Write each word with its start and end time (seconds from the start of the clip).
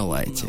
На 0.00 0.06
лайте. 0.06 0.46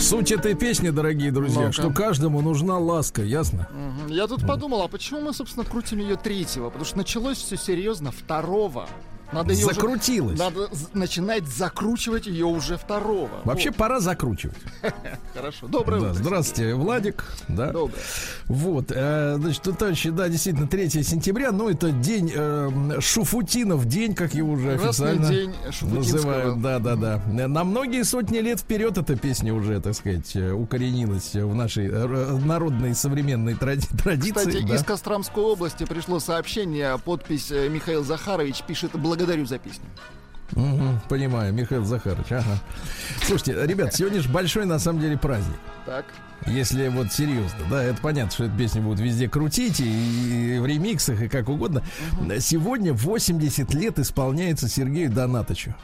Суть 0.00 0.32
этой 0.32 0.54
песни, 0.56 0.90
дорогие 0.90 1.30
друзья, 1.30 1.66
Ну-ка. 1.66 1.72
что 1.72 1.90
каждому 1.90 2.40
нужна 2.40 2.76
ласка, 2.76 3.22
ясно? 3.22 3.68
Я 4.08 4.26
тут 4.26 4.44
подумал, 4.44 4.82
а 4.82 4.88
почему 4.88 5.20
мы, 5.20 5.32
собственно, 5.32 5.64
крутим 5.64 6.00
ее 6.00 6.16
третьего? 6.16 6.70
Потому 6.70 6.84
что 6.84 6.96
началось 6.96 7.38
все 7.38 7.56
серьезно 7.56 8.10
второго. 8.10 8.88
Надо 9.32 9.52
ее 9.52 9.66
уже- 9.66 9.74
Закрутилась. 9.74 10.38
Надо 10.38 10.68
з- 10.72 10.88
начинать 10.92 11.46
закручивать 11.48 12.26
ее 12.26 12.46
уже 12.46 12.76
второго. 12.76 13.30
Вообще 13.44 13.70
Вот, 13.70 13.76
пора 13.78 13.98
закручивать. 14.00 14.56
хорошо. 15.34 15.66
Доброе 15.66 16.00
Да, 16.00 16.10
утро. 16.10 16.22
здравствуйте, 16.22 16.74
Владик. 16.74 17.24
Да. 17.48 17.70
Доброе. 17.72 17.98
Вот, 18.46 18.92
э, 18.94 19.36
значит, 19.38 19.62
товарищи, 19.78 20.10
да, 20.10 20.28
действительно, 20.28 20.68
3 20.68 21.02
сентября, 21.02 21.50
ну, 21.50 21.68
это 21.68 21.90
день 21.90 22.30
э, 22.34 23.00
Шуфутинов, 23.00 23.86
день, 23.86 24.14
как 24.14 24.34
его 24.34 24.52
уже 24.52 24.78
Красный 24.78 25.10
официально 25.12 25.28
день 25.28 25.54
называют. 25.82 26.60
Да, 26.62 26.78
да, 26.78 26.94
да. 26.94 27.22
На 27.26 27.64
многие 27.64 28.04
сотни 28.04 28.38
лет 28.38 28.60
вперед 28.60 28.98
эта 28.98 29.16
песня 29.16 29.52
уже, 29.52 29.80
так 29.80 29.94
сказать, 29.94 30.36
э, 30.36 30.52
укоренилась 30.52 31.34
в 31.34 31.54
нашей 31.54 31.88
народной 32.44 32.94
современной 32.94 33.54
тради- 33.54 33.88
традиции. 34.02 34.30
Кстати, 34.50 34.66
да. 34.68 34.74
из 34.76 34.84
Костромской 34.84 35.42
области 35.42 35.84
пришло 35.84 36.20
сообщение, 36.20 36.98
подпись 37.04 37.50
Михаил 37.50 38.04
Захарович 38.04 38.62
пишет 38.66 38.92
«Благодарю 38.92 39.13
за 39.46 39.58
песню». 39.58 39.86
Мгм, 40.52 41.00
понимаю, 41.08 41.52
Михаил 41.52 41.84
Захарович, 41.84 42.30
ага. 42.30 42.58
Слушайте, 43.22 43.66
ребят, 43.66 43.94
сегодня 43.94 44.20
же 44.20 44.28
большой, 44.28 44.66
на 44.66 44.78
самом 44.78 45.00
деле, 45.00 45.16
праздник. 45.18 45.58
Так. 45.84 46.04
Если 46.46 46.88
вот 46.88 47.12
серьезно, 47.12 47.58
да, 47.70 47.82
это 47.82 48.00
понятно, 48.00 48.30
что 48.30 48.44
эту 48.44 48.56
песню 48.56 48.82
будут 48.82 49.00
везде 49.00 49.28
крутить 49.28 49.80
и, 49.80 50.56
и 50.56 50.58
в 50.58 50.66
ремиксах, 50.66 51.22
и 51.22 51.28
как 51.28 51.48
угодно. 51.48 51.82
Сегодня 52.40 52.92
80 52.92 53.72
лет 53.74 53.98
исполняется 53.98 54.68
Сергею 54.68 55.10
Донатовичу. 55.10 55.74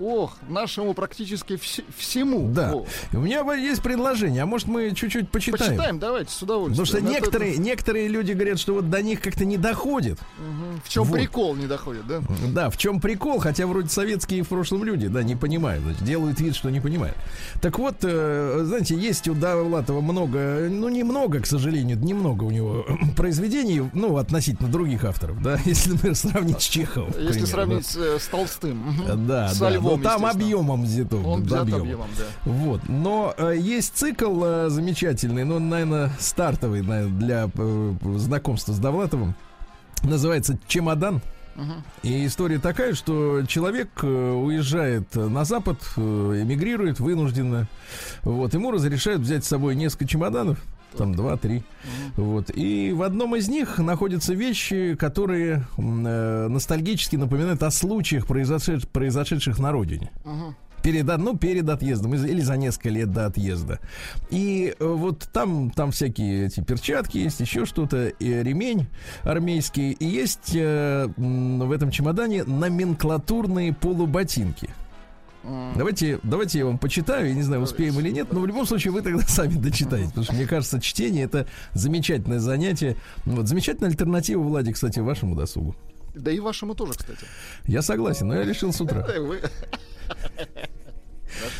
Ох, 0.00 0.36
нашему 0.48 0.94
практически 0.94 1.52
вс- 1.54 1.84
всему. 1.96 2.48
Да. 2.50 2.72
О, 2.72 2.86
У 3.12 3.18
меня 3.20 3.40
есть 3.54 3.82
предложение, 3.82 4.42
а 4.42 4.46
может 4.46 4.66
мы 4.66 4.92
чуть-чуть 4.94 5.30
почитаем? 5.30 5.68
Почитаем, 5.72 5.98
давайте, 5.98 6.30
с 6.30 6.36
Потому 6.38 6.64
удовольствием. 6.64 6.86
что 6.86 6.98
Это- 6.98 7.06
некоторые, 7.06 7.56
некоторые 7.58 8.08
люди 8.08 8.32
говорят, 8.32 8.58
что 8.58 8.74
вот 8.74 8.88
до 8.88 9.02
них 9.02 9.20
как-то 9.20 9.44
не 9.44 9.58
доходит. 9.58 10.18
Мгм. 10.38 10.80
В 10.84 10.88
чем 10.88 11.04
Вот. 11.04 11.18
прикол 11.18 11.54
не 11.54 11.66
доходит, 11.66 12.06
да? 12.06 12.20
Да, 12.48 12.70
в 12.70 12.78
чем 12.78 13.00
прикол, 13.00 13.38
хотя 13.40 13.66
вроде 13.66 13.88
советские 13.88 14.42
в 14.42 14.48
прошлом 14.48 14.84
люди, 14.84 15.06
да, 15.08 15.22
не 15.22 15.36
понимают, 15.36 15.82
значит, 15.84 16.02
делают 16.02 16.40
вид, 16.40 16.56
что 16.56 16.70
не 16.70 16.80
понимают. 16.80 17.16
Так 17.60 17.78
вот, 17.78 17.96
э, 18.02 18.62
знаете, 18.64 18.94
есть 18.96 19.28
у 19.28 19.34
Довлатова 19.34 20.00
много, 20.00 20.66
ну, 20.70 20.88
немного, 20.88 21.40
к 21.40 21.46
сожалению, 21.46 21.98
немного 21.98 22.44
у 22.44 22.50
него 22.50 22.86
произведений, 23.16 23.82
ну, 23.92 24.16
относительно 24.16 24.70
других 24.70 25.04
авторов, 25.04 25.42
да, 25.42 25.58
если, 25.66 25.90
например, 25.92 26.16
сравнить 26.16 26.62
с 26.62 26.64
Чеховым. 26.68 27.10
Если 27.18 27.32
примеру, 27.32 27.46
сравнить 27.46 27.86
с, 27.86 27.96
э, 27.96 28.18
с 28.18 28.26
Толстым. 28.28 28.80
Да. 29.06 29.14
Да, 29.14 29.48
С 29.48 29.58
да, 29.58 29.70
Львом, 29.96 30.02
но 30.02 30.08
там 30.10 30.26
объемом 30.26 30.82
взято. 30.82 31.16
Он 31.16 31.42
взят 31.42 31.62
объемом. 31.62 31.82
объемом, 31.82 32.08
да. 32.16 32.24
Вот, 32.50 32.88
но 32.88 33.34
э, 33.36 33.56
есть 33.58 33.96
цикл 33.96 34.42
э, 34.44 34.68
замечательный, 34.68 35.44
ну, 35.44 35.58
наверное, 35.58 36.10
стартовый 36.18 36.82
наверное, 36.82 37.18
для 37.18 37.50
э, 37.52 37.94
знакомства 38.16 38.72
с 38.72 38.78
Довлатовым. 38.78 39.34
Называется 40.02 40.58
«Чемодан». 40.66 41.20
И 42.02 42.26
история 42.26 42.58
такая, 42.58 42.94
что 42.94 43.42
человек 43.46 43.90
э, 44.02 44.06
уезжает 44.06 45.14
на 45.14 45.44
Запад, 45.44 45.78
э, 45.96 46.00
эмигрирует 46.00 47.00
вынужденно. 47.00 47.68
Вот, 48.22 48.54
ему 48.54 48.70
разрешают 48.70 49.20
взять 49.20 49.44
с 49.44 49.48
собой 49.48 49.74
несколько 49.74 50.06
чемоданов, 50.06 50.58
там 50.96 51.14
два-три. 51.14 51.62
Вот. 52.16 52.50
И 52.54 52.92
в 52.92 53.02
одном 53.02 53.36
из 53.36 53.48
них 53.48 53.78
находятся 53.78 54.34
вещи, 54.34 54.96
которые 54.98 55.66
э, 55.76 56.48
ностальгически 56.48 57.16
напоминают 57.16 57.62
о 57.62 57.70
случаях, 57.70 58.26
произошедших, 58.26 58.88
произошедших 58.88 59.58
на 59.58 59.72
родине. 59.72 60.10
Перед, 60.82 61.04
ну, 61.18 61.36
перед 61.36 61.68
отъездом 61.68 62.14
или 62.14 62.40
за 62.40 62.56
несколько 62.56 62.88
лет 62.88 63.12
до 63.12 63.26
отъезда. 63.26 63.80
И 64.30 64.74
э, 64.78 64.84
вот 64.84 65.28
там, 65.32 65.70
там 65.70 65.90
всякие 65.90 66.46
эти 66.46 66.60
перчатки 66.60 67.18
есть, 67.18 67.40
еще 67.40 67.66
что-то, 67.66 68.08
и 68.08 68.42
ремень 68.42 68.86
армейский. 69.22 69.92
И 69.92 70.06
есть 70.06 70.52
э, 70.54 71.08
в 71.16 71.72
этом 71.72 71.90
чемодане 71.90 72.44
номенклатурные 72.44 73.74
полуботинки. 73.74 74.70
Давайте, 75.42 76.20
давайте 76.22 76.58
я 76.58 76.66
вам 76.66 76.78
почитаю, 76.78 77.28
я 77.28 77.34
не 77.34 77.42
знаю, 77.42 77.62
успеем 77.62 77.98
или 77.98 78.10
нет, 78.10 78.32
но 78.32 78.40
в 78.40 78.46
любом 78.46 78.66
случае 78.66 78.92
вы 78.92 79.02
тогда 79.02 79.22
сами 79.26 79.54
дочитаете, 79.54 80.08
потому 80.08 80.24
что 80.24 80.34
мне 80.34 80.46
кажется, 80.46 80.80
чтение 80.80 81.24
это 81.24 81.46
замечательное 81.72 82.40
занятие. 82.40 82.96
Вот, 83.24 83.48
замечательная 83.48 83.90
альтернатива, 83.90 84.42
Владик, 84.42 84.74
кстати, 84.74 85.00
вашему 85.00 85.34
досугу. 85.34 85.74
Да 86.14 86.30
и 86.30 86.40
вашему 86.40 86.74
тоже, 86.74 86.92
кстати. 86.94 87.24
Я 87.66 87.82
согласен, 87.82 88.28
но 88.28 88.34
я 88.34 88.44
решил 88.44 88.72
с 88.72 88.80
утра. 88.80 89.06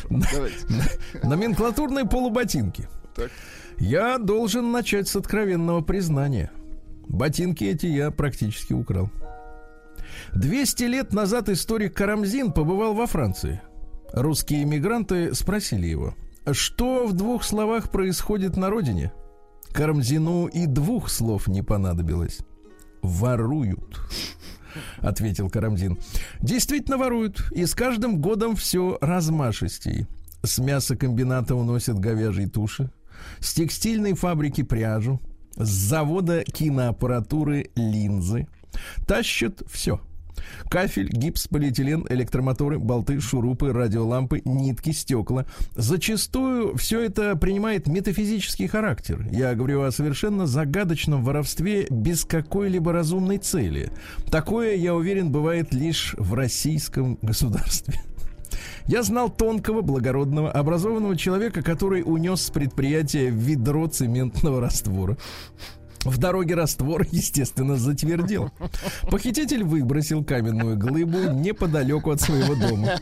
Номенклатурные 1.23 2.05
полуботинки. 2.05 2.87
Я 3.77 4.17
должен 4.17 4.71
начать 4.71 5.07
с 5.07 5.15
откровенного 5.15 5.81
признания. 5.81 6.51
Ботинки 7.07 7.63
эти 7.63 7.87
я 7.87 8.11
практически 8.11 8.73
украл. 8.73 9.09
200 10.33 10.83
лет 10.83 11.13
назад 11.13 11.49
историк 11.49 11.95
Карамзин 11.95 12.51
побывал 12.51 12.93
во 12.93 13.07
Франции. 13.07 13.61
Русские 14.13 14.63
иммигранты 14.63 15.33
спросили 15.33 15.87
его, 15.87 16.15
что 16.51 17.07
в 17.07 17.13
двух 17.13 17.43
словах 17.43 17.89
происходит 17.89 18.57
на 18.57 18.69
родине? 18.69 19.11
Карамзину 19.71 20.47
и 20.47 20.65
двух 20.65 21.09
слов 21.09 21.47
не 21.47 21.61
понадобилось. 21.61 22.39
Воруют, 23.01 24.01
ответил 24.99 25.49
Карамзин. 25.49 25.97
Действительно 26.41 26.97
воруют, 26.97 27.49
и 27.51 27.65
с 27.65 27.73
каждым 27.73 28.19
годом 28.21 28.55
все 28.55 28.97
размашистей. 29.01 30.07
С 30.43 30.59
мясокомбината 30.59 31.55
уносят 31.55 31.99
говяжьи 31.99 32.47
туши, 32.47 32.91
с 33.39 33.53
текстильной 33.53 34.13
фабрики 34.13 34.63
пряжу, 34.63 35.21
с 35.55 35.69
завода 35.69 36.43
киноаппаратуры 36.43 37.69
линзы. 37.75 38.47
Тащат 39.07 39.61
все. 39.69 40.01
Кафель, 40.69 41.09
гипс, 41.09 41.47
полиэтилен, 41.47 42.05
электромоторы, 42.09 42.79
болты, 42.79 43.19
шурупы, 43.19 43.71
радиолампы, 43.73 44.41
нитки, 44.45 44.91
стекла. 44.91 45.45
Зачастую 45.75 46.75
все 46.77 47.01
это 47.01 47.35
принимает 47.35 47.87
метафизический 47.87 48.67
характер. 48.67 49.27
Я 49.31 49.53
говорю 49.55 49.83
о 49.83 49.91
совершенно 49.91 50.47
загадочном 50.47 51.23
воровстве 51.23 51.87
без 51.89 52.25
какой-либо 52.25 52.91
разумной 52.91 53.37
цели. 53.37 53.91
Такое, 54.29 54.75
я 54.75 54.95
уверен, 54.95 55.31
бывает 55.31 55.73
лишь 55.73 56.15
в 56.17 56.33
российском 56.33 57.17
государстве. 57.21 58.01
Я 58.87 59.03
знал 59.03 59.29
тонкого, 59.29 59.81
благородного, 59.81 60.51
образованного 60.51 61.15
человека, 61.15 61.61
который 61.61 62.03
унес 62.05 62.41
с 62.41 62.49
предприятия 62.49 63.29
ведро 63.29 63.87
цементного 63.87 64.59
раствора. 64.59 65.17
В 66.03 66.17
дороге 66.17 66.55
раствор, 66.55 67.05
естественно, 67.11 67.77
затвердел. 67.77 68.51
Похититель 69.09 69.63
выбросил 69.63 70.23
каменную 70.23 70.77
глыбу 70.77 71.19
неподалеку 71.31 72.11
от 72.11 72.21
своего 72.21 72.55
дома. 72.55 72.93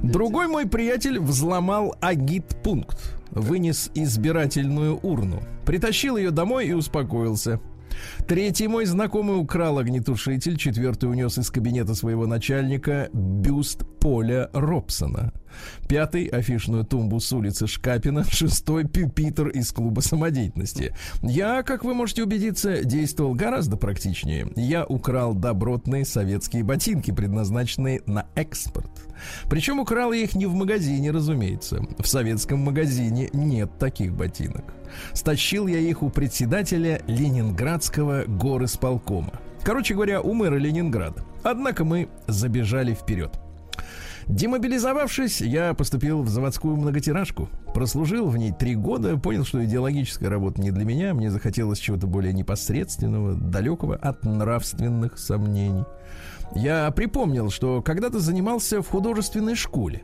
Другой 0.00 0.46
мой 0.46 0.66
приятель 0.66 1.18
взломал 1.18 1.96
агит-пункт, 2.00 3.16
вынес 3.30 3.90
избирательную 3.94 4.98
урну, 5.02 5.42
притащил 5.64 6.16
ее 6.16 6.30
домой 6.30 6.68
и 6.68 6.72
успокоился. 6.72 7.60
Третий 8.26 8.68
мой 8.68 8.84
знакомый 8.86 9.40
украл 9.40 9.78
огнетушитель, 9.78 10.56
четвертый 10.56 11.10
унес 11.10 11.38
из 11.38 11.50
кабинета 11.50 11.94
своего 11.94 12.26
начальника 12.26 13.08
бюст 13.12 13.84
Поля 14.00 14.50
Робсона. 14.52 15.32
Пятый— 15.88 16.26
афишную 16.26 16.84
тумбу 16.84 17.20
с 17.20 17.32
улицы 17.32 17.66
Шкапина. 17.66 18.24
Шестой— 18.30 18.84
пюпитр 18.88 19.48
из 19.48 19.72
клуба 19.72 20.00
самодеятельности. 20.00 20.94
Я, 21.22 21.62
как 21.62 21.84
вы 21.84 21.94
можете 21.94 22.22
убедиться, 22.22 22.84
действовал 22.84 23.34
гораздо 23.34 23.76
практичнее. 23.76 24.52
Я 24.56 24.84
украл 24.84 25.34
добротные 25.34 26.04
советские 26.04 26.64
ботинки, 26.64 27.10
предназначенные 27.10 28.02
на 28.06 28.26
экспорт. 28.34 28.90
Причем 29.48 29.80
украл 29.80 30.12
я 30.12 30.22
их 30.22 30.34
не 30.34 30.46
в 30.46 30.54
магазине, 30.54 31.10
разумеется. 31.10 31.84
В 31.98 32.06
советском 32.06 32.60
магазине 32.60 33.30
нет 33.32 33.78
таких 33.78 34.14
ботинок. 34.14 34.64
Стащил 35.12 35.66
я 35.66 35.78
их 35.78 36.02
у 36.02 36.10
председателя 36.10 37.02
Ленинградского 37.06 38.24
горосполкома. 38.26 39.32
Короче 39.62 39.94
говоря, 39.94 40.20
у 40.20 40.34
мэра 40.34 40.56
Ленинграда. 40.56 41.24
Однако 41.42 41.84
мы 41.84 42.08
забежали 42.26 42.94
вперед. 42.94 43.38
Демобилизовавшись, 44.28 45.40
я 45.40 45.72
поступил 45.72 46.22
в 46.22 46.28
заводскую 46.28 46.76
многотиражку. 46.76 47.48
Прослужил 47.72 48.28
в 48.28 48.36
ней 48.36 48.52
три 48.52 48.74
года, 48.74 49.16
понял, 49.16 49.44
что 49.44 49.64
идеологическая 49.64 50.28
работа 50.28 50.60
не 50.60 50.70
для 50.70 50.84
меня. 50.84 51.14
Мне 51.14 51.30
захотелось 51.30 51.78
чего-то 51.78 52.06
более 52.06 52.34
непосредственного, 52.34 53.34
далекого 53.34 53.96
от 53.96 54.24
нравственных 54.24 55.18
сомнений. 55.18 55.84
Я 56.54 56.90
припомнил, 56.90 57.50
что 57.50 57.80
когда-то 57.80 58.20
занимался 58.20 58.82
в 58.82 58.88
художественной 58.88 59.54
школе. 59.54 60.02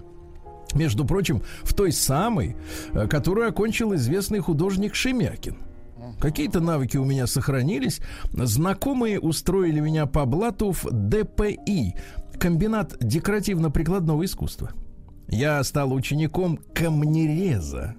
Между 0.74 1.04
прочим, 1.04 1.42
в 1.62 1.74
той 1.74 1.92
самой, 1.92 2.56
э, 2.92 3.06
которую 3.06 3.48
окончил 3.48 3.94
известный 3.94 4.40
художник 4.40 4.94
Шемякин. 4.94 5.56
Какие-то 6.20 6.60
навыки 6.60 6.96
у 6.96 7.04
меня 7.04 7.26
сохранились. 7.26 8.00
Знакомые 8.32 9.18
устроили 9.18 9.80
меня 9.80 10.06
по 10.06 10.26
блату 10.26 10.72
в 10.72 10.84
ДПИ, 10.90 11.94
комбинат 12.38 12.96
декоративно-прикладного 13.00 14.24
искусства. 14.24 14.70
Я 15.28 15.62
стал 15.64 15.92
учеником 15.92 16.58
камнереза. 16.74 17.94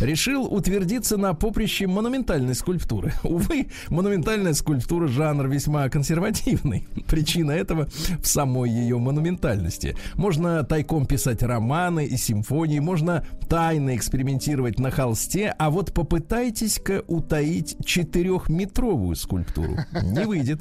Решил 0.00 0.44
утвердиться 0.44 1.18
на 1.18 1.34
поприще 1.34 1.86
монументальной 1.86 2.54
скульптуры. 2.54 3.12
Увы, 3.22 3.66
монументальная 3.90 4.54
скульптура 4.54 5.08
жанр 5.08 5.46
весьма 5.46 5.88
консервативный. 5.90 6.88
Причина 7.06 7.50
этого 7.50 7.86
в 8.22 8.26
самой 8.26 8.70
ее 8.70 8.98
монументальности. 8.98 9.96
Можно 10.14 10.64
тайком 10.64 11.04
писать 11.04 11.42
романы 11.42 12.06
и 12.06 12.16
симфонии, 12.16 12.78
можно 12.78 13.26
тайно 13.48 13.94
экспериментировать 13.94 14.78
на 14.78 14.90
холсте, 14.90 15.54
а 15.58 15.70
вот 15.70 15.92
попытайтесь-ка 15.92 17.04
утаить 17.06 17.76
четырехметровую 17.84 19.16
скульптуру. 19.16 19.76
Не 20.02 20.24
выйдет. 20.24 20.60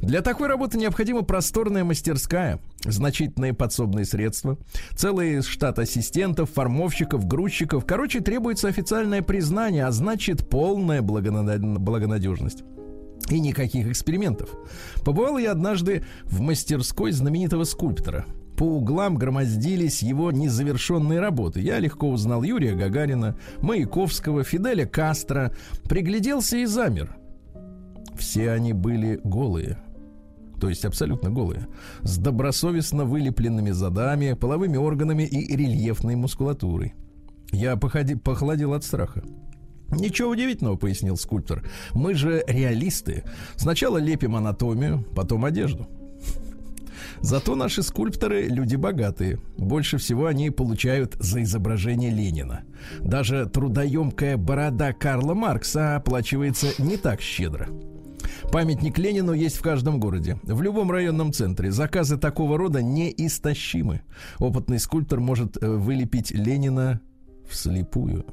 Для 0.00 0.22
такой 0.22 0.48
работы 0.48 0.78
необходима 0.78 1.22
просторная 1.22 1.84
мастерская, 1.84 2.60
значительные 2.84 3.54
подсобные 3.54 4.04
средства, 4.04 4.58
целый 4.94 5.42
штат 5.42 5.78
ассистентов, 5.78 6.50
формовщиков, 6.50 7.26
грузчиков. 7.26 7.84
Короче, 7.86 8.20
требуется 8.20 8.68
официальное 8.68 9.22
признание, 9.22 9.86
а 9.86 9.92
значит 9.92 10.48
полная 10.48 11.02
благонадежность. 11.02 12.64
И 13.28 13.38
никаких 13.38 13.86
экспериментов. 13.86 14.50
Побывал 15.04 15.38
я 15.38 15.52
однажды 15.52 16.04
в 16.24 16.40
мастерской 16.40 17.12
знаменитого 17.12 17.64
скульптора. 17.64 18.24
По 18.56 18.64
углам 18.64 19.14
громоздились 19.14 20.02
его 20.02 20.32
незавершенные 20.32 21.20
работы. 21.20 21.60
Я 21.60 21.78
легко 21.78 22.10
узнал 22.10 22.42
Юрия 22.42 22.74
Гагарина, 22.74 23.36
Маяковского, 23.62 24.42
Фиделя 24.44 24.84
Кастро. 24.84 25.54
Пригляделся 25.84 26.58
и 26.58 26.66
замер. 26.66 27.16
Все 28.20 28.50
они 28.50 28.74
были 28.74 29.18
голые. 29.24 29.78
То 30.60 30.68
есть 30.68 30.84
абсолютно 30.84 31.30
голые. 31.30 31.68
С 32.02 32.18
добросовестно 32.18 33.06
вылепленными 33.06 33.70
задами, 33.70 34.34
половыми 34.34 34.76
органами 34.76 35.22
и 35.22 35.56
рельефной 35.56 36.16
мускулатурой. 36.16 36.92
Я 37.50 37.76
походи, 37.76 38.14
похолодел 38.16 38.74
от 38.74 38.84
страха. 38.84 39.24
Ничего 39.88 40.28
удивительного, 40.28 40.76
пояснил 40.76 41.16
скульптор. 41.16 41.64
Мы 41.94 42.12
же 42.12 42.44
реалисты. 42.46 43.24
Сначала 43.56 43.96
лепим 43.96 44.36
анатомию, 44.36 45.02
потом 45.16 45.46
одежду. 45.46 45.88
Зато 47.22 47.56
наши 47.56 47.82
скульпторы 47.82 48.48
люди 48.48 48.76
богатые. 48.76 49.38
Больше 49.56 49.96
всего 49.96 50.26
они 50.26 50.50
получают 50.50 51.14
за 51.14 51.42
изображение 51.42 52.10
Ленина. 52.10 52.64
Даже 53.00 53.46
трудоемкая 53.46 54.36
борода 54.36 54.92
Карла 54.92 55.32
Маркса 55.32 55.96
оплачивается 55.96 56.68
не 56.78 56.98
так 56.98 57.22
щедро. 57.22 57.68
Памятник 58.52 58.98
Ленину 58.98 59.32
есть 59.32 59.56
в 59.56 59.62
каждом 59.62 60.00
городе. 60.00 60.36
В 60.42 60.60
любом 60.60 60.90
районном 60.90 61.32
центре. 61.32 61.70
Заказы 61.70 62.16
такого 62.16 62.58
рода 62.58 62.82
неистощимы. 62.82 64.02
Опытный 64.40 64.80
скульптор 64.80 65.20
может 65.20 65.56
э, 65.62 65.68
вылепить 65.68 66.32
Ленина 66.32 67.00
вслепую. 67.48 68.26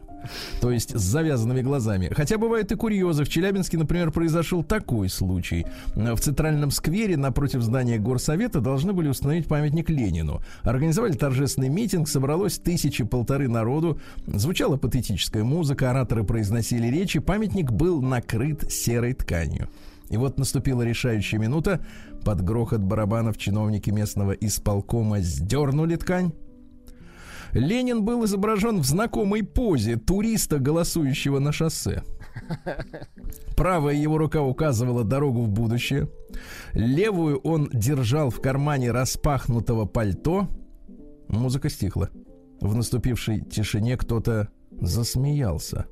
То 0.59 0.71
есть 0.71 0.97
с 0.97 1.01
завязанными 1.01 1.61
глазами. 1.61 2.09
Хотя 2.11 2.39
бывают 2.39 2.71
и 2.71 2.75
курьезы. 2.75 3.25
В 3.25 3.29
Челябинске, 3.29 3.77
например, 3.77 4.11
произошел 4.11 4.63
такой 4.63 5.07
случай. 5.09 5.67
В 5.95 6.17
центральном 6.17 6.71
сквере 6.71 7.15
напротив 7.15 7.61
здания 7.61 7.99
горсовета 7.99 8.59
должны 8.59 8.93
были 8.93 9.09
установить 9.09 9.47
памятник 9.47 9.87
Ленину. 9.91 10.41
Организовали 10.63 11.13
торжественный 11.13 11.69
митинг, 11.69 12.09
собралось 12.09 12.57
тысячи-полторы 12.57 13.47
народу. 13.47 13.99
Звучала 14.25 14.77
патетическая 14.77 15.43
музыка, 15.43 15.91
ораторы 15.91 16.23
произносили 16.23 16.87
речи. 16.87 17.19
Памятник 17.19 17.71
был 17.71 18.01
накрыт 18.01 18.71
серой 18.71 19.13
тканью. 19.13 19.69
И 20.09 20.17
вот 20.17 20.37
наступила 20.37 20.83
решающая 20.83 21.39
минута. 21.39 21.85
Под 22.23 22.41
грохот 22.41 22.81
барабанов 22.81 23.37
чиновники 23.37 23.89
местного 23.89 24.31
исполкома 24.31 25.19
сдернули 25.19 25.95
ткань. 25.95 26.33
Ленин 27.53 28.03
был 28.03 28.25
изображен 28.25 28.79
в 28.79 28.85
знакомой 28.85 29.43
позе 29.43 29.95
туриста, 29.95 30.59
голосующего 30.59 31.39
на 31.39 31.51
шоссе. 31.51 32.03
Правая 33.55 33.95
его 33.95 34.17
рука 34.17 34.41
указывала 34.41 35.03
дорогу 35.03 35.41
в 35.41 35.49
будущее. 35.49 36.09
Левую 36.73 37.39
он 37.39 37.69
держал 37.73 38.29
в 38.29 38.41
кармане 38.41 38.91
распахнутого 38.91 39.85
пальто. 39.85 40.47
Музыка 41.27 41.69
стихла. 41.69 42.09
В 42.61 42.75
наступившей 42.75 43.41
тишине 43.41 43.97
кто-то 43.97 44.49
засмеялся. 44.81 45.87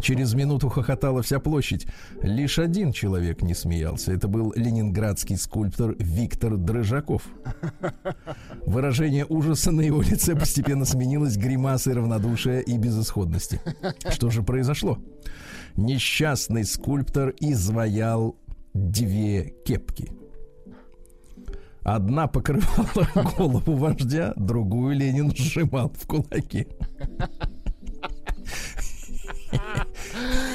Через 0.00 0.34
минуту 0.34 0.68
хохотала 0.68 1.22
вся 1.22 1.40
площадь. 1.40 1.86
Лишь 2.22 2.58
один 2.58 2.92
человек 2.92 3.42
не 3.42 3.54
смеялся. 3.54 4.12
Это 4.12 4.28
был 4.28 4.52
ленинградский 4.54 5.36
скульптор 5.36 5.96
Виктор 5.98 6.56
Дрыжаков. 6.56 7.22
Выражение 8.66 9.26
ужаса 9.28 9.72
на 9.72 9.80
его 9.80 10.02
лице 10.02 10.34
постепенно 10.34 10.84
сменилось 10.84 11.36
гримасой 11.36 11.94
равнодушия 11.94 12.60
и 12.60 12.76
безысходности. 12.76 13.60
Что 14.10 14.30
же 14.30 14.42
произошло? 14.42 14.98
Несчастный 15.76 16.64
скульптор 16.64 17.34
изваял 17.40 18.36
две 18.74 19.54
кепки. 19.64 20.12
Одна 21.82 22.26
покрывала 22.26 23.08
голову 23.36 23.74
вождя, 23.74 24.34
другую 24.36 24.94
Ленин 24.96 25.34
сжимал 25.34 25.90
в 25.94 26.06
кулаки. 26.06 26.66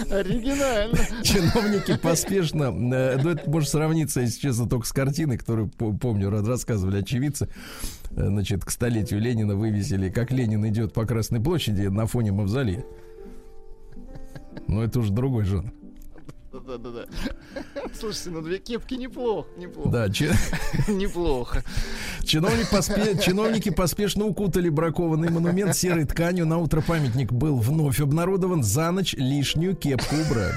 Оригинально. 0.09 0.97
Чиновники 1.23 1.97
поспешно, 1.97 2.65
э, 2.65 3.17
ну 3.21 3.29
это 3.29 3.49
может 3.49 3.69
сравниться, 3.69 4.21
если 4.21 4.39
честно, 4.39 4.67
только 4.67 4.85
с 4.87 4.91
картиной, 4.91 5.37
которую, 5.37 5.69
помню, 5.69 6.29
рассказывали 6.29 6.99
очевидцы. 6.99 7.49
Э, 8.11 8.27
значит, 8.27 8.65
к 8.65 8.69
столетию 8.69 9.19
Ленина 9.19 9.55
вывесили, 9.55 10.09
как 10.09 10.31
Ленин 10.31 10.67
идет 10.67 10.93
по 10.93 11.05
Красной 11.05 11.39
площади 11.41 11.87
на 11.87 12.05
фоне 12.05 12.31
мавзолея. 12.31 12.83
Но 14.67 14.83
это 14.83 14.99
уже 14.99 15.11
другой 15.11 15.45
жанр. 15.45 15.71
Да-да-да. 16.59 17.05
Слушайте, 17.99 18.29
ну 18.29 18.41
две 18.41 18.59
кепки 18.59 18.93
неплохо, 18.93 19.49
неплохо. 19.57 19.89
Да, 19.89 20.09
че... 20.09 20.31
неплохо. 20.87 21.63
Чиновник 22.23 22.69
поспе... 22.69 23.17
Чиновники 23.19 23.69
поспешно 23.69 24.25
укутали 24.25 24.69
бракованный 24.69 25.29
монумент 25.29 25.75
серой 25.75 26.05
тканью. 26.05 26.45
На 26.45 26.59
утро 26.59 26.81
памятник 26.81 27.31
был 27.31 27.57
вновь 27.57 27.99
обнародован. 27.99 28.63
За 28.63 28.91
ночь 28.91 29.13
лишнюю 29.13 29.75
кепку 29.75 30.15
убрали. 30.15 30.53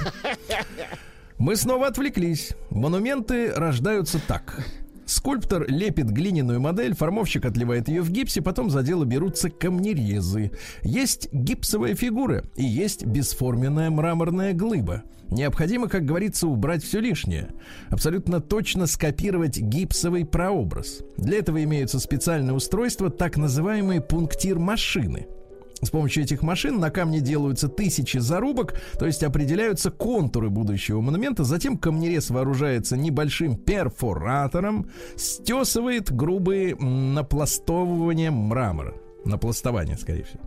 Мы 1.39 1.55
снова 1.55 1.87
отвлеклись. 1.87 2.53
Монументы 2.69 3.51
рождаются 3.53 4.19
так. 4.19 4.63
Скульптор 5.07 5.65
лепит 5.69 6.09
глиняную 6.09 6.59
модель, 6.59 6.93
формовщик 6.93 7.45
отливает 7.45 7.87
ее 7.87 8.01
в 8.01 8.11
гипсе, 8.11 8.41
потом 8.41 8.69
за 8.69 8.83
дело 8.83 9.05
берутся 9.05 9.49
камнерезы. 9.49 10.51
Есть 10.83 11.31
гипсовая 11.31 11.95
фигура 11.95 12.43
и 12.57 12.65
есть 12.65 13.05
бесформенная 13.05 13.89
мраморная 13.89 14.53
глыба. 14.53 15.03
Необходимо, 15.29 15.89
как 15.89 16.05
говорится, 16.05 16.47
убрать 16.47 16.83
все 16.83 16.99
лишнее. 16.99 17.49
Абсолютно 17.89 18.39
точно 18.39 18.87
скопировать 18.87 19.57
гипсовый 19.57 20.25
прообраз. 20.25 21.01
Для 21.17 21.39
этого 21.39 21.63
имеются 21.63 21.99
специальные 21.99 22.53
устройства, 22.53 23.09
так 23.09 23.37
называемые 23.37 24.01
пунктир-машины. 24.01 25.27
С 25.81 25.89
помощью 25.91 26.23
этих 26.23 26.41
машин 26.41 26.79
на 26.79 26.89
камне 26.89 27.19
делаются 27.19 27.67
тысячи 27.67 28.17
зарубок, 28.17 28.73
то 28.97 29.05
есть 29.05 29.23
определяются 29.23 29.91
контуры 29.91 30.49
будущего 30.49 31.01
монумента. 31.01 31.43
Затем 31.43 31.77
камнерез 31.77 32.29
вооружается 32.29 32.97
небольшим 32.97 33.55
перфоратором, 33.55 34.89
стесывает 35.15 36.11
грубые 36.11 36.75
напластовывания 36.75 38.31
мрамора. 38.31 38.95
Напластование, 39.23 39.97
скорее 39.97 40.23
всего. 40.23 40.41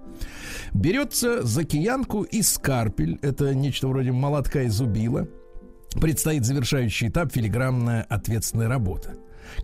Берется 0.72 1.42
за 1.42 1.64
киянку 1.64 2.22
и 2.22 2.42
скарпель. 2.42 3.18
Это 3.22 3.54
нечто 3.54 3.88
вроде 3.88 4.12
молотка 4.12 4.62
и 4.62 4.68
зубила. 4.68 5.28
Предстоит 6.00 6.44
завершающий 6.44 7.08
этап 7.08 7.32
филигранная 7.32 8.02
ответственная 8.02 8.68
работа. 8.68 9.16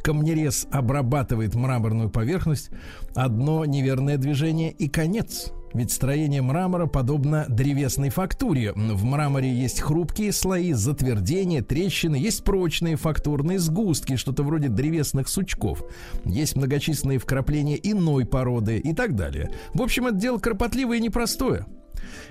Камнерез 0.03 0.67
обрабатывает 0.71 1.55
мраморную 1.55 2.11
поверхность. 2.11 2.71
Одно 3.15 3.65
неверное 3.65 4.17
движение 4.17 4.73
и 4.73 4.89
конец. 4.89 5.53
Ведь 5.77 5.93
строение 5.93 6.41
мрамора 6.41 6.87
подобно 6.87 7.45
древесной 7.51 8.09
фактуре. 8.09 8.73
В 8.73 9.05
мраморе 9.05 9.53
есть 9.53 9.83
хрупкие 9.83 10.33
слои, 10.33 10.73
затвердения, 10.73 11.61
трещины, 11.63 12.17
есть 12.17 12.45
прочные 12.45 12.97
фактурные 12.97 13.59
сгустки, 13.59 14.17
что-то 14.17 14.43
вроде 14.43 14.69
древесных 14.69 15.29
сучков. 15.29 15.85
Есть 16.25 16.57
многочисленные 16.57 17.19
вкрапления 17.19 17.79
иной 17.83 18.25
породы 18.25 18.79
и 18.79 18.95
так 18.95 19.17
далее. 19.17 19.51
В 19.75 19.83
общем, 19.83 20.07
это 20.07 20.17
дело 20.17 20.39
кропотливое 20.39 20.97
и 20.97 21.01
непростое. 21.03 21.67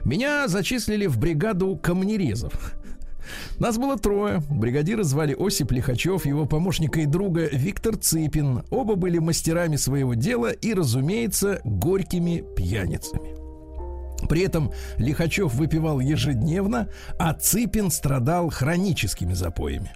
Меня 0.03 0.47
зачислили 0.47 1.05
в 1.05 1.19
бригаду 1.19 1.75
камнерезов. 1.75 2.73
Нас 3.59 3.77
было 3.77 3.97
трое. 3.97 4.41
Бригадира 4.49 5.03
звали 5.03 5.35
Осип 5.37 5.71
Лихачев, 5.71 6.25
его 6.25 6.45
помощника 6.45 7.01
и 7.01 7.05
друга 7.05 7.47
Виктор 7.51 7.95
Цыпин. 7.97 8.63
Оба 8.69 8.95
были 8.95 9.19
мастерами 9.19 9.75
своего 9.75 10.13
дела 10.13 10.51
и, 10.51 10.73
разумеется, 10.73 11.61
горькими 11.63 12.43
пьяницами. 12.55 13.35
При 14.27 14.41
этом 14.41 14.71
Лихачев 14.97 15.53
выпивал 15.53 15.99
ежедневно, 15.99 16.89
а 17.19 17.33
Цыпин 17.33 17.91
страдал 17.91 18.49
хроническими 18.49 19.33
запоями. 19.33 19.91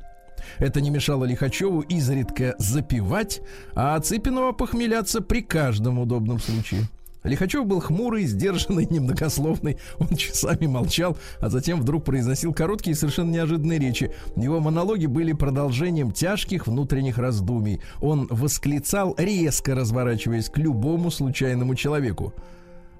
Это 0.57 0.81
не 0.81 0.89
мешало 0.89 1.25
Лихачеву 1.25 1.81
изредка 1.81 2.55
запивать, 2.57 3.41
а 3.75 3.99
Цыпину 3.99 4.47
опохмеляться 4.47 5.21
при 5.21 5.41
каждом 5.41 5.99
удобном 5.99 6.39
случае. 6.39 6.83
Лихачев 7.23 7.65
был 7.65 7.79
хмурый, 7.79 8.25
сдержанный, 8.25 8.85
немногословный. 8.89 9.77
Он 9.99 10.15
часами 10.15 10.67
молчал, 10.67 11.17
а 11.39 11.49
затем 11.49 11.81
вдруг 11.81 12.05
произносил 12.05 12.53
короткие 12.53 12.93
и 12.93 12.95
совершенно 12.95 13.31
неожиданные 13.31 13.79
речи. 13.79 14.11
Его 14.35 14.59
монологи 14.59 15.05
были 15.05 15.33
продолжением 15.33 16.11
тяжких 16.11 16.67
внутренних 16.67 17.17
раздумий. 17.17 17.81
Он 18.01 18.27
восклицал, 18.29 19.15
резко 19.17 19.75
разворачиваясь 19.75 20.49
к 20.49 20.57
любому 20.57 21.11
случайному 21.11 21.75
человеку. 21.75 22.33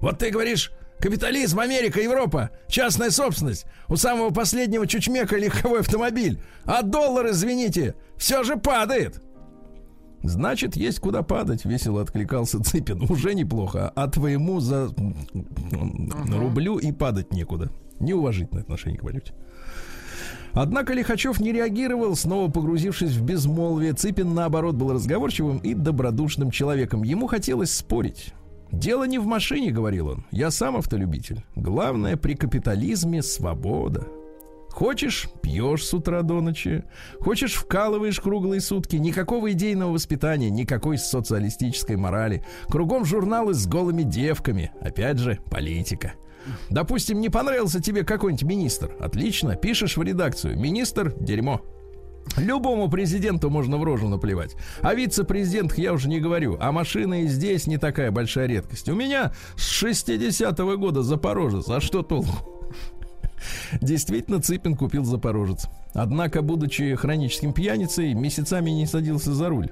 «Вот 0.00 0.18
ты 0.18 0.30
говоришь, 0.30 0.72
Капитализм, 1.00 1.58
Америка, 1.58 1.98
Европа, 1.98 2.50
частная 2.68 3.08
собственность. 3.08 3.64
У 3.88 3.96
самого 3.96 4.30
последнего 4.30 4.86
чучмека 4.86 5.38
легковой 5.38 5.80
автомобиль. 5.80 6.38
А 6.66 6.82
доллар, 6.82 7.30
извините, 7.30 7.94
все 8.18 8.42
же 8.44 8.56
падает. 8.56 9.22
Значит, 10.22 10.76
есть 10.76 11.00
куда 11.00 11.22
падать, 11.22 11.64
весело 11.64 12.02
откликался 12.02 12.62
Цыпин. 12.62 13.10
Уже 13.10 13.34
неплохо. 13.34 13.90
А 13.94 14.08
твоему 14.08 14.60
за 14.60 14.90
uh 14.94 16.38
рублю 16.38 16.78
и 16.78 16.92
падать 16.92 17.32
некуда. 17.32 17.70
Неуважительное 17.98 18.62
отношение 18.62 18.98
к 18.98 19.02
валюте. 19.02 19.32
Однако 20.52 20.94
Лихачев 20.94 21.40
не 21.40 21.52
реагировал, 21.52 22.16
снова 22.16 22.50
погрузившись 22.50 23.12
в 23.12 23.22
безмолвие. 23.22 23.92
Цыпин, 23.92 24.34
наоборот, 24.34 24.74
был 24.74 24.92
разговорчивым 24.92 25.58
и 25.58 25.74
добродушным 25.74 26.50
человеком. 26.50 27.02
Ему 27.02 27.26
хотелось 27.26 27.72
спорить. 27.72 28.34
«Дело 28.72 29.04
не 29.04 29.18
в 29.18 29.26
машине»,— 29.26 29.70
говорил 29.72 30.08
он. 30.08 30.24
«Я 30.30 30.50
сам 30.50 30.76
автолюбитель. 30.76 31.44
Главное 31.56 32.16
при 32.16 32.34
капитализме 32.34 33.22
свобода. 33.22 34.06
Хочешь– 34.70 35.28
пьешь 35.42 35.84
с 35.84 35.92
утра 35.92 36.22
до 36.22 36.40
ночи. 36.40 36.84
Хочешь– 37.20 37.54
вкалываешь 37.54 38.20
круглые 38.20 38.60
сутки. 38.60 38.96
Никакого 38.96 39.52
идейного 39.52 39.92
воспитания, 39.92 40.50
никакой 40.50 40.98
социалистической 40.98 41.96
морали. 41.96 42.44
Кругом 42.68 43.04
журналы 43.04 43.54
с 43.54 43.66
голыми 43.66 44.02
девками. 44.02 44.72
Опять 44.80 45.18
же, 45.18 45.38
политика. 45.50 46.14
Допустим, 46.70 47.20
не 47.20 47.28
понравился 47.28 47.82
тебе 47.82 48.04
какой-нибудь 48.04 48.44
министр. 48.44 48.96
Отлично, 49.00 49.56
пишешь 49.56 49.96
в 49.96 50.02
редакцию. 50.02 50.58
Министр– 50.58 51.14
дерьмо. 51.20 51.60
Любому 52.36 52.88
президенту 52.88 53.50
можно 53.50 53.76
в 53.76 53.84
рожу 53.84 54.08
наплевать. 54.08 54.54
А 54.82 54.94
вице-президент 54.94 55.76
я 55.78 55.92
уже 55.92 56.08
не 56.08 56.20
говорю. 56.20 56.56
А 56.60 56.70
машина 56.70 57.22
и 57.22 57.26
здесь 57.26 57.66
не 57.66 57.76
такая 57.76 58.10
большая 58.10 58.46
редкость. 58.46 58.88
У 58.88 58.94
меня 58.94 59.32
с 59.56 59.82
60-го 59.82 60.76
года 60.76 61.02
Запорожец. 61.02 61.68
А 61.68 61.80
что 61.80 62.02
толку? 62.02 62.59
Действительно, 63.80 64.40
Цыпин 64.40 64.76
купил 64.76 65.04
Запорожец. 65.04 65.68
Однако, 65.92 66.42
будучи 66.42 66.94
хроническим 66.94 67.52
пьяницей, 67.52 68.14
месяцами 68.14 68.70
не 68.70 68.86
садился 68.86 69.34
за 69.34 69.48
руль. 69.48 69.70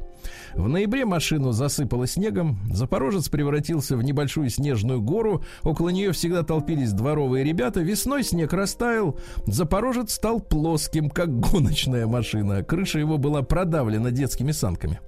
В 0.54 0.68
ноябре 0.68 1.04
машину 1.04 1.52
засыпало 1.52 2.06
снегом, 2.06 2.58
Запорожец 2.72 3.28
превратился 3.28 3.96
в 3.96 4.02
небольшую 4.02 4.50
снежную 4.50 5.00
гору, 5.00 5.44
около 5.62 5.90
нее 5.90 6.12
всегда 6.12 6.42
толпились 6.42 6.92
дворовые 6.92 7.44
ребята, 7.44 7.80
весной 7.80 8.24
снег 8.24 8.52
растаял, 8.52 9.18
Запорожец 9.46 10.12
стал 10.14 10.40
плоским, 10.40 11.10
как 11.10 11.38
гоночная 11.38 12.06
машина, 12.06 12.64
крыша 12.64 12.98
его 12.98 13.18
была 13.18 13.42
продавлена 13.42 14.10
детскими 14.10 14.52
санками. 14.52 15.00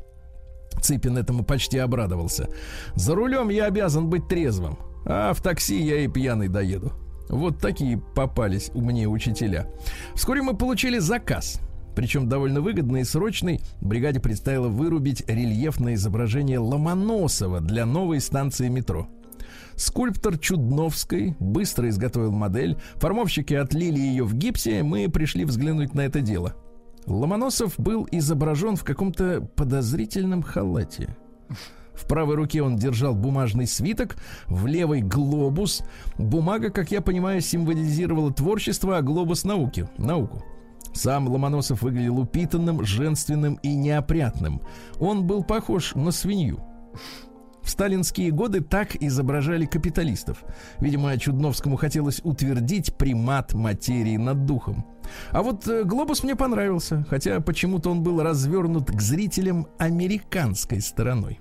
Цыпин 0.80 1.18
этому 1.18 1.44
почти 1.44 1.78
обрадовался. 1.78 2.48
«За 2.94 3.14
рулем 3.14 3.48
я 3.50 3.66
обязан 3.66 4.08
быть 4.08 4.28
трезвым, 4.28 4.78
а 5.04 5.32
в 5.34 5.42
такси 5.42 5.82
я 5.82 6.00
и 6.00 6.08
пьяный 6.08 6.48
доеду». 6.48 6.92
Вот 7.30 7.58
такие 7.58 7.96
попались 7.98 8.70
у 8.74 8.80
мне 8.80 9.06
учителя. 9.06 9.66
Вскоре 10.14 10.42
мы 10.42 10.56
получили 10.56 10.98
заказ. 10.98 11.60
Причем 11.94 12.28
довольно 12.28 12.60
выгодный 12.60 13.02
и 13.02 13.04
срочный. 13.04 13.60
Бригаде 13.80 14.20
предстояло 14.20 14.68
вырубить 14.68 15.24
рельефное 15.28 15.94
изображение 15.94 16.58
Ломоносова 16.58 17.60
для 17.60 17.86
новой 17.86 18.20
станции 18.20 18.68
метро. 18.68 19.08
Скульптор 19.76 20.38
Чудновской 20.38 21.36
быстро 21.38 21.88
изготовил 21.88 22.32
модель. 22.32 22.76
Формовщики 22.96 23.54
отлили 23.54 23.98
ее 23.98 24.24
в 24.24 24.34
гипсе. 24.34 24.82
Мы 24.82 25.08
пришли 25.08 25.44
взглянуть 25.44 25.94
на 25.94 26.02
это 26.02 26.20
дело. 26.20 26.54
Ломоносов 27.06 27.78
был 27.78 28.06
изображен 28.10 28.76
в 28.76 28.84
каком-то 28.84 29.40
подозрительном 29.40 30.42
халате. 30.42 31.16
В 32.00 32.06
правой 32.06 32.34
руке 32.34 32.62
он 32.62 32.76
держал 32.76 33.14
бумажный 33.14 33.66
свиток, 33.66 34.16
в 34.46 34.66
левой 34.66 35.02
глобус. 35.02 35.82
Бумага, 36.16 36.70
как 36.70 36.90
я 36.90 37.02
понимаю, 37.02 37.42
символизировала 37.42 38.32
творчество, 38.32 38.96
а 38.96 39.02
глобус 39.02 39.44
науки, 39.44 39.86
науку. 39.98 40.42
Сам 40.94 41.28
Ломоносов 41.28 41.82
выглядел 41.82 42.18
упитанным, 42.18 42.84
женственным 42.84 43.54
и 43.62 43.74
неопрятным. 43.74 44.62
Он 44.98 45.26
был 45.26 45.44
похож 45.44 45.94
на 45.94 46.10
свинью. 46.10 46.64
В 47.62 47.68
сталинские 47.68 48.30
годы 48.30 48.62
так 48.62 48.96
изображали 48.96 49.66
капиталистов. 49.66 50.42
Видимо, 50.80 51.16
Чудновскому 51.18 51.76
хотелось 51.76 52.20
утвердить 52.24 52.94
примат 52.94 53.52
материи 53.52 54.16
над 54.16 54.46
духом. 54.46 54.86
А 55.30 55.42
вот 55.42 55.68
э, 55.68 55.84
глобус 55.84 56.24
мне 56.24 56.34
понравился, 56.34 57.06
хотя 57.10 57.40
почему-то 57.40 57.90
он 57.90 58.02
был 58.02 58.22
развернут 58.22 58.90
к 58.90 59.00
зрителям 59.00 59.66
американской 59.78 60.80
стороной. 60.80 61.38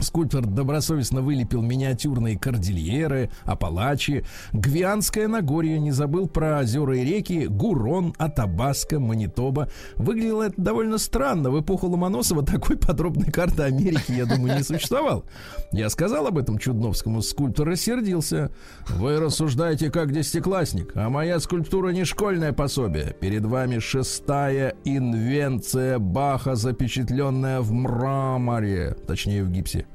Скульптор 0.00 0.46
добросовестно 0.46 1.20
вылепил 1.20 1.62
миниатюрные 1.62 2.38
кордильеры, 2.38 3.30
Апалачи, 3.44 4.24
Гвианское 4.52 5.28
Нагорье, 5.28 5.78
не 5.78 5.90
забыл 5.90 6.26
про 6.26 6.60
озера 6.60 6.96
и 6.96 7.04
реки, 7.04 7.46
Гурон, 7.46 8.14
Атабаска, 8.18 8.98
Манитоба. 8.98 9.68
Выглядело 9.96 10.44
это 10.44 10.60
довольно 10.60 10.98
странно. 10.98 11.50
В 11.50 11.60
эпоху 11.60 11.86
Ломоносова 11.88 12.44
такой 12.44 12.76
подробной 12.76 13.30
карты 13.30 13.62
Америки, 13.62 14.12
я 14.12 14.26
думаю, 14.26 14.56
не 14.56 14.64
существовал. 14.64 15.24
Я 15.72 15.90
сказал 15.90 16.26
об 16.26 16.38
этом 16.38 16.58
Чудновскому, 16.58 17.22
скульптор 17.22 17.68
рассердился. 17.68 18.50
Вы 18.88 19.18
рассуждаете 19.18 19.90
как 19.90 20.12
десятиклассник, 20.12 20.92
а 20.94 21.08
моя 21.08 21.38
скульптура 21.40 21.90
не 21.90 22.04
школьное 22.04 22.52
пособие. 22.52 23.14
Перед 23.20 23.44
вами 23.44 23.78
шестая 23.78 24.74
инвенция 24.84 25.98
Баха, 25.98 26.54
запечатленная 26.54 27.60
в 27.60 27.72
мраморе, 27.72 28.96
точнее 29.06 29.44
в 29.44 29.50
гипсе. 29.50 29.86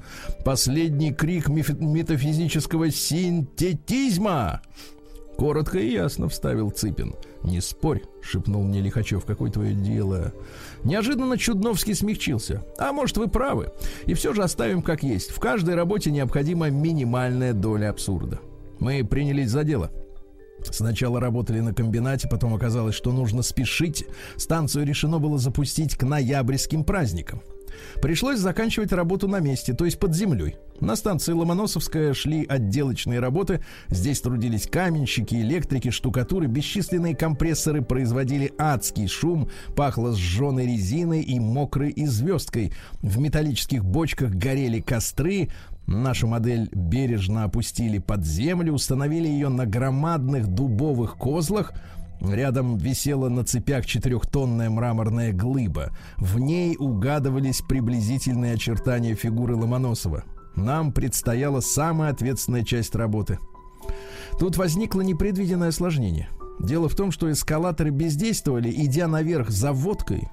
Последний 0.43 1.13
крик 1.13 1.47
метафизического 1.47 2.91
синтетизма. 2.91 4.61
Коротко 5.37 5.79
и 5.79 5.91
ясно 5.91 6.29
вставил 6.29 6.69
Цыпин. 6.69 7.15
«Не 7.43 7.61
спорь»,— 7.61 8.01
шепнул 8.21 8.63
мне 8.63 8.81
Лихачев,— 8.81 9.25
«какое 9.25 9.51
твое 9.51 9.73
дело?» 9.73 10.33
Неожиданно 10.83 11.37
Чудновский 11.37 11.93
смягчился. 11.93 12.63
«А 12.79 12.91
может, 12.91 13.17
вы 13.17 13.27
правы. 13.27 13.71
И 14.05 14.13
все 14.13 14.33
же 14.33 14.43
оставим 14.43 14.81
как 14.81 15.03
есть. 15.03 15.29
В 15.31 15.39
каждой 15.39 15.75
работе 15.75 16.09
необходима 16.09 16.69
минимальная 16.69 17.53
доля 17.53 17.89
абсурда». 17.89 18.39
Мы 18.79 19.03
принялись 19.03 19.49
за 19.49 19.63
дело. 19.63 19.91
Сначала 20.63 21.19
работали 21.19 21.59
на 21.59 21.73
комбинате, 21.73 22.27
потом 22.27 22.53
оказалось, 22.53 22.95
что 22.95 23.11
нужно 23.11 23.43
спешить. 23.43 24.05
Станцию 24.37 24.85
решено 24.85 25.19
было 25.19 25.37
запустить 25.37 25.95
к 25.95 26.03
ноябрьским 26.03 26.83
праздникам. 26.83 27.41
Пришлось 28.01 28.39
заканчивать 28.39 28.91
работу 28.91 29.27
на 29.27 29.39
месте, 29.39 29.73
то 29.73 29.85
есть 29.85 29.99
под 29.99 30.15
землей. 30.15 30.55
На 30.79 30.95
станции 30.95 31.31
Ломоносовская 31.31 32.13
шли 32.13 32.45
отделочные 32.45 33.19
работы. 33.19 33.61
Здесь 33.87 34.19
трудились 34.21 34.67
каменщики, 34.67 35.35
электрики, 35.35 35.89
штукатуры. 35.89 36.47
Бесчисленные 36.47 37.15
компрессоры 37.15 37.81
производили 37.81 38.51
адский 38.57 39.07
шум. 39.07 39.49
Пахло 39.75 40.13
сжженной 40.13 40.65
резиной 40.65 41.21
и 41.21 41.39
мокрой 41.39 41.91
и 41.91 42.05
звездкой. 42.05 42.73
В 43.01 43.19
металлических 43.19 43.85
бочках 43.85 44.31
горели 44.31 44.81
костры. 44.81 45.49
Нашу 45.87 46.27
модель 46.27 46.67
бережно 46.73 47.43
опустили 47.43 47.99
под 47.99 48.25
землю, 48.25 48.73
установили 48.73 49.27
ее 49.27 49.49
на 49.49 49.65
громадных 49.65 50.47
дубовых 50.47 51.15
козлах– 51.17 51.73
Рядом 52.31 52.77
висела 52.77 53.29
на 53.29 53.43
цепях 53.43 53.85
четырехтонная 53.85 54.69
мраморная 54.69 55.31
глыба. 55.31 55.91
В 56.17 56.39
ней 56.39 56.75
угадывались 56.77 57.61
приблизительные 57.61 58.53
очертания 58.53 59.15
фигуры 59.15 59.55
Ломоносова. 59.55 60.23
Нам 60.55 60.91
предстояла 60.93 61.59
самая 61.59 62.11
ответственная 62.11 62.63
часть 62.63 62.95
работы. 62.95 63.39
Тут 64.39 64.57
возникло 64.57 65.01
непредвиденное 65.01 65.69
осложнение. 65.69 66.29
Дело 66.59 66.87
в 66.87 66.95
том, 66.95 67.11
что 67.11 67.31
эскалаторы 67.31 67.89
бездействовали, 67.89 68.71
идя 68.71 69.07
наверх 69.07 69.49
за 69.49 69.71
водкой. 69.73 70.29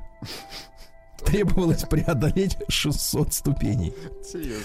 Требовалось 1.24 1.82
преодолеть 1.84 2.56
600 2.68 3.32
ступеней. 3.34 3.92
Серьезно. 4.24 4.64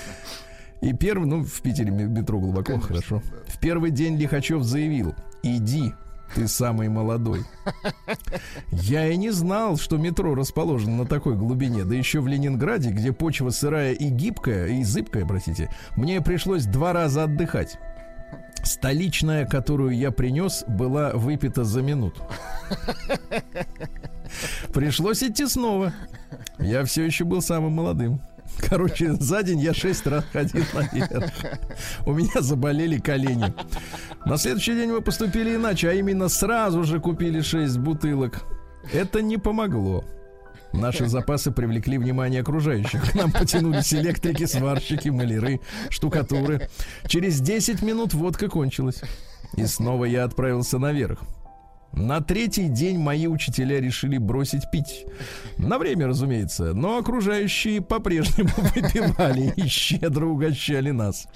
И 0.81 0.93
первый, 0.93 1.25
ну, 1.27 1.43
в 1.43 1.61
Питере 1.61 1.89
метро 1.89 2.39
глубоко, 2.39 2.73
Конечно, 2.73 2.87
хорошо. 2.87 3.21
да. 3.25 3.51
В 3.51 3.59
первый 3.59 3.89
день 3.89 4.15
Лихачев 4.17 4.61
заявил, 4.63 5.15
иди, 5.41 5.93
ты 6.35 6.47
самый 6.47 6.89
молодой. 6.89 7.43
Я 8.71 9.07
и 9.07 9.17
не 9.17 9.31
знал, 9.31 9.77
что 9.77 9.97
метро 9.97 10.35
расположено 10.35 10.97
на 10.97 11.05
такой 11.05 11.35
глубине, 11.35 11.83
да 11.83 11.95
еще 11.95 12.21
в 12.21 12.27
Ленинграде, 12.27 12.91
где 12.91 13.11
почва 13.11 13.49
сырая 13.49 13.93
и 13.93 14.09
гибкая, 14.09 14.67
и 14.67 14.83
зыбкая, 14.83 15.25
простите, 15.25 15.69
мне 15.95 16.21
пришлось 16.21 16.65
два 16.65 16.93
раза 16.93 17.23
отдыхать. 17.23 17.77
Столичная, 18.63 19.45
которую 19.45 19.95
я 19.95 20.11
принес, 20.11 20.63
была 20.67 21.11
выпита 21.13 21.63
за 21.63 21.81
минуту. 21.81 22.21
Пришлось 24.73 25.23
идти 25.23 25.47
снова. 25.47 25.93
Я 26.59 26.83
все 26.83 27.05
еще 27.05 27.23
был 27.23 27.41
самым 27.41 27.73
молодым. 27.73 28.21
Короче, 28.69 29.13
за 29.13 29.43
день 29.43 29.59
я 29.59 29.73
шесть 29.73 30.05
раз 30.07 30.25
ходил 30.31 30.63
наверх. 30.73 31.31
У 32.05 32.13
меня 32.13 32.41
заболели 32.41 32.97
колени. 32.97 33.53
На 34.25 34.37
следующий 34.37 34.73
день 34.73 34.91
мы 34.91 35.01
поступили 35.01 35.55
иначе, 35.55 35.89
а 35.89 35.93
именно 35.93 36.29
сразу 36.29 36.83
же 36.83 36.99
купили 36.99 37.41
шесть 37.41 37.77
бутылок. 37.77 38.43
Это 38.93 39.21
не 39.21 39.37
помогло. 39.37 40.03
Наши 40.73 41.07
запасы 41.07 41.51
привлекли 41.51 41.97
внимание 41.97 42.41
окружающих. 42.41 43.11
К 43.11 43.15
нам 43.15 43.31
потянулись 43.31 43.93
электрики, 43.93 44.45
сварщики, 44.45 45.09
маляры, 45.09 45.61
штукатуры. 45.89 46.69
Через 47.07 47.39
10 47.39 47.81
минут 47.81 48.13
водка 48.13 48.49
кончилась. 48.49 49.01
И 49.55 49.65
снова 49.65 50.05
я 50.05 50.23
отправился 50.23 50.77
наверх. 50.77 51.19
На 51.97 52.21
третий 52.21 52.67
день 52.67 52.99
мои 52.99 53.25
учителя 53.25 53.81
решили 53.81 54.19
бросить 54.19 54.69
пить. 54.71 55.07
На 55.57 55.79
время, 55.79 56.07
разумеется, 56.07 56.73
но 56.75 56.97
окружающие 56.97 57.81
по-прежнему 57.81 58.49
выпивали 58.75 59.51
и 59.55 59.67
щедро 59.67 60.27
угощали 60.27 60.91
нас. 60.91 61.27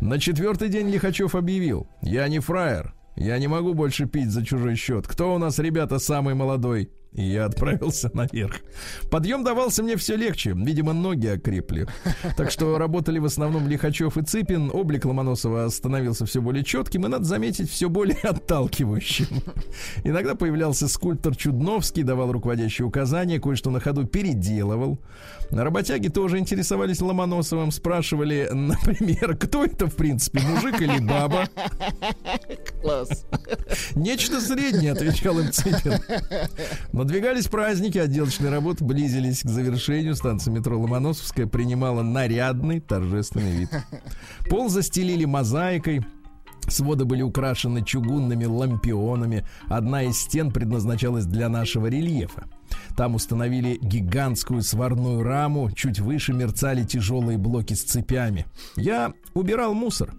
На 0.00 0.20
четвертый 0.20 0.68
день 0.68 0.88
Лихачев 0.90 1.34
объявил, 1.34 1.88
я 2.02 2.28
не 2.28 2.38
фраер, 2.38 2.94
я 3.16 3.36
не 3.38 3.48
могу 3.48 3.74
больше 3.74 4.06
пить 4.06 4.30
за 4.30 4.46
чужой 4.46 4.76
счет. 4.76 5.08
Кто 5.08 5.34
у 5.34 5.38
нас, 5.38 5.58
ребята, 5.58 5.98
самый 5.98 6.34
молодой? 6.34 6.88
И 7.16 7.22
я 7.22 7.46
отправился 7.46 8.10
наверх. 8.12 8.56
Подъем 9.10 9.42
давался 9.42 9.82
мне 9.82 9.96
все 9.96 10.16
легче. 10.16 10.52
Видимо, 10.54 10.92
ноги 10.92 11.26
окрепли. 11.26 11.86
Так 12.36 12.50
что 12.50 12.76
работали 12.76 13.18
в 13.18 13.24
основном 13.24 13.66
Лихачев 13.68 14.18
и 14.18 14.22
Цыпин. 14.22 14.70
Облик 14.72 15.06
Ломоносова 15.06 15.68
становился 15.70 16.26
все 16.26 16.42
более 16.42 16.62
четким 16.62 17.06
и, 17.06 17.08
надо 17.08 17.24
заметить, 17.24 17.70
все 17.70 17.88
более 17.88 18.18
отталкивающим. 18.22 19.28
Иногда 20.04 20.34
появлялся 20.34 20.88
скульптор 20.88 21.34
Чудновский, 21.34 22.02
давал 22.02 22.32
руководящие 22.32 22.86
указания, 22.86 23.40
кое-что 23.40 23.70
на 23.70 23.80
ходу 23.80 24.04
переделывал. 24.06 24.98
Работяги 25.50 26.08
тоже 26.08 26.38
интересовались 26.38 27.00
Ломоносовым, 27.00 27.70
спрашивали, 27.70 28.50
например, 28.52 29.36
кто 29.38 29.64
это, 29.64 29.86
в 29.86 29.96
принципе, 29.96 30.40
мужик 30.40 30.82
или 30.82 30.98
баба? 30.98 31.48
Класс. 32.82 33.24
Нечто 33.94 34.38
среднее, 34.40 34.92
отвечал 34.92 35.38
им 35.38 35.50
Цыпин. 35.50 35.94
Надвигались 37.06 37.46
праздники, 37.46 37.98
отделочные 37.98 38.50
работы 38.50 38.84
близились 38.84 39.42
к 39.42 39.48
завершению. 39.48 40.16
Станция 40.16 40.52
метро 40.52 40.76
Ломоносовская 40.76 41.46
принимала 41.46 42.02
нарядный 42.02 42.80
торжественный 42.80 43.58
вид. 43.58 43.70
Пол 44.50 44.68
застелили 44.68 45.24
мозаикой. 45.24 46.04
Своды 46.66 47.04
были 47.04 47.22
украшены 47.22 47.84
чугунными 47.84 48.46
лампионами. 48.46 49.46
Одна 49.68 50.02
из 50.02 50.18
стен 50.18 50.50
предназначалась 50.50 51.26
для 51.26 51.48
нашего 51.48 51.86
рельефа. 51.86 52.46
Там 52.96 53.14
установили 53.14 53.78
гигантскую 53.80 54.62
сварную 54.62 55.22
раму, 55.22 55.70
чуть 55.70 56.00
выше 56.00 56.32
мерцали 56.32 56.82
тяжелые 56.82 57.38
блоки 57.38 57.74
с 57.74 57.84
цепями. 57.84 58.46
Я 58.74 59.14
убирал 59.32 59.74
мусор. 59.74 60.12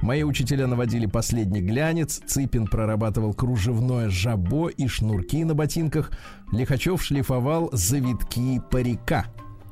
Мои 0.00 0.22
учителя 0.22 0.66
наводили 0.66 1.06
последний 1.06 1.60
глянец, 1.60 2.20
Цыпин 2.26 2.66
прорабатывал 2.66 3.34
кружевное 3.34 4.10
жабо 4.10 4.68
и 4.68 4.86
шнурки 4.86 5.44
на 5.44 5.54
ботинках, 5.54 6.10
Лихачев 6.52 7.02
шлифовал 7.02 7.70
завитки 7.72 8.60
парика. 8.70 9.26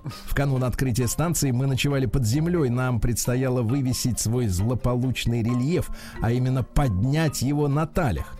В 0.04 0.34
канун 0.34 0.64
открытия 0.64 1.06
станции 1.06 1.52
мы 1.52 1.66
ночевали 1.66 2.06
под 2.06 2.26
землей. 2.26 2.70
Нам 2.70 3.00
предстояло 3.00 3.62
вывесить 3.62 4.18
свой 4.18 4.48
злополучный 4.48 5.42
рельеф, 5.42 5.90
а 6.20 6.32
именно 6.32 6.64
поднять 6.64 7.42
его 7.42 7.68
на 7.68 7.86
талях. 7.86 8.36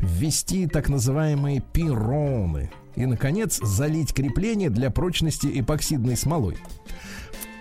Ввести 0.00 0.66
так 0.66 0.88
называемые 0.88 1.60
пироны. 1.72 2.70
И, 2.96 3.06
наконец, 3.06 3.60
залить 3.62 4.12
крепление 4.12 4.70
для 4.70 4.90
прочности 4.90 5.48
эпоксидной 5.60 6.16
смолой. 6.16 6.56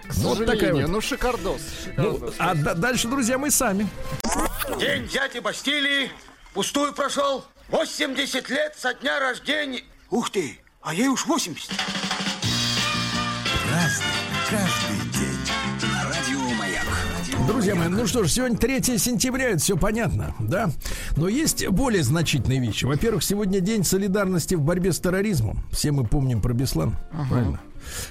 К 0.09 0.13
Ну, 0.17 0.29
вот 0.35 0.45
такая 0.45 0.73
вот. 0.73 0.87
ну 0.87 1.01
шикардос. 1.01 1.61
Ну, 1.97 2.03
шикардос. 2.13 2.35
а 2.39 2.55
да- 2.55 2.73
дальше, 2.73 3.07
друзья, 3.07 3.37
мы 3.37 3.51
сами. 3.51 3.87
День 4.79 5.07
дяди 5.07 5.39
Бастилии 5.39 6.11
пустую 6.53 6.93
прошел. 6.93 7.45
80 7.69 8.49
лет 8.49 8.75
со 8.77 8.93
дня 8.93 9.19
рождения. 9.19 9.83
Ух 10.09 10.29
ты, 10.29 10.59
а 10.81 10.93
ей 10.93 11.07
уж 11.09 11.25
80. 11.25 11.69
Разный, 13.69 14.05
каждый 14.49 15.19
день. 15.19 15.37
Радио 16.03 16.55
Маяк. 16.55 16.85
Друзья 17.47 17.75
мои, 17.75 17.87
ну 17.89 18.07
что 18.07 18.23
ж, 18.23 18.29
сегодня 18.31 18.57
3 18.57 18.97
сентября, 18.97 19.49
это 19.49 19.59
все 19.59 19.75
понятно, 19.77 20.33
да? 20.39 20.69
Но 21.17 21.27
есть 21.27 21.65
более 21.67 22.03
значительные 22.03 22.59
вещи. 22.59 22.85
Во-первых, 22.85 23.23
сегодня 23.23 23.59
день 23.59 23.83
солидарности 23.83 24.55
в 24.55 24.61
борьбе 24.61 24.93
с 24.93 24.99
терроризмом. 24.99 25.63
Все 25.71 25.91
мы 25.91 26.05
помним 26.05 26.41
про 26.41 26.53
Беслан, 26.53 26.95
правильно? 27.29 27.59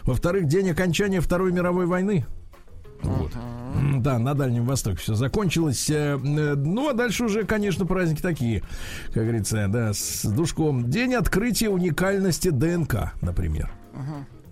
Во-вторых, 0.04 0.46
день 0.46 0.70
окончания 0.70 1.20
Второй 1.20 1.52
мировой 1.52 1.86
войны. 1.86 2.26
Вот. 3.02 3.30
М, 3.34 4.02
Да, 4.02 4.18
на 4.18 4.34
Дальнем 4.34 4.64
Востоке 4.64 4.98
все 4.98 5.14
закончилось. 5.14 5.90
Э, 5.90 6.16
э, 6.22 6.54
Ну, 6.54 6.88
а 6.88 6.94
дальше 6.94 7.24
уже, 7.24 7.44
конечно, 7.44 7.84
праздники 7.86 8.22
такие, 8.22 8.62
как 9.12 9.24
говорится, 9.24 9.66
да, 9.68 9.92
с 9.92 10.24
душком. 10.24 10.88
День 10.90 11.14
открытия 11.14 11.68
уникальности 11.68 12.48
ДНК, 12.50 13.12
например. 13.22 13.70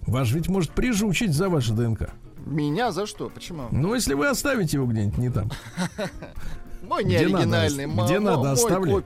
Вас 0.07 0.31
ведь 0.33 0.49
может 0.49 0.73
прижучить 0.73 1.33
за 1.33 1.49
ваше 1.49 1.73
ДНК. 1.73 2.11
Меня 2.45 2.93
за 2.93 3.07
что? 3.07 3.31
Почему? 3.31 3.63
Ну, 3.71 3.95
если 3.95 4.13
вы 4.13 4.29
оставите 4.29 4.77
его 4.77 4.87
где-нибудь 4.87 5.17
не 5.19 5.31
там. 5.31 5.51
Мой 6.89 7.03
не 7.05 7.17
оригинальный, 7.17 7.87
где 7.87 8.21
надо 8.21 8.53
оставлять. 8.53 9.05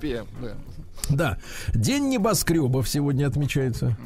Да. 1.08 1.38
День 1.72 2.08
небоскребов 2.08 2.88
сегодня 2.88 3.26
отмечается. 3.28 3.96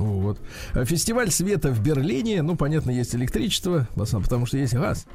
Вот. 0.00 0.40
А 0.72 0.84
Фестиваль 0.86 1.30
света 1.30 1.70
в 1.70 1.82
Берлине. 1.82 2.40
Ну, 2.40 2.56
понятно, 2.56 2.90
есть 2.90 3.14
электричество, 3.14 3.86
потому 3.94 4.46
что 4.46 4.56
есть 4.56 4.74
газ. 4.74 5.06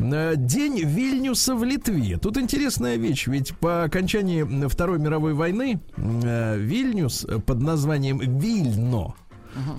Э, 0.00 0.34
День 0.36 0.80
Вильнюса 0.84 1.54
в 1.54 1.62
Литве. 1.62 2.18
Тут 2.18 2.36
интересная 2.38 2.96
вещь, 2.96 3.28
ведь 3.28 3.56
по 3.58 3.84
окончании 3.84 4.66
Второй 4.66 4.98
мировой 4.98 5.34
войны 5.34 5.80
э, 5.96 6.58
Вильнюс 6.58 7.24
э, 7.24 7.38
под 7.38 7.60
названием 7.60 8.18
Вильно 8.18 9.14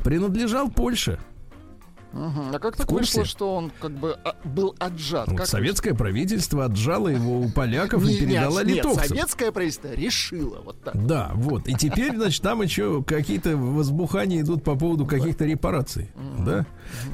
принадлежал 0.04 0.69
Польше. 0.69 1.19
Мгм. 2.13 2.56
А 2.56 2.60
как 2.60 2.78
так 2.78 2.91
вышло, 2.91 3.26
что 3.26 3.56
он 3.56 3.71
как 3.82 3.91
бы 3.91 4.13
а, 4.23 4.36
был 4.43 4.76
отжат? 4.80 5.28
Вот 5.28 5.38
Как 5.38 5.47
советское 5.47 5.95
правительство 5.95 6.65
отжало 6.65 7.08
его 7.08 7.39
у 7.39 7.49
поляков 7.49 8.04
вышло? 8.04 8.15
и 8.15 8.19
передало 8.19 8.60
нет, 8.60 8.67
нет, 8.67 8.78
литовцам. 8.78 9.08
советское 9.08 9.52
правительство 9.52 9.93
решило 9.93 10.62
вот 10.63 10.80
так. 10.84 11.06
Да, 11.06 11.32
вот. 11.34 11.67
И 11.67 11.73
теперь, 11.73 12.15
значит, 12.15 12.43
там 12.43 12.62
еще 12.62 13.04
какие-то 13.04 13.58
возбухания 13.58 14.41
идут 14.41 14.63
по 14.63 14.76
поводу 14.76 15.06
каких-то 15.08 15.45
репараций. 15.45 16.12
Да? 16.45 16.65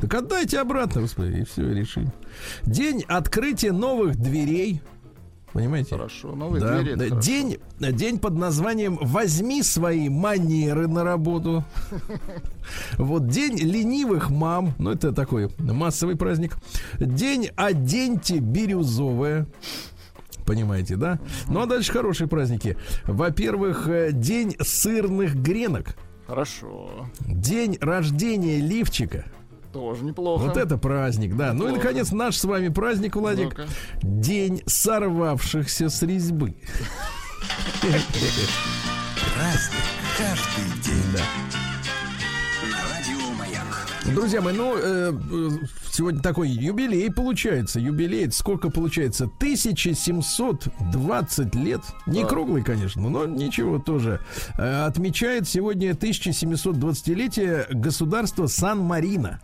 Так 0.01 0.13
отдайте 0.13 0.59
обратно, 0.59 1.01
господи, 1.01 1.39
и 1.39 1.43
все, 1.45 1.73
решим. 1.73 2.11
День 2.63 3.03
открытия 3.07 3.71
новых 3.71 4.17
дверей. 4.17 4.81
Понимаете? 5.53 5.95
Хорошо, 5.95 6.35
новые 6.35 6.61
Да, 6.61 6.81
да. 6.81 7.05
хорошо. 7.05 7.19
День, 7.21 7.57
день 7.79 8.19
под 8.19 8.35
названием 8.35 8.97
«Возьми 9.01 9.63
свои 9.63 10.09
манеры 10.09 10.87
на 10.87 11.03
работу». 11.03 11.63
Вот 12.97 13.27
день 13.27 13.57
ленивых 13.57 14.29
мам. 14.29 14.73
Ну, 14.77 14.91
это 14.91 15.11
такой 15.11 15.49
массовый 15.57 16.15
праздник. 16.15 16.55
День 16.99 17.49
«Оденьте 17.55 18.37
бирюзовое». 18.37 19.47
Понимаете, 20.45 20.95
да? 20.95 21.19
Ну, 21.47 21.61
а 21.61 21.65
дальше 21.65 21.91
хорошие 21.91 22.27
праздники. 22.27 22.77
Во-первых, 23.05 23.87
э, 23.87 24.11
день 24.11 24.55
сырных 24.59 25.35
гренок. 25.35 25.95
Хорошо. 26.27 27.07
День 27.27 27.77
рождения 27.81 28.59
лифчика. 28.59 29.25
Тоже 29.71 30.03
неплохо. 30.03 30.45
Вот 30.45 30.57
это 30.57 30.77
праздник, 30.77 31.35
да. 31.35 31.53
Ну 31.53 31.65
и, 31.65 31.67
Неплохо. 31.67 31.85
наконец, 31.87 32.11
наш 32.11 32.37
с 32.37 32.43
вами 32.43 32.69
праздник, 32.69 33.15
Владик. 33.15 33.55
Ну-ка. 33.57 33.67
День 34.01 34.61
сорвавшихся 34.65 35.89
с 35.89 36.01
резьбы. 36.01 36.55
Разный, 39.37 39.79
каждый 40.17 40.65
день. 40.83 41.03
На 42.71 42.77
Радио 42.93 43.29
Маяк. 43.37 43.87
Друзья 44.13 44.41
мои, 44.41 44.53
ну, 44.55 44.75
э, 44.75 45.13
э, 45.13 45.49
сегодня 45.91 46.21
такой 46.21 46.49
юбилей 46.49 47.09
получается. 47.11 47.79
Юбилей, 47.79 48.31
сколько 48.31 48.69
получается? 48.69 49.27
1720 49.27 51.55
лет. 51.55 51.81
Не 52.07 52.21
Да. 52.23 52.27
круглый, 52.27 52.63
конечно, 52.63 53.09
но 53.09 53.25
ничего 53.25 53.79
тоже. 53.79 54.19
Э, 54.57 54.85
отмечает 54.85 55.47
сегодня 55.47 55.93
1720-летие 55.93 57.67
государства 57.71 58.47
Сан-Марино. 58.47 59.39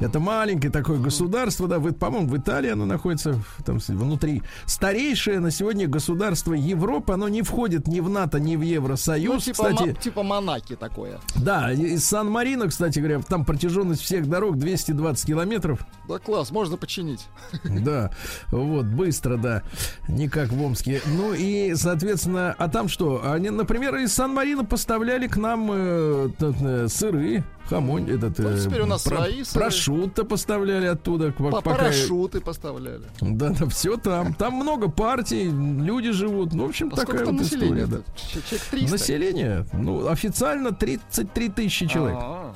Это 0.00 0.18
маленькое 0.20 0.72
такое 0.72 0.98
государство, 0.98 1.68
да, 1.68 1.78
вы, 1.78 1.92
по-моему, 1.92 2.28
в 2.28 2.36
Италии 2.36 2.70
оно 2.70 2.86
находится 2.86 3.38
там 3.64 3.78
внутри. 3.78 4.42
Старейшее 4.66 5.40
на 5.40 5.50
сегодня 5.50 5.86
государство 5.86 6.54
Европы, 6.54 7.12
оно 7.12 7.28
не 7.28 7.42
входит 7.42 7.86
ни 7.86 8.00
в 8.00 8.08
НАТО, 8.08 8.40
ни 8.40 8.56
в 8.56 8.62
Евросоюз. 8.62 9.34
Ну, 9.34 9.40
типа, 9.40 9.64
Кстати, 9.70 9.88
ма- 9.90 9.94
типа 9.94 10.22
Монаки 10.22 10.76
такое. 10.76 11.20
да, 11.36 11.72
из 11.72 12.04
Сан-Марино, 12.04 12.68
кстати 12.68 12.98
говоря, 12.98 13.20
там 13.20 13.44
протяженность 13.44 14.02
всех 14.02 14.28
дорог 14.28 14.58
220 14.58 15.26
километров. 15.26 15.86
Да 16.08 16.18
класс, 16.18 16.50
можно 16.50 16.76
починить. 16.76 17.26
Да, 17.64 18.10
вот, 18.50 18.86
быстро, 18.86 19.36
да, 19.36 19.62
не 20.08 20.28
как 20.28 20.48
в 20.50 20.60
Омске. 20.62 21.00
Ну 21.06 21.32
и, 21.32 21.74
соответственно, 21.74 22.54
а 22.58 22.68
там 22.68 22.88
что? 22.88 23.22
Они, 23.24 23.50
например, 23.50 23.94
из 23.96 24.12
Сан-Марино 24.14 24.64
поставляли 24.64 25.26
к 25.28 25.36
нам 25.36 25.68
э, 25.72 26.88
сыры, 26.88 27.44
хамонь, 27.68 28.08
этот... 28.10 28.38
Ну, 28.38 28.48
э, 28.50 28.60
теперь 28.64 28.80
у 28.82 28.86
нас 28.86 29.02
свои 29.02 29.44
сыры. 29.44 29.60
Прошутто 29.64 30.24
поставляли 30.24 30.86
оттуда. 30.86 31.32
По 31.32 31.50
пока- 31.50 31.70
парашюты 31.74 32.40
поставляли. 32.40 33.02
Да, 33.20 33.50
да, 33.50 33.66
все 33.68 33.96
там. 33.96 34.34
Там 34.34 34.54
много 34.54 34.88
партий, 34.90 35.44
люди 35.50 36.10
живут. 36.12 36.52
Ну, 36.54 36.66
в 36.66 36.68
общем, 36.68 36.90
А 36.92 36.96
такая 36.96 37.24
вот 37.26 37.40
история. 37.40 37.86
Да. 37.86 37.98
Ч- 38.16 38.40
Человек 38.42 38.62
300? 38.70 38.92
Население, 38.92 39.66
ну, 39.72 40.08
официально 40.08 40.72
33 40.72 41.48
тысячи 41.48 41.86
человек. 41.86 42.18
А, 42.20 42.54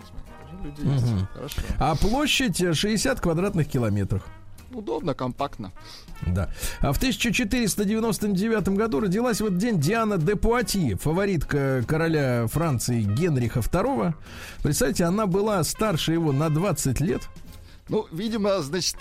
есть. 0.64 0.78
Мгм. 1.04 1.28
Хорошо. 1.34 1.60
А 1.78 1.96
площадь 1.96 2.60
э, 2.60 2.74
60 2.74 3.20
квадратных 3.20 3.68
километров. 3.68 4.22
Удобно, 4.72 5.14
компактно. 5.14 5.72
Да. 6.26 6.50
А 6.80 6.92
в 6.92 6.96
1499 6.96 8.68
году 8.70 9.00
родилась 9.00 9.40
в 9.40 9.44
этот 9.44 9.58
день 9.58 9.80
Диана 9.80 10.18
де 10.18 10.36
Пуатье, 10.36 10.96
фаворитка 10.96 11.82
короля 11.86 12.46
Франции 12.46 13.02
Генриха 13.02 13.60
II. 13.60 14.14
Представьте, 14.62 15.04
она 15.04 15.26
была 15.26 15.62
старше 15.64 16.12
его 16.12 16.32
на 16.32 16.50
20 16.50 17.00
лет. 17.00 17.22
Ну, 17.88 18.06
видимо, 18.12 18.60
значит, 18.60 18.96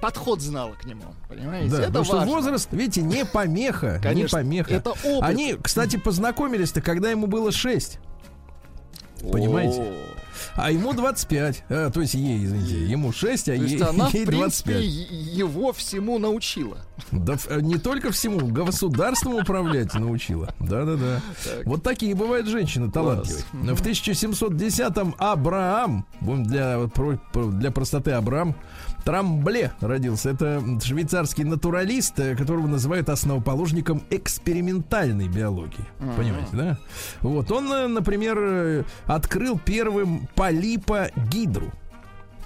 подход 0.00 0.40
знала 0.40 0.74
к 0.74 0.84
нему. 0.84 1.02
Понимаете? 1.28 1.70
Да, 1.70 1.78
это 1.78 1.86
потому 1.88 2.04
что 2.04 2.16
важно. 2.18 2.32
возраст, 2.32 2.68
видите, 2.70 3.02
не 3.02 3.24
помеха. 3.24 3.98
Конечно, 4.00 4.38
не 4.38 4.62
помеха. 4.62 4.74
это 4.74 4.90
опыт. 4.90 5.22
Они, 5.22 5.56
кстати, 5.60 5.96
познакомились-то, 5.96 6.80
когда 6.80 7.10
ему 7.10 7.26
было 7.26 7.50
6. 7.50 7.98
Понимаете? 9.32 9.80
О. 9.80 10.21
А 10.56 10.70
ему 10.70 10.92
25. 10.92 11.64
А, 11.68 11.90
то 11.90 12.00
есть 12.00 12.14
ей, 12.14 12.44
извините, 12.44 12.86
ему 12.86 13.12
6, 13.12 13.48
а 13.48 13.56
То 13.56 13.62
ей, 13.62 13.82
она, 13.82 14.08
ей 14.12 14.26
принципе, 14.26 14.72
25. 14.72 14.82
е- 14.84 15.36
его 15.38 15.72
всему 15.72 16.18
научила. 16.18 16.78
Да 17.10 17.36
в- 17.36 17.50
не 17.60 17.76
только 17.78 18.10
всему, 18.12 18.46
государством 18.48 19.34
управлять 19.34 19.94
научила. 19.94 20.54
Да-да-да. 20.60 21.20
Так. 21.44 21.66
Вот 21.66 21.82
такие 21.82 22.14
бывают 22.14 22.46
женщины 22.46 22.90
талантливые. 22.90 23.44
Класс. 23.50 23.78
В 23.78 23.82
1710-м 23.82 25.14
Абрaham, 25.18 26.02
будем 26.20 26.44
для, 26.44 26.78
для 27.34 27.70
простоты 27.70 28.12
Абрам, 28.12 28.54
Трамбле 29.02 29.72
родился. 29.80 30.30
Это 30.30 30.62
швейцарский 30.82 31.44
натуралист, 31.44 32.18
э, 32.18 32.36
которого 32.36 32.66
называют 32.66 33.08
основоположником 33.08 34.02
экспериментальной 34.10 35.28
биологии. 35.28 35.84
Понимаете, 36.16 36.50
да? 36.52 36.78
Вот 37.20 37.50
он, 37.50 37.72
э, 37.72 37.86
например, 37.86 38.38
э, 38.38 38.84
открыл 39.06 39.58
первым 39.58 40.28
полипа 40.34 41.10
гидру. 41.30 41.72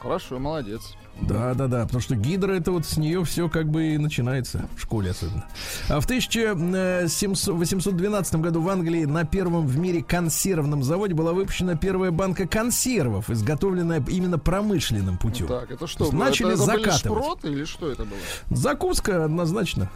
Хорошо, 0.01 0.38
молодец. 0.38 0.97
Да, 1.22 1.55
да, 1.55 1.66
да, 1.66 1.85
потому 1.85 2.02
что 2.02 2.14
гидра 2.14 2.52
это 2.52 2.72
вот 2.72 2.85
с 2.85 2.98
нее 2.98 3.24
все 3.24 3.48
как 3.48 3.70
бы 3.70 3.94
и 3.94 3.98
начинается, 3.98 4.68
в 4.76 4.83
школе 4.83 5.12
особенно. 5.12 5.46
А 5.88 5.98
в 6.00 6.05
1812 6.05 8.35
году 8.37 8.61
в 8.61 8.68
Англии 8.68 9.07
на 9.07 9.24
первом 9.24 9.66
в 9.66 9.79
мире 9.79 10.02
консервном 10.02 10.83
заводе 10.83 11.14
была 11.14 11.33
выпущена 11.33 11.74
первая 11.74 12.11
банка 12.11 12.46
консервов, 12.46 13.31
изготовленная 13.31 14.05
именно 14.09 14.38
промышленным 14.38 15.16
путем. 15.16 15.46
Так, 15.46 15.70
это 15.70 15.79
То 15.81 15.87
что? 15.87 16.11
было? 16.11 16.24
начали 16.24 16.52
это, 16.52 16.62
это 16.62 16.72
были 16.72 16.85
закатывать. 16.85 17.22
шпроты 17.22 17.48
или 17.48 17.64
что 17.64 17.90
это 17.90 18.05
было? 18.05 18.18
Закуска 18.50 19.24
однозначно. 19.24 19.88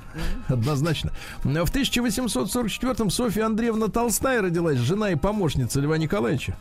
Однозначно. 0.48 1.12
В 1.44 1.48
1844-м 1.48 3.10
Софья 3.10 3.44
Андреевна 3.46 3.88
Толстая 3.88 4.40
родилась, 4.42 4.78
жена 4.78 5.10
и 5.10 5.16
помощница 5.16 5.80
Льва 5.80 5.98
Николаевича. 5.98 6.56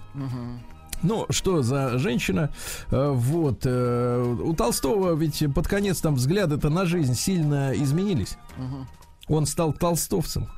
Ну, 1.02 1.26
что 1.30 1.62
за 1.62 1.98
женщина? 1.98 2.50
Э, 2.92 3.12
Вот. 3.14 3.62
э, 3.66 4.36
У 4.44 4.54
Толстого 4.54 5.16
ведь 5.16 5.44
под 5.54 5.68
конец 5.68 6.00
там 6.02 6.16
взгляды-то 6.16 6.70
на 6.70 6.86
жизнь 6.86 7.16
сильно 7.16 7.72
изменились. 7.74 8.38
Он 9.28 9.46
стал 9.46 9.74
толстовцем. 9.74 10.50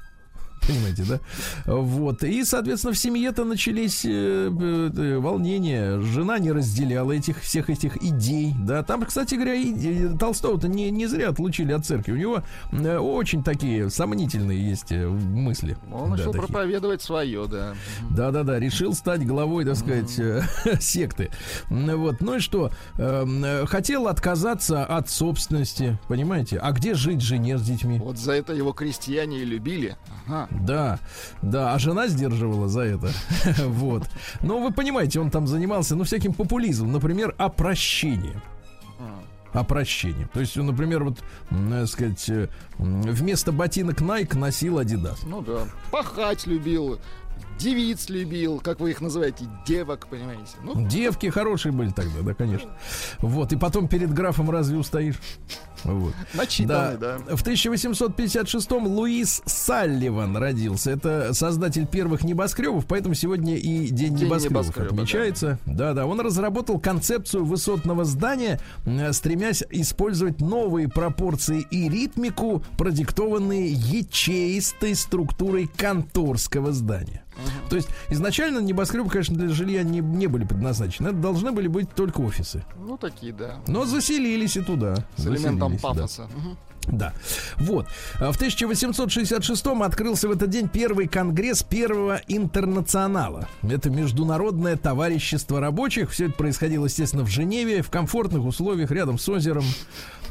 Понимаете, 0.67 1.03
да? 1.07 1.19
Вот. 1.65 2.23
И, 2.23 2.43
соответственно, 2.45 2.93
в 2.93 2.97
семье-то 2.97 3.45
начались 3.45 4.05
э, 4.05 4.09
э, 4.09 5.17
волнения. 5.17 5.99
Жена 6.01 6.37
не 6.39 6.51
разделяла 6.51 7.11
этих 7.13 7.41
всех 7.41 7.69
этих 7.69 7.97
идей. 8.03 8.53
Да, 8.59 8.83
там, 8.83 9.03
кстати 9.05 9.35
говоря, 9.35 10.17
Толстого-то 10.17 10.67
не, 10.67 10.91
не 10.91 11.07
зря 11.07 11.29
отлучили 11.29 11.73
от 11.73 11.85
церкви. 11.85 12.11
У 12.13 12.17
него 12.17 12.43
э, 12.71 12.97
очень 12.97 13.43
такие 13.43 13.89
сомнительные 13.89 14.69
есть 14.69 14.91
мысли. 14.91 15.77
Он 15.91 16.03
Да, 16.11 16.17
начал 16.17 16.31
такие. 16.31 16.47
проповедовать 16.47 17.01
свое, 17.01 17.47
да. 17.47 17.73
Да-да-да, 18.11 18.59
решил 18.59 18.93
стать 18.93 19.25
главой, 19.25 19.65
так 19.65 19.75
сказать, 19.77 20.13
э, 20.19 20.43
секты. 20.79 21.31
Ну 21.69 21.97
Вот, 21.97 22.21
ну 22.21 22.35
и 22.35 22.39
что? 22.39 22.71
Эм, 22.97 23.65
Хотел 23.65 24.07
отказаться 24.07 24.85
от 24.85 25.09
собственности, 25.09 25.97
понимаете? 26.07 26.57
А 26.57 26.71
где 26.71 26.93
жить 26.93 27.21
жене 27.21 27.57
с 27.57 27.63
детьми? 27.63 27.97
Вот 27.99 28.17
за 28.17 28.33
это 28.33 28.53
его 28.53 28.73
крестьяне 28.73 29.39
и 29.39 29.45
любили. 29.45 29.95
Ага. 30.27 30.47
Да, 30.51 30.99
да, 31.41 31.73
а 31.73 31.79
жена 31.79 32.07
сдерживала 32.07 32.67
за 32.67 32.81
это. 32.81 33.11
Вот. 33.65 34.03
Но 34.41 34.59
вы 34.59 34.71
понимаете, 34.71 35.19
он 35.19 35.31
там 35.31 35.47
занимался, 35.47 35.95
ну, 35.95 36.03
всяким 36.03 36.33
популизмом. 36.33 36.91
Например, 36.91 37.33
опрощением. 37.37 38.41
Опрощением. 39.53 40.29
То 40.33 40.39
есть, 40.39 40.55
например, 40.55 41.03
вот, 41.03 41.17
так 41.49 41.87
сказать, 41.87 42.29
э, 42.29 42.47
вместо 42.77 43.51
ботинок 43.51 44.01
Nike 44.01 44.37
носил 44.37 44.79
Adidas. 44.79 45.19
Ну 45.25 45.41
да. 45.41 45.65
Пахать 45.91 46.47
любил, 46.47 46.99
девиц 47.59 48.09
любил, 48.09 48.59
как 48.59 48.79
вы 48.79 48.91
их 48.91 49.01
называете, 49.01 49.45
девок, 49.65 50.07
понимаете? 50.07 50.53
Ну, 50.63 50.87
Девки 50.87 51.27
хорошие 51.27 51.71
были 51.71 51.89
тогда, 51.89 52.21
да, 52.21 52.33
конечно. 52.33 52.71
Вот, 53.19 53.51
и 53.51 53.57
потом 53.57 53.87
перед 53.87 54.13
графом 54.13 54.49
разве 54.49 54.77
устоишь? 54.77 55.15
Вот. 55.83 56.13
начитанный, 56.33 56.97
да. 56.97 57.17
В 57.17 57.43
1856-м 57.43 58.87
Луис 58.87 59.41
Салливан 59.45 60.37
родился. 60.37 60.91
Это 60.91 61.33
создатель 61.33 61.87
первых 61.87 62.23
небоскребов, 62.23 62.85
поэтому 62.85 63.15
сегодня 63.15 63.55
и 63.57 63.87
День, 63.87 64.15
День 64.15 64.25
небоскребов 64.25 64.65
небоскреба, 64.65 64.87
отмечается. 64.87 65.59
Да. 65.65 65.93
да, 65.93 66.05
Он 66.05 66.19
разработал 66.21 66.79
концепцию 66.79 67.45
высотного 67.45 68.05
здания, 68.05 68.59
э, 68.85 69.11
стремясь 69.13 69.63
использовать 69.69 70.41
новые 70.41 70.87
пропорции 70.87 71.65
и 71.71 71.89
ритмику, 71.89 72.63
продиктованные 72.77 73.71
ячеистой 73.71 74.95
структурой 74.95 75.67
конторского 75.67 76.71
здания. 76.71 77.20
То 77.69 77.75
есть 77.75 77.89
изначально 78.09 78.59
небоскребы, 78.59 79.09
конечно, 79.09 79.35
для 79.35 79.49
жилья 79.49 79.83
не, 79.83 79.99
не 79.99 80.27
были 80.27 80.43
предназначены. 80.43 81.09
Это 81.09 81.17
должны 81.17 81.51
были 81.51 81.67
быть 81.67 81.93
только 81.93 82.21
офисы. 82.21 82.63
Ну, 82.77 82.97
такие, 82.97 83.33
да. 83.33 83.57
Но 83.67 83.85
заселились 83.85 84.57
и 84.57 84.61
туда. 84.61 84.95
С 85.17 85.25
элементом 85.25 85.73
Заселились, 85.73 85.81
да. 85.81 85.87
пафоса. 85.87 86.27
Да. 86.87 87.13
Вот. 87.57 87.87
А 88.19 88.31
В 88.31 88.41
1866-м 88.41 89.83
открылся 89.83 90.27
в 90.27 90.31
этот 90.31 90.49
день 90.49 90.67
первый 90.67 91.07
конгресс 91.07 91.63
первого 91.63 92.21
интернационала. 92.27 93.47
Это 93.61 93.89
международное 93.89 94.77
товарищество 94.77 95.59
рабочих. 95.59 96.11
Все 96.11 96.25
это 96.25 96.33
происходило, 96.33 96.85
естественно, 96.85 97.23
в 97.23 97.29
Женеве, 97.29 97.81
в 97.81 97.89
комфортных 97.89 98.43
условиях, 98.45 98.91
рядом 98.91 99.17
с 99.17 99.29
озером. 99.29 99.63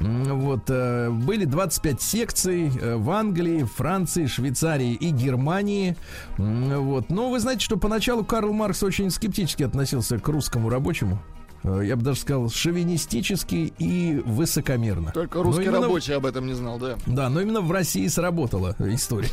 Вот. 0.00 0.64
э, 0.68 1.10
Были 1.10 1.44
25 1.44 2.00
секций 2.00 2.70
э, 2.80 2.96
в 2.96 3.10
Англии, 3.10 3.64
Франции, 3.64 4.26
Швейцарии 4.26 4.94
и 4.94 5.10
Германии. 5.10 5.96
Вот. 6.38 7.10
Но 7.10 7.30
вы 7.30 7.38
знаете, 7.38 7.64
что 7.64 7.76
поначалу 7.76 8.24
Карл 8.24 8.52
Маркс 8.52 8.82
очень 8.82 9.10
скептически 9.10 9.62
относился 9.62 10.18
к 10.18 10.26
русскому 10.28 10.70
рабочему. 10.70 11.22
Э, 11.62 11.82
Я 11.84 11.96
бы 11.96 12.02
даже 12.02 12.20
сказал, 12.20 12.48
шовинистически 12.48 13.72
и 13.78 14.22
высокомерно. 14.24 15.12
Только 15.12 15.38
Но 15.38 15.44
русский 15.44 15.64
именно- 15.64 15.80
рабочий 15.82 16.12
об 16.14 16.26
этом 16.26 16.46
не 16.46 16.54
знал, 16.54 16.78
да. 16.78 16.96
да, 17.06 17.28
но 17.28 17.40
именно 17.40 17.60
в 17.60 17.70
России 17.70 18.06
сработала 18.08 18.74
история. 18.80 19.28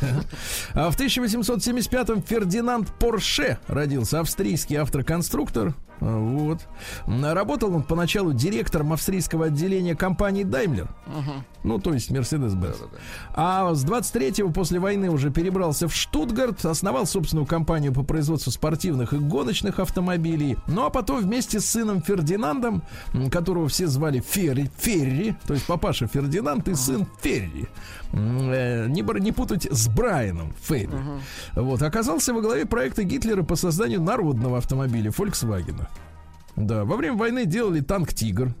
А 0.74 0.90
в 0.90 0.96
1875-м 0.98 2.22
Фердинанд 2.22 2.88
Порше 2.98 3.58
родился, 3.66 4.20
австрийский 4.20 4.76
автоконструктор. 4.76 5.74
А, 6.00 6.16
Вот. 6.18 6.60
Работал 7.06 7.74
он 7.74 7.82
поначалу 7.82 8.32
директором 8.32 8.92
австрийского 8.92 9.46
отделения 9.46 9.96
компании 9.96 10.44
Daimler. 10.44 10.88
Ну, 11.64 11.78
то 11.78 11.92
есть 11.92 12.10
Мерседес-Бенц. 12.10 12.76
А 13.34 13.74
с 13.74 13.84
23-го 13.84 14.50
после 14.50 14.78
войны 14.78 15.10
уже 15.10 15.30
перебрался 15.30 15.88
в 15.88 15.94
Штутгарт, 15.94 16.64
основал 16.64 17.06
собственную 17.06 17.46
компанию 17.46 17.92
по 17.92 18.02
производству 18.02 18.52
спортивных 18.52 19.12
и 19.12 19.18
гоночных 19.18 19.78
автомобилей. 19.78 20.56
Ну, 20.66 20.84
а 20.84 20.90
потом 20.90 21.20
вместе 21.20 21.60
с 21.60 21.66
сыном 21.66 22.00
Фердинандом, 22.02 22.82
которого 23.30 23.68
все 23.68 23.86
звали 23.86 24.20
Ферри, 24.20 24.70
Ферри, 24.78 25.34
то 25.46 25.54
есть 25.54 25.66
папаша 25.66 26.06
Фердинанд 26.06 26.68
и 26.68 26.74
сын 26.74 27.06
Ферри. 27.20 27.66
Э, 28.12 28.86
Не, 28.88 29.02
не 29.20 29.32
путать 29.32 29.66
с 29.70 29.88
Брайаном 29.88 30.54
Ферри. 30.62 30.90
Вот, 31.54 31.82
оказался 31.82 32.32
во 32.32 32.40
главе 32.40 32.66
проекта 32.66 33.02
Гитлера 33.04 33.42
по 33.42 33.56
созданию 33.56 34.00
народного 34.00 34.58
автомобиля 34.58 35.10
Volkswagen. 35.10 35.86
Да, 36.56 36.84
во 36.84 36.96
время 36.96 37.16
войны 37.16 37.46
делали 37.46 37.80
танк 37.80 38.12
Тигр. 38.12 38.54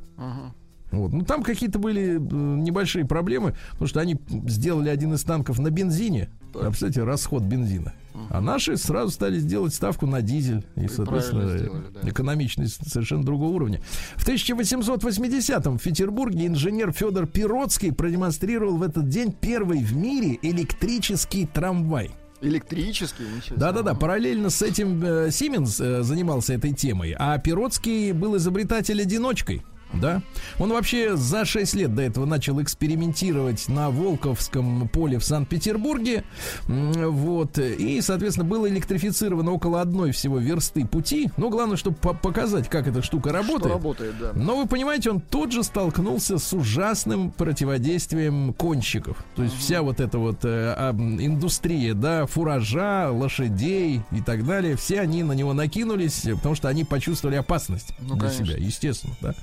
Вот. 0.90 1.12
Ну, 1.12 1.24
там 1.24 1.42
какие-то 1.42 1.78
были 1.78 2.16
э, 2.16 2.18
небольшие 2.18 3.04
проблемы, 3.04 3.54
потому 3.72 3.88
что 3.88 4.00
они 4.00 4.16
сделали 4.46 4.88
один 4.88 5.14
из 5.14 5.22
танков 5.22 5.58
на 5.58 5.70
бензине. 5.70 6.30
А, 6.54 6.68
представляете, 6.68 7.04
расход 7.04 7.42
бензина. 7.42 7.92
А 8.30 8.40
наши 8.40 8.76
сразу 8.76 9.10
стали 9.10 9.38
сделать 9.38 9.74
ставку 9.74 10.06
на 10.06 10.22
дизель. 10.22 10.64
И, 10.76 10.88
соответственно, 10.88 11.42
правильно 11.42 11.58
сделали, 11.58 11.84
да. 12.02 12.08
экономичность 12.08 12.90
совершенно 12.90 13.22
другого 13.22 13.54
уровня. 13.54 13.80
В 14.16 14.26
1880-м 14.26 15.78
в 15.78 15.82
Петербурге 15.82 16.46
инженер 16.46 16.92
Федор 16.92 17.26
Пироцкий 17.26 17.92
продемонстрировал 17.92 18.76
в 18.76 18.82
этот 18.82 19.08
день 19.08 19.32
первый 19.32 19.84
в 19.84 19.96
мире 19.96 20.38
электрический 20.42 21.46
трамвай. 21.46 22.10
Электрический, 22.40 23.24
ничего. 23.24 23.56
Да-да-да, 23.56 23.94
параллельно 23.94 24.50
с 24.50 24.62
этим 24.62 25.02
э, 25.02 25.30
Сименс 25.30 25.80
э, 25.80 26.02
занимался 26.02 26.54
этой 26.54 26.72
темой, 26.72 27.14
а 27.18 27.36
Пироцкий 27.38 28.12
был 28.12 28.36
изобретатель-одиночкой. 28.36 29.62
Да, 29.94 30.22
он 30.58 30.70
вообще 30.70 31.16
за 31.16 31.44
6 31.44 31.74
лет 31.74 31.94
до 31.94 32.02
этого 32.02 32.26
начал 32.26 32.60
экспериментировать 32.62 33.68
на 33.68 33.90
Волковском 33.90 34.86
поле 34.88 35.18
в 35.18 35.24
Санкт-Петербурге. 35.24 36.24
Вот. 36.66 37.58
И, 37.58 38.00
соответственно, 38.00 38.46
было 38.48 38.68
электрифицировано 38.68 39.50
около 39.52 39.80
одной 39.80 40.12
всего 40.12 40.38
версты 40.38 40.84
пути. 40.86 41.30
Но 41.36 41.48
главное, 41.48 41.76
чтобы 41.76 41.96
по- 41.96 42.14
показать, 42.14 42.68
как 42.68 42.86
эта 42.86 43.02
штука 43.02 43.32
работает. 43.32 43.70
Что 43.70 43.74
работает, 43.78 44.14
да. 44.20 44.32
Но 44.34 44.56
вы 44.56 44.66
понимаете, 44.66 45.10
он 45.10 45.20
тут 45.20 45.52
же 45.52 45.62
столкнулся 45.62 46.38
с 46.38 46.52
ужасным 46.52 47.30
противодействием 47.30 48.52
конщиков. 48.54 49.24
То 49.36 49.42
есть 49.42 49.56
вся 49.56 49.82
вот 49.82 50.00
эта 50.00 50.18
вот 50.18 50.40
э, 50.44 50.74
индустрия, 51.18 51.94
да, 51.94 52.26
фуража, 52.26 53.10
лошадей 53.10 54.02
и 54.12 54.20
так 54.20 54.44
далее, 54.44 54.76
все 54.76 55.00
они 55.00 55.22
на 55.22 55.32
него 55.32 55.52
накинулись, 55.54 56.22
потому 56.36 56.54
что 56.54 56.68
они 56.68 56.84
почувствовали 56.84 57.36
опасность 57.36 57.94
Ну, 58.00 58.14
для 58.16 58.28
конечно. 58.28 58.46
себя, 58.46 58.56
естественно, 58.58 59.14
да. 59.20 59.34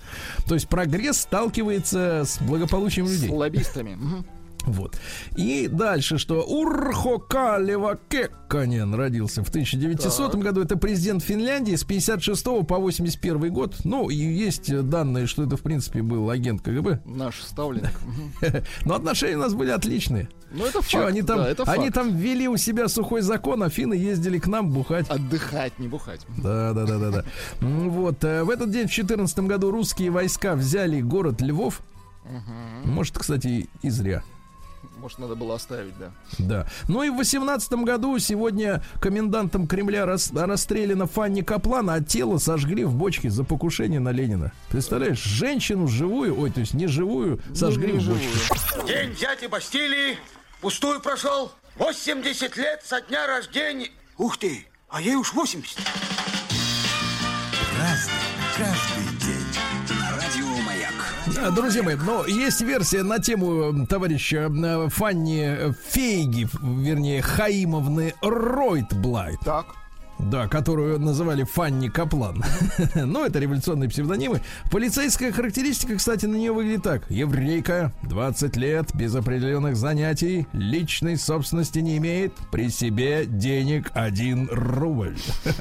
То 0.47 0.55
есть 0.55 0.67
прогресс 0.67 1.19
сталкивается 1.19 2.23
с 2.25 2.39
благополучием 2.41 3.07
людей. 3.07 3.29
С 3.29 3.31
лоббистами. 3.31 3.97
Вот. 4.65 4.97
И 5.35 5.67
дальше, 5.67 6.17
что 6.17 6.41
Урхо 6.43 7.19
Калева 7.19 7.99
Кекканен 8.09 8.95
родился 8.95 9.43
в 9.43 9.49
1900 9.49 10.35
году. 10.35 10.61
Это 10.61 10.75
президент 10.77 11.23
Финляндии 11.23 11.75
с 11.75 11.83
56 11.83 12.43
по 12.67 12.77
81 12.79 13.53
год. 13.53 13.75
Ну, 13.83 14.09
и 14.09 14.15
есть 14.15 14.75
данные, 14.89 15.27
что 15.27 15.43
это, 15.43 15.55
в 15.57 15.61
принципе, 15.61 16.01
был 16.01 16.29
агент 16.31 16.61
КГБ. 16.61 17.01
Наш 17.05 17.41
ставленник. 17.43 17.91
Но 18.85 18.95
отношения 18.95 19.35
у 19.37 19.41
нас 19.41 19.53
были 19.53 19.69
отличные. 19.69 20.29
Ну, 20.51 20.63
это 20.65 20.79
факт. 20.79 20.89
Че, 20.89 21.05
они 21.05 21.21
там, 21.21 21.39
да, 21.39 21.49
это 21.49 21.63
они 21.63 21.85
факт. 21.85 21.95
там 21.95 22.15
ввели 22.15 22.47
у 22.47 22.57
себя 22.57 22.87
сухой 22.87 23.21
закон, 23.21 23.61
а 23.61 23.69
финны 23.69 23.93
ездили 23.93 24.39
к 24.39 24.47
нам 24.47 24.71
бухать. 24.71 25.07
Отдыхать, 25.09 25.77
не 25.79 25.87
бухать. 25.87 26.21
Да, 26.37 26.73
да, 26.73 26.85
да, 26.85 26.97
да, 26.97 27.11
да. 27.11 27.25
Вот. 27.61 28.23
э, 28.23 28.43
В 28.43 28.49
этот 28.49 28.71
день, 28.71 28.87
в 28.87 28.91
14 28.91 29.39
году, 29.41 29.69
русские 29.69 30.09
войска 30.11 30.55
взяли 30.55 31.01
город 31.01 31.41
Львов. 31.41 31.81
Может, 32.83 33.19
кстати, 33.19 33.69
и 33.83 33.89
зря. 33.89 34.23
Может, 35.05 35.19
надо 35.19 35.35
было 35.35 35.53
оставить, 35.53 35.93
да. 35.99 36.11
Да. 36.39 36.67
Ну 36.87 37.03
и 37.03 37.11
в 37.11 37.17
18 37.17 37.71
году 37.83 38.17
сегодня 38.17 38.83
комендантом 38.99 39.67
Кремля 39.67 40.03
рас- 40.07 40.31
расстреляна 40.33 41.05
Фанни 41.05 41.41
Каплан, 41.41 41.91
а 41.91 42.01
тело 42.01 42.39
сожгли 42.39 42.85
в 42.85 42.95
бочке 42.95 43.29
за 43.29 43.43
покушение 43.43 43.99
на 43.99 44.09
Ленина. 44.09 44.51
Представляешь, 44.69 45.21
женщину 45.23 45.87
живую, 45.87 46.39
ой, 46.41 46.49
то 46.49 46.59
есть 46.61 46.73
не 46.73 46.87
живую, 46.87 47.39
сожгли 47.53 47.91
Не 47.93 47.99
в 47.99 48.07
бочке. 48.09 48.27
живую. 48.27 48.87
День 48.87 49.11
взятия 49.11 49.47
Бастилии 49.47 50.17
пустую 50.59 50.99
прошел. 51.01 51.51
80 51.77 52.57
лет 52.57 52.81
со 52.83 52.99
дня 53.01 53.27
рождения. 53.27 53.91
Ух 54.17 54.37
ты, 54.39 54.65
а 54.89 55.01
ей 55.03 55.13
уж 55.17 55.33
80. 55.33 55.77
Каждый 57.77 58.14
Друзья 61.55 61.83
мои, 61.83 61.95
но 61.95 62.25
есть 62.25 62.61
версия 62.61 63.03
на 63.03 63.19
тему 63.19 63.63
м, 63.69 63.87
товарища 63.87 64.37
м, 64.49 64.89
Фанни 64.89 65.73
Фейги, 65.89 66.47
вернее, 66.61 67.21
Хаимовны 67.21 68.13
Ройтблайт. 68.21 69.39
Так. 69.41 69.65
Да, 70.17 70.47
которую 70.47 70.99
называли 70.99 71.43
Фанни 71.43 71.89
Каплан. 71.89 72.43
ну, 72.95 73.25
это 73.25 73.39
революционные 73.39 73.89
псевдонимы. 73.89 74.41
Полицейская 74.71 75.32
характеристика, 75.32 75.95
кстати, 75.95 76.25
на 76.25 76.36
нее 76.36 76.54
выглядит 76.54 76.84
так. 76.84 77.10
Еврейка, 77.10 77.91
20 78.04 78.56
лет, 78.56 78.95
без 78.95 79.13
определенных 79.13 79.75
занятий, 79.75 80.47
личной 80.54 81.17
собственности 81.17 81.80
не 81.80 81.97
имеет, 81.97 82.34
при 82.51 82.69
себе 82.69 83.25
денег 83.25 83.91
1 83.93 84.49
рубль. 84.51 85.17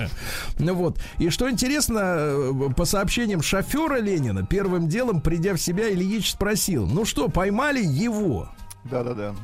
ну 0.58 0.74
вот. 0.74 1.00
И 1.18 1.30
что 1.30 1.50
интересно, 1.50 2.00
э, 2.00 2.52
по 2.76 2.84
сообщениям 2.84 3.42
шофера 3.42 3.98
Ленина, 3.98 4.46
первым 4.46 4.88
делом, 4.88 5.20
придя 5.20 5.54
в 5.54 5.58
себя, 5.58 5.92
Ильич 5.92 6.30
спросил, 6.30 6.86
ну 6.86 7.04
что, 7.04 7.28
поймали 7.28 7.84
его? 7.84 8.48
Да-да-да. 8.84 9.34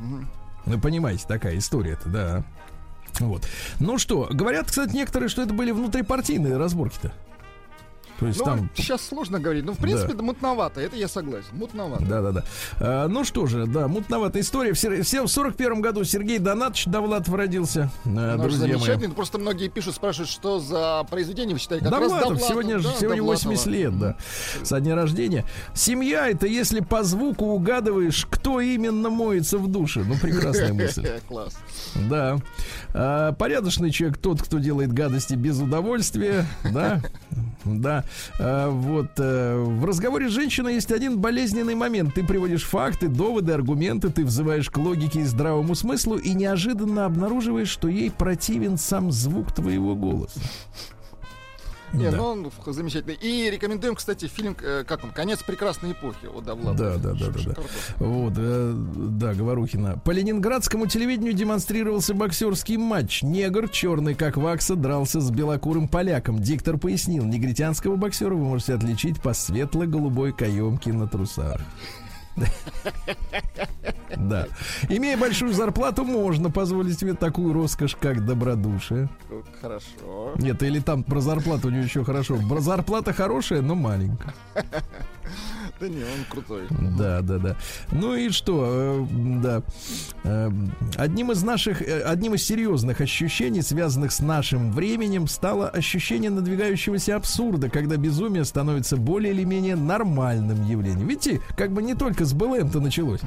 Вы 0.65 0.79
понимаете, 0.79 1.25
такая 1.27 1.57
история-то, 1.57 2.09
да. 2.09 2.43
Вот. 3.19 3.43
Ну 3.79 3.97
что, 3.97 4.27
говорят, 4.31 4.67
кстати, 4.67 4.95
некоторые, 4.95 5.29
что 5.29 5.41
это 5.41 5.53
были 5.53 5.71
внутрипартийные 5.71 6.57
разборки-то. 6.57 7.13
То 8.21 8.27
есть 8.27 8.37
Ну, 8.39 8.45
там... 8.45 8.69
сейчас 8.75 9.01
сложно 9.01 9.39
говорить. 9.39 9.65
Ну, 9.65 9.73
в 9.73 9.77
принципе, 9.79 10.13
это 10.13 10.21
мутновато. 10.21 10.79
Это 10.79 10.95
я 10.95 11.07
согласен. 11.07 11.47
Мутновато. 11.53 12.05
Да, 12.05 12.21
да, 12.21 12.31
да. 12.31 12.43
А, 12.79 13.07
ну 13.07 13.23
что 13.23 13.47
же, 13.47 13.65
да, 13.65 13.87
мутноватая 13.87 14.43
история. 14.43 14.73
В, 14.73 14.77
в 14.77 15.27
41 15.27 15.81
году 15.81 16.03
Сергей 16.03 16.37
Донатович 16.37 16.85
Довлатов 16.85 17.33
родился. 17.33 17.89
Наш 18.05 18.39
друзья 18.39 18.67
мои. 18.67 18.73
замечательный. 18.77 19.07
Ну, 19.07 19.13
Просто 19.15 19.39
многие 19.39 19.69
пишут, 19.69 19.95
спрашивают, 19.95 20.29
что 20.29 20.59
за 20.59 21.03
произведение 21.09 21.55
вы 21.55 21.59
считаете. 21.59 21.83
Как 21.85 21.93
раз 21.93 22.01
Довлатов, 22.03 22.27
Довлатов, 22.29 22.47
сегодня, 22.49 22.79
да, 22.79 22.93
сегодня 22.99 23.23
80 23.23 23.65
Довлатова. 23.65 23.73
лет, 23.73 23.99
да, 23.99 24.15
со 24.63 24.79
дня 24.79 24.95
рождения. 24.95 25.43
Семья 25.73 26.29
это 26.29 26.45
если 26.45 26.81
по 26.81 27.01
звуку 27.03 27.45
угадываешь, 27.45 28.27
кто 28.29 28.59
именно 28.61 29.09
моется 29.09 29.57
в 29.57 29.67
душе. 29.67 30.03
Ну, 30.05 30.15
прекрасная 30.21 30.73
мысль. 30.73 31.07
Класс. 31.27 31.57
Да. 31.95 32.37
А, 32.93 33.31
порядочный 33.33 33.89
человек 33.89 34.19
тот, 34.19 34.43
кто 34.43 34.59
делает 34.59 34.93
гадости 34.93 35.33
без 35.33 35.57
удовольствия. 35.59 36.45
Да. 36.71 37.01
Да. 37.65 38.03
А, 38.39 38.69
вот. 38.69 39.11
э, 39.17 39.57
в 39.57 39.85
разговоре 39.85 40.29
с 40.29 40.31
женщиной 40.31 40.75
есть 40.75 40.91
один 40.91 41.19
болезненный 41.19 41.75
момент. 41.75 42.13
Ты 42.13 42.23
приводишь 42.23 42.63
факты, 42.63 43.07
доводы, 43.07 43.53
аргументы, 43.53 44.09
ты 44.09 44.25
взываешь 44.25 44.69
к 44.69 44.77
логике 44.77 45.21
и 45.21 45.23
здравому 45.23 45.75
смыслу 45.75 46.17
и 46.17 46.33
неожиданно 46.33 47.05
обнаруживаешь, 47.05 47.69
что 47.69 47.87
ей 47.87 48.11
противен 48.11 48.77
сам 48.77 49.11
звук 49.11 49.53
твоего 49.53 49.95
голоса. 49.95 50.39
Не, 51.93 52.09
Да. 52.09 52.17
ну 52.17 52.23
он 52.23 52.51
замечательный. 52.67 53.15
И 53.15 53.49
рекомендуем, 53.49 53.95
кстати, 53.95 54.27
фильм, 54.27 54.55
э, 54.61 54.83
как 54.87 55.03
он, 55.03 55.11
«Конец 55.11 55.43
прекрасной 55.43 55.91
эпохи» 55.91 56.25
от 56.25 56.45
Довлатова. 56.45 56.97
Да, 56.97 56.97
да, 56.97 57.13
да, 57.13 57.25
да, 57.27 57.53
да. 57.55 57.61
Вот, 57.97 58.33
э, 58.37 58.73
да, 58.75 59.33
Говорухина. 59.33 59.99
По 60.03 60.11
ленинградскому 60.11 60.87
телевидению 60.87 61.33
демонстрировался 61.33 62.13
боксерский 62.13 62.77
матч. 62.77 63.23
Негр, 63.23 63.67
черный 63.69 64.15
как 64.15 64.37
вакса, 64.37 64.75
дрался 64.75 65.19
с 65.19 65.29
белокурым 65.31 65.87
поляком. 65.87 66.39
Диктор 66.39 66.77
пояснил, 66.77 67.25
негритянского 67.25 67.95
боксера 67.95 68.33
вы 68.35 68.45
можете 68.45 68.73
отличить 68.75 69.21
по 69.21 69.33
светло-голубой 69.33 70.31
каемке 70.33 70.93
на 70.93 71.07
трусах. 71.07 71.61
Да. 74.17 74.47
Имея 74.89 75.17
большую 75.17 75.53
зарплату, 75.53 76.03
можно 76.05 76.51
позволить 76.51 76.99
себе 76.99 77.13
такую 77.13 77.53
роскошь, 77.53 77.95
как 77.99 78.25
добродушие. 78.25 79.09
Хорошо. 79.61 80.33
Нет, 80.35 80.61
или 80.63 80.79
там 80.79 81.03
про 81.03 81.21
зарплату 81.21 81.69
у 81.69 81.71
него 81.71 81.83
еще 81.83 82.03
хорошо. 82.03 82.35
Бр- 82.35 82.59
Зарплата 82.59 83.13
хорошая, 83.13 83.61
но 83.61 83.73
маленькая. 83.75 84.33
Да 85.81 85.87
не, 85.89 86.03
он 86.03 86.25
крутой. 86.29 86.67
Да, 86.69 87.21
да, 87.21 87.37
да. 87.39 87.55
Ну 87.91 88.13
и 88.13 88.29
что? 88.29 88.63
э, 88.67 89.07
Да. 89.41 89.63
Э, 90.23 90.51
Одним 90.95 91.31
из 91.31 91.41
наших, 91.41 91.81
э, 91.81 92.01
одним 92.03 92.35
из 92.35 92.43
серьезных 92.45 93.01
ощущений, 93.01 93.63
связанных 93.63 94.11
с 94.11 94.19
нашим 94.19 94.71
временем, 94.71 95.27
стало 95.27 95.69
ощущение 95.69 96.29
надвигающегося 96.29 97.15
абсурда, 97.15 97.69
когда 97.71 97.97
безумие 97.97 98.45
становится 98.45 98.95
более 98.95 99.33
или 99.33 99.43
менее 99.43 99.75
нормальным 99.75 100.63
явлением. 100.67 101.07
Видите, 101.07 101.41
как 101.57 101.71
бы 101.71 101.81
не 101.81 101.95
только 101.95 102.25
с 102.25 102.33
БЛМ-то 102.33 102.79
началось. 102.79 103.21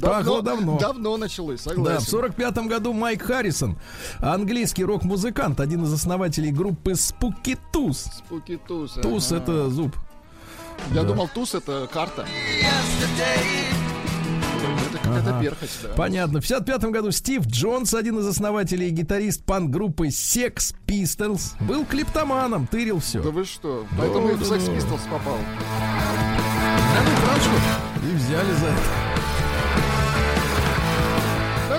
Пахло 0.00 0.42
давно. 0.42 0.78
Давно 0.78 1.16
началось, 1.16 1.62
Да, 1.64 1.70
в 1.70 1.74
согласен. 1.76 2.06
45 2.10 2.58
году 2.66 2.92
Майк 2.92 3.22
Харрисон, 3.22 3.78
английский 4.18 4.84
рок-музыкант, 4.84 5.60
один 5.60 5.84
из 5.84 5.92
основателей 5.94 6.50
группы. 6.50 6.94
Спуки 6.94 7.56
туз. 7.72 8.06
Туз 9.00 9.32
ага. 9.32 9.40
это 9.42 9.70
зуб. 9.70 9.96
Я 10.92 11.02
Да. 11.02 11.08
думал, 11.08 11.28
туз 11.28 11.54
это 11.54 11.88
карта. 11.92 12.26
Это 14.86 14.98
какая-то 14.98 15.30
Ага. 15.30 15.40
перхоть, 15.42 15.70
да. 15.82 15.88
Понятно. 15.96 16.40
В 16.40 16.42
55 16.42 16.90
году 16.92 17.10
Стив 17.10 17.46
Джонс, 17.46 17.94
один 17.94 18.18
из 18.18 18.26
основателей 18.26 18.88
и 18.88 18.90
гитарист 18.90 19.44
панк-группы 19.44 20.08
Sex 20.08 20.74
Pistols, 20.86 21.52
был 21.60 21.84
клиптоманом, 21.84 22.66
тырил 22.66 23.00
все. 23.00 23.20
Да 23.22 23.30
вы 23.30 23.44
что? 23.44 23.86
Поэтому 23.98 24.30
и 24.30 24.34
в 24.34 24.40
да, 24.48 24.56
Sex 24.56 24.64
да. 24.66 24.72
Pistols 24.72 25.10
попал. 25.10 25.38
И 28.02 28.16
взяли 28.16 28.52
за 28.52 28.66
это. 28.66 29.13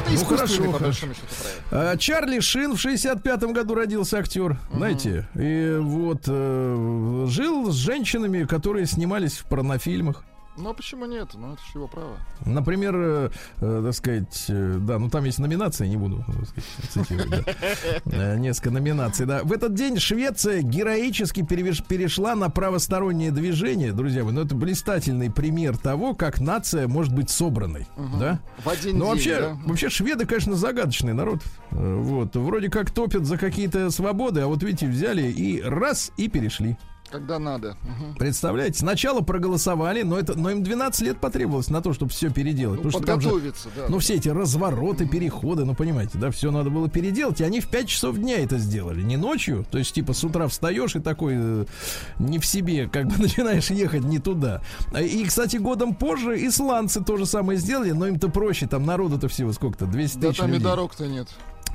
Это 0.05 0.19
Ну, 0.19 0.25
хорошо, 0.25 0.63
по 0.71 0.79
хорошо. 0.79 1.07
А, 1.71 1.97
Чарли 1.97 2.39
Шин 2.39 2.75
в 2.75 2.79
65 2.79 3.43
году 3.45 3.75
родился 3.75 4.17
актер, 4.19 4.57
знаете, 4.73 5.27
и 5.35 5.77
вот 5.81 6.23
э, 6.27 7.25
жил 7.27 7.71
с 7.71 7.75
женщинами, 7.75 8.43
которые 8.45 8.85
снимались 8.85 9.37
в 9.37 9.45
порнофильмах. 9.45 10.23
Ну 10.57 10.69
а 10.69 10.73
почему 10.73 11.05
нет? 11.05 11.29
Ну 11.33 11.53
это 11.53 11.61
же 11.61 11.79
его 11.79 11.87
право. 11.87 12.17
Например, 12.45 12.95
э, 12.95 13.29
э, 13.59 13.81
так 13.85 13.93
сказать, 13.93 14.45
э, 14.47 14.77
да, 14.79 14.99
ну 14.99 15.09
там 15.09 15.25
есть 15.25 15.39
номинации, 15.39 15.87
не 15.87 15.97
буду 15.97 16.23
так 16.25 16.47
сказать, 16.47 16.65
цитировать. 16.91 17.29
да. 17.45 17.53
Э, 18.05 18.37
Несколько 18.37 18.71
номинаций, 18.71 19.25
да. 19.25 19.43
В 19.43 19.51
этот 19.51 19.73
день 19.73 19.97
Швеция 19.99 20.61
героически 20.61 21.41
перевеш- 21.41 21.85
перешла 21.85 22.35
на 22.35 22.49
правостороннее 22.49 23.31
движение, 23.31 23.91
друзья 23.91 24.23
мои. 24.23 24.33
Ну, 24.33 24.41
это 24.41 24.55
блистательный 24.55 25.29
пример 25.31 25.77
того, 25.77 26.13
как 26.13 26.39
нация 26.39 26.87
может 26.87 27.13
быть 27.13 27.29
собранной, 27.29 27.87
да? 28.19 28.39
В 28.63 28.69
один 28.69 28.97
Ну, 28.97 29.05
день, 29.05 29.13
вообще, 29.13 29.39
да? 29.39 29.57
вообще 29.65 29.89
шведы, 29.89 30.25
конечно, 30.25 30.55
загадочный 30.55 31.13
народ. 31.13 31.41
Э, 31.71 31.95
Вот. 31.95 32.35
Вроде 32.35 32.69
как 32.69 32.91
топят 32.91 33.25
за 33.25 33.37
какие-то 33.37 33.89
свободы, 33.91 34.41
а 34.41 34.47
вот 34.47 34.63
видите, 34.63 34.87
взяли 34.87 35.23
и 35.23 35.61
раз, 35.61 36.11
и 36.17 36.27
перешли. 36.29 36.77
Когда 37.11 37.39
надо. 37.39 37.77
Мгм. 37.83 38.15
Представляете, 38.15 38.79
сначала 38.79 39.21
проголосовали, 39.21 40.01
но, 40.01 40.17
это, 40.17 40.37
но 40.37 40.49
им 40.49 40.63
12 40.63 41.01
лет 41.01 41.17
потребовалось 41.19 41.69
на 41.69 41.81
то, 41.81 41.93
чтобы 41.93 42.11
все 42.11 42.29
переделать. 42.29 42.83
Ну, 42.83 42.89
потому 42.89 43.03
что 43.03 43.07
там 43.07 43.21
же, 43.21 43.29
подготовиться, 43.29 43.69
да. 43.75 43.85
ну, 43.89 43.99
все 43.99 44.15
эти 44.15 44.29
развороты, 44.29 45.07
переходы, 45.07 45.65
ну, 45.65 45.75
понимаете, 45.75 46.17
да, 46.17 46.31
все 46.31 46.51
надо 46.51 46.69
было 46.69 46.89
переделать, 46.89 47.41
и 47.41 47.43
они 47.43 47.61
в 47.61 47.67
5 47.67 47.87
часов 47.87 48.17
дня 48.17 48.39
это 48.39 48.57
сделали, 48.57 49.01
не 49.01 49.17
ночью, 49.17 49.65
то 49.69 49.77
есть, 49.77 49.93
типа, 49.93 50.13
с 50.13 50.23
утра 50.23 50.47
встаешь 50.47 50.95
и 50.95 50.99
такой 50.99 51.33
э, 51.37 51.65
не 52.19 52.39
в 52.39 52.45
себе, 52.45 52.87
как 52.87 53.07
бы 53.07 53.17
начинаешь 53.21 53.69
ехать 53.69 54.03
не 54.03 54.19
туда. 54.19 54.61
А, 54.93 55.01
И, 55.01 55.23
кстати, 55.25 55.57
годом 55.57 55.95
позже 55.95 56.45
исландцы 56.45 57.03
то 57.03 57.17
же 57.17 57.25
самое 57.25 57.59
сделали, 57.59 57.91
но 57.91 58.07
им-то 58.07 58.29
проще, 58.29 58.67
там 58.67 58.85
народу-то 58.85 59.27
всего 59.27 59.53
сколько-то, 59.53 59.85
200 59.85 60.17
Да 60.17 60.27
тысяч 60.29 60.39
там 60.39 60.49
и 60.49 60.53
людей. 60.53 60.63
дорог-то 60.65 61.07
нет. 61.07 61.27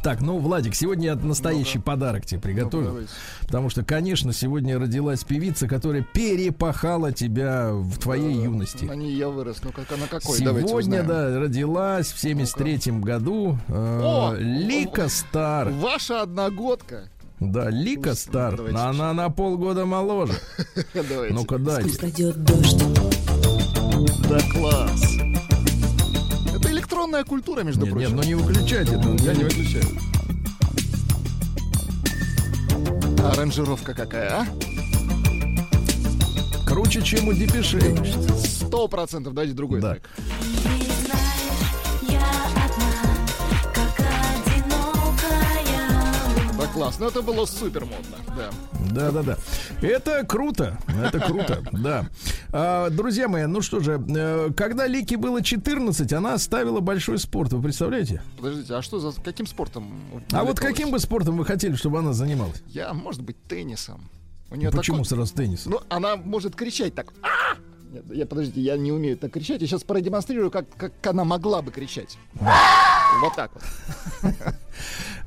Так, 0.03 0.23
ну, 0.23 0.39
Владик, 0.39 0.75
сегодня 0.75 1.07
я 1.07 1.15
настоящий 1.17 1.79
подарок 1.79 2.25
тебе 2.25 2.41
приготовил. 2.41 3.01
Ну. 3.01 3.07
Потому 3.43 3.69
что, 3.69 3.85
конечно, 3.85 4.33
сегодня 4.33 4.79
родилась 4.79 5.25
певица, 5.25 5.69
которая 5.69 6.03
перепахала 6.03 7.13
тебя 7.13 7.71
в 7.73 7.99
твоей 7.99 8.35
юности. 8.35 8.85
На 8.85 8.95
ней 8.95 9.15
я 9.15 9.29
вырос. 9.29 9.63
Ну 9.63 9.73
как, 9.73 9.91
на 9.91 10.07
какой? 10.07 10.39
Сегодня, 10.39 11.03
да, 11.03 11.39
родилась 11.39 12.13
в 12.13 12.19
73 12.19 12.93
году 13.01 13.59
э, 13.69 14.01
О! 14.03 14.35
Лика 14.39 15.09
Стар. 15.09 15.69
Ваша 15.69 16.23
одногодка. 16.23 17.11
Да, 17.41 17.71
Лика 17.71 18.15
Стар. 18.15 18.57
давайте 18.57 18.79
Но 18.79 18.89
Она 18.89 19.13
на 19.13 19.31
полгода 19.31 19.85
моложе. 19.85 20.35
Ну-ка, 21.31 21.59
дайте. 21.59 21.83
Пусть 21.83 21.99
пройдет 21.99 22.45
дождь. 22.45 22.83
Да 24.29 24.39
класс. 24.53 25.30
Электронная 27.01 27.25
культура, 27.25 27.63
между 27.63 27.87
Нет, 27.87 27.95
нет, 27.97 28.11
прочим. 28.11 28.17
ну 28.17 28.23
не 28.25 28.35
выключайте 28.35 28.95
это. 28.97 29.09
Я 29.25 29.33
не 29.33 29.45
выключаю. 29.45 29.85
Аранжировка 33.33 33.95
какая, 33.95 34.43
а? 34.43 34.47
Круче, 36.67 37.01
чем 37.01 37.29
у 37.29 37.33
Депешей. 37.33 37.81
Сто 38.45 38.87
процентов. 38.87 39.33
Давайте 39.33 39.55
другой 39.55 39.81
Да. 39.81 39.93
трек. 39.95 40.11
Одинокая 46.71 46.73
Да 46.73 46.73
класс. 46.73 46.99
Ну 46.99 47.07
это 47.09 47.23
было 47.23 47.47
супер 47.47 47.85
модно. 47.85 48.17
Да. 48.37 48.51
Да, 48.93 49.11
да, 49.11 49.23
да. 49.23 49.39
Это 49.87 50.25
круто. 50.27 50.79
Это 51.03 51.21
круто, 51.21 51.63
да. 51.73 52.07
А, 52.53 52.91
друзья 52.91 53.29
мои, 53.29 53.47
ну 53.47 53.61
что 53.61 53.81
же, 53.81 54.03
э, 54.09 54.51
когда 54.57 54.87
Лике 54.87 55.17
было 55.17 55.43
14, 55.43 56.13
она 56.13 56.35
оставила 56.35 56.81
большой 56.81 57.19
спорт. 57.19 57.53
Вы 57.53 57.63
представляете? 57.63 58.23
Подождите, 58.37 58.75
а 58.75 58.83
что 58.83 58.99
за 58.99 59.13
каким 59.21 59.47
спортом? 59.47 59.93
А 60.33 60.45
вот 60.45 60.59
каким 60.59 60.91
бы 60.91 60.99
спортом 60.99 61.37
вы 61.37 61.45
хотели, 61.45 61.75
чтобы 61.75 61.99
она 61.99 62.13
занималась? 62.13 62.63
Я, 62.67 62.93
может 62.93 63.23
быть, 63.23 63.37
теннисом. 63.45 64.09
У 64.51 64.57
нее 64.57 64.71
Почему 64.71 64.99
такой- 64.99 65.09
сразу 65.09 65.35
теннис? 65.35 65.67
Ну, 65.67 65.81
она 65.89 66.17
может 66.17 66.57
кричать 66.57 66.95
так. 66.95 67.13
«А!» 67.23 67.57
Нет, 67.91 68.05
я, 68.13 68.25
подождите, 68.25 68.61
я 68.61 68.77
не 68.77 68.93
умею 68.93 69.17
так 69.17 69.33
кричать. 69.33 69.61
Я 69.61 69.67
сейчас 69.67 69.83
продемонстрирую, 69.83 70.51
как, 70.51 70.67
как 70.77 70.93
она 71.09 71.25
могла 71.25 71.61
бы 71.61 71.73
кричать. 71.73 72.19
Вот 73.21 73.35
так 73.35 73.51
вот. 73.53 74.33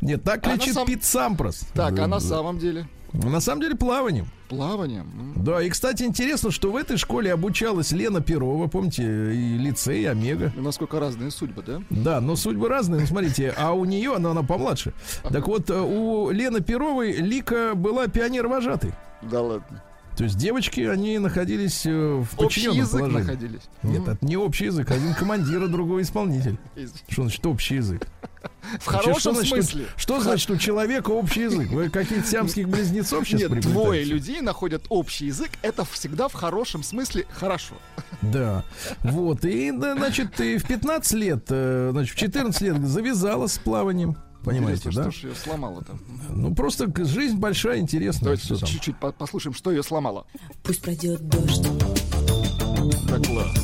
Нет, 0.02 0.24
так 0.24 0.46
а 0.48 0.52
кричит 0.52 0.74
сам- 0.74 0.88
Пит 0.88 1.04
Сампрос. 1.04 1.66
Так, 1.74 2.00
а 2.00 2.08
на 2.08 2.20
да. 2.20 2.20
самом 2.22 2.60
деле? 2.60 2.88
На 3.12 3.42
самом 3.42 3.62
деле 3.62 3.76
плаванием. 3.76 4.28
Плаванием. 4.48 5.36
М. 5.36 5.44
Да, 5.44 5.62
и, 5.62 5.70
кстати, 5.70 6.04
интересно, 6.04 6.52
что 6.52 6.72
в 6.72 6.78
этой 6.78 6.96
школе 6.98 7.34
обучалась 7.34 7.92
Лена 7.92 8.22
Перова, 8.22 8.68
помните, 8.68 9.04
и 9.04 9.58
лицей, 9.58 10.04
и 10.04 10.06
Омега. 10.06 10.52
И 10.56 10.60
насколько 10.62 11.00
разные 11.00 11.30
судьбы, 11.32 11.62
да? 11.62 11.82
Да, 11.90 12.22
но 12.22 12.36
судьбы 12.38 12.70
разные, 12.70 13.02
ну, 13.02 13.08
смотрите, 13.08 13.54
а 13.58 13.74
у 13.74 13.84
нее, 13.86 14.16
она, 14.16 14.32
она 14.32 14.42
помладше. 14.44 14.94
Так 15.30 15.48
вот, 15.48 15.70
э, 15.70 15.80
у 15.80 16.32
Лены 16.32 16.62
Перовой 16.62 17.12
Лика 17.12 17.74
была 17.76 18.08
пионер-вожатой. 18.08 18.94
Да 19.22 19.42
ладно. 19.42 19.84
То 20.18 20.26
есть 20.26 20.38
девочки, 20.38 20.82
они 20.82 21.18
находились 21.18 21.86
э, 21.86 21.92
в 21.92 22.22
Общий 22.22 22.38
подчиненном 22.68 22.78
язык 22.78 23.00
положении. 23.00 23.20
находились. 23.22 23.62
Нет, 23.82 24.02
Мгм. 24.02 24.10
это 24.12 24.26
не 24.26 24.38
общий 24.38 24.66
язык, 24.66 24.92
один 24.92 25.14
командир, 25.16 25.64
а 25.64 25.68
другой 25.68 26.04
исполнитель. 26.04 26.58
Что 27.10 27.24
значит 27.24 27.46
общий 27.46 27.76
язык? 27.76 28.08
В 28.80 28.86
Вообще, 28.88 28.90
хорошем 29.10 29.20
что 29.20 29.34
значит, 29.34 29.54
смысле. 29.54 29.86
Что 29.96 30.20
значит 30.22 30.50
у 30.52 30.58
человека 30.58 31.10
общий 31.12 31.42
язык? 31.44 31.70
Вы 31.72 31.90
каких-то 31.90 32.30
сиамских 32.30 32.70
близнецов 32.70 33.26
сейчас 33.28 33.50
Нет, 33.50 33.60
двое 33.62 34.04
людей 34.04 34.42
находят 34.42 34.84
общий 34.90 35.28
язык. 35.28 35.50
Это 35.62 35.86
всегда 35.86 36.28
в 36.28 36.34
хорошем 36.34 36.84
смысле 36.84 37.26
хорошо. 37.32 37.76
Да. 38.22 38.64
Вот. 39.02 39.46
И, 39.46 39.72
значит, 39.72 40.40
и 40.42 40.58
в 40.58 40.66
15 40.68 41.14
лет, 41.14 41.46
э, 41.50 41.90
значит, 41.92 42.16
в 42.16 42.18
14 42.20 42.62
лет 42.62 42.82
завязала 42.86 43.48
с 43.48 43.58
плаванием. 43.58 44.16
Понимаете, 44.44 44.90
Интересно, 44.90 45.04
да? 45.06 45.12
Что 45.12 45.20
ж 45.20 45.24
ее 45.30 45.36
сломало 45.36 45.84
там? 45.84 46.00
Ну, 46.30 46.54
просто 46.54 46.92
жизнь 47.06 47.38
большая, 47.38 47.80
интересная. 47.80 48.38
Давайте 48.38 48.66
чуть-чуть 48.66 49.00
по- 49.00 49.12
послушаем, 49.12 49.54
что 49.54 49.72
ее 49.72 49.84
сломало. 49.84 50.26
Пусть 50.64 50.82
пройдет 50.82 51.28
дождь. 51.30 51.64
Да 53.08 53.20
класс. 53.20 53.58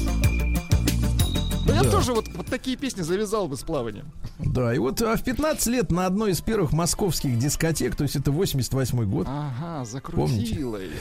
Ну, 1.69 1.75
я 1.75 1.83
Да. 1.83 1.91
тоже 1.91 2.13
вот, 2.13 2.25
вот 2.35 2.45
такие 2.47 2.75
песни 2.77 3.01
завязал 3.01 3.47
бы 3.47 3.55
с 3.55 3.61
плаванием. 3.61 4.11
Да, 4.39 4.73
и 4.73 4.79
вот 4.79 5.01
а 5.01 5.15
в 5.15 5.23
15 5.23 5.67
лет 5.67 5.91
на 5.91 6.05
одной 6.05 6.31
из 6.31 6.41
первых 6.41 6.71
московских 6.73 7.37
дискотек, 7.37 7.95
то 7.95 8.03
есть 8.03 8.15
это 8.15 8.31
88 8.31 9.03
год, 9.05 9.27
Ага, 9.29 9.85
закрутила 9.85 10.77
ее. 10.77 10.91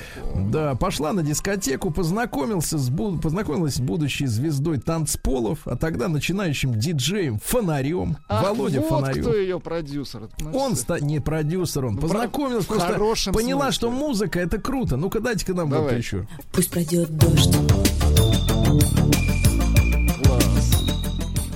Да, 0.50 0.74
пошла 0.74 1.12
на 1.12 1.22
дискотеку, 1.22 1.90
познакомился 1.90 2.78
с, 2.78 2.90
познакомилась 3.22 3.74
с 3.76 3.80
будущей 3.80 4.26
звездой 4.26 4.78
танцполов, 4.78 5.60
а 5.66 5.76
тогда 5.76 6.08
начинающим 6.08 6.78
диджеем 6.78 7.38
Фонарем, 7.44 8.16
Ах, 8.28 8.42
Володя 8.44 8.80
вот 8.80 8.88
Фонарев. 8.90 9.24
кто 9.24 9.34
ее 9.36 9.60
продюсер. 9.60 10.28
Ну, 10.40 10.56
Он 10.56 10.76
ста- 10.76 11.00
не 11.00 11.20
продюсер, 11.20 11.86
он 11.86 11.94
Ну, 11.94 12.00
познакомился, 12.00 12.64
в 12.64 12.66
просто 12.68 12.92
хорошем 12.92 13.34
поняла, 13.34 13.64
смысле. 13.72 13.76
что 13.76 13.90
музыка 13.90 14.40
это 14.40 14.58
круто. 14.60 14.96
Ну-ка 14.96 15.20
дайте-ка 15.20 15.54
нам 15.54 15.68
вот 15.70 15.76
Давай. 15.78 15.96
еще. 15.98 16.26
Пусть 16.52 16.70
пройдет 16.70 17.16
дождь. 17.16 17.56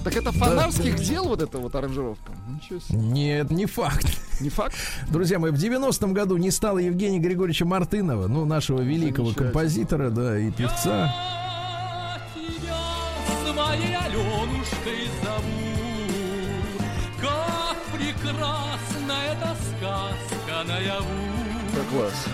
Так 0.05 0.17
это 0.17 0.33
фонарских 0.33 0.97
дел 0.97 1.29
вот 1.29 1.43
эта 1.43 1.59
вот 1.59 1.75
аранжировка? 1.75 2.33
Ничего 2.49 2.81
себе. 2.81 2.99
Нет, 2.99 3.51
не 3.51 3.67
факт. 3.67 4.07
Не 4.41 4.49
факт? 4.49 4.75
Друзья 5.09 5.39
мои, 5.39 5.53
в 5.53 5.55
90-м 5.55 6.13
году 6.13 6.37
не 6.37 6.51
стало 6.51 6.79
Евгения 6.79 7.21
Григорьевича 7.21 7.65
Мартынова, 7.65 8.27
ну, 8.27 8.45
нашего 8.45 8.81
великого 8.81 9.33
композитора, 9.33 10.11
да, 10.11 10.39
и 10.39 10.51
певца. 10.51 11.15
Да 21.75 21.81
класс. 21.91 22.27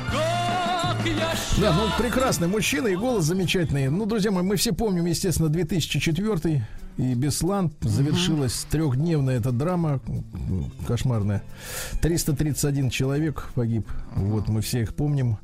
Да, 1.61 1.74
ну 1.74 2.02
прекрасный 2.02 2.48
мужчина 2.48 2.88
и 2.88 2.96
голос 2.96 3.24
замечательный. 3.24 3.88
Ну, 3.88 4.07
друзья 4.07 4.31
мои, 4.31 4.42
мы 4.42 4.57
все 4.57 4.72
помним, 4.72 5.07
естественно, 5.07 5.48
2004 5.48 6.66
и 6.98 7.14
Беслан 7.14 7.72
завершилась 7.80 8.66
трехдневная 8.70 9.38
эта 9.38 9.52
драма 9.52 10.00
м, 10.08 10.70
кошмарная. 10.87 11.42
331 12.02 12.90
человек 12.90 13.50
погиб. 13.54 13.87
Вот 14.16 14.48
мы 14.48 14.61
все 14.61 14.82
их 14.82 14.94
помним. 14.94 15.38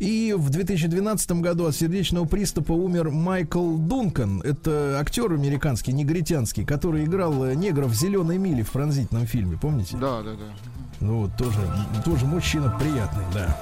И 0.00 0.34
в 0.36 0.50
2012 0.50 1.30
году 1.40 1.66
от 1.66 1.76
сердечного 1.76 2.24
приступа 2.26 2.72
умер 2.72 3.10
Майкл 3.10 3.76
Дункан. 3.76 4.40
Это 4.42 4.98
актер 5.00 5.32
американский, 5.32 5.92
негритянский, 5.92 6.64
который 6.64 7.04
играл 7.04 7.44
э, 7.44 7.54
негра 7.54 7.86
в 7.86 7.94
зеленой 7.94 8.38
миле 8.38 8.64
в 8.64 8.70
пронзительном 8.72 9.26
фильме. 9.26 9.56
Помните? 9.56 9.96
Да, 9.96 10.22
да, 10.22 10.32
да. 10.32 10.52
Ну, 11.00 11.20
вот 11.22 11.36
тоже, 11.36 11.58
тоже 12.04 12.26
мужчина 12.26 12.74
приятный, 12.80 13.24
да. 13.32 13.56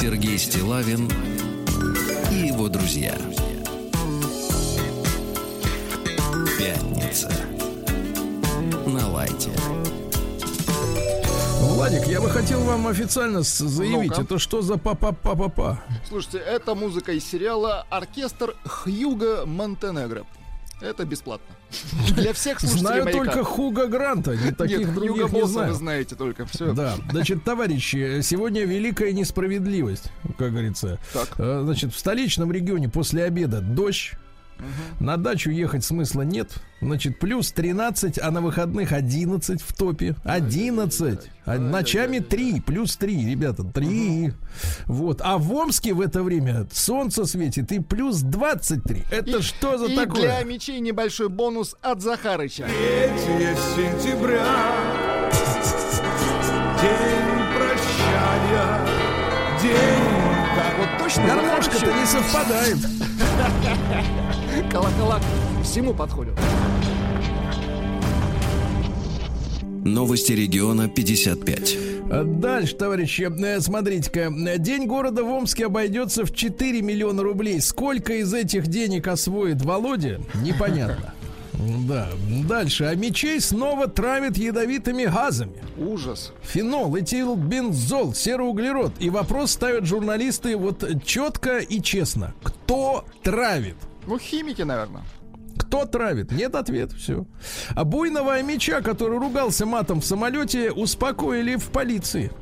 Сергей 0.00 0.38
Стилавин 0.38 1.10
и 2.32 2.46
его 2.46 2.70
друзья. 2.70 3.14
Пятница. 6.58 7.30
На 8.86 9.06
лайте. 9.10 9.50
Владик, 11.60 12.06
я 12.06 12.22
бы 12.22 12.30
хотел 12.30 12.60
вам 12.62 12.86
официально 12.86 13.42
заявить, 13.42 14.12
Ну-ка. 14.12 14.22
это 14.22 14.38
что 14.38 14.62
за 14.62 14.78
папа-папа-папа? 14.78 15.82
Слушайте, 16.08 16.38
это 16.38 16.74
музыка 16.74 17.12
из 17.12 17.26
сериала 17.26 17.86
«Оркестр 17.90 18.54
Хьюга 18.64 19.44
Монтенегро». 19.44 20.24
Это 20.80 21.04
бесплатно. 21.04 21.54
Для 22.16 22.32
всех 22.32 22.58
слушателей 22.60 22.80
Знаю 22.80 23.04
«Маяка». 23.04 23.24
только 23.24 23.44
Хуга 23.44 23.86
Гранта, 23.86 24.36
не 24.36 24.50
таких 24.52 24.78
Нет, 24.80 24.94
других 24.94 25.26
Хьюго 25.26 25.36
не 25.42 25.46
знаю. 25.46 25.68
вы 25.72 25.74
знаете 25.74 26.16
только. 26.16 26.46
Все. 26.46 26.72
Да, 26.72 26.94
значит, 27.10 27.44
товарищи, 27.44 28.20
сегодня 28.22 28.64
великая 28.64 29.12
несправедливость, 29.12 30.10
как 30.38 30.50
говорится. 30.52 30.98
Так. 31.12 31.28
Э, 31.38 31.60
Значит, 31.64 31.94
в 31.94 31.98
столичном 31.98 32.50
регионе 32.52 32.88
после 32.88 33.24
обеда 33.24 33.60
дождь. 33.60 34.12
На 34.98 35.16
дачу 35.16 35.50
ехать 35.50 35.84
смысла 35.84 36.22
нет. 36.22 36.52
Значит, 36.80 37.18
плюс 37.18 37.52
13, 37.52 38.18
а 38.18 38.30
на 38.30 38.40
выходных 38.40 38.92
11 38.92 39.60
в 39.60 39.74
топе. 39.76 40.14
11. 40.24 41.18
А 41.44 41.58
ночами 41.58 42.20
3, 42.20 42.60
плюс 42.60 42.96
3, 42.96 43.30
ребята, 43.30 43.64
3. 43.64 44.32
Вот. 44.86 45.20
А 45.22 45.36
в 45.38 45.52
Омске 45.52 45.92
в 45.94 46.00
это 46.00 46.22
время 46.22 46.66
солнце 46.72 47.26
светит 47.26 47.70
и 47.72 47.80
плюс 47.80 48.20
23. 48.20 49.04
Это 49.10 49.42
что 49.42 49.78
за 49.78 49.86
И 49.86 49.96
такое? 49.96 50.22
для 50.22 50.42
мечей 50.44 50.80
небольшой 50.80 51.28
бонус 51.28 51.76
от 51.82 52.00
Захарыча. 52.02 52.64
3 52.64 52.72
сентября 53.76 54.46
День 56.80 57.44
прощания 57.54 58.86
День 59.62 59.99
точно 61.10 61.26
Гармошка-то 61.26 61.92
не 61.92 62.06
совпадает. 62.06 62.78
колокола 64.70 65.20
всему 65.64 65.92
подходят. 65.92 66.34
Новости 69.84 70.32
региона 70.32 70.88
55. 70.88 71.78
А 72.12 72.24
Дальше, 72.24 72.76
товарищи, 72.76 73.28
э, 73.44 73.60
смотрите-ка. 73.60 74.30
День 74.58 74.86
города 74.86 75.24
в 75.24 75.30
Омске 75.30 75.66
обойдется 75.66 76.24
в 76.24 76.34
4 76.34 76.82
миллиона 76.82 77.22
рублей. 77.22 77.60
Сколько 77.60 78.14
из 78.14 78.32
этих 78.32 78.68
денег 78.68 79.08
освоит 79.08 79.62
Володя, 79.62 80.20
непонятно. 80.44 81.14
Да. 81.86 82.08
Дальше. 82.48 82.84
А 82.84 82.94
мечей 82.94 83.40
снова 83.40 83.88
травят 83.88 84.36
ядовитыми 84.36 85.04
газами. 85.04 85.62
Ужас. 85.76 86.32
Фенол, 86.42 86.98
этилбензол, 86.98 88.14
сероуглерод. 88.14 88.94
И 88.98 89.10
вопрос 89.10 89.52
ставят 89.52 89.84
журналисты 89.86 90.56
вот 90.56 90.84
четко 91.04 91.58
и 91.58 91.80
честно. 91.82 92.34
Кто 92.42 93.04
травит? 93.22 93.76
Ну, 94.06 94.18
химики, 94.18 94.62
наверное. 94.62 95.02
Кто 95.58 95.84
травит? 95.84 96.32
Нет 96.32 96.54
ответа, 96.54 96.96
все. 96.96 97.26
А 97.74 97.84
буйного 97.84 98.42
меча, 98.42 98.80
который 98.80 99.18
ругался 99.18 99.66
матом 99.66 100.00
в 100.00 100.04
самолете, 100.04 100.72
успокоили 100.72 101.56
в 101.56 101.70
полиции. 101.70 102.32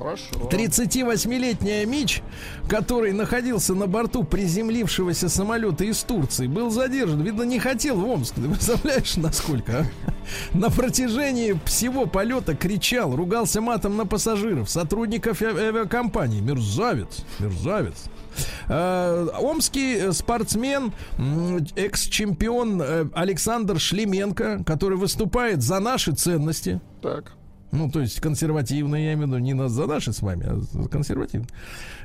Хорошо. 0.00 0.30
38-летний 0.50 1.84
Мич, 1.84 2.22
который 2.68 3.12
находился 3.12 3.74
на 3.74 3.86
борту 3.86 4.24
приземлившегося 4.24 5.28
самолета 5.28 5.84
из 5.84 6.02
Турции, 6.02 6.46
был 6.46 6.70
задержан. 6.70 7.20
Видно, 7.22 7.42
не 7.42 7.58
хотел 7.58 7.96
в 8.00 8.08
Омск. 8.08 8.34
Ты 8.36 8.48
представляешь, 8.48 9.16
насколько? 9.18 9.86
а? 10.06 10.56
На 10.56 10.70
протяжении 10.70 11.60
всего 11.66 12.06
полета 12.06 12.56
кричал, 12.56 13.14
ругался 13.14 13.60
матом 13.60 13.98
на 13.98 14.06
пассажиров, 14.06 14.70
сотрудников 14.70 15.42
авиа- 15.42 15.68
авиакомпании. 15.68 16.40
Мерзавец, 16.40 17.22
мерзавец. 17.38 18.04
Э, 18.68 19.28
Омский 19.38 19.96
э, 19.96 20.12
спортсмен, 20.12 20.92
экс-чемпион 21.76 22.80
э, 22.80 23.06
Александр 23.12 23.78
Шлеменко, 23.78 24.62
который 24.64 24.96
выступает 24.96 25.62
за 25.62 25.78
наши 25.80 26.12
ценности. 26.12 26.80
Так. 27.02 27.32
Ну, 27.72 27.90
то 27.90 28.00
есть 28.00 28.20
консервативные, 28.20 29.06
я 29.06 29.12
имею 29.14 29.28
в 29.28 29.30
виду, 29.30 29.38
не 29.38 29.54
на- 29.54 29.68
за 29.68 29.86
наши 29.86 30.12
с 30.12 30.22
вами, 30.22 30.46
а 30.74 30.88
консервативные. 30.88 31.48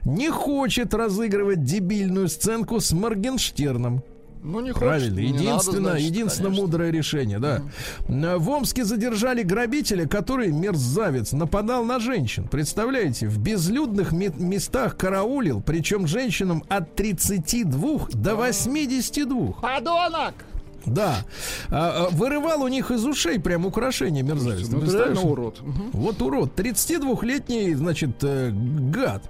Не 0.06 0.30
хочет 0.30 0.94
разыгрывать 0.94 1.64
дебильную 1.64 2.28
сценку 2.30 2.80
с 2.80 2.92
Моргенштерном. 2.92 4.04
Ну, 4.44 4.60
не 4.60 4.70
хочет. 4.74 4.88
Правильно. 4.88 5.16
надо, 5.16 5.24
единственное, 5.44 5.92
значит, 5.94 6.08
единственное 6.08 6.48
конечно. 6.50 6.64
мудрое 6.68 6.92
решение, 6.92 7.40
да. 7.40 7.64
Э, 8.08 8.38
В 8.38 8.48
Омске 8.52 8.86
задержали 8.86 9.42
грабителя, 9.42 10.08
который 10.08 10.52
мерзавец 10.52 11.32
нападал 11.32 11.84
на 11.84 12.00
женщин. 12.00 12.48
Представляете, 12.48 13.28
в 13.28 13.40
безлюдных 13.40 14.12
ме- 14.12 14.32
местах 14.38 14.98
караулил, 14.98 15.64
причем 15.66 16.06
женщинам 16.06 16.64
от 16.70 16.94
32 16.96 18.10
до 18.14 18.36
82. 18.36 19.54
Подонок! 19.54 20.36
Да. 20.86 21.18
А, 21.70 22.08
а, 22.08 22.10
вырывал 22.12 22.64
у 22.64 22.68
них 22.68 22.92
из 22.92 23.04
ушей 23.06 23.40
прям 23.40 23.66
украшения 23.66 24.24
мерзавец. 24.24 24.68
Ну, 24.70 24.82
реально 24.82 25.22
урод. 25.22 25.60
Вот 25.94 26.22
урод. 26.22 26.60
32-летний, 26.60 27.74
значит, 27.76 28.24
э, 28.24 28.52
гад. 28.52 29.24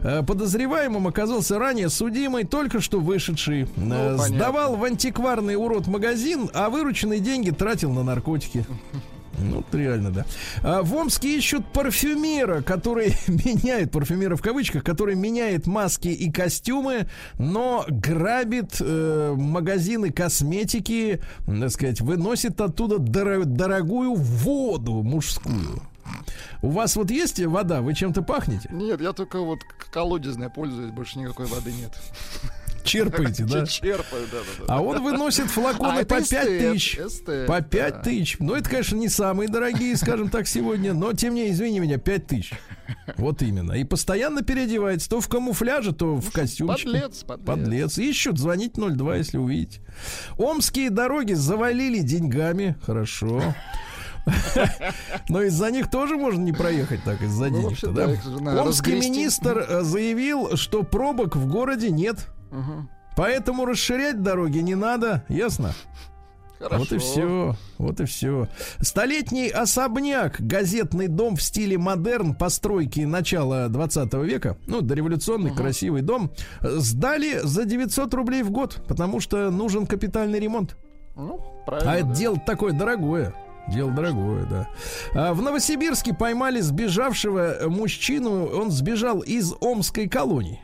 Э, 0.00 0.22
Подозреваемым 0.22 1.06
оказался 1.06 1.58
ранее 1.58 1.88
судимый, 1.90 2.44
только 2.44 2.80
что 2.80 3.00
вышедший. 3.00 3.62
Э, 3.62 3.66
Ну, 3.76 3.94
понятно. 3.94 4.24
Сдавал 4.26 4.76
в 4.76 4.84
антикварный 4.84 5.56
урод 5.56 5.86
магазин, 5.86 6.50
а 6.54 6.70
вырученные 6.70 7.20
деньги 7.20 7.50
тратил 7.50 7.92
на 7.92 8.02
наркотики. 8.02 8.66
Ну, 9.38 9.64
реально, 9.72 10.10
да. 10.10 10.26
А 10.62 10.82
в 10.82 10.94
Омске 10.94 11.36
ищут 11.38 11.66
парфюмера, 11.72 12.62
который 12.62 13.16
меняет, 13.28 13.90
парфюмера 13.90 14.36
в 14.36 14.42
кавычках, 14.42 14.84
который 14.84 15.14
меняет 15.14 15.66
маски 15.66 16.08
и 16.08 16.30
костюмы, 16.30 17.06
но 17.38 17.84
грабит 17.88 18.76
э, 18.80 19.34
магазины 19.36 20.10
косметики, 20.10 21.20
так 21.46 21.70
сказать, 21.70 22.00
выносит 22.00 22.60
оттуда 22.60 22.96
доро- 22.96 23.44
дорогую 23.44 24.14
воду 24.14 25.02
мужскую. 25.02 25.82
У 26.62 26.70
вас 26.70 26.96
вот 26.96 27.10
есть 27.10 27.40
вода, 27.44 27.80
вы 27.80 27.94
чем-то 27.94 28.22
пахнете? 28.22 28.68
Нет, 28.72 29.00
я 29.00 29.12
только 29.12 29.40
вот 29.40 29.60
колодезной 29.92 30.50
пользуюсь, 30.50 30.90
больше 30.92 31.18
никакой 31.18 31.46
воды 31.46 31.72
нет. 31.72 31.92
Черпаете, 32.84 33.44
да? 33.44 33.66
Черпаю, 33.66 34.26
да, 34.30 34.38
да, 34.38 34.64
да. 34.66 34.74
А 34.74 34.80
он 34.80 35.02
выносит 35.02 35.46
флаконы 35.46 35.92
А, 35.92 35.96
по 35.96 36.00
это 36.00 36.14
5 36.16 36.24
эстет, 36.24 36.72
тысяч. 36.72 36.98
эстет, 36.98 37.46
По 37.46 37.60
5 37.60 37.94
да. 37.94 38.00
тысяч. 38.00 38.36
Ну, 38.38 38.54
это, 38.54 38.68
конечно, 38.68 38.96
не 38.96 39.08
самые 39.08 39.48
дорогие, 39.48 39.96
скажем 39.96 40.28
так, 40.30 40.46
сегодня, 40.46 40.92
но 40.94 41.12
тем 41.12 41.34
не 41.34 41.40
менее, 41.42 41.54
извини 41.54 41.80
меня, 41.80 41.98
5 41.98 42.26
тысяч. 42.26 42.52
Вот 43.16 43.42
именно. 43.42 43.72
И 43.72 43.84
постоянно 43.84 44.42
переодевается 44.42 45.08
то 45.08 45.20
в 45.20 45.28
камуфляже, 45.28 45.92
то 45.92 46.16
в 46.16 46.30
костюмчике. 46.30 46.84
Подлец, 46.90 47.24
подлец. 47.24 47.46
Подлец. 47.46 47.98
Ищут, 47.98 48.38
звонить 48.38 48.72
02, 48.74 49.16
если 49.16 49.38
увидите. 49.38 49.80
Омские 50.36 50.90
дороги 50.90 51.32
завалили 51.32 52.00
деньгами. 52.00 52.76
Хорошо. 52.84 53.42
Но 55.28 55.42
из-за 55.42 55.70
них 55.70 55.90
тоже 55.90 56.16
можно 56.16 56.40
не 56.42 56.52
проехать 56.52 57.02
так, 57.04 57.20
из-за 57.22 57.48
Ну, 57.48 57.70
денег 57.70 57.78
да, 57.92 58.62
Омский 58.62 58.94
министр 58.94 59.66
э, 59.68 59.82
заявил, 59.82 60.56
что 60.56 60.82
пробок 60.84 61.34
в 61.36 61.48
городе 61.48 61.90
нет. 61.90 62.26
Поэтому 63.16 63.66
расширять 63.66 64.22
дороги 64.22 64.58
не 64.58 64.74
надо, 64.74 65.24
ясно? 65.28 65.74
Хорошо. 66.62 66.78
Вот 66.78 66.92
и 66.92 66.98
все. 66.98 67.56
Вот 67.78 68.00
и 68.00 68.04
все. 68.04 68.48
Столетний 68.80 69.48
особняк, 69.48 70.40
газетный 70.40 71.08
дом 71.08 71.36
в 71.36 71.42
стиле 71.42 71.76
модерн, 71.76 72.34
постройки 72.34 73.00
начала 73.00 73.68
20 73.68 74.14
века, 74.14 74.56
ну, 74.66 74.80
дореволюционный, 74.80 75.52
красивый 75.52 76.02
дом, 76.02 76.30
сдали 76.60 77.40
за 77.42 77.64
900 77.64 78.14
рублей 78.14 78.42
в 78.42 78.50
год, 78.50 78.82
потому 78.86 79.18
что 79.20 79.50
нужен 79.50 79.86
капитальный 79.86 80.38
ремонт. 80.38 80.76
Ну, 81.16 81.40
правильно. 81.66 81.92
А 81.92 81.96
это 81.96 82.06
да. 82.06 82.14
дело 82.14 82.38
такое 82.38 82.72
дорогое. 82.72 83.34
Дело 83.68 83.90
дорогое, 83.92 84.44
да. 84.46 84.68
А 85.14 85.34
в 85.34 85.42
Новосибирске 85.42 86.14
поймали 86.14 86.60
сбежавшего 86.60 87.56
мужчину. 87.66 88.46
Он 88.46 88.70
сбежал 88.70 89.20
из 89.20 89.52
Омской 89.60 90.08
колонии. 90.08 90.60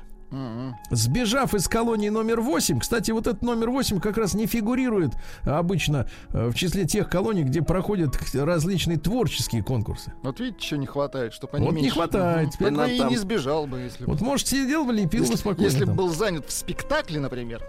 Сбежав 0.91 1.55
из 1.55 1.69
колонии 1.69 2.09
номер 2.09 2.41
8, 2.41 2.81
кстати, 2.81 3.11
вот 3.11 3.27
этот 3.27 3.43
номер 3.43 3.71
8 3.71 4.01
как 4.01 4.17
раз 4.19 4.35
не 4.35 4.47
фигурирует 4.47 5.13
обычно 5.45 6.07
э, 6.33 6.49
в 6.49 6.55
числе 6.55 6.85
тех 6.87 7.09
колоний, 7.09 7.45
где 7.45 7.63
проходят 7.63 8.17
различные 8.35 8.99
творческие 8.99 9.63
конкурсы. 9.63 10.13
Вот 10.23 10.41
видите, 10.41 10.65
что 10.67 10.77
не 10.77 10.87
хватает, 10.87 11.33
чтобы 11.33 11.57
они 11.57 11.67
Вот 11.67 11.75
не 11.75 11.83
меньше. 11.83 11.95
хватает. 11.95 12.51
Теперь 12.51 12.69
Так 12.69 12.75
бы 12.77 12.81
надо 12.83 12.93
и 12.93 12.99
там- 12.99 13.09
не 13.09 13.17
сбежал 13.17 13.67
бы, 13.67 13.79
если 13.81 14.05
бы. 14.05 14.13
Вот, 14.13 14.21
может, 14.21 14.47
сидел 14.49 14.85
бы, 14.85 14.93
лепил 14.93 15.25
бы 15.25 15.37
спокойно. 15.37 15.67
если 15.69 15.85
бы 15.85 15.93
был 15.95 16.09
занят 16.11 16.47
в 16.47 16.53
спектакле, 16.53 17.21
например, 17.21 17.63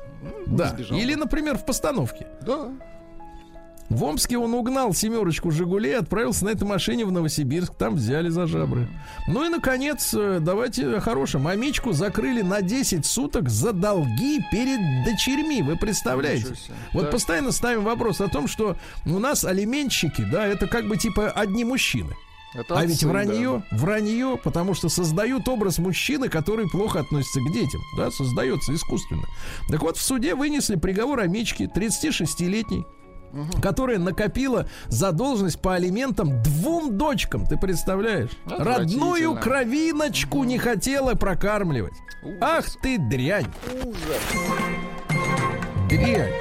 не 0.47 0.57
Да. 0.57 0.67
сбежал 0.69 0.97
Или, 0.97 1.15
например, 1.15 1.57
в 1.57 1.65
постановке. 1.65 2.27
Да. 2.41 2.69
В 3.89 4.03
Омске 4.03 4.37
он 4.37 4.53
угнал 4.53 4.93
семерочку 4.93 5.49
«Жигулей», 5.49 5.97
отправился 5.97 6.45
на 6.45 6.49
этой 6.49 6.67
машине 6.67 7.05
в 7.05 7.11
Новосибирск, 7.11 7.73
там 7.73 7.95
взяли 7.95 8.29
за 8.29 8.45
жабры. 8.45 8.87
Ну 9.27 9.43
и, 9.45 9.49
наконец, 9.49 10.13
э, 10.13 10.37
давайте 10.39 10.87
о 10.97 10.99
хорошем. 10.99 11.47
Амичку 11.47 11.91
закрыли 11.91 12.43
на 12.43 12.61
10 12.61 13.03
суток 13.05 13.49
за 13.49 13.73
долги 13.73 14.41
перед 14.51 15.05
дочерьми. 15.05 15.63
Вы 15.63 15.75
представляете? 15.75 16.53
Вот 16.93 17.03
Так. 17.03 17.11
постоянно 17.11 17.51
ставим 17.51 17.83
вопрос 17.83 18.21
о 18.21 18.27
том, 18.27 18.47
что 18.47 18.77
у 19.05 19.17
нас 19.17 19.43
алименщики, 19.43 20.23
да, 20.31 20.45
это 20.45 20.67
как 20.67 20.87
бы 20.87 20.95
типа 20.95 21.31
одни 21.31 21.63
мужчины. 21.63 22.13
Это 22.53 22.79
а 22.79 22.85
ведь 22.85 22.97
отцы, 22.97 23.07
вранье, 23.07 23.63
вранье, 23.71 24.39
потому 24.43 24.73
что 24.73 24.89
создают 24.89 25.47
образ 25.47 25.77
мужчины, 25.77 26.29
который 26.29 26.67
плохо 26.67 26.99
относится 26.99 27.39
к 27.41 27.53
детям. 27.53 27.81
Да, 27.97 28.09
создается 28.09 28.73
искусственно. 28.73 29.25
Так 29.69 29.81
вот, 29.81 29.97
в 29.97 30.01
суде 30.01 30.33
вынесли 30.33 30.75
приговор 30.75 31.19
о 31.19 31.27
Мичке, 31.27 31.67
36-летней, 33.33 33.61
которая 33.61 33.99
накопила 33.99 34.67
задолженность 34.87 35.61
по 35.61 35.75
алиментам 35.75 36.41
двум 36.43 36.97
дочкам. 36.97 37.45
Ты 37.45 37.57
представляешь? 37.57 38.31
Родную 38.45 39.35
кровиночку 39.39 40.43
не 40.43 40.57
хотела 40.57 41.15
прокармливать. 41.15 41.93
Ужас. 42.23 42.37
Ах 42.41 42.65
ты 42.81 42.97
дрянь! 42.97 43.47
Ужас. 43.83 44.21
Дрянь! 45.89 46.33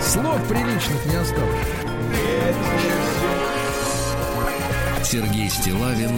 Слов 0.00 0.48
приличных 0.48 1.06
не 1.06 1.16
осталось. 1.16 1.66
Сергей 5.04 5.48
Стилавин 5.48 6.10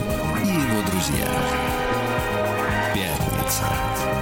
и 0.42 0.48
его 0.48 0.82
друзья. 0.90 1.26
Пятница. 2.94 4.17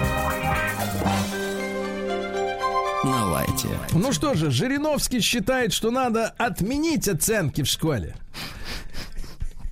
На 3.64 3.70
лайте. 3.70 3.94
Ну 3.94 4.12
что 4.12 4.34
же, 4.34 4.50
Жириновский 4.50 5.20
считает, 5.20 5.72
что 5.72 5.90
надо 5.90 6.28
отменить 6.38 7.08
оценки 7.08 7.62
в 7.62 7.66
школе. 7.66 8.14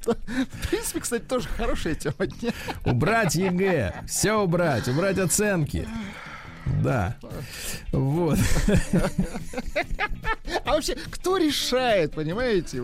В 0.06 0.68
принципе, 0.68 1.00
кстати, 1.00 1.22
тоже 1.22 1.48
хорошая 1.48 1.94
тема. 1.94 2.14
Убрать 2.84 3.34
ЕГЭ. 3.34 4.02
Все 4.06 4.34
убрать. 4.34 4.86
Убрать 4.88 5.18
оценки. 5.18 5.88
Да. 6.82 7.16
Вот. 7.92 8.38
А 10.64 10.72
вообще, 10.72 10.96
кто 11.10 11.36
решает, 11.36 12.12
понимаете, 12.12 12.82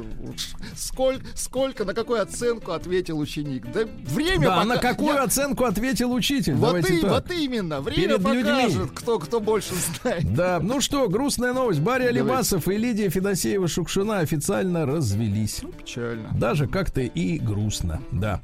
сколько, 0.77 1.25
сколько, 1.35 1.85
на 1.85 1.95
какую 1.95 2.21
оценку 2.23 2.73
ответил 2.73 3.19
ученик? 3.19 3.71
Да 3.73 3.83
время 4.05 4.47
Да, 4.49 4.61
а 4.61 4.65
на 4.65 4.75
пока- 4.77 4.89
какую 4.91 5.15
Я- 5.15 5.23
оценку 5.25 5.65
ответил 5.65 6.13
учитель? 6.13 6.55
Вот, 6.55 6.67
Давайте 6.67 6.97
и- 6.97 7.01
так. 7.01 7.11
вот 7.11 7.31
именно, 7.31 7.81
время 7.81 8.19
Перед 8.19 8.21
людьми. 8.29 8.43
покажет, 8.65 8.91
кто, 8.95 9.19
кто 9.19 9.41
больше 9.41 9.73
знает. 10.03 10.35
Да, 10.35 10.59
ну 10.63 10.81
что, 10.81 11.09
грустная 11.09 11.53
новость. 11.53 11.81
Барри. 11.81 12.05
Алибасов 12.05 12.67
и 12.69 12.77
Лидия 12.77 13.09
Федосеева-Шукшина 13.09 14.19
официально 14.21 14.85
развелись. 14.87 15.61
Печально. 15.79 16.29
Даже 16.33 16.67
как-то 16.67 17.01
и 17.03 17.39
грустно, 17.39 18.01
да. 18.11 18.41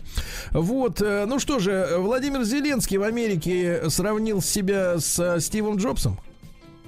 Вот, 0.53 1.01
э, 1.03 1.25
ну 1.27 1.39
что 1.39 1.59
же, 1.59 1.97
Владимир 1.99 2.45
Зеленский 2.45 2.97
в 2.99 3.03
Америке 3.03 3.89
сравнил 3.91 4.41
себя 4.41 4.99
с 4.99 5.19
э, 5.35 5.41
Стивом 5.41 5.77
Джобсом, 5.77 6.19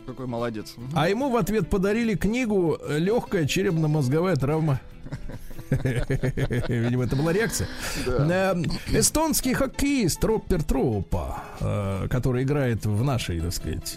Какой 0.06 0.26
молодец. 0.26 0.74
а 0.94 1.08
ему 1.08 1.30
в 1.30 1.36
ответ 1.36 1.68
подарили 1.68 2.14
книгу 2.14 2.78
«Легкая 2.88 3.46
черепно-мозговая 3.46 4.36
травма». 4.36 4.80
Видимо, 5.70 7.04
это 7.04 7.14
была 7.16 7.32
реакция. 7.32 7.68
Э, 8.06 8.54
Эстонский 8.88 9.52
хоккеист 9.54 10.24
Роппер 10.24 10.62
Тропа, 10.62 11.44
э, 11.60 12.06
который 12.08 12.42
играет 12.44 12.86
в 12.86 13.04
нашей, 13.04 13.40
так 13.40 13.52
сказать, 13.52 13.96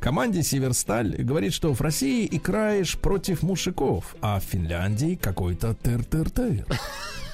команде 0.00 0.42
Северсталь, 0.42 1.14
говорит, 1.22 1.52
что 1.52 1.72
в 1.74 1.80
России 1.80 2.28
играешь 2.30 2.98
против 2.98 3.42
мужиков, 3.42 4.16
а 4.20 4.40
в 4.40 4.44
Финляндии 4.44 5.14
какой-то 5.20 5.76
тыр-тыр-тыр. 5.82 6.64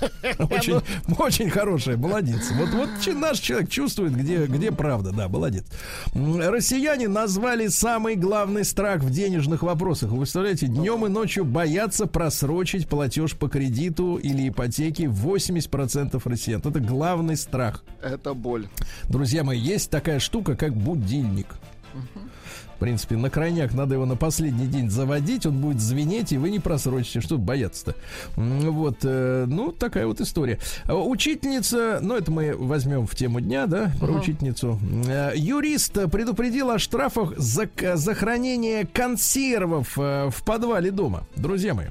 Очень, 0.39 0.81
очень 1.19 1.51
хорошая, 1.51 1.97
молодец. 1.97 2.51
Вот, 2.53 2.71
вот 2.71 2.89
наш 3.15 3.39
человек 3.39 3.69
чувствует, 3.71 4.17
где, 4.17 4.47
где 4.47 4.73
правда, 4.73 5.13
да, 5.13 5.29
молодец. 5.29 5.65
Россияне 6.15 7.09
назвали 7.09 7.69
самый 7.69 8.17
главный 8.17 8.65
страх 8.65 9.03
в 9.03 9.11
денежных 9.11 9.63
вопросах. 9.63 10.11
Вы 10.11 10.19
представляете, 10.19 10.67
днем 10.67 11.07
и 11.07 11.09
ночью 11.09 11.45
боятся 11.45 12.07
просрочить 12.07 12.89
платеж 12.89 13.37
по 13.37 13.49
кредиту 13.49 14.17
или 14.17 14.49
ипотеке 14.49 15.05
80% 15.05 16.21
россиян. 16.25 16.61
Это 16.65 16.81
главный 16.81 17.37
страх. 17.37 17.85
Это 18.03 18.35
боль. 18.35 18.69
Друзья 19.09 19.45
мои, 19.45 19.59
есть 19.59 19.91
такая 19.91 20.19
штука, 20.19 20.57
как 20.57 20.75
будильник. 20.75 21.47
В 21.93 22.32
принципе, 22.83 23.17
на 23.17 23.31
крайняк 23.31 23.75
надо 23.75 23.95
его 23.95 24.07
на 24.07 24.17
последний 24.17 24.67
день 24.67 24.91
заводить, 24.91 25.47
он 25.47 25.59
будет 25.59 25.81
звенеть, 25.81 26.33
и 26.33 26.39
вы 26.39 26.51
не 26.51 26.59
просрочите. 26.59 27.21
Что 27.21 27.39
бояться-то? 27.39 27.95
Вот, 28.37 28.99
э, 29.05 29.45
ну, 29.47 29.73
такая 29.73 30.07
вот 30.07 30.21
история. 30.21 30.59
А, 30.87 30.95
Учительница, 30.95 32.01
ну, 32.03 32.17
это 32.17 32.31
мы 32.33 32.55
возьмем 32.57 33.07
в 33.07 33.15
тему 33.15 33.41
дня, 33.41 33.67
да, 33.67 33.93
про 34.01 34.13
учительницу. 34.13 34.79
Э, 35.07 35.33
Юрист 35.35 35.93
предупредил 36.11 36.71
о 36.71 36.79
штрафах 36.79 37.35
за, 37.39 37.69
за 37.95 38.15
хранение 38.15 38.87
консервов 38.87 39.97
э, 39.97 40.31
в 40.31 40.45
подвале 40.45 40.91
дома. 40.91 41.25
Друзья 41.37 41.75
мои, 41.75 41.87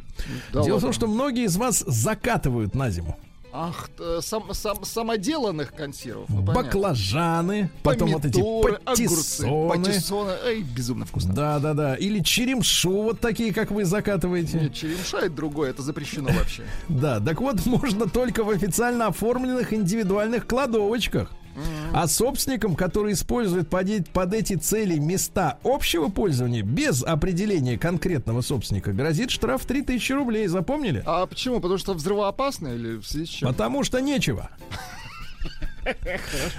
Да 0.53 0.63
дело 0.63 0.77
в 0.77 0.81
том, 0.81 0.89
ладно. 0.89 0.93
что 0.93 1.07
многие 1.07 1.45
из 1.45 1.55
вас 1.57 1.83
закатывают 1.87 2.75
на 2.75 2.89
зиму. 2.89 3.17
Ах, 3.53 3.89
т- 3.97 4.21
сам, 4.21 4.53
сам- 4.53 4.85
самоделанных 4.85 5.73
консервов. 5.73 6.29
ну, 6.29 6.37
понятно. 6.45 6.53
Баклажаны, 6.63 7.69
потом 7.83 8.11
вот 8.11 8.23
эти 8.25 8.39
Помидоры, 8.39 8.75
огурцы, 8.85 9.43
патиссоны. 9.43 9.69
патиссоны. 9.69 10.31
Эй, 10.45 10.61
безумно 10.63 11.05
вкусно. 11.05 11.33
Да, 11.33 11.59
да, 11.59 11.73
да. 11.73 11.95
Или 11.95 12.21
черемшу, 12.21 13.03
вот 13.03 13.19
такие, 13.19 13.53
как 13.53 13.71
вы 13.71 13.83
закатываете. 13.83 14.57
Нет, 14.59 14.73
черемша 14.73 15.17
это 15.19 15.29
другое, 15.31 15.71
это 15.71 15.81
запрещено 15.81 16.29
вообще. 16.31 16.63
Да, 16.87 17.19
так 17.19 17.41
вот, 17.41 17.65
можно 17.65 18.07
только 18.07 18.43
в 18.43 18.49
официально 18.49 19.07
оформленных 19.07 19.73
индивидуальных 19.73 20.47
кладовочках. 20.47 21.31
А 21.93 22.07
собственникам, 22.07 22.75
которые 22.75 23.13
используют 23.13 23.69
под, 23.69 24.33
эти 24.33 24.55
цели 24.55 24.97
места 24.97 25.57
общего 25.63 26.07
пользования 26.09 26.63
без 26.63 27.03
определения 27.03 27.77
конкретного 27.77 28.41
собственника, 28.41 28.93
грозит 28.93 29.31
штраф 29.31 29.65
3000 29.65 30.13
рублей. 30.13 30.47
Запомнили? 30.47 31.03
А 31.05 31.25
почему? 31.25 31.59
Потому 31.59 31.77
что 31.77 31.93
взрывоопасно 31.93 32.69
или 32.69 32.97
в 32.97 33.05
связи 33.05 33.25
с 33.25 33.29
чем? 33.29 33.49
Потому 33.49 33.83
что 33.83 33.99
нечего. 34.01 34.49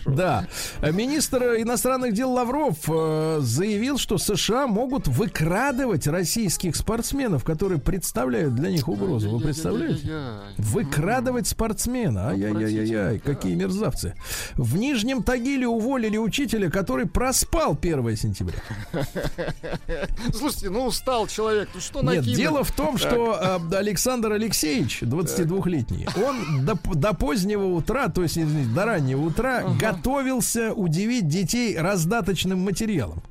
Да. 0.06 0.46
Министр 0.80 1.60
иностранных 1.60 2.12
дел 2.12 2.32
Лавров 2.32 2.76
э, 2.88 3.38
заявил, 3.40 3.98
что 3.98 4.18
США 4.18 4.66
могут 4.66 5.08
выкрадывать 5.08 6.06
российских 6.06 6.76
спортсменов, 6.76 7.44
которые 7.44 7.80
представляют 7.80 8.54
для 8.54 8.70
них 8.70 8.88
угрозу. 8.88 9.30
Вы 9.30 9.40
представляете? 9.40 10.10
Выкрадывать 10.58 11.46
спортсмена. 11.46 12.30
Ай-яй-яй-яй, 12.30 13.18
какие 13.18 13.54
мерзавцы. 13.54 14.14
В 14.54 14.76
Нижнем 14.76 15.22
Тагиле 15.22 15.66
уволили 15.66 16.16
учителя, 16.16 16.70
который 16.70 17.06
проспал 17.06 17.78
1 17.80 18.16
сентября. 18.16 18.58
Слушайте, 20.34 20.70
ну 20.70 20.86
устал 20.86 21.26
человек, 21.26 21.68
ну 21.74 21.80
что 21.80 22.02
Нет, 22.02 22.24
дело 22.24 22.64
в 22.64 22.72
том, 22.72 22.98
что 22.98 23.60
Александр 23.72 24.32
Алексеевич, 24.32 25.02
22-летний, 25.02 26.08
он 26.16 26.64
до, 26.64 27.14
позднего 27.14 27.66
утра, 27.66 28.08
то 28.08 28.22
есть 28.22 28.38
до 28.74 28.84
раннего 28.84 29.11
утра, 29.14 29.64
готовился 29.80 30.72
удивить 30.72 31.28
детей 31.28 31.76
раздаточным 31.78 32.58
материалом. 32.60 33.22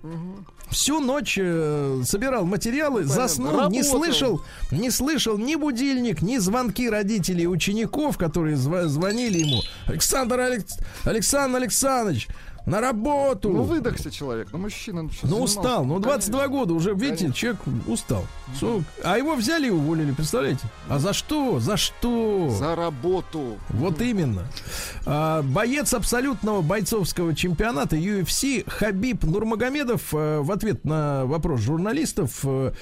Всю 0.69 1.01
ночь 1.01 1.37
э, 1.37 2.01
собирал 2.05 2.45
материалы, 2.45 3.03
заснул, 3.03 3.51
не 3.51 3.81
Работал. 3.81 3.83
слышал, 3.83 4.41
не 4.71 4.89
слышал 4.89 5.37
ни 5.37 5.55
будильник, 5.55 6.21
ни 6.21 6.37
звонки 6.37 6.89
родителей 6.89 7.43
и 7.43 7.47
учеников, 7.47 8.17
которые 8.17 8.55
зва- 8.55 8.87
звонили 8.87 9.39
ему. 9.39 9.61
Александр 9.87 10.39
Алекс- 10.39 10.79
Александр 11.03 11.57
Александрович, 11.57 12.29
на 12.65 12.79
работу. 12.81 13.49
Ну 13.49 13.63
выдохся 13.63 14.11
человек, 14.11 14.49
ну 14.51 14.59
мужчина. 14.59 15.03
Ну, 15.03 15.09
Ну 15.23 15.41
устал, 15.41 15.85
ну 15.85 15.99
22 15.99 16.39
Конечно. 16.39 16.57
года 16.59 16.73
уже, 16.73 16.93
видите, 16.93 17.17
Конечно. 17.25 17.33
человек 17.33 17.61
устал. 17.87 18.25
Что- 18.55 18.81
А 19.03 19.17
его 19.17 19.35
взяли 19.35 19.67
и 19.67 19.71
уволили, 19.71 20.11
представляете? 20.11 20.61
А 20.89 20.99
за 20.99 21.13
что? 21.13 21.59
За 21.59 21.77
что? 21.77 22.49
За 22.57 22.75
работу. 22.75 23.57
Вот 23.69 24.01
именно. 24.01 24.43
А, 25.05 25.41
боец 25.41 25.93
абсолютного 25.93 26.61
бойцовского 26.61 27.33
чемпионата 27.35 27.95
UFC 27.95 28.63
Хабиб 28.69 29.23
Нурмагомедов 29.23 30.13
э, 30.13 30.39
в 30.41 30.51
ответ 30.51 30.85
на 30.85 31.25
вопрос 31.25 31.61
журналистов, 31.61 32.39
э, 32.43 32.73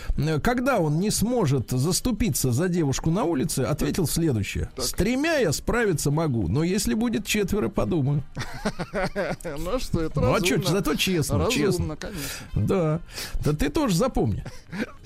когда 0.44 0.80
он 0.80 1.00
не 1.00 1.12
сможет 1.12 1.72
заступиться 1.72 2.52
за 2.52 2.68
девушку 2.68 3.12
на 3.12 3.24
улице, 3.24 3.60
ответил 3.62 4.08
следующее. 4.08 4.70
С 4.78 4.92
тремя 4.92 5.38
я 5.38 5.52
справиться 5.54 6.12
могу, 6.12 6.48
но 6.48 6.64
если 6.64 6.94
будет 6.94 7.26
четверо, 7.26 7.70
подумаю. 7.70 8.24
Ну 9.70 9.76
а 9.76 9.80
что, 9.80 10.02
это 10.02 10.20
Ну 10.22 10.28
а 10.30 10.34
разумно. 10.40 10.64
что, 10.64 10.72
зато 10.72 10.96
честно, 10.96 11.38
Разумно, 11.38 11.66
честно. 11.68 11.96
конечно. 11.96 12.28
Да. 12.56 13.00
Да 13.46 13.54
ты 13.54 13.70
тоже 13.70 13.96
запомни. 13.96 14.44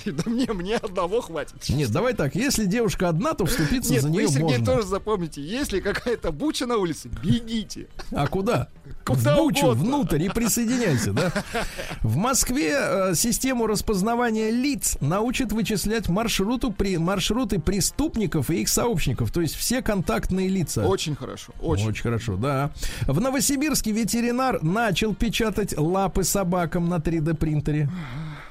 Да 0.06 0.24
мне, 0.26 0.48
мне 0.52 0.76
одного 0.76 1.22
хватит. 1.22 1.56
Нет, 1.70 1.90
давай 1.90 2.14
так, 2.14 2.36
если 2.36 2.66
девушка 2.66 3.08
одна, 3.08 3.34
то 3.36 3.46
вступиться 3.46 3.94
Нет, 3.94 4.02
за 4.02 4.10
вы, 4.10 4.16
нее 4.16 4.28
Сергей, 4.28 4.44
можно. 4.58 4.66
тоже 4.66 4.86
запомните, 4.88 5.42
если 5.42 5.80
какая-то 5.80 6.34
буча 6.34 6.66
на 6.66 6.76
улице, 6.76 7.08
бегите. 7.24 7.88
А 8.12 8.28
куда? 8.28 8.68
Куда 9.06 9.36
в 9.36 9.38
бучу, 9.38 9.68
угодно. 9.68 9.84
внутрь 9.84 10.24
и 10.24 10.30
присоединяйся, 10.30 11.14
да? 11.14 11.32
В 12.02 12.18
Москве 12.18 12.74
э, 12.78 13.16
систему 13.16 13.66
распознавания 13.66 14.50
лиц 14.52 14.98
научат 15.00 15.54
вычислять 15.54 16.10
маршруту, 16.10 16.72
при, 16.74 16.98
маршруты 16.98 17.60
преступников 17.60 18.50
и 18.50 18.62
их 18.62 18.68
сообщников, 18.70 19.32
то 19.32 19.40
есть 19.40 19.56
все 19.56 19.82
контактные 19.82 20.50
лица. 20.50 20.86
Очень 20.86 21.16
хорошо, 21.16 21.54
очень. 21.62 21.88
Очень 21.88 22.04
хорошо, 22.04 22.36
да. 22.36 22.72
В 23.08 23.22
Новосибирске 23.22 23.92
ветеринар 23.92 24.53
начал 24.62 25.14
печатать 25.16 25.78
лапы 25.78 26.24
собакам 26.24 26.90
на 26.90 26.96
3D 26.96 27.36
принтере. 27.36 27.90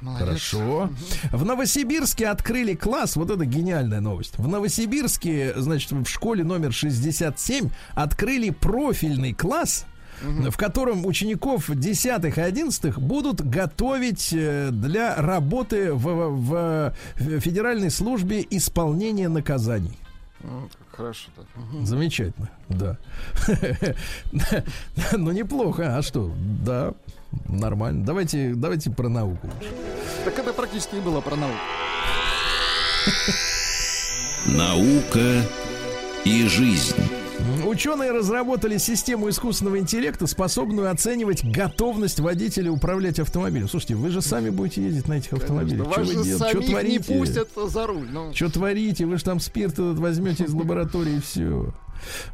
молодец. 0.01 0.27
Хорошо. 0.27 0.91
В 1.31 1.45
Новосибирске 1.45 2.29
открыли 2.29 2.75
класс, 2.75 3.17
вот 3.17 3.31
это 3.31 3.45
гениальная 3.45 4.01
новость. 4.01 4.35
В 4.39 4.49
Новосибирске, 4.49 5.53
значит, 5.57 5.93
в 5.93 6.07
школе 6.07 6.45
номер 6.45 6.73
67 6.73 7.69
открыли 7.95 8.51
профильный 8.51 9.33
класс, 9.33 9.87
в 10.23 10.57
котором 10.57 11.05
учеников 11.07 11.69
10 11.69 12.37
и 12.37 12.41
11 12.41 12.97
будут 12.99 13.41
готовить 13.41 14.31
э, 14.33 14.69
для 14.71 15.17
работы 15.17 15.93
в, 15.93 16.05
в- 16.05 16.95
в 17.19 17.41
федеральной 17.41 17.91
службе 17.91 18.47
исполнения 18.51 19.29
наказаний. 19.29 19.99
Как 20.43 20.97
Хорошо 20.97 21.31
так. 21.37 21.47
Мгм. 21.55 21.87
Замечательно, 21.87 22.51
да. 22.69 22.99
Ну, 25.13 25.31
неплохо, 25.31 25.97
а 25.97 26.03
что? 26.03 26.33
Да, 26.65 26.95
нормально. 27.49 28.05
Давайте, 28.05 28.55
давайте 28.55 28.91
про 28.91 29.09
науку. 29.09 29.49
Так 30.25 30.39
это 30.39 30.53
практически 30.53 30.97
и 30.97 31.01
было 31.01 31.21
про 31.21 31.37
науку. 31.37 31.57
Наука 34.47 35.43
и 36.25 36.47
жизнь. 36.49 37.22
Ученые 37.67 38.13
разработали 38.13 38.77
систему 38.79 39.29
искусственного 39.29 39.79
интеллекта, 39.79 40.27
способную 40.27 40.91
оценивать 40.91 41.45
готовность 41.45 42.21
водителя 42.21 42.71
управлять 42.71 43.19
автомобилем. 43.19 43.69
Слушайте, 43.69 43.95
вы 43.95 44.11
же 44.11 44.21
сами 44.21 44.51
будете 44.51 44.83
ездить 44.83 45.09
на 45.09 45.15
этих 45.15 45.33
автомобилях. 45.33 45.91
Что 45.93 46.01
вы 46.03 46.07
делаете? 46.07 46.35
Что 46.35 46.49
самих 46.51 46.61
не 46.63 46.69
творите? 46.71 47.15
пустят 47.19 47.49
за 47.57 47.87
руль. 47.87 48.09
Ну, 48.11 48.35
Что 48.35 48.51
творите? 48.51 49.07
Вы 49.07 49.17
же 49.17 49.25
там 49.25 49.41
спирт 49.41 49.75
этот 49.75 49.99
возьмете 49.99 50.45
из 50.45 50.53
лаборатории 50.53 51.17
и 51.17 51.21
все. 51.21 51.73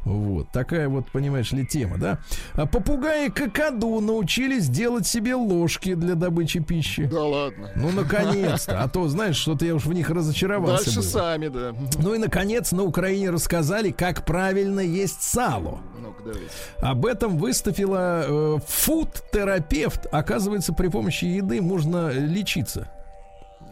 Вот, 0.03 0.49
такая 0.51 0.89
вот, 0.89 1.09
понимаешь 1.11 1.51
ли, 1.51 1.65
тема, 1.65 1.97
да? 1.97 2.19
А 2.53 2.65
попугаи 2.65 3.29
какаду 3.29 3.99
научились 3.99 4.67
делать 4.67 5.07
себе 5.07 5.35
ложки 5.35 5.93
для 5.93 6.15
добычи 6.15 6.59
пищи. 6.59 7.05
да 7.05 7.23
ладно. 7.23 7.71
Ну, 7.75 7.91
наконец-то. 7.91 8.81
А 8.81 8.87
то, 8.87 9.07
знаешь, 9.07 9.35
что-то 9.35 9.65
я 9.65 9.75
уж 9.75 9.85
в 9.85 9.93
них 9.93 10.09
разочаровался. 10.09 10.85
Дальше 10.85 10.99
было. 10.99 11.07
сами, 11.07 11.47
да. 11.47 11.75
Ну 11.99 12.13
и, 12.13 12.17
наконец, 12.17 12.71
на 12.71 12.83
Украине 12.83 13.29
рассказали, 13.29 13.91
как 13.91 14.25
правильно 14.25 14.79
есть 14.79 15.21
сало. 15.21 15.79
Давайте. 16.23 16.49
Об 16.81 17.05
этом 17.05 17.37
выставила 17.37 18.23
э, 18.25 18.57
фуд-терапевт. 18.67 20.05
Оказывается, 20.11 20.73
при 20.73 20.87
помощи 20.87 21.25
еды 21.25 21.61
можно 21.61 22.09
лечиться. 22.11 22.89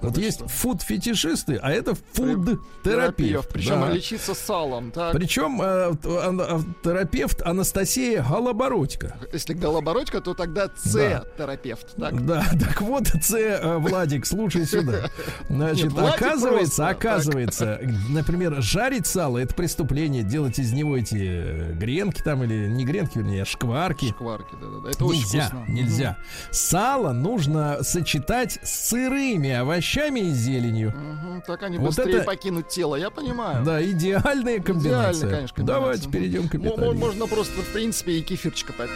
Вот 0.02 0.16
вы 0.16 0.22
есть 0.24 0.42
фуд-фетишисты, 0.48 1.58
а 1.62 1.72
это 1.72 1.96
Терапевт. 2.14 2.62
фуд-терапевт. 2.84 3.50
Причем 3.50 3.82
Да. 3.82 3.92
лечиться 3.92 4.34
салом, 4.36 4.92
так. 4.92 5.14
Причем 5.14 5.62
э, 5.62 5.94
а, 6.06 6.62
терапевт 6.84 7.42
Анастасия 7.42 8.24
Голобородько. 8.24 9.18
Если 9.34 9.54
голобородька, 9.54 10.22
то 10.22 10.34
тогда 10.34 10.70
С-терапевт. 10.78 11.96
Так. 11.96 12.26
Да, 12.26 12.46
так 12.60 12.82
вот, 12.82 13.08
Ц, 13.22 13.38
э, 13.40 13.78
Владик, 13.78 14.26
слушай 14.26 14.66
сюда. 14.66 15.10
Значит, 15.50 15.94
Нет, 15.94 15.98
оказывается, 16.14 16.84
просто, 16.84 16.88
оказывается, 16.90 17.80
например, 18.10 18.62
жарить 18.62 19.08
сало 19.08 19.40
это 19.40 19.56
преступление, 19.56 20.24
делать 20.24 20.60
из 20.60 20.74
него 20.74 20.96
эти 20.98 21.18
э, 21.18 21.74
гренки 21.74 22.22
там 22.22 22.44
или 22.44 22.68
не 22.68 22.86
гренки, 22.86 23.18
вернее, 23.18 23.42
а 23.44 23.46
шкварки. 23.46 24.10
Шкварки, 24.10 24.54
да-да-да. 24.62 24.90
Это 24.92 25.06
очень 25.06 25.22
Нельзя, 25.22 25.48
вкусно. 25.48 25.66
нельзя. 25.72 26.18
Сало 26.52 27.14
нужно 27.14 27.80
сочетать 27.82 28.60
с 28.64 28.90
сырыми 28.90 29.52
овощами 29.52 29.87
и 29.96 30.32
зеленью. 30.32 30.94
Мгм, 30.96 31.42
Так 31.48 31.64
они 31.64 31.78
Вот 31.78 31.88
быстрее 31.88 32.18
это- 32.18 32.26
покинут 32.26 32.68
тело, 32.70 32.96
я 32.96 33.10
понимаю. 33.10 33.64
Да, 33.64 33.82
идеальная 33.84 34.60
комбинация. 34.60 35.12
Идеально, 35.28 35.36
конечно, 35.36 35.64
Давайте 35.66 36.04
комбинация. 36.04 36.12
перейдем 36.12 36.50
к 36.50 36.56
М- 36.56 36.62
м- 36.62 36.70
капитализму. 36.70 37.00
Можно 37.06 37.28
просто, 37.28 37.62
в 37.62 37.68
принципе, 37.74 38.12
и 38.14 38.22
кефирчика 38.22 38.74
так. 38.74 38.90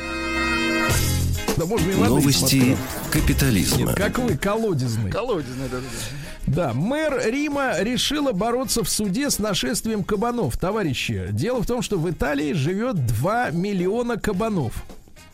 Да, 1.57 1.65
можно 1.65 1.91
и 1.91 1.95
воды 1.95 2.09
Новости 2.09 2.55
Нет, 2.55 2.77
капитализма. 3.11 3.93
как 3.93 4.17
вы, 4.19 4.37
колодезный. 4.37 5.11
Колодезный, 5.11 5.67
да-да-да. 5.69 5.87
Да, 6.47 6.73
мэр 6.73 7.21
Рима 7.25 7.79
решила 7.79 8.31
бороться 8.31 8.83
в 8.83 8.89
суде 8.89 9.29
с 9.29 9.37
нашествием 9.37 10.03
кабанов. 10.03 10.57
Товарищи, 10.57 11.27
дело 11.31 11.61
в 11.61 11.67
том, 11.67 11.81
что 11.81 11.97
в 11.97 12.09
Италии 12.09 12.53
живет 12.53 13.05
2 13.05 13.51
миллиона 13.51 14.17
кабанов. 14.17 14.73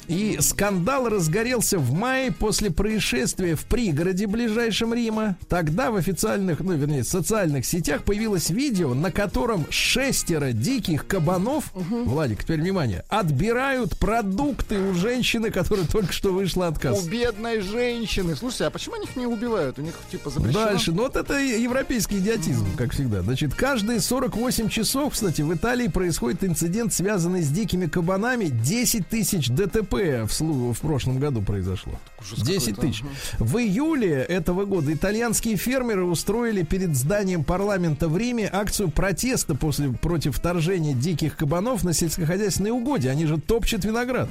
И 0.08 0.38
скандал 0.39 1.10
разгорелся 1.10 1.78
в 1.78 1.91
мае 1.93 2.32
после 2.32 2.72
происшествия 2.72 3.55
в 3.55 3.66
пригороде 3.66 4.26
ближайшем 4.28 4.93
Рима. 4.93 5.38
Тогда 5.49 5.91
в 5.91 5.95
официальных, 5.95 6.62
ну, 6.62 6.74
вернее, 6.74 7.03
социальных 7.03 7.66
сетях 7.66 8.03
появилось 8.03 8.49
видео, 8.49 8.93
на 8.93 9.12
котором 9.12 9.66
шестеро 9.70 10.51
диких 10.53 11.08
кабанов, 11.08 11.72
Владик, 11.74 12.43
теперь 12.43 12.62
внимание, 12.62 13.03
отбирают 13.10 13.97
продукты 13.99 14.80
у 14.80 14.93
женщины, 14.93 15.51
которая 15.51 15.86
только 15.86 16.14
что 16.14 16.32
вышла 16.32 16.68
от 16.68 16.80
кассы. 16.80 17.05
У 17.05 17.10
бедной 17.10 17.60
женщины. 17.62 18.36
Слушайте, 18.36 18.66
а 18.66 18.70
почему 18.70 18.95
они 18.95 19.05
их 19.05 19.16
не 19.16 19.26
убивают? 19.26 19.78
У 19.80 19.82
них 19.82 19.93
типа 20.10 20.30
запрещено? 20.30 20.66
Дальше. 20.66 20.91
Ну, 20.91 21.03
вот 21.03 21.16
это 21.16 21.38
европейский 21.38 22.20
идиотизм, 22.20 22.76
как 22.78 22.93
всегда. 22.93 23.22
Значит, 23.24 23.53
каждые 23.53 23.99
48 23.99 24.70
часов, 24.70 25.14
кстати, 25.14 25.41
в 25.41 25.53
Италии 25.53 25.88
происходит 25.88 26.43
инцидент, 26.43 26.93
связанный 26.93 27.41
с 27.41 27.49
дикими 27.49 27.88
кабанами. 27.88 28.45
10 28.45 29.08
тысяч 29.10 29.49
ДТП 29.49 29.97
в, 29.98 30.74
в 30.74 30.80
прошлом 30.80 31.20
году 31.20 31.41
произошло. 31.41 31.93
Ужас 32.20 32.41
10 32.41 32.76
какой-то, 32.76 32.82
тысяч. 32.82 33.04
В 33.39 33.58
июле 33.58 34.24
этого 34.24 34.66
года 34.66 34.93
итальянские 34.93 35.56
фермеры 35.58 36.06
устроили 36.06 36.64
перед 36.64 36.95
зданием 36.95 37.43
парламента 37.43 38.08
в 38.08 38.18
Риме 38.18 38.50
акцию 38.52 38.89
протеста 38.89 39.56
после, 39.56 39.89
против 39.89 40.38
вторжения 40.38 40.93
диких 40.93 41.36
кабанов 41.36 41.84
на 41.84 41.93
сельскохозяйственные 41.93 42.74
угодья. 42.74 43.12
Они 43.12 43.26
же 43.26 43.39
топчут 43.39 43.86
виноград. 43.86 44.30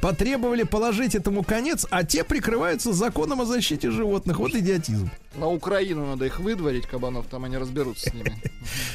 Потребовали 0.00 0.62
положить 0.62 1.14
этому 1.14 1.42
конец, 1.42 1.86
а 1.90 2.04
те 2.04 2.24
прикрываются 2.24 2.92
законом 2.92 3.40
о 3.42 3.44
защите 3.44 3.90
животных. 3.90 4.38
Вот 4.38 4.54
идиотизм. 4.54 5.10
На 5.34 5.46
Украину 5.48 6.06
надо 6.06 6.24
их 6.24 6.40
выдворить, 6.40 6.86
кабанов, 6.86 7.26
там 7.26 7.44
они 7.44 7.56
разберутся 7.58 8.10
с 8.10 8.14
ними. 8.14 8.34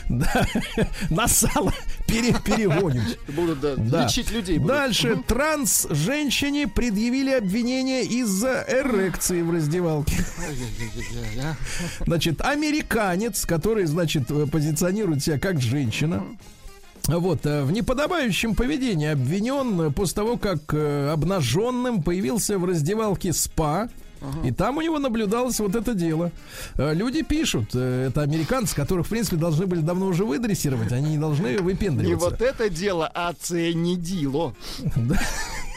Да, 0.08 0.46
на 1.10 1.28
сало 1.28 1.74
пере- 2.08 2.36
перегоним. 2.46 3.04
Будут, 3.28 3.64
лечить 3.78 4.30
людей. 4.30 4.60
Дальше. 4.60 5.18
Транс-женщине 5.28 6.68
предъявили 6.68 7.32
обвинение 7.32 8.04
из-за 8.04 8.64
эрекции 8.68 9.42
в 9.42 9.52
раздевалке. 9.52 10.24
Значит, 12.06 12.42
американец, 12.42 13.46
который, 13.46 13.86
значит, 13.86 14.30
э, 14.30 14.46
позиционирует 14.46 15.24
себя 15.24 15.40
как 15.40 15.60
женщина, 15.60 16.24
вот, 17.08 17.46
э, 17.46 17.64
в 17.64 17.72
неподобающем 17.72 18.56
поведении 18.56 19.08
обвинен 19.08 19.94
после 19.94 20.16
того, 20.16 20.38
как 20.38 20.74
э, 20.74 21.10
обнаженным 21.12 22.02
появился 22.04 22.58
в 22.58 22.66
раздевалке 22.66 23.34
СПА. 23.34 23.90
И 24.44 24.52
там 24.52 24.78
у 24.78 24.82
него 24.82 24.98
наблюдалось 24.98 25.60
вот 25.60 25.76
это 25.76 25.94
дело. 25.94 26.32
Э, 26.78 26.96
Люди 26.96 27.22
пишут, 27.22 27.76
это 27.76 28.22
американцы, 28.24 28.76
которых, 28.76 29.06
в 29.06 29.10
принципе, 29.10 29.36
должны 29.36 29.68
были 29.68 29.82
давно 29.82 30.08
уже 30.08 30.26
выдрессировать, 30.26 30.92
они 30.92 31.12
не 31.12 31.18
должны 31.20 31.48
Не 31.50 31.58
выпендриваться. 31.58 32.30
вот 32.32 32.42
это 32.42 32.70
дело, 32.70 33.12
а 33.14 33.28
оценидило. 33.30 34.56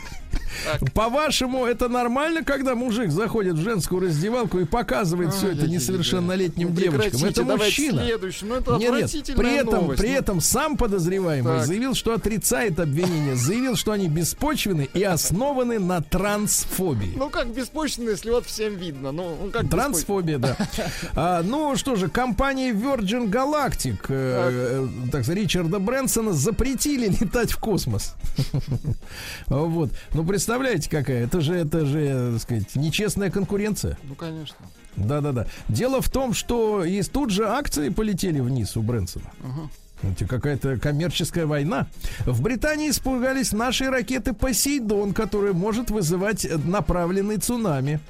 По-вашему, 0.95 1.65
это 1.67 1.89
нормально, 1.89 2.43
когда 2.45 2.75
мужик 2.75 3.11
заходит 3.11 3.55
в 3.55 3.63
женскую 3.63 4.03
раздевалку 4.03 4.59
и 4.59 4.65
показывает 4.65 5.33
все 5.35 5.53
это 5.53 5.67
несовершеннолетним 5.69 6.69
Ну, 6.69 6.75
девочкам? 6.75 7.25
Это 7.25 7.45
мужчина. 7.45 8.03
Ну, 8.43 8.55
это 8.55 8.77
Нет, 8.77 9.15
нет, 9.15 9.37
при 9.37 9.55
этом, 9.57 9.83
новость. 9.83 10.01
при 10.01 10.09
Ну, 10.11 10.15
этом 10.15 10.41
сам 10.41 10.77
подозреваемый 10.77 11.59
Так. 11.59 11.67
заявил, 11.67 11.95
что 11.95 12.15
отрицает 12.15 12.79
обвинение, 12.81 13.37
заявил, 13.37 13.77
что 13.77 13.93
они 13.93 14.09
беспочвены 14.09 14.89
и 14.95 15.03
основаны 15.03 15.79
на 15.79 16.01
трансфобии. 16.01 17.15
Ну, 17.17 17.31
как 17.31 17.49
беспочвенно, 17.49 18.11
если 18.11 18.31
вот 18.31 18.47
всем 18.47 18.77
видно. 18.77 19.13
Ну, 19.13 19.37
ну, 19.45 19.51
как 19.51 19.69
Трансфобия, 19.69 20.39
да. 20.39 20.57
А, 21.15 21.43
ну 21.43 21.77
что 21.77 21.97
же, 21.97 22.09
компания 22.09 22.73
Virgin 22.73 23.29
Galactic, 23.31 23.99
э, 24.09 24.87
э, 24.89 24.89
так 25.13 25.23
сказать, 25.25 25.43
Ричарда 25.43 25.79
Брэнсона 25.79 26.33
запретили 26.33 27.09
летать 27.09 27.53
в 27.53 27.59
космос. 27.59 28.15
Вот. 29.47 29.91
Ну, 30.15 30.23
представляете, 30.49 30.89
какая? 30.89 31.25
Это 31.25 31.43
же, 31.43 31.55
это 31.57 31.85
же, 31.85 32.31
так 32.33 32.41
сказать, 32.41 32.75
нечестная 32.75 33.31
конкуренция. 33.31 33.99
Ну, 34.05 34.15
конечно. 34.15 34.57
Да-да-да. 34.97 35.47
Дело 35.69 36.01
в 36.01 36.09
том, 36.09 36.33
что 36.33 36.85
и 36.85 37.03
тут 37.03 37.29
же 37.29 37.47
акции 37.47 37.91
полетели 37.91 38.41
вниз 38.41 38.75
у 38.75 38.81
Брэнсона. 38.83 39.27
Это 40.03 40.27
какая-то 40.27 40.79
коммерческая 40.79 41.45
война. 41.45 41.87
В 42.25 42.41
Британии 42.41 42.89
испугались 42.89 43.53
нашей 43.53 43.91
ракеты 43.91 44.33
Посейдон, 44.33 45.13
которая 45.13 45.53
может 45.53 45.91
вызывать 45.91 46.47
направленный 46.65 47.37
цунами. 47.37 48.01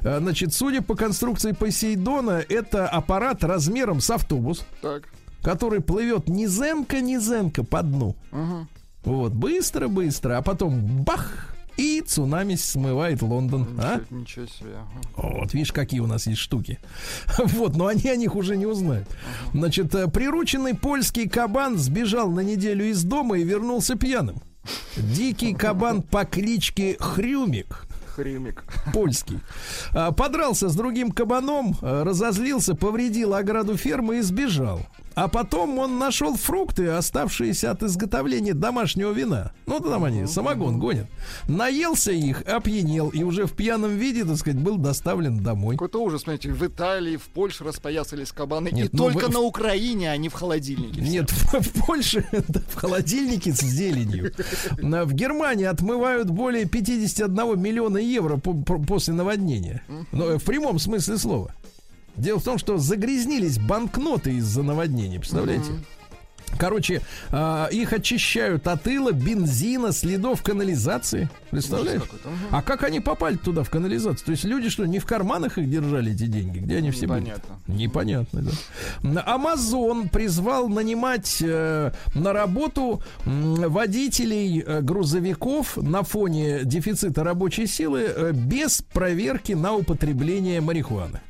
Э, 0.00 0.20
Значит, 0.20 0.54
судя 0.54 0.80
по 0.80 0.94
конструкции 0.94 1.52
Посейдона, 1.52 2.42
это 2.48 2.88
аппарат 2.88 3.44
размером 3.44 4.00
с 4.00 4.08
автобус, 4.08 4.64
Так. 4.80 5.02
который 5.42 5.82
плывет 5.82 6.28
низенко-низенко 6.28 7.62
по 7.62 7.82
дну. 7.82 8.16
Ага. 8.32 8.68
Вот, 9.04 9.32
быстро-быстро, 9.34 10.38
а 10.38 10.42
потом 10.42 11.02
бах! 11.02 11.53
И 11.76 12.00
цунами 12.00 12.54
смывает 12.54 13.22
Лондон. 13.22 13.68
А? 13.78 14.00
Ничего, 14.10 14.20
ничего 14.20 14.46
себе. 14.46 14.76
Вот, 15.16 15.52
видишь, 15.54 15.72
какие 15.72 16.00
у 16.00 16.06
нас 16.06 16.26
есть 16.26 16.40
штуки. 16.40 16.78
Вот, 17.38 17.76
но 17.76 17.86
они 17.86 18.08
о 18.08 18.16
них 18.16 18.36
уже 18.36 18.56
не 18.56 18.66
узнают. 18.66 19.08
Значит, 19.52 19.94
э, 19.94 20.08
прирученный 20.08 20.74
польский 20.74 21.28
кабан 21.28 21.78
сбежал 21.78 22.30
на 22.30 22.40
неделю 22.40 22.84
из 22.84 23.02
дома 23.04 23.38
и 23.38 23.44
вернулся 23.44 23.96
пьяным. 23.96 24.42
Дикий 24.96 25.54
кабан 25.54 26.02
по 26.02 26.24
кличке 26.24 26.96
Хрюмик 26.98 27.86
Хремик. 28.14 28.64
польский. 28.92 29.40
А, 29.92 30.12
Подрался 30.12 30.68
с 30.68 30.76
другим 30.76 31.10
кабаном, 31.10 31.76
а, 31.82 32.04
разозлился, 32.04 32.74
повредил 32.74 33.34
ограду 33.34 33.76
фермы 33.76 34.18
и 34.18 34.20
сбежал. 34.22 34.80
А 35.14 35.28
потом 35.28 35.78
он 35.78 35.98
нашел 35.98 36.36
фрукты, 36.36 36.88
оставшиеся 36.88 37.70
от 37.70 37.82
изготовления 37.84 38.52
домашнего 38.52 39.12
вина. 39.12 39.52
Ну, 39.66 39.78
там 39.80 40.02
они 40.04 40.26
самогон 40.26 40.78
гонят. 40.80 41.06
Наелся 41.46 42.10
их, 42.12 42.42
опьянел 42.48 43.10
и 43.10 43.22
уже 43.22 43.46
в 43.46 43.52
пьяном 43.52 43.92
виде, 43.96 44.24
так 44.24 44.36
сказать, 44.36 44.60
был 44.60 44.76
доставлен 44.76 45.38
домой. 45.42 45.76
Какой-то 45.76 46.02
ужас, 46.02 46.22
смотрите, 46.22 46.50
в 46.52 46.66
Италии, 46.66 47.16
в 47.16 47.22
Польше 47.28 47.62
распоясались 47.64 48.32
кабаны. 48.32 48.70
Нет, 48.72 48.92
и 48.92 48.96
ну 48.96 49.04
только 49.04 49.26
вы- 49.28 49.32
на 49.32 49.40
Украине, 49.40 50.10
а 50.10 50.16
не 50.16 50.28
в 50.28 50.32
холодильнике. 50.32 51.00
все. 51.00 51.10
Нет, 51.10 51.30
в, 51.30 51.60
в 51.60 51.86
Польше 51.86 52.26
в 52.32 52.74
холодильнике 52.74 53.52
с 53.52 53.60
зеленью. 53.60 54.32
В 54.78 55.12
Германии 55.12 55.66
отмывают 55.66 56.28
более 56.30 56.64
51 56.66 57.60
миллиона 57.60 57.98
евро 57.98 58.36
по- 58.36 58.54
по- 58.54 58.78
после 58.82 59.14
наводнения. 59.14 59.82
Но 60.12 60.38
в 60.38 60.42
прямом 60.44 60.78
смысле 60.78 61.18
слова. 61.18 61.54
Дело 62.16 62.38
в 62.38 62.44
том, 62.44 62.58
что 62.58 62.78
загрязнились 62.78 63.58
банкноты 63.58 64.34
из-за 64.34 64.62
наводнения, 64.62 65.18
представляете? 65.18 65.72
Короче, 66.58 67.02
а, 67.30 67.68
их 67.72 67.92
очищают 67.92 68.66
от 68.68 68.86
ила, 68.86 69.12
бензина, 69.12 69.92
следов 69.92 70.42
канализации. 70.42 71.28
Представляешь? 71.50 72.02
А 72.50 72.62
как 72.62 72.84
они 72.84 73.00
попали 73.00 73.36
туда, 73.36 73.64
в 73.64 73.70
канализацию? 73.70 74.24
То 74.24 74.30
есть 74.32 74.44
люди 74.44 74.68
что, 74.68 74.84
не 74.86 74.98
в 74.98 75.06
карманах 75.06 75.58
их 75.58 75.68
держали 75.68 76.12
эти 76.12 76.26
деньги? 76.26 76.58
Где 76.58 76.76
они 76.76 76.90
все 76.90 77.06
были? 77.06 77.20
Непонятно. 77.20 77.60
Непонятно, 77.66 78.42
да. 79.02 79.22
Амазон 79.26 80.08
призвал 80.08 80.68
нанимать 80.68 81.38
э, 81.40 81.92
на 82.14 82.32
работу 82.32 83.02
м, 83.24 83.54
водителей 83.54 84.60
э, 84.60 84.80
грузовиков 84.80 85.76
на 85.76 86.02
фоне 86.02 86.60
дефицита 86.64 87.24
рабочей 87.24 87.66
силы 87.66 88.02
э, 88.02 88.32
без 88.32 88.82
проверки 88.82 89.52
на 89.52 89.74
употребление 89.74 90.60
марихуаны. 90.60 91.20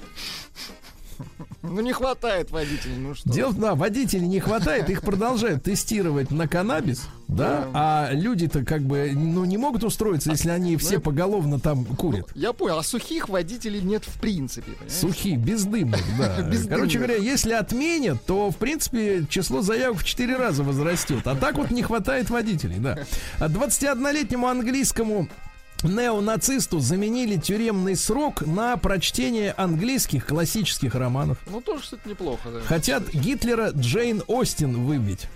Ну 1.63 1.81
не 1.81 1.93
хватает 1.93 2.51
водителей, 2.51 2.97
ну 2.97 3.15
что. 3.15 3.31
Дело, 3.31 3.53
да, 3.53 3.75
водителей 3.75 4.27
не 4.27 4.41
хватает, 4.41 4.91
их 4.91 5.03
продолжают 5.03 5.63
тестировать 5.63 6.31
на 6.31 6.47
каннабис, 6.47 7.09
да, 7.27 7.69
а 7.73 8.11
люди-то 8.13 8.65
как 8.65 8.83
бы, 8.83 9.13
ну, 9.15 9.45
не 9.45 9.57
могут 9.57 9.83
устроиться, 9.83 10.31
если 10.31 10.51
они 10.51 10.77
все 10.77 11.01
поголовно 11.01 11.59
там 11.59 11.85
курят. 11.85 12.29
Я 12.35 12.53
понял, 12.53 12.79
а 12.79 12.83
сухих 12.83 13.29
водителей 13.29 13.81
нет 13.81 14.05
в 14.05 14.21
принципе? 14.21 14.73
Сухие, 14.89 15.37
бездымных, 15.37 16.01
да. 16.19 16.51
Короче 16.69 16.99
говоря, 16.99 17.17
если 17.17 17.53
отменят, 17.53 18.23
то, 18.25 18.51
в 18.51 18.57
принципе, 18.57 19.25
число 19.29 19.63
заявок 19.63 20.01
в 20.01 20.05
4 20.05 20.37
раза 20.37 20.63
возрастет. 20.63 21.27
А 21.27 21.35
так 21.35 21.57
вот 21.57 21.71
не 21.71 21.83
хватает 21.83 22.31
водителей, 22.31 22.79
да. 22.79 22.99
А 23.39 23.49
21-летнему 23.49 24.47
английскому 24.47 25.29
неонацисту 25.85 26.81
заменили 26.81 27.37
тюремный 27.37 27.97
срок 27.97 28.43
на 28.47 28.77
прочтение 28.77 29.53
английских 29.53 30.27
классических 30.27 30.95
романов. 30.95 31.39
Ну 31.51 31.61
тоже, 31.61 31.83
кстати, 31.83 32.09
неплохо, 32.09 32.51
да. 32.51 32.61
Хотят 32.61 33.13
Гитлера 33.13 33.71
Джейн 33.71 34.23
Остин 34.27 34.85
выбить. 34.85 35.29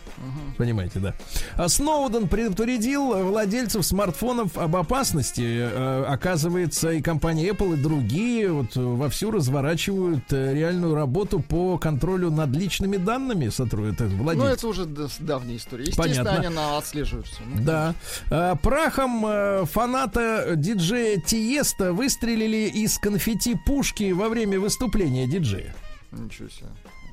Понимаете, 0.56 0.98
да. 0.98 1.14
А 1.56 1.68
Сноуден 1.68 2.28
предупредил 2.28 3.14
владельцев 3.28 3.84
смартфонов 3.86 4.58
об 4.58 4.74
опасности. 4.76 5.42
Э, 5.70 6.04
Оказывается, 6.08 6.90
и 6.90 7.00
компания 7.00 7.48
Apple, 7.50 7.74
и 7.74 7.82
другие 7.82 8.50
вот 8.52 8.76
э, 8.76 8.80
вовсю 8.80 9.30
разворачивают 9.30 10.24
э, 10.32 10.54
реальную 10.54 10.94
работу 10.94 11.40
по 11.40 11.78
контролю 11.78 12.30
над 12.30 12.50
личными 12.50 12.96
данными 12.96 13.48
сотрудников, 13.48 14.10
Ну 14.12 14.22
владельцев. 14.24 14.58
это 14.58 14.68
уже 14.68 14.84
давняя 15.20 15.56
история. 15.56 15.84
Естественно, 15.84 16.24
Понятно. 16.24 16.46
они 16.48 16.54
на- 16.56 16.78
отслеживают 16.78 17.26
все. 17.28 17.42
Ну, 17.46 17.62
Да. 17.64 17.94
А, 18.30 18.54
Прахом 18.56 19.24
э, 19.26 19.64
фаната 19.66 20.54
диджея 20.56 21.20
Тиеста 21.20 21.92
выстрелили 21.92 22.68
из 22.68 22.98
конфетти 22.98 23.54
пушки 23.66 24.10
во 24.12 24.28
время 24.28 24.58
выступления 24.58 25.26
диджея. 25.26 25.74
Ничего 26.10 26.48
себе. 26.48 26.66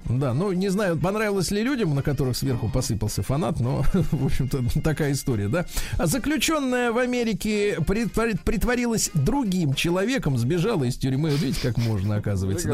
Да, 0.10 0.34
ну 0.34 0.52
не 0.52 0.70
знаю, 0.70 0.98
понравилось 0.98 1.52
ли 1.52 1.64
людям, 1.64 1.96
на 1.96 2.02
которых 2.04 2.38
сверху 2.38 2.70
посыпался 2.70 3.24
фанат, 3.24 3.60
но, 3.60 3.84
в 4.12 4.26
общем-то, 4.26 4.64
такая 4.84 5.14
история, 5.14 5.48
да. 5.48 5.66
А 5.98 6.06
заключенная 6.06 6.92
в 6.92 6.98
Америке 6.98 7.76
притвор- 7.80 8.38
притворилась 8.44 9.10
другим 9.14 9.74
человеком, 9.74 10.38
сбежала 10.38 10.84
из 10.84 10.96
тюрьмы. 10.98 11.32
Видите, 11.32 11.60
как 11.62 11.78
можно, 11.78 12.18
оказывается, 12.18 12.68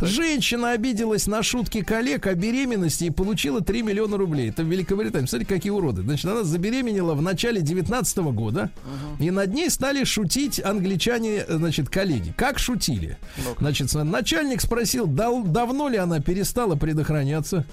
да. 0.00 0.06
Женщина 0.06 0.72
обиделась 0.72 1.26
на 1.26 1.42
шутки 1.42 1.82
коллег 1.82 2.26
о 2.26 2.34
беременности 2.34 3.04
и 3.04 3.10
получила 3.10 3.60
3 3.60 3.82
миллиона 3.82 4.16
рублей. 4.16 4.48
Это 4.50 4.62
в 4.62 4.66
Великобритании. 4.66 5.26
Смотрите, 5.26 5.54
какие 5.54 5.70
уроды. 5.72 6.02
Значит, 6.02 6.24
она 6.26 6.44
забеременела 6.44 7.14
в 7.14 7.22
начале 7.22 7.60
19 7.60 8.18
года, 8.32 8.70
и 9.18 9.30
над 9.30 9.52
ней 9.52 9.68
стали 9.70 10.04
шутить 10.04 10.58
англичане, 10.64 11.44
значит, 11.48 11.88
коллеги. 11.90 12.32
Как 12.36 12.58
шутили? 12.58 13.18
Значит, 13.58 13.92
начальник 13.92 14.60
спросил, 14.60 15.06
дал- 15.06 15.42
давно 15.42 15.88
ли 15.88 15.96
она 15.98 16.20
перестала 16.20 16.76
предохраняться. 16.78 17.64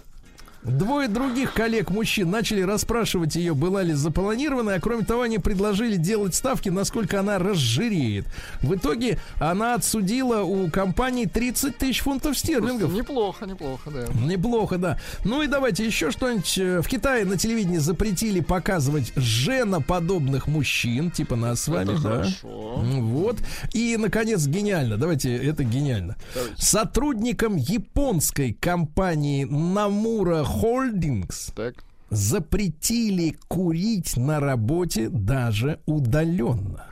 Двое 0.66 1.08
других 1.08 1.54
коллег-мужчин 1.54 2.30
начали 2.30 2.62
расспрашивать 2.62 3.36
ее, 3.36 3.54
была 3.54 3.84
ли 3.84 3.94
запланирована, 3.94 4.74
а 4.76 4.80
кроме 4.80 5.04
того, 5.06 5.22
они 5.22 5.38
предложили 5.38 5.96
делать 5.96 6.34
ставки, 6.36 6.70
насколько 6.70 7.20
она 7.20 7.38
разжиреет. 7.38 8.26
В 8.62 8.74
итоге 8.76 9.20
она 9.40 9.76
отсудила 9.76 10.42
у 10.42 10.70
компании 10.72 11.26
30 11.26 11.78
тысяч 11.78 12.02
фунтов 12.02 12.38
стерлингов. 12.38 12.92
Неплохо, 12.92 13.46
неплохо, 13.46 13.92
да. 13.92 14.06
Неплохо, 14.26 14.78
да. 14.78 15.00
Ну 15.24 15.42
и 15.44 15.48
давайте 15.48 15.86
еще 15.86 16.10
что-нибудь. 16.12 16.58
Э, 16.58 16.82
В 16.82 16.88
Китае 16.88 17.26
на 17.26 17.38
телевидении 17.38 17.78
запретили 17.78 18.40
показывать 18.40 19.14
женоподобных 19.16 20.48
мужчин, 20.48 21.12
типа 21.12 21.36
нас 21.36 21.62
с 21.62 21.68
вами, 21.68 21.94
Это 21.94 22.02
да. 22.02 22.10
хорошо. 22.10 22.48
Вот. 22.78 23.38
И, 23.74 23.98
наконец, 23.98 24.46
гениально. 24.48 24.98
Давайте, 24.98 25.36
это 25.36 25.64
гениально. 25.64 26.16
Сотрудникам 26.58 27.56
японской 27.56 28.54
компании 28.54 29.46
Namura 29.46 30.44
Holdings 30.56 31.52
Так. 31.54 31.76
запретили 32.10 33.36
курить 33.48 34.16
на 34.16 34.40
работе 34.40 35.10
даже 35.10 35.80
удаленно. 35.86 36.86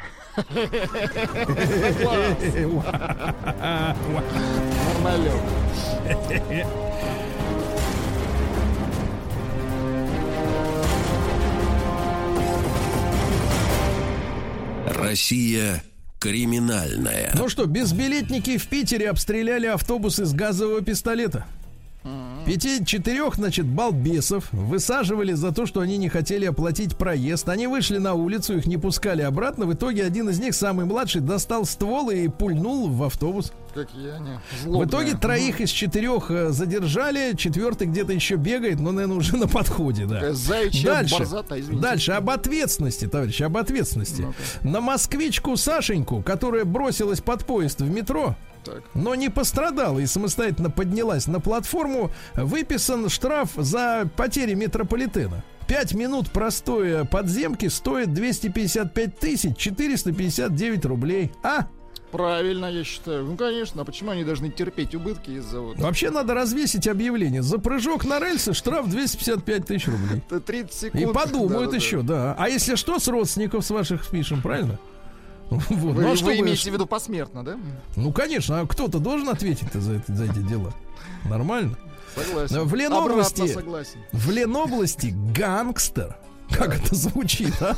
Россия 14.88 15.84
криминальная. 16.20 17.32
Ну 17.36 17.50
что, 17.50 17.66
безбилетники 17.66 18.58
в 18.58 18.68
Питере 18.68 19.10
обстреляли 19.10 19.68
автобус 19.68 20.20
из 20.20 20.34
газового 20.34 20.82
пистолета. 20.82 21.46
Пяти-четырех, 22.46 23.36
значит, 23.36 23.66
балбесов 23.66 24.52
высаживали 24.52 25.32
за 25.34 25.52
то, 25.54 25.66
что 25.66 25.80
они 25.80 25.98
не 25.98 26.10
хотели 26.10 26.46
оплатить 26.46 26.98
проезд. 26.98 27.48
Они 27.48 27.68
вышли 27.68 27.98
на 28.00 28.14
улицу, 28.16 28.58
их 28.58 28.66
не 28.66 28.78
пускали 28.78 29.22
обратно. 29.22 29.66
В 29.66 29.74
итоге 29.74 30.04
один 30.04 30.30
из 30.30 30.40
них, 30.40 30.54
самый 30.54 30.86
младший, 30.86 31.22
достал 31.22 31.66
ствол 31.66 32.10
и 32.10 32.28
пульнул 32.28 32.90
в 32.90 33.04
автобус. 33.04 33.54
Какие 33.74 34.10
они 34.12 34.32
В 34.60 34.64
злобные. 34.64 34.88
итоге 34.90 35.18
троих 35.18 35.62
из 35.62 35.70
четырех 35.70 36.30
э, 36.30 36.50
задержали, 36.50 37.36
четвертый 37.36 37.88
где-то 37.88 38.12
еще 38.14 38.36
бегает, 38.36 38.80
но, 38.80 38.92
наверное, 38.92 39.18
уже 39.18 39.38
на 39.38 39.48
подходе, 39.48 40.06
да. 40.06 40.16
Такая 40.16 40.34
заячья 40.34 40.94
Дальше, 40.94 41.18
борзата, 41.18 41.60
извините. 41.60 41.82
дальше 41.82 42.12
об 42.12 42.30
ответственности, 42.30 43.08
товарищи, 43.08 43.42
об 43.44 43.58
ответственности. 43.58 44.28
На 44.62 44.82
москвичку 44.82 45.56
Сашеньку, 45.58 46.22
которая 46.22 46.66
бросилась 46.66 47.22
под 47.22 47.46
поезд 47.46 47.82
в 47.82 47.90
метро, 47.90 48.36
Так. 48.64 48.82
но 48.94 49.16
не 49.16 49.30
пострадала 49.30 50.00
и 50.00 50.06
самостоятельно 50.06 50.70
поднялась 50.70 51.28
на 51.28 51.40
платформу, 51.40 52.12
выписан 52.36 53.10
штраф 53.10 53.52
за 53.56 54.10
потери 54.16 54.54
метрополитена. 54.54 55.44
Пять 55.68 55.94
минут 55.94 56.30
простой 56.30 57.06
подземки 57.06 57.68
стоит 57.68 58.14
255 58.14 59.20
тысяч 59.20 59.56
459 59.58 60.86
рублей. 60.86 61.32
А? 61.42 61.68
Правильно, 62.12 62.68
я 62.68 62.84
считаю. 62.84 63.24
Ну, 63.24 63.36
конечно, 63.36 63.82
а 63.82 63.86
почему 63.86 64.12
они 64.12 64.24
должны 64.24 64.52
терпеть 64.52 64.94
убытки 64.94 65.32
из-за 65.32 65.62
вот... 65.62 65.80
Вообще 65.80 66.12
надо 66.12 66.36
развесить 66.36 66.88
объявление. 66.88 67.42
За 67.42 67.58
прыжок 67.58 68.06
на 68.06 68.20
рельсы 68.20 68.54
штраф 68.54 68.88
255 68.88 69.66
тысяч 69.66 69.88
рублей. 69.88 70.22
Это 70.28 70.40
30 70.40 70.74
секунд. 70.74 71.04
И 71.04 71.08
подумают 71.08 71.52
Да-да-да. 71.72 71.76
еще, 71.76 72.02
да. 72.04 72.36
А 72.38 72.50
если 72.50 72.76
что, 72.76 73.00
с 73.00 73.08
родственников 73.08 73.66
с 73.66 73.72
ваших 73.72 74.04
спишем, 74.04 74.44
правильно? 74.44 74.78
Вот. 75.70 75.96
Вы, 75.96 76.02
Ну, 76.02 76.08
а 76.08 76.12
вы 76.12 76.16
что 76.18 76.26
вы- 76.26 76.40
имеете 76.40 76.70
в 76.70 76.74
виду 76.74 76.86
посмертно, 76.86 77.44
да? 77.44 77.58
ну, 77.96 78.12
конечно, 78.12 78.62
а 78.62 78.68
кто-то 78.68 79.00
должен 79.00 79.30
ответить 79.30 79.72
за, 79.74 79.94
это- 79.94 80.14
за 80.16 80.26
эти 80.26 80.40
дела. 80.40 80.74
Нормально? 81.26 81.78
Согласен. 82.16 82.64
В 82.68 82.76
Ленобласти, 82.76 83.48
согласен. 83.54 84.00
в 84.12 84.30
Ленобласти 84.30 85.14
гангстер. 85.36 86.16
Как 86.58 86.76
это 86.76 86.96
звучит, 86.96 87.54
а? 87.62 87.76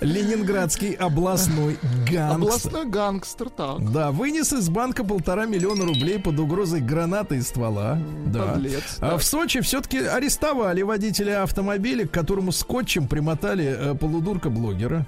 Ленинградский 0.00 0.92
областной 0.92 1.78
гангстер. 2.10 2.34
Областной 2.34 2.86
гангстер, 2.86 3.50
так. 3.50 3.92
Да, 3.92 4.10
вынес 4.10 4.52
из 4.52 4.68
банка 4.68 5.04
полтора 5.04 5.46
миллиона 5.46 5.84
рублей 5.84 6.18
под 6.18 6.38
угрозой 6.38 6.80
гранаты 6.80 7.36
и 7.36 7.42
ствола. 7.42 7.98
Да. 8.26 8.52
подлец, 8.52 8.98
А 9.00 9.18
в 9.18 9.24
Сочи 9.24 9.60
все-таки 9.60 9.98
арестовали 9.98 10.82
водителя 10.82 11.42
автомобиля, 11.42 12.06
к 12.06 12.10
которому 12.10 12.52
скотчем 12.52 13.06
примотали 13.06 13.76
э, 13.78 13.94
полудурка 13.94 14.50
блогера. 14.50 15.06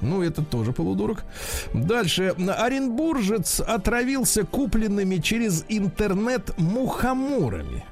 Ну, 0.00 0.22
это 0.22 0.42
тоже 0.42 0.72
полудурок. 0.72 1.24
Дальше. 1.72 2.34
Оренбуржец 2.58 3.60
отравился 3.60 4.44
купленными 4.44 5.16
через 5.16 5.64
интернет 5.68 6.56
мухоморами. 6.58 7.84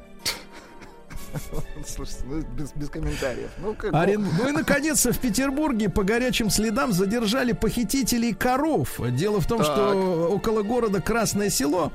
Слушайте, 1.87 2.23
ну 2.27 2.43
без, 2.57 2.73
без 2.73 2.89
комментариев. 2.89 3.51
Ну, 3.59 3.75
как 3.75 3.93
Орен- 3.95 4.27
Ну 4.39 4.49
и, 4.49 4.53
наконец, 4.53 5.05
в 5.07 5.19
Петербурге 5.19 5.89
по 5.89 6.03
горячим 6.05 6.51
следам 6.51 6.93
задержали 6.93 7.53
похитителей 7.53 8.35
коров. 8.35 9.01
Дело 9.13 9.41
в 9.41 9.47
том, 9.47 9.59
Так. 9.59 9.67
что 9.67 10.29
около 10.31 10.63
города 10.63 11.01
Красное 11.01 11.51
Село 11.51 11.93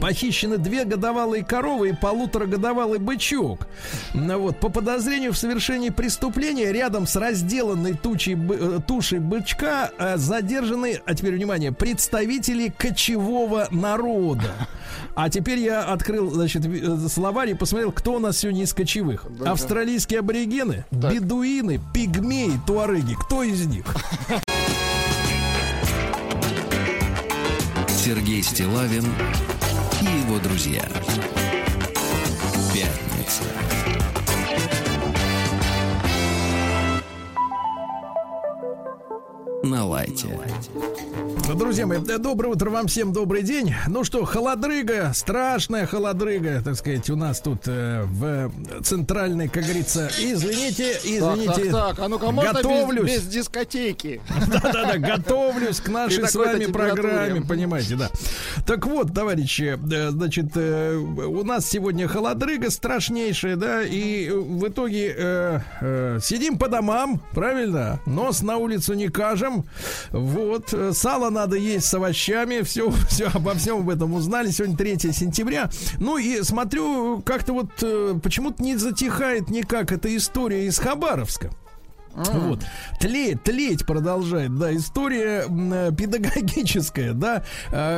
Похищены 0.00 0.58
две 0.58 0.84
годовалые 0.84 1.44
коровы 1.44 1.90
и 1.90 1.92
полуторагодовалый 1.92 2.98
бычок. 2.98 3.66
Ну 4.14 4.38
Вот, 4.38 4.60
по 4.60 4.68
подозрению 4.68 5.32
в 5.32 5.38
совершении 5.38 5.90
преступления 5.90 6.70
рядом 6.72 7.06
с 7.06 7.16
разделанной 7.16 7.94
тучей, 7.94 8.36
э, 8.36 8.80
тушей 8.86 9.18
бычка 9.18 9.90
э, 9.98 10.16
задержаны, 10.16 11.00
а 11.04 11.14
теперь 11.14 11.34
внимание, 11.34 11.72
представители 11.72 12.68
кочевого 12.76 13.68
народа. 13.70 14.52
А 15.14 15.28
теперь 15.30 15.58
я 15.58 15.82
открыл, 15.82 16.30
значит, 16.30 16.64
э, 16.66 17.08
словарь 17.08 17.50
и 17.50 17.54
посмотрел, 17.54 17.92
кто 17.92 18.14
у 18.14 18.18
нас 18.18 18.38
сегодня 18.38 18.62
из 18.64 18.72
кочевых. 18.72 19.26
Да-да. 19.28 19.52
Австралийские 19.52 20.20
аборигены, 20.20 20.84
Так. 20.90 21.12
бедуины, 21.12 21.80
пигмеи, 21.92 22.52
туареги. 22.66 23.14
Кто 23.14 23.42
из 23.42 23.66
них? 23.66 23.84
Сергей 27.88 28.42
Стилавин 28.42 29.04
его 30.32 30.38
друзья. 30.40 30.88
Пятница. 32.72 33.61
На 39.62 39.86
лайте. 39.86 40.28
Друзья 41.54 41.86
мои, 41.86 41.98
э, 41.98 42.18
доброе 42.18 42.48
утро 42.48 42.70
вам 42.70 42.86
всем, 42.86 43.12
добрый 43.12 43.42
день. 43.42 43.74
Ну 43.86 44.04
что, 44.04 44.24
холодрыга, 44.24 45.12
страшная 45.14 45.86
холодрыга, 45.86 46.62
так 46.64 46.76
сказать, 46.76 47.10
у 47.10 47.16
нас 47.16 47.40
тут 47.40 47.62
э, 47.66 48.04
в 48.04 48.50
центральной, 48.82 49.48
как 49.48 49.64
говорится, 49.64 50.10
извините, 50.18 50.94
Так, 50.94 51.04
извините, 51.04 51.70
так, 51.70 51.96
так, 51.96 51.98
а 51.98 52.08
ну-ка, 52.08 52.30
можно 52.30 52.52
без, 52.52 52.62
готовлюсь. 52.62 53.10
без 53.10 53.22
дискотеки? 53.26 54.20
Да-да-да, 54.48 54.98
готовлюсь 54.98 55.80
к 55.80 55.88
нашей 55.88 56.26
с 56.26 56.34
вами 56.34 56.66
программе, 56.66 57.42
понимаете, 57.42 57.96
да. 57.96 58.08
Так 58.66 58.86
вот, 58.86 59.12
товарищи, 59.14 59.78
э, 59.92 60.10
значит, 60.10 60.52
э, 60.54 60.94
у 60.96 61.44
нас 61.44 61.68
сегодня 61.68 62.08
холодрыга 62.08 62.70
страшнейшая, 62.70 63.56
да, 63.56 63.82
и 63.82 64.30
в 64.30 64.68
итоге 64.68 65.14
э, 65.16 65.60
э, 65.80 66.18
сидим 66.22 66.56
по 66.56 66.68
домам, 66.68 67.20
правильно? 67.32 68.00
Нос 68.06 68.42
на 68.42 68.56
улицу 68.56 68.94
не 68.94 69.08
кажем. 69.08 69.51
Вот, 70.10 70.72
э, 70.72 70.92
сало 70.92 71.30
надо 71.30 71.56
есть 71.56 71.86
с 71.86 71.94
овощами, 71.94 72.62
все, 72.62 72.90
все 73.08 73.28
обо 73.32 73.54
всем 73.54 73.78
об 73.78 73.90
этом 73.90 74.14
узнали. 74.14 74.50
Сегодня 74.50 74.76
3 74.76 75.12
сентября. 75.12 75.70
Ну 75.98 76.18
и 76.18 76.42
смотрю, 76.42 77.22
как-то 77.24 77.52
вот 77.52 77.70
э, 77.82 78.14
почему-то 78.22 78.62
не 78.62 78.76
затихает 78.76 79.50
никак 79.50 79.92
эта 79.92 80.14
история 80.16 80.66
из 80.66 80.78
Хабаровска. 80.78 81.50
Вот. 82.14 82.60
Тлеть, 83.00 83.42
тлеть 83.42 83.86
продолжает, 83.86 84.54
да, 84.58 84.74
история 84.76 85.46
э, 85.48 85.92
педагогическая, 85.96 87.14
да. 87.14 87.42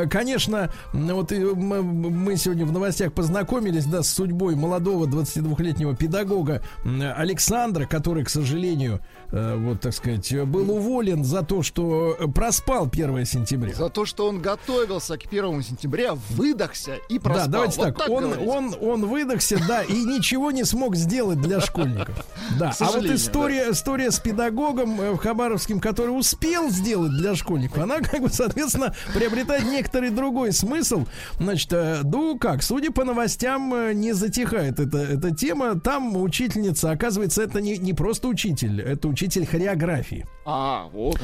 Конечно, 0.08 0.70
вот 0.92 1.32
мы, 1.32 2.36
сегодня 2.36 2.64
в 2.64 2.70
новостях 2.70 3.12
познакомились, 3.12 3.86
да, 3.86 4.04
с 4.04 4.10
судьбой 4.10 4.54
молодого 4.54 5.06
22-летнего 5.06 5.96
педагога 5.96 6.62
Александра, 6.84 7.86
который, 7.86 8.24
к 8.24 8.30
сожалению, 8.30 9.00
вот, 9.30 9.80
так 9.80 9.92
сказать, 9.92 10.32
э, 10.32 10.44
был 10.44 10.70
уволен 10.70 11.24
за 11.24 11.42
то, 11.42 11.62
что 11.62 12.16
э, 12.18 12.26
проспал 12.28 12.88
1 12.90 13.24
сентября. 13.24 13.74
За 13.74 13.88
то, 13.88 14.04
что 14.04 14.28
он 14.28 14.40
готовился 14.40 15.16
к 15.18 15.28
первому 15.28 15.62
сентября, 15.62 16.14
выдохся 16.30 16.96
и 17.08 17.18
проспал. 17.18 17.46
Да, 17.46 17.52
давайте 17.52 17.80
Вот 17.80 17.96
так. 17.96 18.08
он, 18.08 18.24
говорите. 18.24 18.50
он, 18.50 18.74
он 18.80 19.06
выдохся, 19.06 19.58
да, 19.66 19.82
и 19.82 20.04
ничего 20.04 20.50
не 20.50 20.64
смог 20.64 20.96
сделать 20.96 21.40
для 21.40 21.60
школьников. 21.60 22.14
Да. 22.58 22.72
А 22.78 22.84
вот 22.92 23.04
история, 23.06 23.70
история 23.70 24.10
с 24.10 24.20
педагогом 24.20 25.00
э, 25.00 25.12
в 25.12 25.16
Хабаровском, 25.16 25.80
который 25.80 26.10
успел 26.10 26.70
сделать 26.70 27.12
для 27.12 27.34
школьников, 27.34 27.78
она, 27.78 28.00
как 28.00 28.20
бы, 28.20 28.28
соответственно, 28.28 28.94
приобретает 29.14 29.64
некоторый 29.64 30.10
другой 30.10 30.52
смысл. 30.52 31.06
Значит, 31.38 31.72
э, 31.72 32.00
ну 32.04 32.38
как, 32.38 32.62
судя 32.62 32.92
по 32.92 33.04
новостям, 33.04 33.72
э, 33.74 33.92
не 33.94 34.12
затихает 34.12 34.78
эта, 34.78 34.98
эта 34.98 35.34
тема. 35.34 35.80
Там 35.80 36.16
учительница, 36.16 36.90
оказывается, 36.90 37.42
это 37.42 37.60
не, 37.60 37.78
не 37.78 37.92
просто 37.92 38.28
учитель, 38.28 38.80
это 38.80 39.08
учитель 39.14 39.46
хореографии. 39.46 40.26
А, 40.44 40.88
вот. 40.92 41.20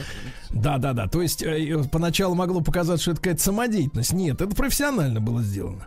Да, 0.50 0.78
да, 0.78 0.92
да. 0.92 1.06
То 1.08 1.20
есть 1.20 1.42
э, 1.42 1.84
поначалу 1.90 2.34
могло 2.34 2.60
показаться, 2.60 3.02
что 3.02 3.10
это 3.12 3.20
какая-то 3.20 3.42
самодеятельность. 3.42 4.12
Нет, 4.12 4.40
это 4.40 4.54
профессионально 4.54 5.20
было 5.20 5.42
сделано. 5.42 5.86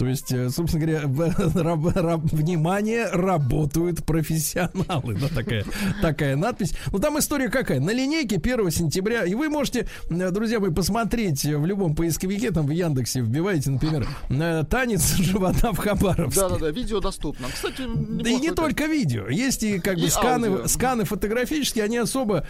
То 0.00 0.06
есть, 0.06 0.32
э, 0.32 0.48
собственно 0.48 0.86
говоря, 0.86 1.02
раб- 1.62 1.94
раб- 1.94 2.32
внимание, 2.32 3.08
работают 3.10 4.02
профессионалы. 4.06 5.14
Да, 5.20 5.28
такая, 5.28 5.62
такая 6.00 6.36
надпись. 6.36 6.72
Ну, 6.90 6.98
там 7.00 7.18
история 7.18 7.50
какая? 7.50 7.80
На 7.80 7.90
линейке 7.90 8.36
1 8.36 8.70
сентября, 8.70 9.26
и 9.26 9.34
вы 9.34 9.50
можете, 9.50 9.86
э, 10.08 10.30
друзья 10.30 10.58
мои, 10.58 10.70
посмотреть 10.70 11.44
в 11.44 11.66
любом 11.66 11.94
поисковике, 11.94 12.50
там 12.50 12.66
в 12.66 12.70
Яндексе 12.70 13.20
вбиваете, 13.20 13.70
например, 13.72 14.08
э, 14.30 14.64
танец 14.70 15.16
живота 15.16 15.72
в 15.72 15.76
Хабаровске. 15.76 16.40
Да-да-да, 16.40 16.70
видео 16.70 17.00
доступно. 17.00 17.48
Кстати, 17.52 17.82
Да 17.86 18.30
и 18.30 18.36
не 18.36 18.52
только 18.52 18.86
видео. 18.86 19.28
Есть 19.28 19.62
и 19.64 19.78
как 19.80 19.96
бы 19.96 20.06
И 20.06 20.08
сканы, 20.08 20.46
аудио. 20.46 20.66
сканы 20.66 21.04
фотографические, 21.04 21.84
они 21.84 21.98
особо, 21.98 22.46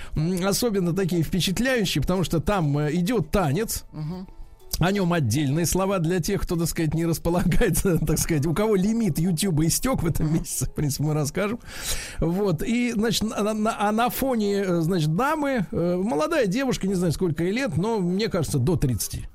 особенно 0.47 0.95
такие 0.95 1.25
впечатляющие, 1.25 2.01
потому 2.01 2.23
что 2.23 2.39
там 2.39 2.79
идет 2.93 3.33
танец. 3.33 3.87
О 4.81 4.91
нем 4.93 5.13
отдельные 5.13 5.67
слова 5.67 5.99
для 5.99 6.21
тех, 6.21 6.41
кто, 6.43 6.57
так 6.57 6.67
сказать, 6.67 6.95
не 6.95 7.05
располагается, 7.07 7.99
так 8.07 8.19
сказать, 8.19 8.47
у 8.47 8.55
кого 8.55 8.75
лимит 8.77 9.19
Ютуба 9.19 9.67
истек 9.67 10.03
в 10.03 10.07
этом 10.07 10.33
месяце, 10.33 10.65
в 10.67 10.73
принципе, 10.73 11.05
мы 11.05 11.15
расскажем. 11.15 11.61
Вот, 12.19 12.63
и, 12.63 12.93
значит, 12.93 13.23
на- 13.25 13.53
на- 13.55 13.77
а 13.89 13.93
на 13.93 14.09
фоне, 14.11 14.55
э, 14.63 14.81
значит, 14.81 15.15
дамы, 15.15 15.67
э, 15.71 15.97
молодая 15.97 16.47
девушка, 16.47 16.87
не 16.89 16.95
знаю, 16.95 17.13
сколько 17.13 17.45
ей 17.45 17.53
лет, 17.53 17.77
но, 17.77 17.99
мне 18.01 18.29
кажется, 18.29 18.59
до 18.59 18.77
30. 18.77 19.29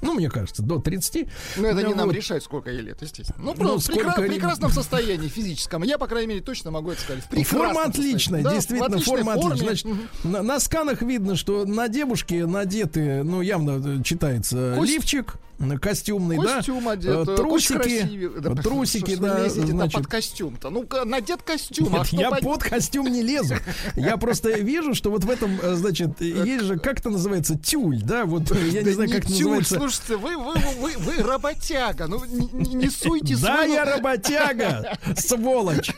Ну, 0.00 0.14
мне 0.14 0.28
кажется, 0.30 0.62
до 0.62 0.78
30. 0.78 1.26
Ну, 1.56 1.66
это 1.66 1.82
не 1.86 1.94
нам 1.94 2.06
вот. 2.06 2.14
решать, 2.14 2.42
сколько 2.42 2.70
ей 2.70 2.80
лет, 2.82 3.02
естественно. 3.02 3.38
Ну, 3.42 3.52
Ну, 3.52 3.54
просто 3.54 3.92
в 3.92 3.94
прекра- 3.96 4.02
сколько 4.12 4.22
ей- 4.22 4.30
прекрасном 4.30 4.70
состоянии 4.72 5.28
физическом. 5.28 5.82
Я, 5.82 5.98
по 5.98 6.06
крайней 6.06 6.28
мере, 6.28 6.40
точно 6.40 6.70
могу 6.70 6.90
это 6.92 7.00
сказать. 7.00 7.24
Форма 7.46 7.84
отличная. 7.84 8.42
Да, 8.42 8.54
действительно, 8.54 8.98
форма 9.00 9.34
форме. 9.34 9.62
отличная. 9.62 9.94
Значит, 9.94 10.24
на, 10.24 10.42
на 10.42 10.60
сканах 10.60 11.02
видно, 11.02 11.36
что 11.36 11.64
на 11.64 11.88
девушке 11.88 12.46
надеты, 12.46 13.22
ну, 13.24 13.40
явно 13.40 13.82
э, 14.00 14.02
читается 14.02 14.74
Кость- 14.76 14.88
лифчик 14.88 15.34
костюмный, 15.80 16.36
Костюм 16.36 16.84
да, 16.84 16.90
одет, 16.92 17.28
э, 17.28 17.36
трусики, 17.36 17.72
красивый. 17.74 18.40
Да, 18.40 18.52
э, 18.52 18.54
трусики, 18.56 19.14
что 19.16 19.16
ж 19.16 19.18
вы 19.18 19.26
да, 19.28 19.48
значит. 19.48 19.94
под 19.94 20.06
костюм-то. 20.06 20.70
Ну-ка, 20.70 21.04
надет 21.04 21.42
костюм, 21.42 21.94
а 21.94 21.98
Нет, 21.98 22.06
что 22.06 22.16
я 22.16 22.30
под- 22.30 22.40
под 22.40 22.62
костюм 22.62 23.06
не 23.08 23.22
лезу. 23.22 23.56
Я 23.96 24.16
просто 24.16 24.50
вижу, 24.52 24.94
что 24.94 25.10
вот 25.10 25.24
в 25.24 25.30
этом, 25.30 25.58
э, 25.60 25.74
значит, 25.74 26.20
есть 26.20 26.64
же, 26.64 26.78
как 26.78 27.00
это 27.00 27.10
называется, 27.10 27.58
тюль, 27.58 28.00
да, 28.02 28.24
вот 28.24 28.50
э, 28.52 28.68
я 28.68 28.82
Да 28.82 28.88
не 28.88 28.94
знаю, 28.94 29.10
как 29.10 29.24
это 29.24 29.28
тюль, 29.32 29.58
называется. 29.58 29.74
Слушайте, 29.76 30.16
вы, 30.16 30.36
вы, 30.36 30.54
вы, 30.80 30.92
вы, 30.98 31.22
работяга. 31.22 32.06
Ну, 32.06 32.24
не, 32.24 32.88
суйте 32.88 33.36
Да, 33.36 33.62
я 33.64 33.84
работяга, 33.84 34.96
сволочь, 35.16 35.90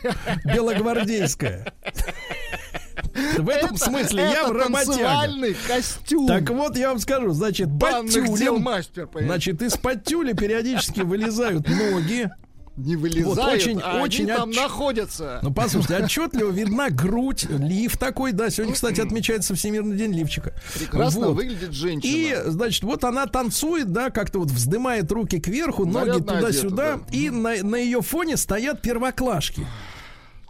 белогвардейская. 0.43 1.71
В 3.37 3.49
этом 3.49 3.75
Это- 3.75 3.85
смысле 3.85 4.23
это 4.23 4.31
я 4.33 4.47
работяга. 4.47 4.85
танцевальный 4.85 5.55
костюм. 5.67 6.27
Так 6.27 6.49
вот, 6.49 6.77
я 6.77 6.89
вам 6.89 6.99
скажу, 6.99 7.31
значит, 7.31 7.67
под 7.79 8.09
тюлем, 8.09 8.61
мастер, 8.61 9.07
значит, 9.13 9.61
из-под 9.61 10.03
тюля 10.03 10.33
периодически 10.33 11.01
вылезают 11.01 11.67
ноги. 11.67 12.29
не 12.77 12.95
вылезают, 12.95 13.27
вот 13.27 13.37
очень- 13.53 13.81
а 13.83 14.01
очень 14.01 14.23
они 14.31 14.33
там 14.33 14.49
отч- 14.49 14.55
находятся. 14.55 15.39
Ну, 15.43 15.53
послушайте, 15.53 16.03
отчетливо 16.03 16.49
видна 16.51 16.89
грудь, 16.89 17.45
лиф 17.49 17.97
такой, 17.97 18.31
да, 18.31 18.49
сегодня, 18.49 18.73
кстати, 18.73 19.01
отмечается 19.05 19.53
Всемирный 19.55 19.97
день 19.97 20.13
лифчика. 20.13 20.53
Прекрасно 20.79 21.27
Вот. 21.27 21.35
выглядит 21.35 21.73
женщина. 21.73 22.09
И, 22.09 22.35
значит, 22.49 22.83
вот 22.83 23.03
она 23.03 23.27
танцует, 23.27 23.91
да, 23.91 24.09
как-то 24.09 24.39
вот 24.39 24.49
вздымает 24.49 25.11
руки 25.11 25.39
кверху, 25.39 25.85
ноги 25.85 26.07
Нарядно 26.09 26.33
туда-сюда, 26.35 26.95
да. 26.95 27.01
и 27.15 27.29
на, 27.29 27.61
на 27.61 27.75
ее 27.75 28.01
фоне 28.01 28.37
стоят 28.37 28.81
первоклашки. 28.81 29.67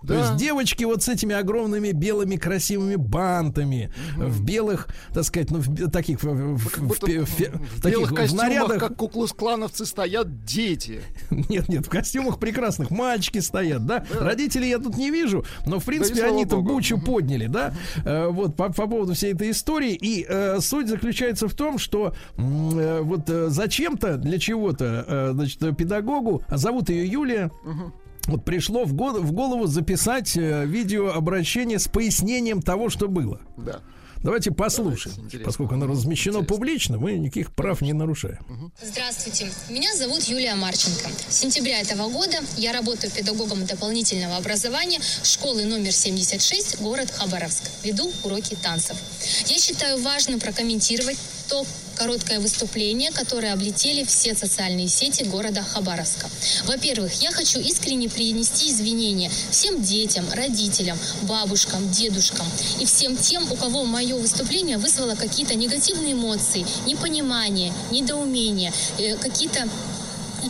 То 0.02 0.08
Да. 0.08 0.20
есть 0.20 0.36
девочки 0.38 0.84
вот 0.84 1.04
с 1.04 1.10
этими 1.10 1.36
огромными 1.36 1.92
белыми 1.92 2.36
красивыми 2.36 2.96
бантами, 2.96 3.94
в 4.18 4.44
белых, 4.44 4.88
так 5.14 5.24
сказать, 5.24 5.52
ну, 5.52 5.60
в 5.60 5.90
таких, 5.92 6.24
в, 6.24 6.56
в- 6.56 6.70
Как 6.70 6.78
в- 6.80 6.88
будто 6.88 7.06
в- 7.06 7.26
в- 7.26 7.30
в 7.30 7.82
таких, 7.82 7.98
белых 8.00 8.12
в 8.12 8.16
костюмах, 8.16 8.44
нарядах, 8.48 8.80
как 8.80 8.96
куклус-клановцы, 8.96 9.86
стоят 9.86 10.44
дети. 10.44 11.02
нет, 11.30 11.70
нет, 11.70 11.86
в 11.86 11.90
костюмах 11.90 12.40
прекрасных 12.40 12.90
мальчики 12.90 13.38
стоят, 13.40 13.86
да? 13.86 14.04
Родителей 14.20 14.70
я 14.70 14.80
тут 14.80 14.98
не 14.98 15.12
вижу, 15.12 15.46
но 15.68 15.80
в 15.80 15.86
принципе 15.86 16.24
они-то 16.26 16.58
бучу 16.62 17.00
подняли, 17.00 17.46
да? 17.48 17.74
Э, 18.04 18.28
вот 18.30 18.56
по, 18.56 18.70
по 18.74 18.88
поводу 18.88 19.14
всей 19.14 19.34
этой 19.34 19.52
истории. 19.52 19.94
И 19.94 20.26
э, 20.28 20.60
суть 20.62 20.88
заключается 20.88 21.48
в 21.48 21.54
том, 21.54 21.78
что 21.78 22.16
э, 22.38 23.02
вот 23.04 23.30
э, 23.30 23.50
зачем-то, 23.50 24.18
для 24.18 24.40
чего-то, 24.40 25.06
э, 25.08 25.30
значит, 25.34 25.60
педагогу, 25.78 26.42
а 26.48 26.58
зовут 26.58 26.90
ее 26.90 27.06
Юлия. 27.06 27.52
Вот 28.28 28.46
пришло 28.46 28.86
в, 28.86 28.94
го- 28.94 29.20
в 29.20 29.32
голову 29.32 29.68
записать 29.68 30.36
э, 30.38 30.66
видеообращение 30.66 31.80
с 31.80 31.88
пояснением 31.88 32.62
того, 32.62 32.90
что 32.90 33.08
было. 33.08 33.40
Да. 33.58 33.82
Давайте 34.24 34.52
послушаем. 34.52 35.16
Давайте. 35.16 35.40
Поскольку 35.40 35.74
оно 35.74 35.88
размещено 35.88 36.38
Интересно. 36.42 36.56
публично, 36.56 36.98
мы 37.00 37.14
никаких 37.14 37.52
прав 37.56 37.82
не 37.82 37.92
нарушаем. 37.94 38.72
Здравствуйте, 38.80 39.50
меня 39.68 39.96
зовут 39.96 40.22
Юлия 40.26 40.54
Марченко. 40.54 41.10
С 41.28 41.38
сентября 41.40 41.80
этого 41.80 42.08
года 42.08 42.38
я 42.56 42.72
работаю 42.72 43.12
педагогом 43.12 43.66
дополнительного 43.66 44.38
образования 44.38 45.00
школы 45.24 45.66
номер 45.66 45.92
76, 45.92 46.82
город 46.82 47.10
Хабаровск. 47.10 47.64
Веду 47.84 48.12
уроки 48.24 48.56
танцев. 48.62 48.96
Я 49.48 49.58
считаю 49.58 50.00
важным 50.04 50.40
прокомментировать 50.40 51.18
то 51.52 51.66
короткое 51.98 52.40
выступление, 52.40 53.12
которое 53.12 53.52
облетели 53.52 54.06
все 54.06 54.34
социальные 54.34 54.88
сети 54.88 55.24
города 55.24 55.62
Хабаровска. 55.62 56.30
Во-первых, 56.64 57.14
я 57.22 57.32
хочу 57.32 57.60
искренне 57.60 58.10
принести 58.10 58.70
извинения 58.70 59.30
всем 59.52 59.84
детям, 59.84 60.26
родителям, 60.32 60.98
бабушкам, 61.24 61.92
дедушкам 61.92 62.48
и 62.80 62.86
всем 62.86 63.18
тем, 63.18 63.52
у 63.52 63.56
кого 63.58 63.84
мое 63.84 64.16
выступление 64.16 64.78
вызвало 64.78 65.16
какие-то 65.16 65.56
негативные 65.56 66.14
эмоции, 66.14 66.66
непонимание, 66.86 67.74
недоумение, 67.92 68.72
э, 68.98 69.18
какие-то 69.18 69.68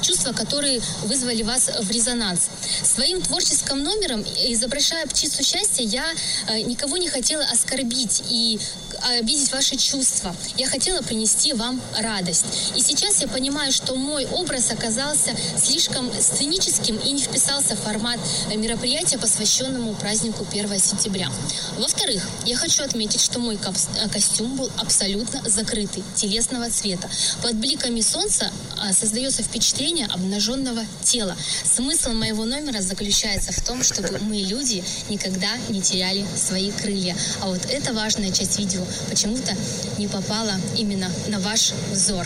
чувства, 0.01 0.31
которые 0.31 0.81
вызвали 1.03 1.43
вас 1.43 1.69
в 1.79 1.91
резонанс. 1.91 2.49
Своим 2.83 3.21
творческим 3.21 3.83
номером, 3.83 4.23
изображая 4.47 5.05
птицу 5.07 5.43
счастья, 5.43 5.83
я 5.83 6.05
э, 6.47 6.61
никого 6.61 6.97
не 6.97 7.09
хотела 7.09 7.43
оскорбить 7.45 8.23
и 8.29 8.59
обидеть 9.03 9.51
ваши 9.51 9.75
чувства. 9.75 10.35
Я 10.57 10.67
хотела 10.67 11.01
принести 11.01 11.53
вам 11.53 11.81
радость. 11.97 12.45
И 12.75 12.81
сейчас 12.81 13.21
я 13.21 13.27
понимаю, 13.27 13.71
что 13.71 13.95
мой 13.95 14.25
образ 14.25 14.71
оказался 14.71 15.35
слишком 15.57 16.11
сценическим 16.19 16.97
и 16.97 17.11
не 17.11 17.21
вписался 17.21 17.75
в 17.75 17.79
формат 17.79 18.19
мероприятия, 18.55 19.17
посвященному 19.17 19.93
празднику 19.95 20.45
1 20.49 20.79
сентября. 20.79 21.29
Во-вторых, 21.77 22.27
я 22.45 22.55
хочу 22.55 22.83
отметить, 22.83 23.21
что 23.21 23.39
мой 23.39 23.55
э, 23.55 24.09
костюм 24.09 24.55
был 24.55 24.69
абсолютно 24.77 25.41
закрытый, 25.49 26.03
телесного 26.15 26.69
цвета. 26.69 27.09
Под 27.41 27.55
бликами 27.55 28.01
солнца 28.01 28.51
а, 28.77 28.93
создается 28.93 29.43
впечатление 29.43 30.07
обнаженного 30.07 30.85
тела. 31.03 31.35
Смысл 31.63 32.11
моего 32.11 32.45
номера 32.45 32.81
заключается 32.81 33.51
в 33.51 33.65
том, 33.65 33.83
чтобы 33.83 34.19
мы, 34.19 34.37
люди, 34.37 34.83
никогда 35.09 35.49
не 35.69 35.81
теряли 35.81 36.25
свои 36.35 36.71
крылья. 36.71 37.15
А 37.41 37.47
вот 37.47 37.65
эта 37.69 37.93
важная 37.93 38.31
часть 38.31 38.57
видео 38.59 38.85
почему-то 39.09 39.51
не 39.97 40.07
попала 40.07 40.53
именно 40.77 41.07
на 41.29 41.39
ваш 41.39 41.73
взор. 41.91 42.25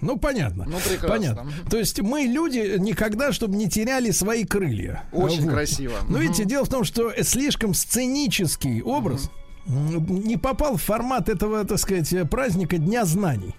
Ну, 0.00 0.16
понятно. 0.18 0.64
Ну, 0.66 0.78
прекрасно. 0.78 1.08
Понятно. 1.08 1.52
То 1.70 1.78
есть 1.78 2.00
мы, 2.00 2.22
люди, 2.22 2.76
никогда, 2.78 3.32
чтобы 3.32 3.56
не 3.56 3.68
теряли 3.68 4.10
свои 4.10 4.44
крылья. 4.44 5.04
Очень 5.12 5.44
Вот. 5.44 5.52
красиво. 5.54 5.94
Но 6.08 6.18
видите, 6.18 6.44
дело 6.44 6.64
в 6.64 6.68
том, 6.68 6.84
что 6.84 7.12
слишком 7.22 7.74
сценический 7.74 8.82
образ 8.82 9.30
м, 9.66 10.22
не 10.24 10.36
попал 10.36 10.76
в 10.76 10.82
формат 10.82 11.28
этого, 11.28 11.64
так 11.64 11.78
сказать, 11.78 12.12
праздника 12.30 12.78
Дня 12.78 13.04
знаний. 13.04 13.54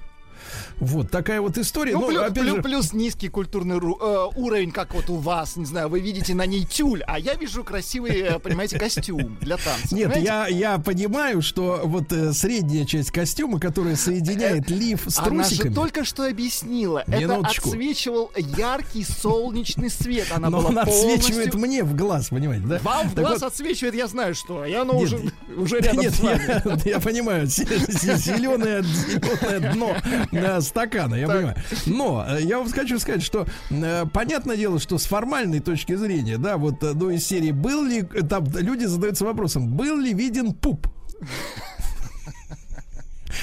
Вот 0.80 1.11
такая 1.11 1.41
вот 1.41 1.57
история. 1.57 1.93
Ну, 1.93 1.99
Ну, 2.01 2.07
плюс, 2.07 2.21
опять 2.23 2.43
плю- 2.43 2.55
же, 2.55 2.61
плюс 2.61 2.93
низкий 2.93 3.27
культурный 3.27 3.77
э, 3.77 4.27
уровень, 4.36 4.71
как 4.71 4.93
вот 4.93 5.09
у 5.09 5.15
вас, 5.15 5.57
не 5.57 5.65
знаю, 5.65 5.89
вы 5.89 5.99
видите 5.99 6.34
на 6.34 6.45
ней 6.45 6.65
тюль, 6.65 7.03
а 7.05 7.19
я 7.19 7.34
вижу 7.36 7.63
красивый, 7.63 8.11
э, 8.21 8.39
понимаете, 8.39 8.80
костюм 8.80 9.38
для 9.41 9.57
танца. 9.57 9.93
Нет, 9.93 10.13
понимаете? 10.13 10.25
я, 10.25 10.47
я 10.47 10.77
понимаю, 10.80 11.41
что 11.41 11.82
вот 11.84 12.11
э, 12.13 12.32
средняя 12.34 12.86
часть 12.86 13.11
костюма, 13.11 13.59
которая 13.59 13.95
соединяет 13.95 14.69
лиф 14.69 15.03
с 15.07 15.17
Она 15.19 15.43
же 15.43 15.49
трусиками. 15.49 15.73
только 15.73 16.05
что 16.05 16.25
объяснила. 16.25 17.03
Минуточку. 17.07 17.69
Это 17.69 17.77
отсвечивал 17.77 18.32
яркий 18.38 19.03
солнечный 19.03 19.89
свет. 19.89 20.27
Она 20.32 20.49
но 20.49 20.57
была 20.59 20.69
он 20.69 20.80
отсвечивает 20.80 21.51
полностью- 21.51 21.59
мне 21.59 21.84
в 21.84 21.95
глаз, 21.95 22.30
понимаете, 22.30 22.65
да? 22.65 22.80
Вам 22.84 23.09
в 23.09 23.15
Так 23.15 23.25
глаз 23.25 23.41
вот, 23.41 23.47
отсвечивает, 23.51 23.95
я 23.95 24.07
знаю 24.07 24.34
что. 24.34 24.63
И 24.65 24.73
оно 24.73 24.93
Нет, 24.93 25.03
уже, 25.03 25.32
уже 25.57 25.80
рядом 25.80 26.01
Нет, 26.01 26.13
с 26.15 26.19
вами. 26.21 26.61
я, 26.86 26.91
я 26.93 26.99
понимаю, 26.99 27.45
зеленое, 27.47 28.84
зеленое 28.84 29.73
дно 29.73 29.95
э, 30.32 30.61
стакана, 30.70 31.15
я 31.15 31.28
понимаю. 31.28 31.55
Но 31.86 32.26
э, 32.28 32.41
я 32.43 32.59
вам 32.59 32.70
хочу 32.70 32.99
сказать, 32.99 33.22
что 33.24 33.45
э, 33.70 34.05
понятное 34.13 34.55
дело, 34.55 34.80
что 34.80 34.97
с 34.97 35.05
формальной 35.05 35.59
точки 35.59 35.95
зрения, 35.95 36.38
да, 36.38 36.57
вот 36.57 36.84
э, 36.84 36.93
ну, 36.93 37.09
из 37.09 37.26
серии 37.26 37.51
был 37.51 37.84
ли, 37.84 38.03
там 38.03 38.45
люди 38.55 38.86
задаются 38.86 39.26
вопросом, 39.26 39.67
был 39.76 39.97
ли 39.97 40.13
виден 40.13 40.53
пуп? 40.53 40.88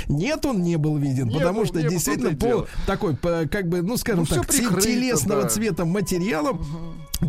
Нет, 0.08 0.44
он 0.46 0.62
не 0.62 0.76
был 0.76 0.96
виден, 0.98 1.28
Не 1.28 1.34
потому 1.38 1.64
что 1.64 1.82
действительно 1.82 2.30
по 2.30 2.46
дело. 2.46 2.66
такой, 2.86 3.16
по, 3.16 3.44
как 3.50 3.68
бы, 3.68 3.82
ну 3.82 3.96
скажем 3.96 4.26
Ну, 4.28 4.36
так, 4.36 4.50
телесного 4.50 5.42
да. 5.42 5.48
цвета 5.48 5.84
материалом 5.84 6.64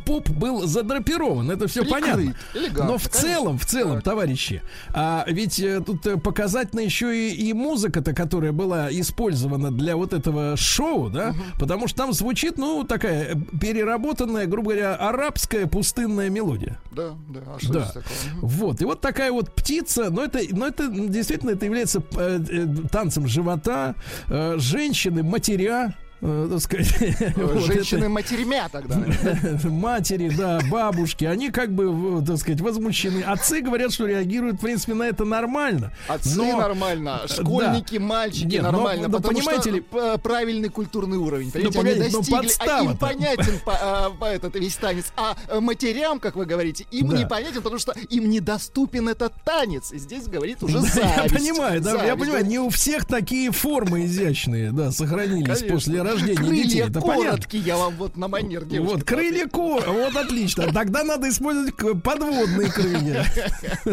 пуп 0.06 0.30
был 0.30 0.66
задрапирован. 0.68 1.50
Это 1.52 1.68
все 1.68 1.82
Прикрыт. 1.84 2.02
понятно. 2.02 2.36
Элегантно, 2.54 2.86
Но 2.86 2.98
в 2.98 3.04
конечно. 3.10 3.22
целом, 3.22 3.58
в 3.58 3.66
целом, 3.66 3.96
Так. 3.96 4.04
товарищи, 4.04 4.62
а 4.94 5.26
ведь 5.28 5.60
э, 5.60 5.82
тут 5.86 6.06
э, 6.08 6.18
показательно 6.18 6.82
еще 6.82 7.16
и, 7.30 7.34
и 7.34 7.54
музыка-то, 7.54 8.14
которая 8.14 8.52
была 8.52 8.90
использована 8.92 9.72
для 9.72 9.96
вот 9.96 10.14
этого 10.14 10.56
шоу, 10.58 11.10
да, 11.10 11.34
потому 11.60 11.88
что 11.88 11.98
там 11.98 12.14
звучит, 12.14 12.58
ну, 12.58 12.84
такая 12.84 13.34
э, 13.34 13.36
переработанная, 13.60 14.46
грубо 14.46 14.72
говоря, 14.72 14.96
арабская 14.96 15.68
пустынная 15.68 16.30
мелодия. 16.30 16.80
Да, 16.92 17.12
да. 17.30 17.40
А 17.56 17.60
что 17.60 17.74
Да. 17.74 17.92
Мгм. 18.36 18.48
Вот, 18.48 18.82
и 18.82 18.86
вот 18.86 19.02
такая 19.02 19.32
вот 19.32 19.54
птица, 19.54 20.10
но 20.10 20.24
это, 20.24 20.40
но 20.52 20.68
это 20.68 20.88
действительно 20.90 21.52
это 21.52 21.66
является 21.66 22.02
э, 22.18 22.40
э, 22.50 22.66
танцем 22.92 23.28
живота, 23.28 23.96
э, 24.28 24.56
женщины, 24.58 25.24
матеря, 25.24 25.96
так 26.22 26.59
сказать, 26.59 26.93
вот 27.36 27.59
Женщины 27.65 27.99
это- 27.99 28.09
матерьмя 28.09 28.70
тогда. 28.70 28.95
матери, 29.65 30.30
да, 30.30 30.59
бабушки, 30.70 31.26
они 31.26 31.49
как 31.51 31.72
бы, 31.72 32.24
так 32.26 32.38
сказать, 32.38 32.61
возмущены. 32.61 33.22
Отцы 33.22 33.61
говорят, 33.61 33.91
что 33.93 34.05
реагируют, 34.07 34.57
в 34.57 34.61
принципе, 34.61 34.93
на 34.93 35.03
это 35.03 35.26
нормально. 35.26 35.91
Отцы 36.07 36.36
Но- 36.38 36.57
нормально, 36.57 37.22
школьники, 37.28 37.97
Да. 37.97 38.03
мальчики 38.03 38.45
Нет, 38.45 38.63
но- 38.63 38.72
нормально. 38.72 39.07
но 39.07 39.18
потому 39.18 39.38
понимаете 39.39 39.61
что 39.61 39.70
ли- 39.72 40.18
правильный 40.22 40.70
культурный 40.70 41.18
уровень. 41.18 41.51
Понимаете, 41.51 41.78
погодите, 41.78 42.03
они 42.05 42.11
ну, 42.13 42.20
достигли, 42.20 42.70
а 42.72 42.84
им 42.84 42.97
понятен 42.97 43.59
по- 43.63 43.78
а, 43.80 44.09
по 44.09 44.26
этот 44.26 44.55
весь 44.55 44.76
танец. 44.76 45.05
А 45.15 45.36
э, 45.47 45.59
матерям, 45.59 46.20
как 46.20 46.36
вы 46.36 46.45
говорите, 46.45 46.86
им 46.91 47.09
Да. 47.09 47.18
не 47.18 47.26
понятен, 47.28 47.61
потому 47.61 47.80
что 47.80 47.93
им 48.09 48.30
недоступен 48.30 49.07
этот 49.09 49.34
танец. 49.45 49.91
И 49.91 49.99
здесь 49.99 50.26
говорит 50.28 50.63
уже 50.63 50.80
Да, 50.82 50.88
зависть. 50.88 51.15
я 51.18 51.24
понимаю, 51.38 51.82
да, 51.82 51.91
я 51.91 51.97
Зависть, 51.97 52.20
понимаю, 52.20 52.43
да. 52.43 52.49
не 52.49 52.59
у 52.59 52.70
всех 52.70 53.05
такие 53.05 53.51
формы 53.51 54.05
изящные, 54.05 54.72
да, 54.72 54.91
сохранились 54.91 55.45
Конечно. 55.45 55.68
после 55.68 56.01
рождения 56.08 56.36
Крылья 56.36 56.64
детей. 56.64 56.82
Это 56.82 57.01
понятно. 57.01 57.26
короткие, 57.26 57.64
я 57.64 57.78
вам 57.78 57.95
вот 57.95 58.18
на 58.18 58.28
манер 58.28 58.66
девушки. 58.66 58.93
Вот, 58.93 59.03
крылья 59.03 59.47
ко, 59.47 59.60
вот 59.80 60.16
отлично. 60.16 60.72
Тогда 60.74 61.03
надо 61.03 61.30
использовать 61.30 61.76
подводные 62.03 62.72
крылья. 62.72 63.26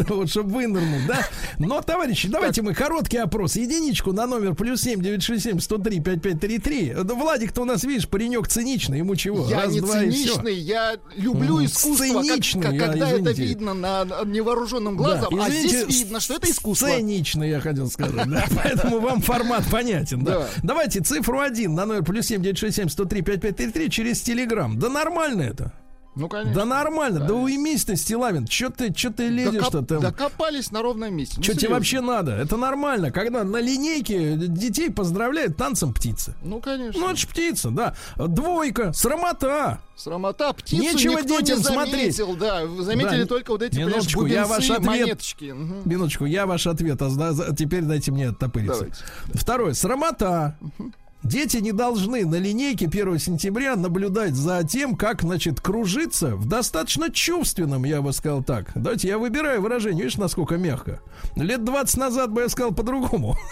Вот, 0.07 0.29
чтобы 0.29 0.51
вынырнуть, 0.51 1.07
да? 1.07 1.27
Но, 1.59 1.81
товарищи, 1.81 2.27
давайте 2.27 2.61
мы 2.61 2.73
короткий 2.73 3.17
опрос. 3.17 3.55
Единичку 3.55 4.11
на 4.13 4.27
номер 4.27 4.53
плюс 4.55 4.81
семь 4.81 5.01
девять 5.01 5.23
шесть 5.23 5.43
семь 5.43 5.59
сто 5.59 5.77
три 5.77 5.99
пять 5.99 6.21
пять 6.21 6.39
три 6.39 6.59
три. 6.59 6.93
Владик-то 6.93 7.61
у 7.61 7.65
нас, 7.65 7.83
видишь, 7.83 8.07
паренек 8.07 8.47
циничный, 8.47 8.99
ему 8.99 9.15
чего? 9.15 9.47
Я 9.49 9.63
Раз, 9.63 9.71
не 9.73 9.81
два 9.81 9.99
циничный, 9.99 10.55
я 10.55 10.95
люблю 11.15 11.63
искусство, 11.63 12.05
как- 12.23 12.73
я, 12.73 12.79
когда 12.79 13.09
это 13.11 13.31
видно 13.31 13.73
на, 13.73 14.05
невооруженным 14.25 14.97
Да, 14.97 15.03
глазом, 15.03 15.39
а 15.41 15.49
здесь 15.49 15.85
видно, 15.87 16.19
что 16.19 16.35
это 16.35 16.49
искусство. 16.49 16.87
Сценичный, 16.87 17.49
я 17.49 17.59
хотел 17.59 17.89
сказать. 17.89 18.27
да. 18.29 18.45
Поэтому 18.63 18.99
вам 18.99 19.21
формат 19.21 19.63
понятен. 19.71 20.23
Да. 20.23 20.47
Давайте 20.63 21.01
цифру 21.01 21.39
один 21.39 21.75
на 21.75 21.85
номер 21.85 22.03
плюс 22.05 22.27
семь 22.27 22.41
девять 22.41 22.57
шесть 22.57 22.77
семь 22.77 22.89
сто 22.89 23.05
три 23.05 23.21
пять 23.21 23.41
пять 23.41 23.57
три 23.57 23.71
три 23.71 23.89
через 23.89 24.21
Телеграм. 24.21 24.77
Да 24.79 24.89
нормально 24.89 25.41
это. 25.41 25.73
Ну, 26.17 26.29
конечно. 26.29 26.53
Да 26.55 26.63
нормально. 26.63 27.19
Да 27.27 27.33
уймись 27.33 27.83
ты, 27.83 27.97
Стилавин. 27.97 28.47
Че 28.47 28.69
ты, 28.69 28.93
чё 28.93 29.11
ты 29.11 29.27
лезешь-то 29.27 29.79
Докоп- 29.81 29.85
там? 29.87 29.99
Докопались 29.99 30.71
на 30.71 30.81
ровном 30.81 31.13
месте. 31.13 31.33
Ну, 31.35 31.43
Что 31.43 31.57
тебе 31.57 31.71
вообще 31.71 31.99
надо? 31.99 32.31
Это 32.31 32.55
нормально, 32.55 33.11
когда 33.11 33.43
на 33.43 33.57
линейке 33.59 34.37
детей 34.37 34.89
поздравляют 34.89 35.57
танцем 35.57 35.93
птицы. 35.93 36.33
Ну, 36.41 36.61
конечно. 36.61 37.01
Ну, 37.01 37.09
это 37.09 37.27
птица, 37.27 37.69
да. 37.69 37.95
Двойка, 38.15 38.93
срамота. 38.93 39.79
Срамота, 39.97 40.53
птицу 40.53 40.81
Нечего 40.83 41.19
никто 41.19 41.39
детям 41.41 41.57
не 41.57 41.63
смотреть. 41.65 42.15
заметил, 42.15 42.35
да. 42.37 42.65
Заметили 42.81 43.23
Да, 43.23 43.27
только 43.27 43.51
вот 43.51 43.61
эти, 43.61 43.77
минуточку, 43.77 44.25
я 44.25 44.45
ваш 44.47 44.69
ответ- 44.69 44.85
монеточки. 44.87 45.51
Мгм. 45.51 45.81
Минуточку, 45.83 46.23
я 46.23 46.45
ваш 46.45 46.65
ответ, 46.65 47.01
а 47.01 47.09
теперь 47.53 47.81
дайте 47.83 48.13
мне 48.13 48.29
оттопыриться. 48.29 48.73
Давайте. 48.85 49.03
Второе, 49.33 49.73
срамота. 49.73 50.57
Дети 51.25 51.57
не 51.57 51.71
должны 51.71 52.23
на 52.23 52.35
линейке 52.35 52.85
1 52.85 53.17
сентября 53.17 53.75
наблюдать 53.75 54.35
за 54.35 54.63
тем, 54.63 54.95
как, 54.95 55.23
значит, 55.23 55.59
кружиться 55.59 56.35
в 56.35 56.47
достаточно 56.47 57.09
чувственном, 57.11 57.83
я 57.83 58.03
бы 58.03 58.13
сказал 58.13 58.43
так. 58.43 58.69
Давайте 58.75 59.07
я 59.07 59.17
выбираю 59.17 59.59
выражение, 59.59 60.03
видишь, 60.03 60.19
насколько 60.19 60.57
мягко. 60.57 61.01
Лет 61.35 61.63
20 61.63 61.97
назад 61.97 62.31
бы 62.31 62.41
я 62.41 62.49
сказал 62.49 62.73
по-другому. 62.73 63.35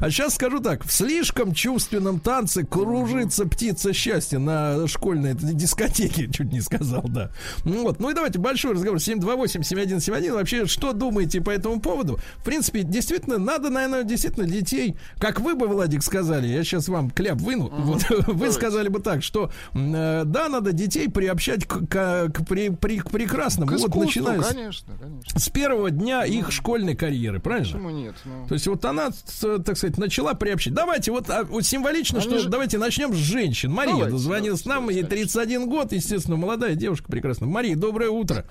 А 0.00 0.10
сейчас 0.10 0.34
скажу 0.34 0.60
так, 0.60 0.84
в 0.84 0.90
слишком 0.90 1.52
чувственном 1.54 2.18
танце 2.18 2.64
кружится 2.64 3.46
птица 3.46 3.92
счастья 3.92 4.38
на 4.38 4.88
школьной 4.88 5.34
дискотеке, 5.34 6.28
чуть 6.32 6.52
не 6.52 6.60
сказал, 6.60 7.02
да. 7.02 7.30
Ну 7.64 7.82
Вот, 7.82 8.00
ну 8.00 8.10
и 8.10 8.14
давайте 8.14 8.38
большой 8.38 8.72
разговор. 8.72 8.98
728-7171. 8.98 10.32
Вообще, 10.32 10.66
что 10.66 10.92
думаете 10.92 11.40
по 11.42 11.50
этому 11.50 11.80
поводу? 11.80 12.18
В 12.38 12.44
принципе, 12.44 12.82
действительно, 12.82 13.38
надо, 13.38 13.68
наверное, 13.68 14.04
действительно 14.04 14.46
детей, 14.46 14.96
как 15.18 15.40
вы 15.40 15.54
бы, 15.54 15.66
Владик, 15.68 16.02
сказали, 16.02 16.48
я 16.48 16.64
сейчас 16.64 16.88
вам 16.94 17.10
кляп 17.10 17.38
выну, 17.38 17.68
вот, 17.68 18.04
вы 18.26 18.50
сказали 18.50 18.88
бы 18.88 19.00
так, 19.00 19.22
что 19.22 19.50
э, 19.74 20.22
да, 20.24 20.48
надо 20.48 20.72
детей 20.72 21.08
приобщать 21.08 21.66
к, 21.66 21.86
к- 21.86 22.28
к 22.32 22.46
при- 22.46 22.70
при- 22.70 22.98
к 23.00 23.10
прекрасному. 23.10 23.68
К 23.68 23.72
вот 23.72 23.80
искусству, 23.90 24.04
начиная 24.22 24.40
с, 24.42 24.48
конечно, 24.48 24.94
конечно. 25.00 25.38
с 25.40 25.48
первого 25.50 25.90
дня 25.90 26.24
их 26.24 26.50
школьной 26.52 26.94
карьеры, 26.96 27.40
правильно? 27.40 27.66
Почему 27.72 27.90
нет? 27.90 28.14
Ну, 28.24 28.46
То 28.48 28.54
есть 28.54 28.66
вот 28.66 28.84
она, 28.84 29.10
с- 29.10 29.58
так 29.62 29.76
сказать, 29.76 29.98
начала 29.98 30.34
приобщать. 30.34 30.74
Давайте 30.74 31.10
вот, 31.12 31.28
а, 31.30 31.44
вот 31.44 31.64
символично, 31.64 32.18
Они 32.18 32.28
что 32.28 32.38
же- 32.38 32.48
давайте 32.48 32.78
начнем 32.78 33.12
с 33.12 33.16
женщин. 33.16 33.70
Мария 33.72 33.92
Давайте, 33.94 34.12
дозвонилась 34.12 34.62
давайте, 34.62 34.80
нам, 34.82 34.90
ей 34.90 35.02
давайте, 35.02 35.24
31 35.26 35.68
год, 35.68 35.92
естественно, 35.92 36.36
молодая 36.36 36.74
девушка 36.74 37.10
прекрасная. 37.10 37.48
Мария, 37.48 37.76
доброе 37.76 38.10
утро. 38.10 38.44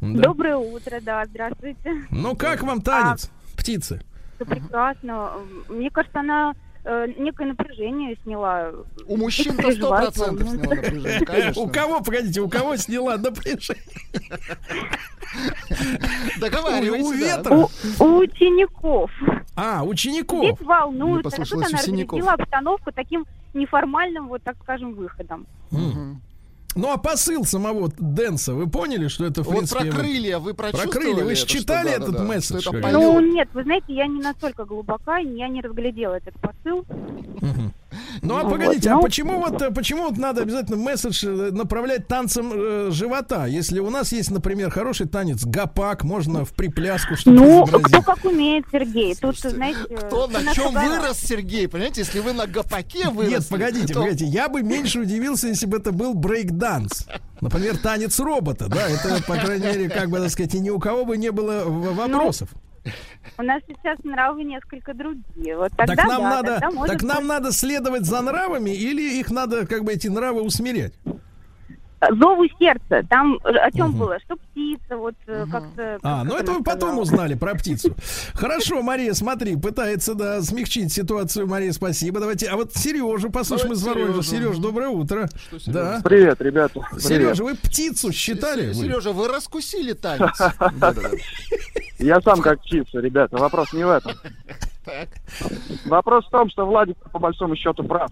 Да. 0.00 0.22
Доброе 0.22 0.56
утро, 0.56 0.98
да, 1.02 1.24
здравствуйте. 1.26 2.04
Ну 2.10 2.34
как 2.36 2.62
вам 2.62 2.80
танец, 2.80 3.30
птицы? 3.56 4.00
Все 4.36 4.46
прекрасно. 4.46 5.32
Мне 5.68 5.90
кажется, 5.90 6.20
она 6.20 6.54
э, 6.84 7.06
некое 7.18 7.48
напряжение 7.48 8.16
сняла. 8.22 8.72
у 9.06 9.16
мужчин-то 9.16 9.72
сто 9.72 9.88
процентов 9.88 10.48
сняло 10.48 10.74
напряжение, 10.74 11.26
конечно. 11.26 11.62
У 11.62 11.68
кого, 11.68 12.00
погодите, 12.00 12.40
у 12.40 12.48
кого 12.48 12.76
сняла 12.76 13.16
напряжение? 13.16 13.82
Договаривайтесь, 16.40 17.06
У- 17.06 17.12
ветра? 17.12 17.68
У, 18.00 18.18
учеников. 18.18 19.10
А, 19.54 19.84
учеников. 19.84 20.42
Дети 20.42 20.62
волнуются. 20.62 21.06
Мне 21.06 21.20
а 21.20 21.22
послышалось, 21.22 21.66
тут 21.66 21.74
она 21.74 21.82
разрядила 21.82 22.32
обстановку 22.32 22.92
таким 22.92 23.26
неформальным, 23.54 24.28
вот 24.28 24.42
так 24.42 24.56
скажем, 24.62 24.94
выходом. 24.94 25.46
Ну 26.76 26.92
а 26.92 26.98
посыл 26.98 27.44
самого 27.44 27.90
Дэнса, 27.98 28.54
вы 28.54 28.68
поняли, 28.68 29.08
что 29.08 29.24
это 29.26 29.42
в 29.42 29.46
Вот 29.46 29.56
принципе... 29.56 29.90
про 29.90 29.98
крылья 29.98 30.38
вы 30.38 30.54
Про 30.54 30.68
прочувствовали? 30.70 31.04
крылья. 31.04 31.24
Вы 31.24 31.32
это, 31.32 31.40
что 31.40 31.84
да, 31.84 31.90
этот 31.90 32.12
да, 32.12 32.24
месседж 32.24 32.68
это? 32.72 32.88
Ну, 32.90 33.20
нет, 33.20 33.48
вы 33.54 33.62
знаете, 33.64 33.92
я 33.94 34.06
не 34.06 34.20
настолько 34.20 34.64
глубока, 34.64 35.18
я 35.18 35.48
не 35.48 35.60
разглядела 35.60 36.14
этот 36.14 36.34
посыл. 36.40 36.84
Ну 38.22 38.36
а 38.36 38.42
Ну, 38.44 38.50
погодите, 38.50 38.90
а 38.90 38.94
ну- 38.96 39.02
почему 39.02 39.40
вот 39.40 39.60
э, 39.62 39.70
почему 39.70 40.02
вот 40.08 40.16
надо 40.16 40.42
обязательно 40.42 40.76
месседж 40.76 41.24
э, 41.26 41.50
направлять 41.50 42.06
танцем 42.08 42.52
э, 42.54 42.88
живота? 42.92 43.46
Если 43.46 43.78
у 43.80 43.90
нас 43.90 44.12
есть, 44.12 44.30
например, 44.30 44.70
хороший 44.70 45.08
танец 45.08 45.44
гапак, 45.44 46.04
можно 46.04 46.44
в 46.44 46.52
припляску 46.54 47.16
что-то 47.16 47.30
Ну, 47.36 47.64
изобразить. 47.66 47.86
кто 47.88 48.02
как 48.02 48.24
умеет, 48.24 48.64
Сергей. 48.70 49.14
Тут, 49.14 49.38
Слушайте, 49.38 49.50
знаете... 49.56 49.78
Кто 49.96 50.26
на 50.28 50.40
чем 50.54 50.72
шагала. 50.72 51.00
вырос, 51.00 51.18
Сергей? 51.18 51.68
Понимаете, 51.68 52.02
если 52.02 52.20
вы 52.20 52.32
на 52.32 52.46
гопаке 52.46 53.08
выросли... 53.08 53.34
Нет, 53.34 53.48
погодите, 53.48 53.92
то- 53.94 54.00
погодите. 54.00 54.24
Я 54.26 54.48
бы 54.48 54.62
меньше 54.62 55.00
удивился, 55.00 55.48
если 55.48 55.66
бы 55.66 55.78
это 55.78 55.92
был 55.92 56.14
брейк-данс. 56.14 57.06
Например, 57.40 57.76
танец 57.78 58.18
робота, 58.20 58.68
да, 58.68 58.86
это, 58.88 59.22
по 59.26 59.34
крайней 59.36 59.66
мере, 59.66 59.88
как 59.88 60.10
бы, 60.10 60.18
так 60.18 60.30
сказать, 60.30 60.54
и 60.54 60.60
ни 60.60 60.68
у 60.70 60.78
кого 60.78 61.04
бы 61.04 61.16
не 61.16 61.30
было 61.32 61.64
в- 61.64 61.94
вопросов. 61.94 62.50
У 63.38 63.42
нас 63.42 63.62
сейчас 63.66 63.98
нравы 64.04 64.44
несколько 64.44 64.94
другие. 64.94 65.56
Вот 65.56 65.72
тогда 65.76 65.96
так 65.96 66.06
нам 66.06 66.22
да, 66.22 66.30
надо, 66.30 66.52
тогда 66.54 66.70
может 66.70 66.92
так 66.92 67.02
нам 67.02 67.18
быть. 67.18 67.28
надо 67.28 67.52
следовать 67.52 68.04
за 68.04 68.20
нравами 68.20 68.70
или 68.70 69.18
их 69.18 69.30
надо, 69.30 69.66
как 69.66 69.84
бы, 69.84 69.92
эти 69.92 70.08
нравы 70.08 70.42
усмирять? 70.42 70.94
Зову 72.00 72.46
сердца. 72.58 73.06
Там 73.10 73.38
о 73.44 73.70
чем 73.72 73.92
было? 73.92 74.18
Что 74.20 74.36
птица, 74.36 74.96
вот 74.96 75.14
э, 75.26 75.44
как-то... 75.50 75.98
А, 76.02 76.24
ну 76.24 76.34
это 76.34 76.52
вы 76.52 76.62
потом 76.62 76.98
узнали 76.98 77.34
про 77.34 77.54
птицу. 77.54 77.94
Хорошо, 78.32 78.80
Мария, 78.80 79.12
смотри, 79.12 79.56
пытается, 79.56 80.14
да, 80.14 80.40
смягчить 80.40 80.90
ситуацию. 80.92 81.46
Мария, 81.46 81.72
спасибо. 81.72 82.18
Давайте, 82.18 82.46
а 82.46 82.56
вот 82.56 82.74
Сережу 82.74 83.30
послушаем 83.30 83.74
из 83.74 83.82
Воронежа. 83.84 84.22
Сереж, 84.22 84.56
доброе 84.56 84.88
утро. 84.88 85.28
Сережа? 85.50 85.72
Да. 85.72 86.00
Привет, 86.02 86.40
ребята. 86.40 86.80
Сережа, 86.98 87.44
вы 87.44 87.54
птицу 87.54 88.12
считали? 88.12 88.72
Сережа, 88.72 89.12
вы 89.12 89.28
раскусили 89.28 89.92
танец. 89.92 90.38
Я 92.00 92.20
сам 92.20 92.40
как 92.40 92.60
птица, 92.60 92.98
ребята. 93.00 93.36
Вопрос 93.36 93.72
не 93.72 93.84
в 93.84 93.90
этом. 93.90 94.12
Так. 94.82 95.10
Вопрос 95.84 96.26
в 96.26 96.30
том, 96.30 96.48
что 96.48 96.64
Владик 96.64 96.96
по 97.12 97.18
большому 97.18 97.54
счету 97.54 97.84
прав. 97.84 98.10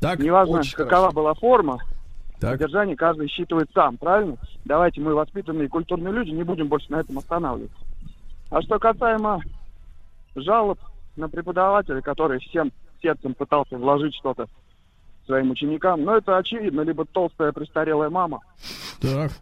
Так, 0.00 0.20
Неважно, 0.20 0.62
какова 0.72 0.88
хорошо. 1.08 1.12
была 1.12 1.34
форма, 1.34 1.78
так. 2.38 2.52
содержание 2.52 2.94
каждый 2.94 3.26
считывает 3.28 3.68
сам, 3.74 3.96
правильно? 3.96 4.36
Давайте 4.64 5.00
мы 5.00 5.12
воспитанные 5.12 5.68
культурные 5.68 6.14
люди 6.14 6.30
не 6.30 6.44
будем 6.44 6.68
больше 6.68 6.86
на 6.92 7.00
этом 7.00 7.18
останавливаться. 7.18 7.76
А 8.48 8.62
что 8.62 8.78
касаемо 8.78 9.40
жалоб 10.36 10.78
на 11.16 11.28
преподавателя, 11.28 12.00
который 12.00 12.38
всем 12.38 12.70
сердцем 13.02 13.34
пытался 13.34 13.76
вложить 13.76 14.14
что-то 14.14 14.46
своим 15.26 15.50
ученикам, 15.50 16.04
ну 16.04 16.12
это 16.14 16.36
очевидно, 16.36 16.82
либо 16.82 17.04
толстая 17.04 17.50
престарелая 17.52 18.08
мама, 18.08 18.38
Так. 19.00 19.32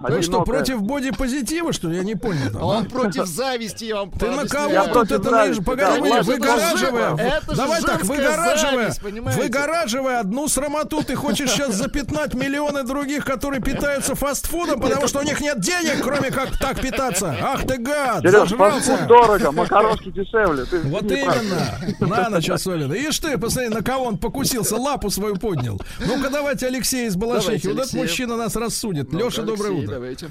Вы 0.00 0.22
что, 0.22 0.42
одинокая. 0.42 0.54
против 0.56 0.82
бодипозитива, 0.82 1.72
что 1.72 1.88
ли? 1.88 1.96
Я 1.96 2.04
не 2.04 2.14
понял. 2.14 2.50
там, 2.52 2.62
Он 2.62 2.84
а? 2.84 2.88
против 2.88 3.26
зависти, 3.26 3.84
я 3.84 3.96
вам 3.96 4.10
Ты 4.12 4.30
на 4.30 4.46
кого 4.46 4.72
Я 4.72 4.86
тут 4.86 5.10
это 5.10 5.30
зависти, 5.30 5.60
наезж- 5.60 5.64
Погоди, 5.64 6.10
да. 6.10 6.22
выгораживая, 6.22 7.14
это 7.16 7.56
давай 7.56 7.82
так, 7.82 8.02
выгораживая, 8.04 8.90
зависть, 8.92 9.36
выгораживая 9.36 10.20
одну 10.20 10.48
срамоту, 10.48 11.02
ты 11.02 11.14
хочешь 11.14 11.50
сейчас 11.50 11.74
запятнать 11.74 12.34
миллионы 12.34 12.82
других, 12.84 13.24
которые 13.24 13.60
питаются 13.60 14.14
фастфудом, 14.14 14.80
потому 14.80 15.06
что 15.06 15.20
у 15.20 15.22
них 15.22 15.40
нет 15.40 15.60
денег, 15.60 16.02
кроме 16.02 16.30
как 16.30 16.56
так 16.58 16.80
питаться. 16.80 17.36
Ах 17.42 17.66
ты 17.66 17.78
гад, 17.78 18.22
Сереж, 18.22 18.50
фастфуд 18.50 19.06
дорого, 19.06 19.52
макарошки 19.52 20.10
дешевле. 20.10 20.64
Ты 20.64 20.80
Вот 20.80 21.04
именно. 21.04 21.78
На 22.00 22.30
ночь 22.30 22.48
особенно. 22.48 22.94
Ишь 22.94 23.18
ты, 23.18 23.36
посмотри, 23.38 23.68
на 23.68 23.82
кого 23.82 24.04
он 24.06 24.18
покусился, 24.18 24.76
лапу 24.76 25.10
свою 25.10 25.36
поднял. 25.36 25.80
Ну-ка 26.06 26.30
давайте 26.30 26.66
Алексей 26.66 27.06
из 27.06 27.16
Балашихи. 27.16 27.68
Вот 27.68 27.78
этот 27.80 27.92
мужчина 27.94 28.36
нас 28.36 28.56
рассудит. 28.56 29.12
Леша, 29.12 29.42
доброе 29.42 29.70
Алексей, 29.72 29.89
Давайте. 29.90 30.30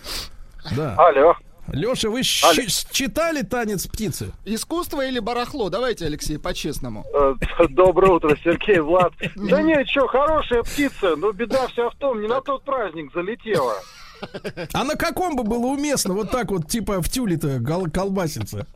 Да. 0.75 0.95
Алло. 0.95 1.35
Леша, 1.71 2.09
вы 2.09 2.23
читали 2.23 3.43
танец 3.43 3.87
птицы? 3.87 4.31
Искусство 4.45 5.05
или 5.05 5.19
барахло? 5.19 5.69
Давайте, 5.69 6.05
Алексей, 6.05 6.37
по-честному. 6.39 7.05
Э, 7.13 7.35
Доброе 7.69 8.13
утро, 8.13 8.35
Сергей, 8.43 8.79
Влад. 8.79 9.13
Да 9.35 9.61
нет, 9.61 9.87
что, 9.87 10.07
хорошая 10.07 10.63
птица, 10.63 11.15
но 11.15 11.31
беда 11.31 11.67
вся 11.67 11.89
в 11.89 11.95
том, 11.95 12.21
не 12.21 12.27
на 12.27 12.41
тот 12.41 12.63
праздник 12.63 13.11
залетела. 13.13 13.75
А 14.73 14.83
на 14.83 14.95
каком 14.95 15.37
бы 15.37 15.43
было 15.43 15.67
уместно 15.67 16.13
вот 16.13 16.29
так 16.29 16.51
вот, 16.51 16.67
типа 16.67 17.01
в 17.01 17.07
тюле-то 17.07 17.61
колбаситься? 17.93 18.67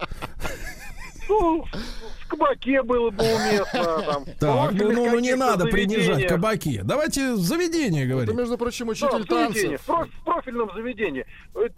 Ну, 1.28 1.66
кабаке 2.38 2.82
было 2.84 3.10
бы 3.10 3.24
уместно. 3.24 3.84
Там, 4.06 4.26
Так, 4.40 4.72
ну, 4.74 4.92
ну, 4.92 5.10
ну 5.12 5.20
не 5.20 5.36
надо 5.36 5.66
принижать 5.66 6.28
кабаки. 6.28 6.82
Давайте 6.84 7.36
заведение 7.36 8.04
Это, 8.06 8.14
говорить. 8.14 8.34
между 8.36 8.58
прочим, 8.58 8.86
Да, 8.88 8.92
учитель 8.92 9.10
заведении, 9.28 9.78
танцев. 9.78 9.82
в, 9.82 9.86
проф- 9.86 10.10
в 10.10 10.24
профильном 10.26 10.72
заведении. 10.74 11.26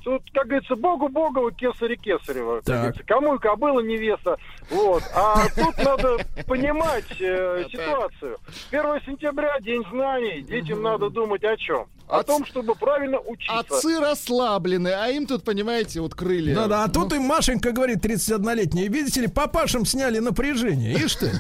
Тут, 0.04 0.24
как 0.34 0.48
говорится, 0.48 0.76
Богу 0.76 1.10
Богова, 1.10 1.52
кесаре 1.52 1.96
Кесарева. 1.98 2.58
как 2.58 2.66
Так. 2.66 2.76
говорится. 2.78 3.04
Кому 3.04 3.36
и 3.36 3.40
кобыла 3.40 3.80
невеста. 3.82 4.38
Вот. 4.70 5.04
А 5.16 5.46
тут 5.56 5.78
надо 5.78 6.18
понимать 6.48 7.06
э, 7.20 7.66
ситуацию. 7.72 8.38
1 8.72 8.84
сентября, 9.06 9.60
День 9.62 9.84
знаний. 9.92 10.42
Детям 10.42 10.82
надо 10.82 11.10
думать 11.10 11.44
о 11.44 11.56
чем? 11.58 11.88
О 12.08 12.24
том, 12.24 12.46
чтобы 12.46 12.76
правильно 12.76 13.20
учиться. 13.20 13.60
Отцы 13.60 14.00
расслаблены, 14.00 14.90
а 14.90 15.08
им 15.10 15.26
тут, 15.26 15.44
понимаете, 15.44 16.02
вот 16.02 16.14
крылья. 16.14 16.56
Да-да, 16.56 16.84
а 16.84 16.88
тут 16.88 17.14
им 17.14 17.24
Машенька 17.24 17.72
говорит, 17.72 18.06
31-летняя, 18.06 18.88
видите 18.88 19.22
ли, 19.22 19.28
папашам 19.28 19.86
сняли 19.86 20.20
напряжение, 20.20 20.94
ишь 20.94 21.16
ты. 21.16 21.32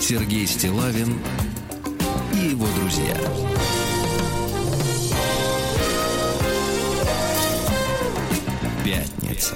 Сергей 0.00 0.46
Стилавин 0.46 1.18
и 2.34 2.48
его 2.48 2.66
друзья. 2.80 3.16
Пятница. 8.84 9.54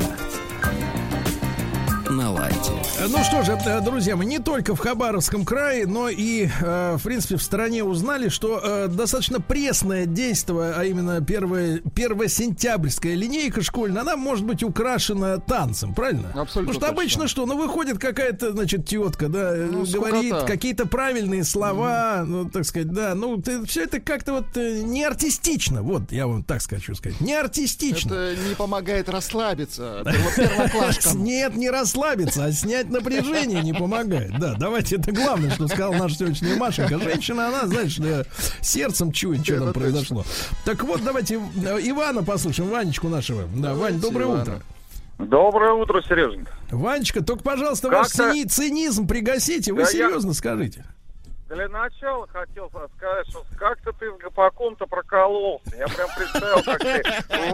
На 2.08 2.30
лайте. 2.30 2.83
Ну 3.00 3.24
что 3.24 3.42
же, 3.42 3.52
э, 3.52 3.80
друзья 3.80 4.14
мои, 4.16 4.26
не 4.26 4.38
только 4.38 4.74
в 4.74 4.78
Хабаровском 4.78 5.44
крае, 5.44 5.86
но 5.86 6.08
и, 6.08 6.48
э, 6.60 6.96
в 6.96 7.02
принципе, 7.02 7.36
в 7.36 7.42
стране 7.42 7.82
узнали, 7.82 8.28
что 8.28 8.60
э, 8.62 8.88
достаточно 8.88 9.40
пресное 9.40 10.06
действие, 10.06 10.72
а 10.76 10.84
именно 10.84 11.20
первая, 11.20 11.80
первосентябрьская 11.94 13.14
линейка 13.14 13.62
школьная, 13.62 14.02
она 14.02 14.16
может 14.16 14.46
быть 14.46 14.62
украшена 14.62 15.38
танцем, 15.38 15.92
правильно? 15.92 16.28
Абсолютно 16.28 16.46
Потому 16.50 16.72
что 16.72 16.80
точно. 16.80 16.88
обычно 16.88 17.28
что? 17.28 17.46
Ну, 17.46 17.56
выходит 17.56 17.98
какая-то, 17.98 18.52
значит, 18.52 18.86
тетка, 18.86 19.28
да, 19.28 19.56
э, 19.56 19.68
Ну, 19.70 19.84
говорит 19.84 20.42
какие-то 20.44 20.86
правильные 20.86 21.44
слова, 21.44 22.24
ну, 22.26 22.48
так 22.48 22.64
сказать, 22.64 22.92
да, 22.92 23.14
ну, 23.14 23.42
все 23.66 23.84
это 23.84 24.00
как-то 24.00 24.34
вот 24.34 24.56
э, 24.56 24.82
не 24.82 25.04
артистично, 25.04 25.82
вот, 25.82 26.12
я 26.12 26.26
вам 26.26 26.44
так 26.44 26.62
хочу 26.62 26.94
сказать, 26.94 27.20
не 27.20 27.34
артистично. 27.34 28.14
Это 28.14 28.40
не 28.48 28.54
помогает 28.54 29.08
расслабиться 29.08 30.02
первоклашкам. 30.36 31.24
Нет, 31.24 31.56
не 31.56 31.68
расслабиться, 31.68 32.44
а 32.44 32.52
снять 32.52 32.83
напряжение 32.90 33.62
не 33.62 33.72
помогает. 33.72 34.38
Да, 34.38 34.54
давайте, 34.58 34.96
это 34.96 35.12
главное, 35.12 35.50
что 35.50 35.66
сказал 35.68 35.92
наша 35.94 36.16
сегодняшняя 36.16 36.56
Машенька. 36.56 36.98
Женщина, 36.98 37.48
она, 37.48 37.66
знаешь, 37.66 37.98
э, 37.98 38.24
сердцем 38.60 39.12
чует, 39.12 39.44
что 39.44 39.58
там 39.60 39.72
произошло. 39.72 40.24
Так 40.64 40.82
вот, 40.84 41.02
давайте 41.04 41.34
э, 41.36 41.78
Ивана 41.82 42.22
послушаем, 42.22 42.70
Ванечку 42.70 43.08
нашего. 43.08 43.44
Да, 43.56 43.74
Вань, 43.74 44.00
доброе 44.00 44.26
утро. 44.26 44.60
Доброе 45.18 45.72
утро, 45.74 46.02
Сереженька. 46.02 46.52
Ванечка, 46.70 47.22
только, 47.22 47.42
пожалуйста, 47.44 47.88
ваш 47.88 48.08
цини- 48.08 48.46
цинизм 48.48 49.06
пригасите, 49.06 49.72
вы 49.72 49.84
серьезно 49.84 50.32
скажите. 50.34 50.84
Для 51.54 51.68
начала 51.68 52.26
хотел 52.32 52.68
сказать, 52.68 53.28
что 53.28 53.44
как-то 53.56 53.92
ты 53.92 54.10
с 54.10 54.18
Гопаком-то 54.22 54.86
прокололся. 54.86 55.76
Я 55.76 55.86
прям 55.86 56.08
представил, 56.16 56.62
как 56.62 56.78
ты 56.80 57.02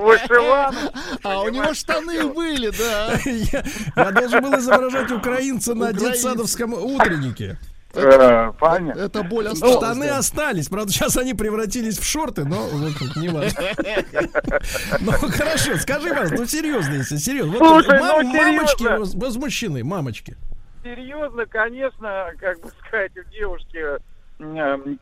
вышивану. 0.01 0.79
А 1.23 1.41
у 1.43 1.49
него 1.49 1.75
штаны 1.75 2.27
были, 2.29 2.71
да. 2.71 3.13
Я, 3.25 4.11
должен 4.13 4.43
был 4.43 4.59
изображать 4.59 5.11
украинца 5.11 5.75
на 5.75 5.93
детсадовском 5.93 6.73
утреннике. 6.75 7.59
Э, 7.93 8.53
Понятно. 8.59 9.01
Это 9.01 9.23
боль 9.25 9.47
Ну, 9.47 9.53
осталась. 9.53 9.77
штаны 9.77 10.07
да. 10.07 10.19
остались, 10.19 10.69
правда, 10.69 10.93
сейчас 10.93 11.17
они 11.17 11.35
превратились 11.35 11.99
в 11.99 12.05
шорты, 12.05 12.45
но 12.45 12.69
вот 12.69 12.93
тут 12.97 13.17
не 13.17 13.29
важно. 13.29 13.61
Ну, 15.01 15.13
хорошо, 15.13 15.77
скажи, 15.77 16.15
вас, 16.15 16.31
ну, 16.31 16.47
серьезно, 16.47 16.95
если 16.95 17.17
серьезно. 17.17 17.59
Слушай, 17.59 17.99
ну, 17.99 18.23
мамочки 18.23 19.17
возмущены, 19.17 19.83
мамочки. 19.83 20.37
Серьезно, 20.83 21.47
конечно, 21.47 22.33
как 22.39 22.61
бы 22.61 22.69
сказать, 22.87 23.13
у 23.17 23.23
девушки, 23.31 23.85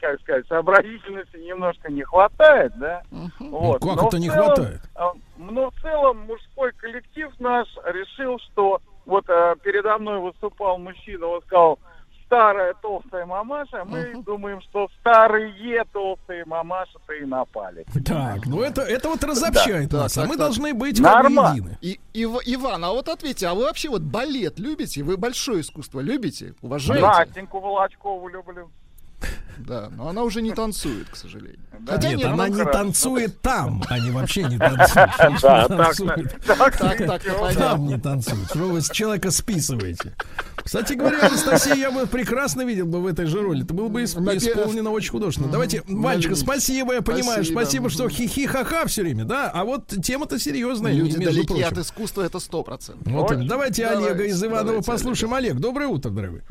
как 0.00 0.20
сказать, 0.20 0.46
сообразительности 0.48 1.36
немножко 1.36 1.90
не 1.92 2.02
хватает, 2.02 2.72
да? 2.78 3.02
Вот. 3.38 3.80
Ну, 3.82 3.88
как 3.88 4.02
Но 4.02 4.08
это 4.08 4.16
в 4.16 4.20
не 4.20 4.28
целом, 4.30 4.46
хватает? 4.46 4.80
а, 4.96 5.12
Но 5.36 5.70
в 5.70 5.80
целом 5.80 6.18
мужской 6.26 6.72
коллектив 6.72 7.30
наш 7.38 7.68
решил, 7.86 8.38
что 8.40 8.80
вот 9.06 9.24
а, 9.30 9.54
передо 9.56 9.96
мной 9.98 10.18
выступал 10.20 10.78
мужчина, 10.78 11.26
он 11.26 11.40
сказал, 11.42 11.78
старая 12.28 12.74
толстая 12.74 13.24
мамаша, 13.24 13.84
мы 13.86 14.22
думаем, 14.22 14.60
что 14.60 14.88
старые 15.00 15.82
толстые 15.92 16.44
мамаши-то 16.44 17.14
и 17.14 17.24
напали. 17.24 17.86
Так, 18.04 18.44
ну 18.46 18.60
это, 18.62 18.82
это 18.82 19.08
вот 19.08 19.24
разобщает 19.24 19.88
Да, 19.88 20.02
нас, 20.02 20.12
так, 20.12 20.24
а 20.24 20.28
мы 20.28 20.34
так. 20.34 20.40
должны 20.46 20.74
быть 20.74 21.00
Нормально. 21.00 21.78
И, 21.80 21.98
Ив- 22.12 22.42
Иван, 22.44 22.84
а 22.84 22.90
вот 22.90 23.08
ответьте, 23.08 23.46
а 23.48 23.54
вы 23.54 23.62
вообще 23.64 23.88
вот 23.88 24.02
балет 24.02 24.58
любите? 24.58 25.02
Вы 25.02 25.16
большое 25.16 25.62
искусство 25.62 26.00
любите? 26.00 26.54
Уважаете? 26.60 27.06
Настеньку 27.06 27.60
Волочкову 27.60 28.28
люблю. 28.28 28.70
Да, 29.58 29.90
но 29.96 30.08
она 30.08 30.22
уже 30.22 30.40
не 30.40 30.52
танцует, 30.52 31.08
к 31.10 31.16
сожалению. 31.16 31.58
Да. 31.80 31.94
Хотя 31.94 32.08
Нет, 32.10 32.18
нет, 32.18 32.26
она 32.28 32.46
ну, 32.46 32.52
не 32.54 32.58
хорошо. 32.60 32.72
танцует 32.78 33.40
там, 33.42 33.82
они 33.88 34.10
вообще 34.10 34.44
не 34.44 34.56
танцуют. 34.58 35.10
Да, 35.42 35.64
Она 35.64 35.68
так, 35.68 35.96
танцует. 35.96 36.40
так, 36.46 36.76
Так, 36.78 36.98
так, 36.98 37.22
понятно. 37.24 37.54
Там 37.54 37.86
не 37.86 37.98
танцуют. 37.98 38.48
Что 38.48 38.58
вы 38.68 38.80
с 38.80 38.88
человека 38.90 39.30
списываете? 39.30 40.14
Кстати 40.56 40.92
говоря, 40.94 41.26
Анастасия, 41.26 41.74
я 41.74 41.90
бы 41.90 42.06
прекрасно 42.06 42.62
видел 42.62 42.86
бы 42.86 43.00
в 43.00 43.06
этой 43.06 43.26
же 43.26 43.40
роли. 43.42 43.64
Это 43.64 43.74
было 43.74 43.88
бы 43.88 44.04
исполнено 44.04 44.90
очень 44.90 45.10
художественно. 45.10 45.50
Давайте, 45.50 45.82
Ванечка, 45.88 46.34
спасибо, 46.36 46.94
я 46.94 47.02
понимаю. 47.02 47.44
Спасибо. 47.44 47.60
Спасибо, 47.60 47.90
что 47.90 48.08
хихи-ха-ха 48.08 48.86
все 48.86 49.02
время, 49.02 49.24
да? 49.24 49.50
А 49.52 49.64
вот 49.64 49.88
тема-то 49.88 50.38
серьезная, 50.38 50.92
Люди 50.92 51.16
между 51.16 51.32
далеки 51.32 51.46
прочим. 51.48 51.66
от 51.66 51.78
искусства, 51.78 52.22
это 52.22 52.38
сто 52.38 52.62
процентов. 52.62 53.06
Вот 53.12 53.24
Очень. 53.24 53.34
именно. 53.40 53.48
Давайте 53.48 53.86
Давайте, 53.86 54.06
Олега 54.08 54.24
из 54.24 54.42
Иванова 54.42 54.64
давайте, 54.66 54.86
послушаем. 54.86 55.34
Олег, 55.34 55.54
доброе 55.56 55.88
утро, 55.88 56.10
дорогой. 56.10 56.42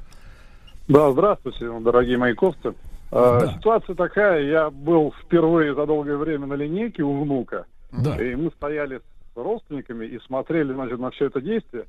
Да, 0.88 1.11
здравствуйте, 1.11 1.69
дорогие 1.81 2.18
мои 2.18 2.34
ковцы. 2.34 2.69
Э, 2.69 2.73
Да. 3.11 3.53
Ситуация 3.53 3.95
такая, 3.95 4.43
я 4.43 4.69
был 4.69 5.14
впервые 5.23 5.73
за 5.76 5.85
долгое 5.85 6.18
время 6.18 6.47
на 6.47 6.53
линейке 6.53 7.03
у 7.03 7.22
внука, 7.23 7.65
Да. 7.91 8.22
и 8.22 8.35
мы 8.35 8.51
стояли 8.51 8.99
с 9.34 9.38
родственниками 9.38 10.05
и 10.05 10.19
смотрели, 10.19 10.73
значит, 10.73 10.99
на 10.99 11.09
все 11.11 11.26
это 11.26 11.41
действие. 11.41 11.85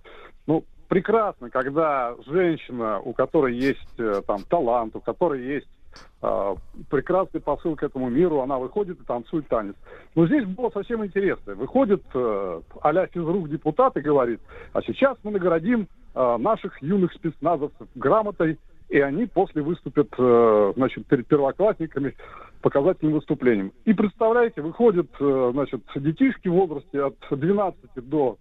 Ну, 0.47 0.65
прекрасно, 0.89 1.49
когда 1.51 2.15
женщина, 2.27 2.99
у 3.01 3.13
которой 3.13 3.55
есть 3.57 3.99
э, 3.99 4.21
там 4.27 4.43
талант, 4.49 4.97
у 4.97 5.01
которой 5.01 5.43
есть 5.45 5.69
э, 6.21 6.55
прекрасный 6.91 7.41
посыл 7.41 7.77
к 7.77 7.85
этому 7.85 8.09
миру, 8.09 8.41
она 8.41 8.59
выходит 8.59 9.01
и 9.01 9.05
танцует 9.05 9.47
танец. 9.49 9.77
Но 10.17 10.27
здесь 10.27 10.45
было 10.45 10.71
совсем 10.71 11.05
интересно. 11.05 11.55
Выходит 11.55 12.03
э, 12.15 12.61
а-ля 12.83 13.07
физрук 13.07 13.49
депутат 13.49 13.97
и 13.97 14.01
говорит, 14.01 14.41
а 14.73 14.83
сейчас 14.83 15.17
мы 15.23 15.31
наградим 15.31 15.87
э, 16.17 16.37
наших 16.39 16.83
юных 16.83 17.13
спецназовцев 17.13 17.87
грамотой, 17.95 18.59
и 18.89 19.01
они 19.01 19.27
после 19.27 19.63
выступят, 19.63 20.09
э, 20.19 20.73
значит, 20.77 21.07
перед 21.07 21.27
первоклассниками 21.27 22.15
показательным 22.63 23.15
выступлением. 23.15 23.73
И 23.85 23.93
представляете, 23.93 24.63
выходят, 24.63 25.09
э, 25.21 25.51
значит, 25.53 25.83
детишки 25.95 26.49
в 26.49 26.55
возрасте 26.55 27.03
от 27.03 27.17
12 27.31 28.09
до 28.09 28.39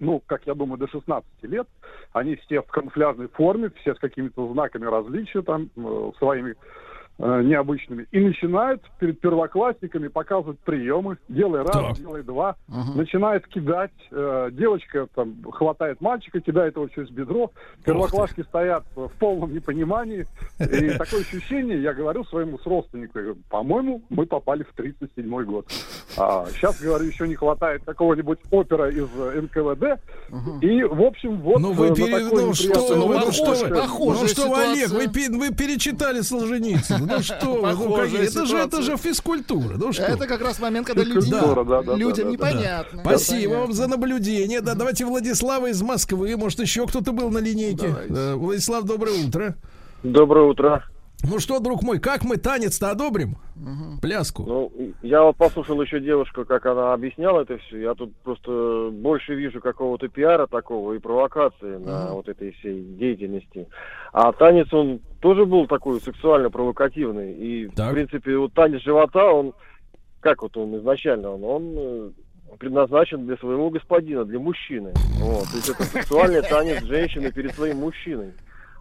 ну, 0.00 0.22
как 0.26 0.46
я 0.46 0.54
думаю, 0.54 0.78
до 0.78 0.86
16 0.86 1.28
лет. 1.42 1.66
Они 2.12 2.36
все 2.36 2.62
в 2.62 2.66
камуфляжной 2.68 3.26
форме, 3.28 3.72
все 3.80 3.96
с 3.96 3.98
какими-то 3.98 4.52
знаками 4.52 4.84
различия 4.84 5.42
там, 5.42 5.70
э, 5.76 6.10
своими 6.18 6.54
э, 7.18 7.42
необычными. 7.42 8.06
И 8.12 8.20
начинают 8.20 8.82
перед 8.98 9.20
первоклассниками 9.20 10.08
показывать 10.08 10.58
приемы. 10.60 11.18
Делай 11.28 11.60
раз, 11.62 11.72
Так. 11.72 11.96
делай 11.98 12.22
два. 12.22 12.56
Начинает 12.94 13.46
кидать. 13.48 13.90
э, 14.10 14.48
девочка 14.52 15.06
там 15.14 15.36
хватает 15.52 16.00
мальчика, 16.00 16.40
кидает 16.40 16.76
его 16.76 16.88
через 16.88 17.10
бедро. 17.10 17.50
Первоклассники 17.84 18.42
стоят 18.46 18.84
в 18.94 19.08
полном 19.18 19.52
непонимании. 19.52 20.26
И 20.60 20.90
такое 20.98 21.20
ощущение, 21.20 21.82
я 21.82 21.92
говорю 21.92 22.24
своему 22.24 22.58
с 22.58 22.66
родственнику, 22.66 23.18
по-моему, 23.50 24.02
мы 24.08 24.26
попали 24.26 24.62
в 24.62 24.72
37 24.74 25.44
год. 25.44 25.66
А, 26.16 26.46
сейчас, 26.54 26.80
говорю, 26.80 27.04
еще 27.04 27.28
не 27.28 27.34
хватает 27.34 27.82
какого-нибудь 27.84 28.38
опера 28.50 28.90
из 28.90 29.08
э, 29.16 29.40
НКВД. 29.42 30.00
И, 30.62 30.82
в 30.84 31.02
общем, 31.02 31.40
вот... 31.40 31.60
Ну 31.60 31.72
вы 31.72 31.94
пере- 31.94 32.18
ну 32.30 32.54
что 32.54 32.96
ну 32.96 33.32
что 33.32 33.54
вы, 33.54 33.68
похожая 33.68 34.22
ну 34.22 34.28
что 34.28 34.48
вы, 34.48 34.62
Олег, 34.62 34.88
вы, 34.90 35.06
вы 35.38 35.54
перечитали 35.54 36.20
Солженицына, 36.20 37.07
ну 37.08 37.22
что 37.22 37.62
вы, 37.62 37.72
ну 37.72 37.96
это 37.96 38.46
же, 38.46 38.56
это 38.56 38.82
же 38.82 38.96
физкультура, 38.96 39.76
ну 39.76 39.92
что 39.92 40.02
Это 40.02 40.26
как 40.26 40.40
раз 40.40 40.58
момент, 40.58 40.86
когда 40.86 41.02
люди, 41.02 41.30
да, 41.30 41.42
да, 41.64 41.94
людям 41.94 42.16
да, 42.16 42.24
да, 42.24 42.30
непонятно. 42.30 43.00
Спасибо 43.02 43.52
вам 43.52 43.72
за 43.72 43.86
наблюдение. 43.86 44.60
Да, 44.60 44.74
давайте 44.74 45.04
Владислава 45.04 45.68
из 45.68 45.82
Москвы. 45.82 46.36
Может, 46.36 46.60
еще 46.60 46.86
кто-то 46.86 47.12
был 47.12 47.30
на 47.30 47.38
линейке. 47.38 47.88
Давайте. 47.88 48.12
Да, 48.12 48.36
Владислав, 48.36 48.84
доброе 48.84 49.26
утро. 49.26 49.56
Доброе 50.02 50.46
утро. 50.46 50.84
Ну 51.24 51.40
что, 51.40 51.58
друг 51.58 51.82
мой, 51.82 51.98
как 51.98 52.24
мы 52.24 52.36
танец-то 52.36 52.90
одобрим? 52.90 53.36
Пляску. 54.00 54.44
Ну, 54.44 54.72
я 55.02 55.22
вот 55.22 55.36
послушал 55.36 55.82
еще 55.82 55.98
девушку, 56.00 56.44
как 56.44 56.64
она 56.66 56.92
объясняла 56.92 57.42
это 57.42 57.58
все. 57.58 57.80
Я 57.80 57.94
тут 57.94 58.14
просто 58.18 58.90
больше 58.92 59.34
вижу 59.34 59.60
какого-то 59.60 60.08
пиара 60.08 60.46
такого 60.46 60.92
и 60.92 60.98
провокации 61.00 61.76
на 61.76 62.12
вот 62.12 62.28
этой 62.28 62.52
всей 62.52 62.82
деятельности. 62.82 63.66
А 64.12 64.32
танец, 64.32 64.72
он 64.72 65.00
тоже 65.20 65.44
был 65.44 65.66
такой 65.66 66.00
сексуально 66.00 66.50
провокативный. 66.50 67.32
И, 67.34 67.66
в 67.66 67.92
принципе, 67.92 68.36
вот 68.36 68.52
танец 68.54 68.82
живота, 68.82 69.24
он, 69.32 69.54
как 70.20 70.42
вот 70.42 70.56
он 70.56 70.78
изначально, 70.78 71.30
он, 71.30 71.44
он 71.44 71.74
э, 71.76 72.10
предназначен 72.60 73.26
для 73.26 73.36
своего 73.38 73.70
господина, 73.70 74.24
для 74.24 74.38
мужчины. 74.38 74.92
Вот. 75.18 75.48
То 75.48 75.56
есть 75.56 75.68
это 75.68 75.82
сексуальный 75.82 76.42
танец 76.48 76.84
женщины 76.84 77.32
перед 77.32 77.54
своим 77.56 77.78
мужчиной. 77.78 78.34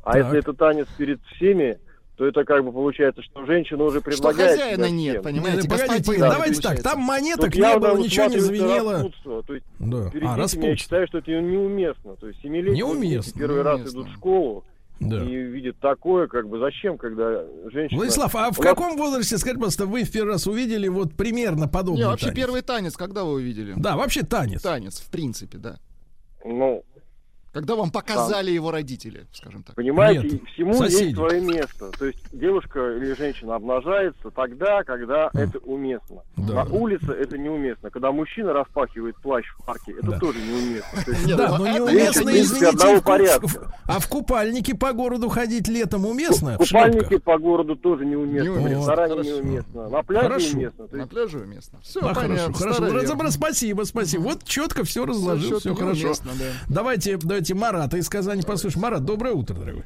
А 0.04 0.14
Так. 0.14 0.24
если 0.26 0.40
это 0.40 0.54
танец 0.54 0.88
перед 0.98 1.20
всеми, 1.36 1.80
то 2.18 2.26
это 2.26 2.44
как 2.46 2.66
бы 2.66 2.72
получается, 2.72 3.22
что 3.22 3.46
женщина 3.46 3.84
уже 3.84 4.02
предлагает 4.02 4.52
хозяина 4.60 4.86
себя 4.88 4.90
нет, 4.90 5.12
всем. 5.14 5.24
понимаете, 5.24 5.62
Не, 5.62 5.70
погодите, 5.70 5.98
господин, 5.98 6.22
да, 6.22 6.32
давайте 6.32 6.62
так, 6.62 6.82
там 6.82 7.00
монеток 7.00 7.52
Тут 7.52 7.56
не 7.62 7.78
было, 7.80 7.98
ничего 7.98 8.26
не 8.26 8.40
звенело. 8.40 9.12
То 9.24 9.54
есть 9.54 9.66
Да. 9.80 10.12
А, 10.24 10.36
распутство. 10.36 10.68
я 10.70 10.76
считаю, 10.76 11.08
что 11.08 11.20
это 11.20 11.32
неуместно. 11.32 12.16
То 12.16 12.28
есть 12.28 12.42
семилетние 12.42 12.78
Неуместно. 12.78 13.32
дети 13.34 13.38
первый 13.38 13.62
раз 13.62 13.82
идут 13.94 14.08
в 14.08 14.14
школу 14.16 14.64
Да. 15.00 15.24
и 15.24 15.36
видят 15.36 15.78
такое, 15.80 16.26
как 16.28 16.50
бы 16.50 16.58
зачем, 16.58 16.98
когда 16.98 17.44
женщина... 17.72 18.00
Владислав, 18.00 18.36
а 18.36 18.50
в 18.52 18.58
каком 18.58 18.98
возрасте, 18.98 19.38
скажите, 19.38 19.60
пожалуйста, 19.60 19.86
вы 19.86 20.04
в 20.04 20.12
первый 20.12 20.32
раз 20.32 20.48
увидели 20.48 20.88
вот 20.88 21.14
примерно 21.14 21.68
подобный 21.68 22.02
Не, 22.02 22.08
вообще 22.08 22.26
танец? 22.28 22.36
первый 22.40 22.62
танец, 22.64 22.98
когда 22.98 23.26
вы 23.26 23.34
увидели? 23.34 23.74
Да, 23.78 23.96
вообще 23.96 24.24
танец. 24.24 24.64
Танец, 24.64 25.00
в 25.02 25.12
принципе, 25.12 25.60
да. 25.60 25.78
Ну, 26.44 26.84
Когда 27.58 27.76
вам 27.76 27.90
показали 27.90 28.52
его 28.52 28.70
родители, 28.72 29.26
скажем 29.34 29.64
так. 29.64 29.76
Понимаете, 29.76 30.28
Нет, 30.30 30.42
всему 30.54 30.74
соседи. 30.76 31.04
есть 31.06 31.16
свое 31.16 31.42
место. 31.42 31.92
То 31.98 32.06
есть 32.06 32.20
девушка 32.32 32.80
или 32.98 33.14
женщина 33.16 33.56
обнажается 33.56 34.30
тогда, 34.36 34.84
когда 34.84 35.30
это 35.34 35.58
уместно. 35.60 36.22
Да. 36.36 36.54
На 36.54 36.64
улице 36.66 37.12
это 37.12 37.38
неуместно. 37.38 37.90
Когда 37.90 38.12
мужчина 38.12 38.54
распахивает 38.54 39.16
плащ 39.22 39.46
в 39.58 39.66
парке, 39.66 39.94
это 39.94 40.12
Да. 40.12 40.20
тоже 40.20 40.38
неуместно. 40.40 41.04
То 41.04 41.12
есть, 41.12 41.36
Да, 41.36 41.58
ну, 41.58 41.66
но 41.66 41.72
неуместно, 41.78 42.32
в 42.32 42.36
извините, 42.36 42.98
в 43.00 43.04
порядка. 43.04 43.48
в- 43.48 43.74
а 43.86 44.00
в 44.00 44.08
купальнике 44.08 44.76
по 44.76 44.94
городу 44.94 45.30
ходить 45.30 45.68
летом 45.68 46.06
уместно? 46.06 46.58
В 46.60 46.66
В 46.66 46.68
купальнике 46.70 47.20
по 47.20 47.38
городу 47.40 47.76
тоже 47.76 48.06
неуместно, 48.06 48.52
в 48.52 48.56
Неуместно, 48.58 48.80
ресторане 48.80 49.14
хорошо. 49.14 49.30
неуместно, 49.30 49.90
на 49.90 50.04
пляже 50.04 50.28
Хорошо. 50.28 50.48
неуместно. 50.58 50.88
То 50.88 50.96
На 50.96 51.00
есть 51.02 51.12
пляже 51.12 51.38
уместно. 51.40 51.80
Все, 51.82 52.00
А, 52.02 52.14
понятно. 52.14 52.54
хорошо, 52.54 52.74
хорошо. 52.76 52.96
Разобрал, 52.98 53.32
спасибо, 53.32 53.84
спасибо. 53.84 54.22
Вот 54.22 54.44
четко 54.44 54.84
все 54.84 55.06
разложил, 55.06 55.60
все 55.60 55.70
чётко, 55.70 55.86
хорошо. 55.86 56.14
да. 56.26 56.32
Давайте, 56.70 57.18
давайте 57.18 57.47
Марата 57.54 57.98
из 57.98 58.10
Казани 58.10 58.42
послушаем. 58.44 58.82
Марат, 58.84 59.06
доброе 59.06 59.34
утро, 59.34 59.54
дорогой. 59.56 59.84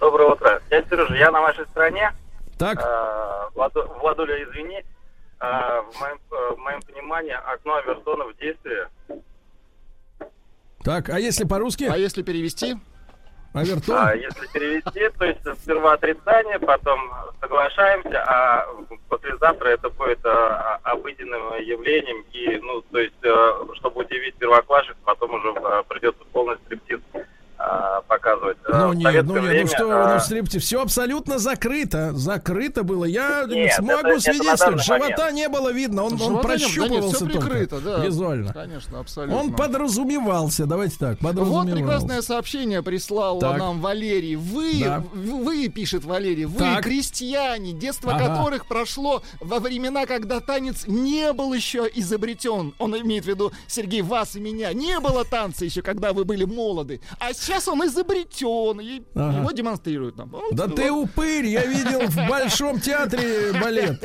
Доброе 0.00 0.30
утро. 0.30 0.60
Дядя 0.70 0.86
Сережа, 0.88 1.14
я 1.16 1.30
на 1.30 1.40
вашей 1.40 1.64
стороне. 1.66 2.12
Так. 2.58 2.78
Э, 2.82 3.48
Владу- 3.54 3.88
Владуля, 4.00 4.42
извини. 4.44 4.82
Э, 5.40 5.80
В 5.90 6.00
моем, 6.00 6.18
э, 6.30 6.54
в 6.54 6.58
моем 6.58 6.80
понимании 6.82 7.32
окно 7.32 7.74
Авертона 7.76 8.24
в 8.24 8.36
действии. 8.36 8.86
Так, 10.82 11.08
а 11.10 11.18
если 11.18 11.44
по-русски? 11.44 11.84
А 11.84 11.96
если 11.96 12.22
перевести? 12.22 12.76
Авертон? 13.52 13.96
А 13.96 14.14
если 14.14 14.46
перевести, 14.52 15.08
то 15.18 15.24
есть 15.24 15.40
сперва 15.62 15.94
отрицание, 15.94 16.58
потом 16.60 17.00
соглашаемся, 17.40 18.22
а 18.24 18.66
послезавтра 19.08 19.70
это 19.70 19.90
будет 19.90 20.24
э, 20.24 20.28
обыденным 20.84 21.54
явлением. 21.60 22.24
И, 22.32 22.58
ну, 22.62 22.80
то 22.82 22.98
есть, 23.00 23.14
э, 23.22 23.52
чтобы 23.74 24.02
удивить 24.02 24.36
первоклассников, 24.36 24.98
потом 25.04 25.34
уже 25.34 25.48
э, 25.48 25.82
придется 25.88 26.22
полный 26.32 26.56
стриптиз 26.64 27.00
а, 27.12 27.18
показывать. 28.08 28.56
А, 28.68 28.86
Ну 28.86 28.88
в 28.90 28.94
нет, 28.94 29.02
советское 29.04 29.22
ну 29.22 29.34
нет, 29.34 29.42
ну 29.42 29.48
время, 29.48 29.66
что 29.68 29.86
вы, 29.86 29.92
а, 29.94 30.20
ну 30.52 30.60
все 30.60 30.82
абсолютно 30.82 31.38
закрыто, 31.38 32.12
закрыто 32.14 32.82
было. 32.84 33.04
Я 33.04 33.44
Нет, 33.46 33.74
смогу 33.74 33.92
это- 33.92 34.08
это 34.08 34.20
свидетельствовать, 34.20 34.58
данный 34.60 34.82
живота 34.84 35.16
момент. 35.24 35.34
не 35.34 35.48
было 35.48 35.72
видно, 35.72 36.04
он, 36.04 36.12
он 36.14 36.18
Живота 36.18 36.30
не 36.30 36.34
было, 36.34 36.42
да 36.42 36.54
нет, 36.54 36.62
прощупывался 36.62 37.16
всё 37.16 37.26
только 37.26 37.40
прикрыто, 37.46 37.80
да. 37.80 38.04
визуально. 38.04 38.52
Конечно, 38.52 39.00
абсолютно. 39.00 39.36
Он 39.38 39.52
подразумевался, 39.52 40.66
давайте 40.66 40.96
так, 40.98 41.20
Вот 41.20 41.28
подразумевался. 41.28 41.72
прекрасное 41.74 42.22
сообщение 42.22 42.82
прислал 42.82 43.38
Так. 43.40 43.58
нам 43.58 43.80
Валерий. 43.80 44.36
Вы, 44.36 44.80
Да. 44.84 45.02
вы, 45.14 45.68
пишет 45.68 46.04
Валерий, 46.04 46.46
вы 46.46 46.58
Так. 46.58 46.82
крестьяне, 46.84 47.72
детство 47.72 48.14
Ага. 48.14 48.26
которых 48.36 48.66
прошло 48.66 49.22
во 49.40 49.58
времена, 49.60 50.06
когда 50.06 50.40
танец 50.40 50.84
не 50.86 51.32
был 51.32 51.52
еще 51.52 51.88
изобретен. 51.94 52.74
Он 52.78 52.96
имеет 52.98 53.24
в 53.24 53.28
виду, 53.28 53.52
Сергей, 53.66 54.02
вас 54.02 54.36
и 54.36 54.40
меня. 54.40 54.72
Не 54.72 54.98
было 55.00 55.24
танца 55.24 55.64
еще, 55.64 55.82
когда 55.82 56.12
вы 56.12 56.24
были 56.24 56.44
молоды. 56.44 57.00
А 57.18 57.32
сейчас 57.32 57.49
он 57.68 57.84
изобретен. 57.86 58.80
И 58.80 59.02
Ага. 59.14 59.38
его 59.38 59.50
демонстрируют 59.52 60.16
нам. 60.16 60.30
Вот, 60.30 60.54
Да 60.54 60.66
вот. 60.66 60.76
ты 60.76 60.90
упырь, 60.90 61.46
я 61.46 61.64
видел 61.66 62.00
в 62.08 62.28
Большом 62.28 62.80
театре 62.80 63.52
балет. 63.60 64.02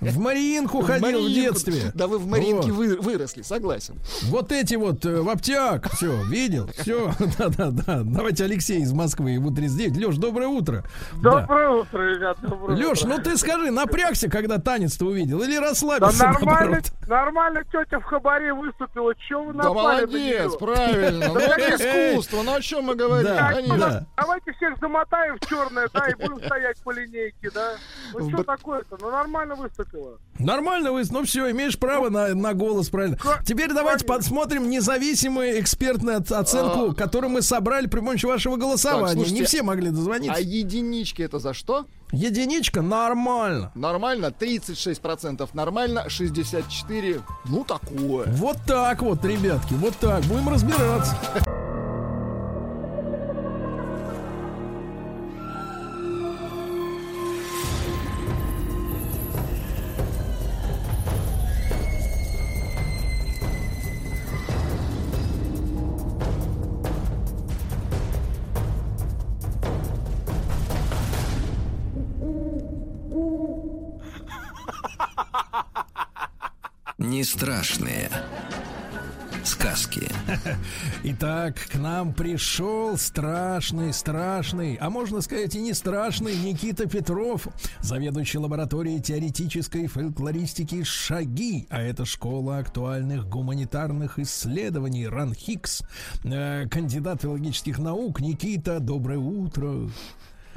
В 0.00 0.18
Мариинку 0.18 0.80
ходил 0.82 1.24
в 1.28 1.32
детстве. 1.32 1.90
Да 1.94 2.06
вы 2.06 2.18
в 2.18 2.26
вы- 2.26 2.96
выросли, 3.00 3.42
согласен. 3.42 3.96
Вот 4.24 4.52
эти 4.52 4.74
вот 4.74 5.04
э, 5.04 5.20
в 5.22 5.28
аптек, 5.28 5.88
все, 5.94 6.22
видел, 6.24 6.68
все, 6.78 7.12
да-да-да. 7.38 8.02
Давайте 8.04 8.44
Алексей 8.44 8.80
из 8.80 8.92
Москвы, 8.92 9.30
ему 9.32 9.50
39. 9.50 9.96
Леш, 10.06 10.16
доброе 10.16 10.48
утро. 10.48 10.84
Да. 11.22 11.40
Доброе 11.40 11.70
утро, 11.70 12.02
ребят, 12.14 12.38
доброе 12.42 12.76
Леш, 12.76 12.98
утро. 13.02 13.08
ну 13.16 13.22
ты 13.22 13.36
скажи, 13.36 13.70
напрягся, 13.70 14.28
когда 14.30 14.58
танец-то 14.58 15.06
увидел, 15.06 15.40
или 15.42 15.56
Да 15.56 15.60
расслабился? 15.62 16.24
нормально, 16.24 16.80
нормально 17.06 17.64
тетя 17.70 17.98
в 18.00 18.04
хабаре 18.04 18.52
выступила. 18.52 19.14
Че 19.28 19.42
вы 19.42 19.52
Да 19.54 19.64
напали 19.64 20.00
на 20.02 20.06
молодец, 20.06 20.56
правильно. 20.56 21.28
Ну 21.38 21.38
это 21.38 21.76
искусство, 22.12 22.42
ну 22.42 22.54
о 22.54 22.60
чем 22.60 22.87
мы 22.88 22.94
говорим? 22.96 23.26
Да, 23.26 23.52
Конечно. 23.52 23.78
да. 23.78 24.06
Давайте 24.16 24.52
всех 24.52 24.78
замотаем 24.80 25.36
в 25.40 25.46
черное, 25.48 25.88
да, 25.92 26.08
и 26.08 26.14
будем 26.14 26.44
стоять 26.44 26.78
по 26.82 26.90
линейке, 26.90 27.50
да. 27.54 27.72
Ну 28.12 28.28
что 28.30 28.42
такое-то? 28.42 28.96
Ну 29.00 29.10
нормально 29.10 29.54
выступила. 29.54 30.18
Нормально 30.38 30.92
вы, 30.92 31.02
ну 31.10 31.24
все, 31.24 31.50
имеешь 31.50 31.78
право 31.78 32.10
на, 32.10 32.34
на 32.34 32.54
голос, 32.54 32.88
правильно. 32.90 33.18
Теперь 33.44 33.72
давайте 33.72 34.04
посмотрим 34.04 34.70
независимую 34.70 35.60
экспертную 35.60 36.18
оц- 36.18 36.32
оценку, 36.32 36.94
которую 36.94 37.30
мы 37.30 37.42
собрали 37.42 37.86
при 37.86 37.98
помощи 38.00 38.26
вашего 38.26 38.56
голосования. 38.56 39.24
Не 39.30 39.42
все 39.44 39.62
могли 39.62 39.90
дозвониться. 39.90 40.36
А 40.36 40.40
единички 40.40 41.22
это 41.22 41.38
за 41.38 41.54
что? 41.54 41.86
Единичка 42.12 42.80
нормально. 42.80 43.70
Нормально, 43.74 44.26
36% 44.26 45.48
нормально, 45.52 46.04
64% 46.08 47.22
ну 47.44 47.64
такое. 47.64 48.26
Вот 48.28 48.56
так 48.66 49.02
вот, 49.02 49.24
ребятки, 49.24 49.74
вот 49.74 49.94
так. 49.96 50.22
Будем 50.24 50.48
разбираться. 50.48 51.16
Страшные 77.28 78.10
сказки. 79.44 80.08
Итак, 81.04 81.56
к 81.70 81.74
нам 81.76 82.14
пришел 82.14 82.96
страшный, 82.96 83.92
страшный, 83.92 84.76
а 84.76 84.88
можно 84.88 85.20
сказать 85.20 85.54
и 85.54 85.60
не 85.60 85.74
страшный 85.74 86.34
Никита 86.36 86.88
Петров, 86.88 87.48
заведующий 87.80 88.38
лабораторией 88.38 89.00
теоретической 89.00 89.86
фольклористики 89.88 90.82
«Шаги», 90.82 91.66
а 91.70 91.82
это 91.82 92.06
школа 92.06 92.58
актуальных 92.58 93.28
гуманитарных 93.28 94.18
исследований 94.18 95.06
РАНХИКС, 95.06 95.82
Э, 96.24 96.66
кандидат 96.68 97.22
филологических 97.22 97.78
наук. 97.78 98.20
Никита, 98.20 98.80
доброе 98.80 99.18
утро. 99.18 99.90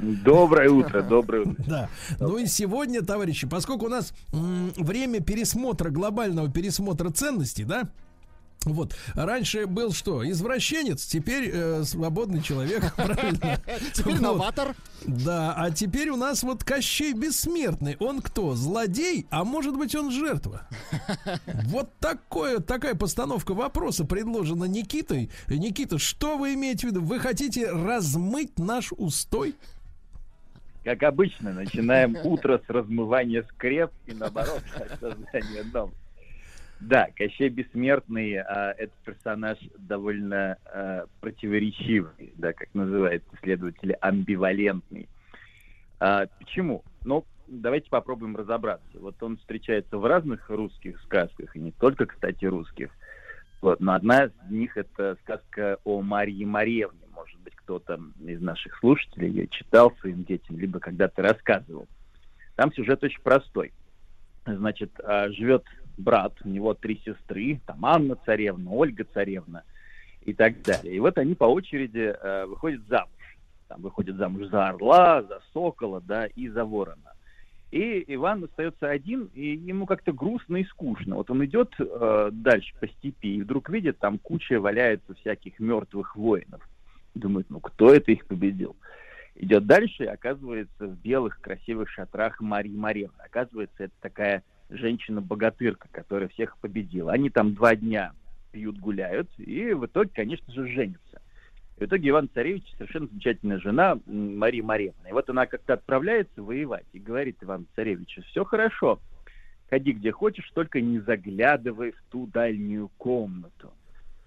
Доброе 0.02 0.68
утро, 0.68 1.00
доброе 1.00 1.44
утро. 1.44 1.64
Да. 1.66 1.88
Ну 2.18 2.36
и 2.36 2.46
сегодня, 2.46 3.02
товарищи, 3.02 3.46
поскольку 3.46 3.86
у 3.86 3.88
нас 3.88 4.12
время 4.32 5.20
пересмотра, 5.20 5.90
глобального 5.90 6.50
пересмотра 6.50 7.10
ценностей, 7.10 7.64
да, 7.64 7.88
вот. 8.64 8.94
Раньше 9.14 9.66
был 9.66 9.92
что? 9.92 10.28
Извращенец, 10.28 11.04
теперь 11.04 11.50
э, 11.52 11.84
свободный 11.84 12.42
человек, 12.42 12.94
правильно? 12.96 13.60
Теперь 13.92 14.14
Вот. 14.14 14.20
новатор. 14.20 14.76
Да, 15.04 15.52
а 15.56 15.70
теперь 15.72 16.10
у 16.10 16.16
нас 16.16 16.44
вот 16.44 16.62
Кощей 16.62 17.12
Бессмертный. 17.12 17.96
Он 17.98 18.20
кто? 18.22 18.54
Злодей? 18.54 19.26
А 19.30 19.44
может 19.44 19.76
быть 19.76 19.96
он 19.96 20.12
жертва? 20.12 20.68
Вот 21.64 21.90
такое, 21.98 22.60
такая 22.60 22.94
постановка 22.94 23.52
вопроса 23.54 24.04
предложена 24.04 24.64
Никитой. 24.64 25.30
Никита, 25.48 25.98
что 25.98 26.38
вы 26.38 26.54
имеете 26.54 26.86
в 26.86 26.90
виду? 26.90 27.02
Вы 27.02 27.18
хотите 27.18 27.68
размыть 27.68 28.58
наш 28.60 28.92
устой? 28.92 29.56
Как 30.84 31.02
обычно, 31.04 31.52
начинаем 31.52 32.16
утро 32.24 32.60
с 32.66 32.68
размывания 32.68 33.44
скреп 33.44 33.90
и 34.06 34.14
наоборот 34.14 34.62
от 34.74 34.90
создания 34.98 35.62
новых. 35.72 35.94
Да, 36.80 37.08
Кощей 37.14 37.48
Бессмертный 37.48 38.38
а, 38.38 38.74
это 38.76 38.92
персонаж 39.04 39.56
довольно 39.78 40.56
а, 40.64 41.04
противоречивый, 41.20 42.32
да, 42.36 42.52
как 42.52 42.74
называют 42.74 43.22
исследователи, 43.34 43.96
амбивалентный. 44.00 45.08
А, 46.00 46.26
почему? 46.40 46.82
Ну, 47.04 47.24
давайте 47.46 47.88
попробуем 47.88 48.36
разобраться. 48.36 48.98
Вот 48.98 49.22
он 49.22 49.36
встречается 49.36 49.96
в 49.96 50.04
разных 50.04 50.50
русских 50.50 51.00
сказках, 51.02 51.54
и 51.54 51.60
не 51.60 51.70
только, 51.70 52.06
кстати, 52.06 52.46
русских. 52.46 52.90
Вот, 53.60 53.78
но 53.78 53.92
одна 53.92 54.24
из 54.24 54.32
них 54.50 54.76
это 54.76 55.16
сказка 55.22 55.78
о 55.84 56.02
Марье 56.02 56.44
Маревне. 56.46 57.01
Кто-то 57.64 58.00
из 58.24 58.40
наших 58.40 58.76
слушателей 58.78 59.30
ее 59.30 59.48
читал 59.48 59.92
своим 60.00 60.24
детям, 60.24 60.58
либо 60.58 60.80
когда-то 60.80 61.22
рассказывал. 61.22 61.86
Там 62.56 62.72
сюжет 62.72 63.02
очень 63.02 63.22
простой. 63.22 63.72
Значит, 64.44 64.90
а, 65.02 65.30
живет 65.30 65.64
брат, 65.96 66.34
у 66.44 66.48
него 66.48 66.74
три 66.74 67.00
сестры, 67.04 67.60
там 67.66 67.84
Анна 67.84 68.16
царевна, 68.24 68.70
Ольга 68.70 69.04
царевна 69.04 69.62
и 70.22 70.32
так 70.32 70.62
далее. 70.62 70.94
И 70.94 71.00
вот 71.00 71.18
они 71.18 71.34
по 71.34 71.44
очереди 71.44 72.14
э, 72.18 72.46
выходят 72.46 72.82
замуж. 72.88 73.10
Там 73.68 73.80
выходят 73.82 74.16
замуж 74.16 74.46
за 74.48 74.68
орла, 74.68 75.22
за 75.22 75.40
сокола, 75.52 76.00
да, 76.00 76.26
и 76.26 76.48
за 76.48 76.64
ворона. 76.64 77.12
И 77.70 78.04
Иван 78.14 78.44
остается 78.44 78.90
один, 78.90 79.30
и 79.34 79.56
ему 79.56 79.86
как-то 79.86 80.12
грустно 80.12 80.58
и 80.58 80.64
скучно. 80.64 81.16
Вот 81.16 81.30
он 81.30 81.44
идет 81.44 81.74
э, 81.78 82.28
дальше 82.32 82.74
по 82.78 82.86
степи, 82.86 83.36
и 83.36 83.42
вдруг 83.42 83.70
видит, 83.70 83.98
там 83.98 84.18
куча 84.18 84.60
валяется 84.60 85.14
всяких 85.14 85.58
мертвых 85.58 86.14
воинов. 86.14 86.60
Думает, 87.14 87.46
ну 87.50 87.60
кто 87.60 87.92
это 87.92 88.12
их 88.12 88.26
победил? 88.26 88.76
Идет 89.34 89.66
дальше, 89.66 90.04
и 90.04 90.08
оказывается 90.08 90.86
в 90.86 90.96
белых 91.00 91.40
красивых 91.40 91.88
шатрах 91.90 92.40
Марии 92.40 92.76
Маревны. 92.76 93.20
Оказывается, 93.24 93.84
это 93.84 93.94
такая 94.00 94.44
женщина-богатырка, 94.68 95.88
которая 95.90 96.28
всех 96.28 96.56
победила. 96.58 97.12
Они 97.12 97.30
там 97.30 97.54
два 97.54 97.74
дня 97.74 98.12
пьют, 98.52 98.78
гуляют, 98.78 99.28
и 99.38 99.72
в 99.72 99.86
итоге, 99.86 100.10
конечно 100.14 100.52
же, 100.52 100.66
женятся. 100.68 101.22
В 101.76 101.84
итоге 101.84 102.10
Иван 102.10 102.28
Царевич 102.32 102.64
совершенно 102.76 103.08
замечательная 103.08 103.58
жена 103.58 103.98
Мария 104.06 104.62
Маревна. 104.62 105.08
И 105.08 105.12
вот 105.12 105.28
она 105.30 105.46
как-то 105.46 105.72
отправляется 105.74 106.42
воевать 106.42 106.86
и 106.92 106.98
говорит 106.98 107.38
Ивану 107.42 107.66
Царевичу, 107.74 108.22
все 108.22 108.44
хорошо, 108.44 109.00
ходи 109.68 109.92
где 109.92 110.12
хочешь, 110.12 110.48
только 110.54 110.80
не 110.80 111.00
заглядывай 111.00 111.92
в 111.92 112.02
ту 112.10 112.26
дальнюю 112.26 112.88
комнату. 112.98 113.72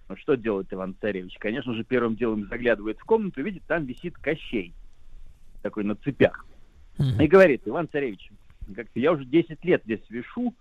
Ну 0.08 0.16
что 0.18 0.36
делает 0.36 0.72
Иван 0.72 0.96
Царевич? 1.02 1.38
Конечно 1.40 1.74
же, 1.74 1.84
первым 1.84 2.16
делом 2.16 2.48
заглядывает 2.48 3.00
в 3.00 3.04
комнату 3.06 3.42
видит, 3.42 3.64
там 3.68 3.86
висит 3.86 4.16
Кощей, 4.18 4.74
такой 5.62 5.84
на 5.84 5.96
цепях. 5.96 6.46
И 7.20 7.28
говорит, 7.28 7.64
Иван 7.66 7.90
Царевич, 7.90 8.30
как-то 8.74 9.00
я 9.00 9.12
уже 9.12 9.26
10 9.26 9.64
лет 9.66 9.82
здесь 9.84 10.02
вешу, 10.10 10.54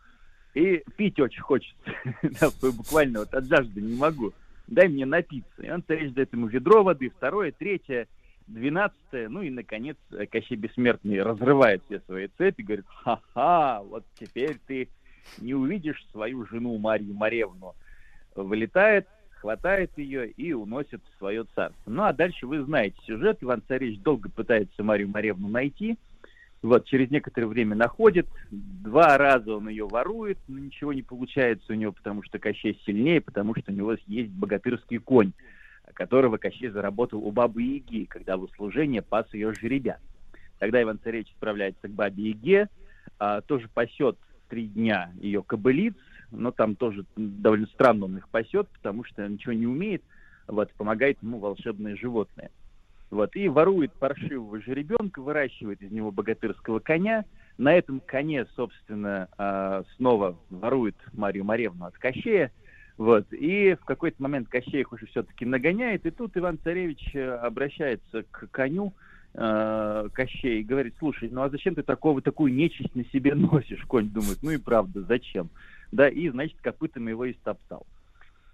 и 0.55 0.83
пить 0.97 1.19
очень 1.21 1.43
хочется. 1.43 1.77
Буквально 2.63 3.21
вот 3.21 3.35
от 3.35 3.45
жажды 3.47 3.81
не 3.81 3.97
могу. 3.97 4.33
Дай 4.67 4.89
мне 4.89 5.05
напиться. 5.05 5.63
И 5.63 5.71
он 5.71 5.83
царевич 5.83 6.15
дает 6.15 6.33
ему 6.33 6.47
ведро 6.47 6.83
воды, 6.83 7.11
второе, 7.11 7.53
третье, 7.53 8.09
двенадцатое. 8.47 9.29
Ну 9.29 9.43
и, 9.43 9.51
наконец, 9.51 9.97
Кощей 10.31 10.57
Бессмертный 10.57 11.23
разрывает 11.23 11.83
все 11.85 12.01
свои 12.01 12.29
цепи, 12.39 12.63
говорит, 12.63 12.87
ха-ха, 12.87 13.83
вот 13.83 14.05
теперь 14.19 14.59
ты 14.67 14.89
не 15.39 15.55
увидишь 15.55 16.05
свою 16.13 16.47
жену 16.47 16.79
Марию 16.79 17.15
Маревну. 17.15 17.75
Вылетает, 18.35 19.07
хватает 19.45 19.91
ее 19.99 20.31
и 20.31 20.55
уносит 20.55 21.03
в 21.05 21.19
свое 21.19 21.45
царство. 21.55 21.91
Ну 21.91 22.03
а 22.05 22.15
дальше 22.15 22.47
вы 22.47 22.63
знаете 22.63 22.97
сюжет. 23.07 23.37
Иван 23.43 23.63
Царевич 23.69 24.01
долго 24.01 24.31
пытается 24.31 24.83
Марию 24.83 25.11
Маревну 25.11 25.49
найти. 25.49 25.99
Вот, 26.63 26.87
через 26.87 27.11
некоторое 27.11 27.47
время 27.47 27.77
находит, 27.77 28.27
два 28.51 29.19
раза 29.19 29.57
он 29.57 29.69
ее 29.69 29.87
ворует, 29.87 30.39
но 30.49 30.59
ничего 30.59 30.95
не 30.95 31.03
получается 31.03 31.75
у 31.75 31.77
него, 31.77 31.93
потому 31.93 32.23
что 32.23 32.39
Кощей 32.39 32.81
сильнее, 32.87 33.21
потому 33.21 33.55
что 33.55 33.71
у 33.71 33.75
него 33.75 33.95
есть 34.07 34.31
богатырский 34.31 34.97
конь, 34.97 35.33
которого 35.93 36.39
Кощей 36.39 36.71
заработал 36.71 37.23
у 37.23 37.31
бабы 37.31 37.65
Яги, 37.65 38.07
когда 38.07 38.39
в 38.39 38.45
услужение 38.45 39.03
пас 39.03 39.27
ее 39.35 39.53
жеребят. 39.53 40.01
Тогда 40.59 40.83
Иван-Царевич 40.83 41.31
отправляется 41.35 41.87
к 41.87 41.91
бабе 41.91 42.31
Яге, 42.31 42.69
а, 43.19 43.43
тоже 43.43 43.69
пасет 43.69 44.17
три 44.49 44.69
дня 44.69 45.11
ее 45.21 45.43
кобылиц, 45.43 45.97
но 46.37 46.51
там 46.51 46.77
тоже 46.77 47.05
довольно 47.17 47.67
странно 47.67 48.07
он 48.07 48.19
их 48.19 48.29
пасет, 48.29 48.69
потому 48.69 49.05
что 49.05 49.27
ничего 49.27 49.53
не 49.53 49.67
умеет, 49.67 50.03
вот, 50.47 50.73
помогает 50.73 51.23
ему 51.23 51.39
волшебное 51.39 51.97
животное. 51.97 52.51
Вот, 53.11 53.37
и 53.37 53.49
ворует 53.49 53.93
паршивого 53.93 54.61
жеребенка, 54.61 55.21
выращивает 55.21 55.81
из 55.83 55.93
него 55.93 56.11
богатырского 56.11 56.81
коня. 56.81 57.25
На 57.59 57.73
этом 57.73 58.01
коне, 58.01 58.47
собственно, 58.57 59.29
а, 59.39 59.85
снова 59.97 60.37
ворует 60.51 60.97
Марию 61.13 61.45
Маревну 61.45 61.85
от 61.87 61.97
Кощея. 61.97 62.51
Вот, 62.97 63.33
и 63.33 63.75
в 63.75 63.85
какой-то 63.85 64.23
момент 64.23 64.49
Кощей 64.49 64.81
их 64.81 64.93
уже 64.93 65.07
все-таки 65.07 65.45
нагоняет, 65.45 66.07
и 66.07 66.11
тут 66.11 66.37
Иван-Царевич 66.37 67.15
э, 67.15 67.29
обращается 67.35 68.23
к 68.31 68.49
коню, 68.53 68.95
э, 69.35 70.09
Кощей, 70.13 70.61
и 70.61 70.65
говорит, 70.65 70.95
слушай, 71.01 71.29
ну 71.29 71.43
а 71.43 71.51
зачем 71.51 71.75
ты 71.75 71.83
такого, 71.83 72.23
такую 72.23 72.55
нечисть 72.55 72.95
на 72.95 73.05
себе 73.07 73.35
носишь? 73.35 73.83
Конь 73.87 74.11
думает, 74.11 74.39
ну 74.43 74.53
и 74.53 74.59
правда, 74.59 75.03
зачем? 75.03 75.51
Да, 75.95 76.09
и, 76.09 76.29
значит, 76.29 76.61
копытами 76.61 77.11
его 77.11 77.31
истоптал. 77.31 77.87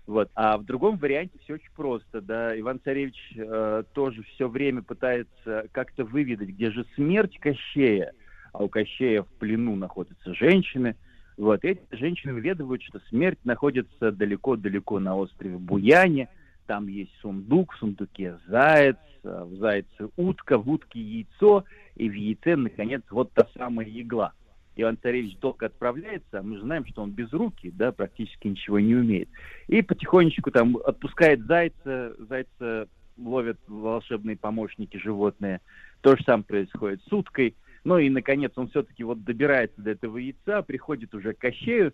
Вот. 0.06 0.30
А 0.34 0.58
в 0.58 0.66
другом 0.66 0.98
варианте 0.98 1.38
все 1.42 1.54
очень 1.54 1.70
просто. 1.74 2.20
Да? 2.20 2.58
Иван-Царевич 2.60 3.16
э, 3.34 3.84
тоже 3.94 4.22
все 4.34 4.46
время 4.46 4.82
пытается 4.82 5.66
как-то 5.72 6.04
выведать, 6.04 6.50
где 6.50 6.70
же 6.70 6.84
смерть 6.96 7.38
Кощея. 7.38 8.12
А 8.52 8.62
у 8.62 8.68
Кощея 8.68 9.22
в 9.22 9.28
плену 9.38 9.74
находятся 9.74 10.34
женщины. 10.34 10.96
Вот. 11.38 11.64
Эти 11.64 11.80
женщины 11.92 12.34
выведывают, 12.34 12.82
что 12.82 13.00
смерть 13.08 13.38
находится 13.44 14.12
далеко-далеко 14.12 14.98
на 14.98 15.16
острове 15.16 15.56
Буяне. 15.56 16.28
Там 16.66 16.88
есть 16.88 17.12
сундук, 17.22 17.72
в 17.72 17.78
сундуке 17.78 18.36
заяц, 18.48 18.98
а 19.24 19.46
в 19.46 19.54
зайце 19.54 20.10
утка, 20.18 20.58
в 20.58 20.68
утке 20.68 21.00
яйцо, 21.00 21.64
и 21.96 22.10
в 22.10 22.12
яйце, 22.12 22.56
наконец, 22.56 23.00
вот 23.08 23.32
та 23.32 23.46
самая 23.56 23.86
игла. 23.88 24.34
Иван-Царевич 24.82 25.38
долго 25.38 25.66
отправляется, 25.66 26.38
а 26.38 26.42
мы 26.42 26.56
же 26.56 26.62
знаем, 26.62 26.86
что 26.86 27.02
он 27.02 27.10
без 27.10 27.32
руки, 27.32 27.70
да, 27.70 27.92
практически 27.92 28.48
ничего 28.48 28.78
не 28.80 28.94
умеет. 28.94 29.28
И 29.68 29.82
потихонечку 29.82 30.50
там 30.50 30.76
отпускает 30.76 31.44
зайца, 31.46 32.14
зайца 32.18 32.88
ловят 33.16 33.58
волшебные 33.66 34.36
помощники 34.36 34.96
животные. 34.96 35.60
То 36.00 36.16
же 36.16 36.24
самое 36.24 36.44
происходит 36.44 37.02
с 37.08 37.12
уткой. 37.12 37.54
Ну 37.84 37.98
и, 37.98 38.10
наконец, 38.10 38.52
он 38.56 38.68
все-таки 38.68 39.04
вот 39.04 39.24
добирается 39.24 39.80
до 39.80 39.90
этого 39.90 40.18
яйца, 40.18 40.62
приходит 40.62 41.14
уже 41.14 41.32
к 41.32 41.38
Кощею, 41.38 41.92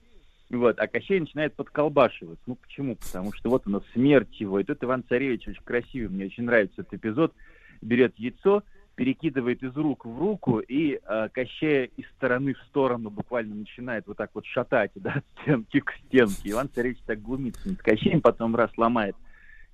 вот, 0.50 0.78
а 0.78 0.86
Кощей 0.86 1.20
начинает 1.20 1.54
подколбашивать. 1.54 2.38
Ну 2.46 2.56
почему? 2.56 2.96
Потому 2.96 3.32
что 3.32 3.50
вот 3.50 3.66
она 3.66 3.80
смерть 3.92 4.40
его. 4.40 4.60
И 4.60 4.64
тут 4.64 4.82
Иван-Царевич 4.82 5.48
очень 5.48 5.62
красивый, 5.64 6.08
мне 6.08 6.26
очень 6.26 6.44
нравится 6.44 6.82
этот 6.82 6.94
эпизод, 6.94 7.34
берет 7.82 8.16
яйцо, 8.18 8.62
перекидывает 8.96 9.62
из 9.62 9.76
рук 9.76 10.04
в 10.04 10.18
руку 10.18 10.58
и 10.58 10.98
э, 11.00 11.28
Кощея 11.32 11.84
из 11.96 12.06
стороны 12.16 12.54
в 12.54 12.58
сторону 12.68 13.10
буквально 13.10 13.54
начинает 13.54 14.06
вот 14.06 14.16
так 14.16 14.30
вот 14.34 14.44
шатать, 14.46 14.90
да, 14.96 15.22
стенки 15.42 15.80
к 15.80 15.92
стенке. 16.06 16.50
Иван 16.50 16.68
Царевич 16.68 16.98
так 17.06 17.22
глумится 17.22 17.68
над 17.68 17.82
Кощеем, 17.82 18.20
потом 18.20 18.56
раз 18.56 18.70
ломает 18.76 19.14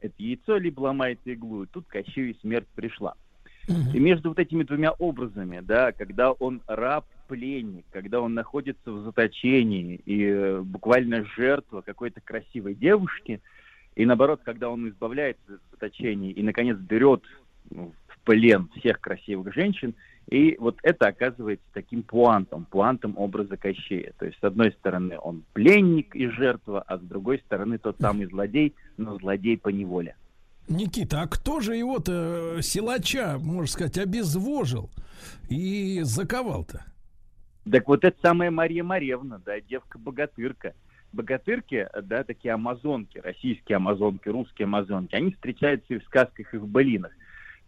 это 0.03 0.15
яйцо, 0.19 0.57
либо 0.59 0.81
ломает 0.81 1.21
иглу. 1.25 1.63
И 1.63 1.67
тут 1.67 1.87
Кощею 1.87 2.31
и 2.31 2.39
смерть 2.41 2.69
пришла. 2.75 3.15
И 3.69 4.01
между 4.01 4.31
вот 4.31 4.41
этими 4.41 4.65
двумя 4.65 4.91
образами, 4.91 5.61
да, 5.61 5.93
когда 5.93 6.33
он 6.33 6.63
раб, 6.67 7.07
пленник, 7.29 7.87
когда 7.93 8.21
он 8.21 8.35
находится 8.35 8.91
в 8.91 9.05
заточении 9.05 10.03
и 10.05 10.25
э, 10.25 10.61
буквально 10.61 11.25
жертва 11.37 11.81
какой-то 11.81 12.21
красивой 12.21 12.75
девушки, 12.75 13.41
и 13.95 14.05
наоборот, 14.05 14.41
когда 14.45 14.69
он 14.69 14.89
избавляется 14.89 15.55
от 15.55 15.61
заточения 15.71 16.33
и, 16.33 16.43
наконец, 16.43 16.77
берет 16.77 17.23
ну, 17.71 17.93
плен 18.25 18.69
всех 18.77 19.01
красивых 19.01 19.53
женщин, 19.55 19.95
и 20.29 20.57
вот 20.59 20.79
это 20.83 21.09
оказывается 21.09 21.67
таким 21.73 22.03
пуантом, 22.03 22.65
пуантом 22.65 23.15
образа 23.19 23.57
Кощея. 23.57 24.13
То 24.19 24.27
есть, 24.27 24.39
с 24.39 24.45
одной 24.45 24.73
стороны, 24.73 25.19
он 25.21 25.45
пленник 25.53 26.15
и 26.15 26.29
жертва, 26.29 26.83
а 26.87 26.99
с 26.99 27.01
другой 27.01 27.39
стороны, 27.45 27.79
тот 27.79 27.97
самый 28.01 28.27
злодей, 28.27 28.75
но 28.97 29.19
злодей 29.19 29.59
по 29.59 29.69
неволе. 29.69 30.15
Никита, 30.69 31.23
а 31.23 31.27
кто 31.27 31.61
же 31.61 31.75
его-то, 31.77 32.57
э, 32.59 32.63
силача, 32.63 33.39
можно 33.39 33.67
сказать, 33.67 33.99
обезвожил 33.99 34.91
и 35.51 36.01
заковал-то? 36.03 36.85
Так 37.71 37.89
вот 37.89 38.05
это 38.05 38.17
самая 38.23 38.51
Мария 38.51 38.85
Маревна, 38.85 39.41
да, 39.45 39.61
девка-богатырка. 39.61 40.75
Богатырки, 41.13 41.89
да, 42.05 42.25
такие 42.25 42.55
амазонки, 42.55 43.19
российские 43.19 43.77
амазонки, 43.77 44.29
русские 44.29 44.65
амазонки, 44.65 45.15
они 45.15 45.33
встречаются 45.33 45.95
и 45.95 45.99
в 45.99 46.05
сказках, 46.05 46.55
и 46.55 46.57
в 46.57 46.67
былинах. 46.67 47.13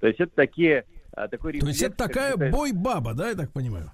То 0.00 0.06
есть 0.06 0.20
это 0.20 0.32
такие... 0.34 0.84
а, 1.12 1.28
Такой 1.28 1.58
То 1.58 1.66
есть 1.66 1.82
это 1.82 1.96
такая 1.96 2.32
какой-то- 2.32 2.56
бой-баба, 2.56 3.14
да, 3.14 3.28
я 3.28 3.34
так 3.34 3.50
понимаю? 3.52 3.90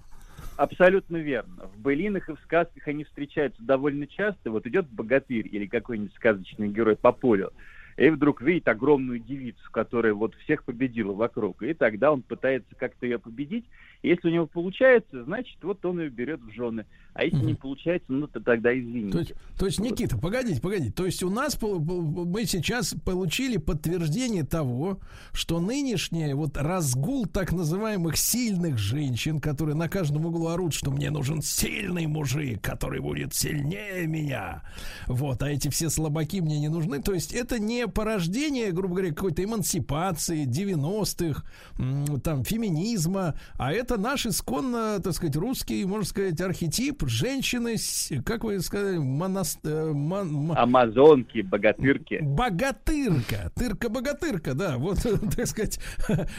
Абсолютно 0.56 1.16
верно. 1.16 1.66
В 1.74 1.78
былинах 1.80 2.28
и 2.28 2.34
в 2.34 2.40
сказках 2.40 2.86
они 2.86 3.04
встречаются 3.04 3.62
довольно 3.62 4.06
часто. 4.06 4.50
Вот 4.50 4.66
идет 4.66 4.86
богатырь 4.88 5.48
или 5.50 5.66
какой-нибудь 5.66 6.14
сказочный 6.14 6.68
герой 6.68 6.96
по 6.96 7.12
полю, 7.12 7.52
и 7.96 8.08
вдруг 8.10 8.40
видит 8.42 8.68
огромную 8.68 9.18
девицу, 9.18 9.60
которая 9.72 10.14
вот 10.14 10.34
всех 10.44 10.64
победила 10.64 11.12
вокруг. 11.12 11.62
И 11.62 11.74
тогда 11.74 12.12
он 12.12 12.22
пытается 12.22 12.74
как-то 12.76 13.06
ее 13.06 13.18
победить. 13.18 13.64
И 14.02 14.08
если 14.08 14.28
у 14.28 14.32
него 14.32 14.46
получается, 14.46 15.24
значит, 15.24 15.58
вот 15.62 15.84
он 15.84 16.00
ее 16.00 16.08
берет 16.08 16.40
в 16.40 16.50
жены. 16.52 16.86
А 17.12 17.24
если 17.24 17.44
не 17.44 17.54
получается, 17.54 18.12
ну, 18.12 18.26
то 18.28 18.40
тогда 18.40 18.72
извините. 18.72 19.12
То 19.12 19.18
есть, 19.18 19.34
то 19.58 19.66
есть, 19.66 19.80
Никита, 19.80 20.16
погодите, 20.16 20.60
погодите. 20.60 20.92
То 20.92 21.04
есть 21.04 21.22
у 21.22 21.28
нас 21.28 21.60
мы 21.60 22.44
сейчас 22.46 22.94
получили 23.04 23.58
подтверждение 23.58 24.44
того, 24.44 25.00
что 25.32 25.60
нынешний 25.60 26.32
вот 26.32 26.56
разгул 26.56 27.26
так 27.26 27.52
называемых 27.52 28.16
сильных 28.16 28.78
женщин, 28.78 29.40
которые 29.40 29.74
на 29.74 29.88
каждом 29.88 30.24
углу 30.26 30.46
орут, 30.48 30.72
что 30.72 30.90
мне 30.90 31.10
нужен 31.10 31.42
сильный 31.42 32.06
мужик, 32.06 32.62
который 32.62 33.00
будет 33.00 33.34
сильнее 33.34 34.06
меня. 34.06 34.62
Вот, 35.06 35.42
а 35.42 35.50
эти 35.50 35.68
все 35.68 35.90
слабаки 35.90 36.40
мне 36.40 36.60
не 36.60 36.68
нужны. 36.68 37.02
То 37.02 37.12
есть 37.12 37.34
это 37.34 37.58
не 37.58 37.79
порождение, 37.88 38.72
грубо 38.72 38.94
говоря, 38.96 39.14
какой-то 39.14 39.42
эмансипации 39.44 40.44
90-х, 40.44 41.42
м, 41.78 42.20
там, 42.20 42.44
феминизма, 42.44 43.34
а 43.58 43.72
это 43.72 43.98
наш 43.98 44.26
исконно, 44.26 45.00
так 45.00 45.12
сказать, 45.12 45.36
русский, 45.36 45.84
можно 45.84 46.04
сказать, 46.06 46.40
архетип 46.40 47.02
женщины, 47.06 47.76
как 48.24 48.44
вы 48.44 48.60
сказали, 48.60 48.98
монас- 48.98 49.58
э, 49.64 49.90
мон- 49.92 50.32
мо- 50.32 50.58
Амазонки, 50.58 51.40
богатырки. 51.42 52.18
Богатырка, 52.22 53.50
тырка-богатырка, 53.54 54.54
да, 54.54 54.78
вот, 54.78 54.98
так 55.36 55.46
сказать, 55.46 55.80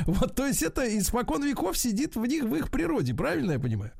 вот, 0.06 0.36
то 0.36 0.46
есть 0.46 0.64
это 0.64 0.82
испокон 0.98 1.44
веков 1.44 1.78
сидит 1.78 2.16
в 2.16 2.26
них, 2.26 2.44
в 2.44 2.56
их 2.56 2.70
природе, 2.72 3.14
правильно 3.14 3.54
я 3.54 3.60
понимаю? 3.60 3.92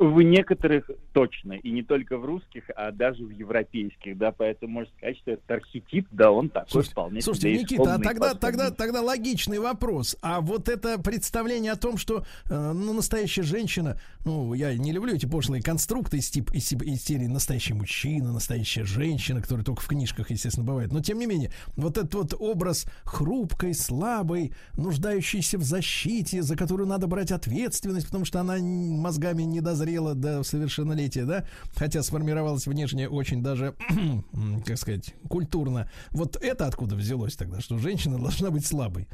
В 0.00 0.22
некоторых 0.22 0.90
точно, 1.12 1.52
и 1.52 1.70
не 1.70 1.82
только 1.82 2.16
в 2.16 2.24
русских, 2.24 2.64
а 2.74 2.90
даже 2.90 3.22
в 3.22 3.28
европейских, 3.28 4.16
да, 4.16 4.32
поэтому 4.32 4.72
можно 4.72 4.90
сказать, 4.96 5.18
что 5.18 5.32
этот 5.32 5.50
архетип, 5.50 6.08
да, 6.10 6.30
он 6.30 6.48
такой 6.48 6.84
вполне 6.84 7.20
Слушайте, 7.20 7.52
Никита, 7.52 7.96
а 7.96 7.98
тогда, 7.98 8.32
тогда, 8.32 8.70
тогда 8.70 9.02
логичный 9.02 9.58
вопрос. 9.58 10.16
А 10.22 10.40
вот 10.40 10.70
это 10.70 10.98
представление 10.98 11.72
о 11.72 11.76
том, 11.76 11.98
что 11.98 12.24
э, 12.48 12.72
ну, 12.72 12.94
настоящая 12.94 13.42
женщина, 13.42 14.00
ну, 14.24 14.54
я 14.54 14.74
не 14.74 14.90
люблю 14.92 15.14
эти 15.14 15.26
пошлые 15.26 15.62
конструкты 15.62 16.16
из, 16.16 16.30
тип, 16.30 16.50
из, 16.52 16.72
из 16.72 17.04
серии 17.04 17.26
настоящий 17.26 17.74
мужчина, 17.74 18.32
настоящая 18.32 18.84
женщина, 18.84 19.42
которые 19.42 19.66
только 19.66 19.82
в 19.82 19.86
книжках, 19.88 20.30
естественно, 20.30 20.66
бывает. 20.66 20.92
Но 20.92 21.02
тем 21.02 21.18
не 21.18 21.26
менее, 21.26 21.50
вот 21.76 21.98
этот 21.98 22.14
вот 22.14 22.34
образ 22.38 22.86
хрупкой, 23.04 23.74
слабой, 23.74 24.54
нуждающейся 24.78 25.58
в 25.58 25.62
защите, 25.62 26.40
за 26.40 26.56
которую 26.56 26.88
надо 26.88 27.06
брать 27.06 27.32
ответственность, 27.32 28.06
потому 28.06 28.24
что 28.24 28.40
она 28.40 28.56
мозгами 28.56 29.42
не 29.42 29.60
дозрела 29.60 29.89
до 29.98 30.42
совершеннолетия, 30.42 31.24
да, 31.24 31.44
хотя 31.74 32.02
сформировалась 32.02 32.66
внешне 32.66 33.08
очень 33.08 33.42
даже, 33.42 33.74
как 34.66 34.76
сказать, 34.76 35.14
культурно. 35.28 35.90
Вот 36.10 36.36
это 36.36 36.66
откуда 36.66 36.94
взялось 36.94 37.36
тогда, 37.36 37.60
что 37.60 37.78
женщина 37.78 38.18
должна 38.18 38.50
быть 38.50 38.66
слабой? 38.66 39.08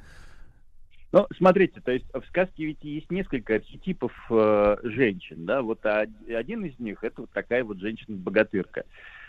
Ну, 1.13 1.27
смотрите, 1.37 1.81
то 1.81 1.93
есть 1.93 2.05
в 2.13 2.23
сказке 2.29 2.67
ведь 2.67 2.83
есть 2.83 3.11
несколько 3.11 3.55
архетипов 3.55 4.13
э, 4.29 4.77
женщин, 4.83 5.47
да, 5.47 5.63
вот 5.63 5.85
а- 5.87 6.07
один 6.29 6.65
из 6.65 6.79
них 6.79 7.03
это 7.05 7.23
вот 7.23 7.31
такая 7.31 7.65
вот 7.65 7.79
женщина-богатырка. 7.79 8.85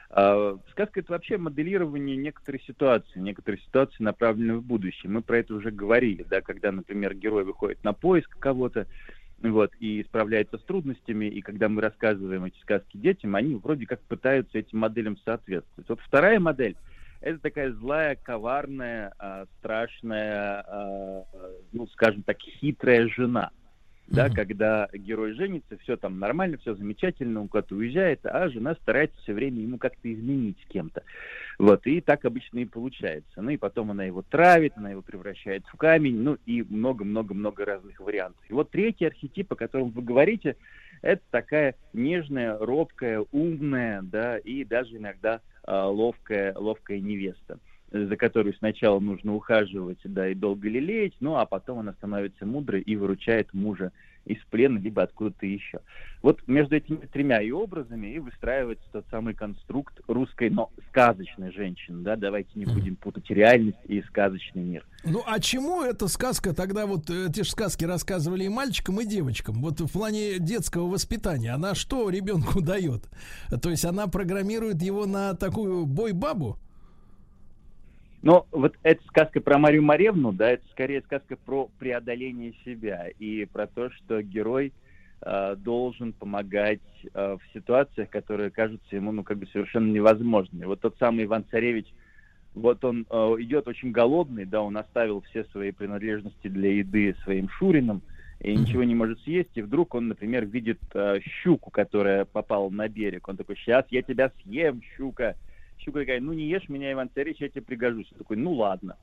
А, 0.09 0.57
сказка 0.71 1.01
это 1.01 1.11
вообще 1.11 1.37
моделирование 1.37 2.15
некоторой 2.15 2.61
ситуации, 2.65 3.19
некоторые 3.19 3.61
ситуации 3.61 4.03
направлены 4.03 4.57
в 4.57 4.63
будущее. 4.63 5.11
Мы 5.11 5.21
про 5.21 5.39
это 5.39 5.53
уже 5.53 5.71
говорили, 5.71 6.23
да, 6.23 6.41
когда, 6.41 6.71
например, 6.71 7.13
герой 7.13 7.43
выходит 7.43 7.83
на 7.83 7.93
поиск 7.93 8.37
кого-то, 8.39 8.87
вот, 9.41 9.71
и 9.79 10.03
справляется 10.03 10.57
с 10.57 10.63
трудностями, 10.63 11.25
и 11.25 11.41
когда 11.41 11.69
мы 11.69 11.81
рассказываем 11.81 12.45
эти 12.45 12.59
сказки 12.59 12.97
детям, 12.97 13.35
они 13.35 13.55
вроде 13.55 13.85
как 13.85 14.01
пытаются 14.01 14.57
этим 14.57 14.79
моделям 14.79 15.17
соответствовать. 15.17 15.89
Вот 15.89 15.99
вторая 16.01 16.39
модель 16.39 16.75
это 17.21 17.39
такая 17.39 17.71
злая, 17.73 18.15
коварная, 18.15 19.13
а, 19.17 19.45
страшная, 19.59 20.63
а, 20.67 21.25
ну, 21.71 21.87
скажем 21.87 22.23
так, 22.23 22.37
хитрая 22.39 23.07
жена. 23.07 23.51
Да, 24.07 24.29
когда 24.29 24.87
герой 24.93 25.33
женится, 25.33 25.77
все 25.79 25.97
там 25.97 26.19
нормально, 26.19 26.57
все 26.57 26.75
замечательно, 26.75 27.41
он 27.41 27.47
куда-то 27.47 27.75
уезжает, 27.75 28.25
а 28.25 28.47
жена 28.49 28.75
старается 28.75 29.17
все 29.21 29.33
время 29.33 29.61
ему 29.61 29.77
как-то 29.77 30.11
изменить 30.11 30.57
с 30.63 30.71
кем-то. 30.71 31.03
Вот, 31.59 31.85
и 31.87 32.01
так 32.01 32.23
обычно 32.25 32.59
и 32.59 32.65
получается. 32.65 33.41
Ну 33.41 33.49
и 33.49 33.57
потом 33.57 33.91
она 33.91 34.05
его 34.05 34.21
травит, 34.21 34.73
она 34.75 34.91
его 34.91 35.01
превращает 35.01 35.65
в 35.65 35.75
камень, 35.77 36.17
ну 36.17 36.37
и 36.45 36.63
много-много-много 36.63 37.65
разных 37.65 37.99
вариантов. 37.99 38.41
И 38.49 38.53
вот 38.53 38.71
третий 38.71 39.05
архетип, 39.05 39.51
о 39.51 39.55
котором 39.55 39.89
вы 39.89 40.01
говорите, 40.01 40.55
это 41.01 41.21
такая 41.29 41.75
нежная, 41.93 42.57
робкая, 42.57 43.25
умная, 43.31 44.01
да, 44.03 44.37
и 44.37 44.63
даже 44.63 44.97
иногда 44.97 45.41
а, 45.63 45.87
ловкая, 45.87 46.53
ловкая 46.57 46.99
невеста 46.99 47.59
за 47.91 48.15
которую 48.17 48.53
сначала 48.55 48.99
нужно 48.99 49.35
ухаживать, 49.35 49.99
да, 50.03 50.29
и 50.29 50.35
долго 50.35 50.67
лелеять, 50.67 51.13
ну, 51.19 51.37
а 51.37 51.45
потом 51.45 51.79
она 51.79 51.93
становится 51.93 52.45
мудрой 52.45 52.81
и 52.81 52.95
выручает 52.95 53.53
мужа 53.53 53.91
из 54.25 54.37
плена, 54.49 54.77
либо 54.77 55.03
откуда-то 55.03 55.45
еще. 55.45 55.79
Вот 56.21 56.45
между 56.47 56.75
этими 56.75 56.97
тремя 56.97 57.41
и 57.41 57.51
образами 57.51 58.07
и 58.07 58.19
выстраивается 58.19 58.85
тот 58.91 59.05
самый 59.09 59.33
конструкт 59.33 60.01
русской, 60.07 60.49
но 60.49 60.69
сказочной 60.89 61.51
женщины, 61.51 62.01
да, 62.03 62.17
давайте 62.17 62.49
не 62.55 62.65
будем 62.65 62.97
путать 62.97 63.29
реальность 63.29 63.77
и 63.85 64.01
сказочный 64.01 64.63
мир. 64.63 64.85
Ну, 65.05 65.23
а 65.25 65.39
чему 65.39 65.83
эта 65.83 66.07
сказка 66.07 66.53
тогда, 66.53 66.85
вот 66.85 67.09
э, 67.09 67.27
те 67.33 67.43
же 67.43 67.51
сказки 67.51 67.85
рассказывали 67.85 68.43
и 68.43 68.49
мальчикам, 68.49 68.99
и 68.99 69.05
девочкам, 69.05 69.61
вот 69.61 69.79
в 69.79 69.91
плане 69.91 70.39
детского 70.39 70.87
воспитания, 70.87 71.51
она 71.51 71.75
что 71.75 72.09
ребенку 72.09 72.61
дает? 72.61 73.03
То 73.61 73.69
есть 73.69 73.85
она 73.85 74.07
программирует 74.07 74.81
его 74.81 75.05
на 75.05 75.35
такую 75.35 75.85
бой-бабу? 75.85 76.59
Но 78.27 78.45
вот 78.51 78.75
эта 78.83 79.01
сказка 79.07 79.39
про 79.39 79.57
Марию 79.57 79.83
Маревну, 79.83 80.33
да, 80.33 80.51
это 80.51 80.63
скорее 80.71 80.99
сказка 80.99 81.37
про 81.37 81.69
преодоление 81.79 82.53
себя 82.65 83.07
и 83.19 83.45
про 83.45 83.67
то, 83.67 83.89
что 83.89 84.21
герой 84.21 84.73
э, 85.21 85.55
должен 85.57 86.11
помогать 86.11 86.81
э, 87.13 87.37
в 87.37 87.53
ситуациях, 87.53 88.09
которые 88.09 88.49
кажутся 88.49 88.97
ему, 88.97 89.13
ну, 89.13 89.23
как 89.23 89.37
бы 89.37 89.47
совершенно 89.47 89.89
невозможными. 89.93 90.65
Вот 90.65 90.81
тот 90.81 90.97
самый 90.99 91.23
Иван 91.23 91.45
Царевич, 91.49 91.85
вот 92.53 92.83
он 92.83 93.07
э, 93.09 93.15
идет 93.39 93.69
очень 93.69 93.93
голодный, 93.93 94.43
да, 94.43 94.61
он 94.61 94.75
оставил 94.75 95.21
все 95.21 95.45
свои 95.45 95.71
принадлежности 95.71 96.49
для 96.49 96.73
еды 96.73 97.15
своим 97.23 97.47
шуринам, 97.47 98.01
и 98.41 98.53
ничего 98.53 98.83
не 98.83 98.93
может 98.93 99.21
съесть, 99.21 99.51
и 99.55 99.61
вдруг 99.61 99.95
он, 99.95 100.09
например, 100.09 100.45
видит 100.45 100.81
э, 100.93 101.21
щуку, 101.21 101.71
которая 101.71 102.25
попала 102.25 102.69
на 102.69 102.89
берег. 102.89 103.29
Он 103.29 103.37
такой, 103.37 103.55
сейчас 103.55 103.85
я 103.89 104.01
тебя 104.01 104.33
съем, 104.43 104.81
щука. 104.97 105.37
Щука 105.87 106.01
такая, 106.01 106.19
ну 106.19 106.33
не 106.33 106.49
ешь 106.49 106.67
меня, 106.67 106.91
Иван 106.91 107.09
Царевич, 107.15 107.39
я 107.39 107.47
тебе 107.47 107.61
пригожусь. 107.61 108.11
Он 108.11 108.17
такой, 108.17 108.35
ну 108.35 108.51
ладно. 108.51 108.97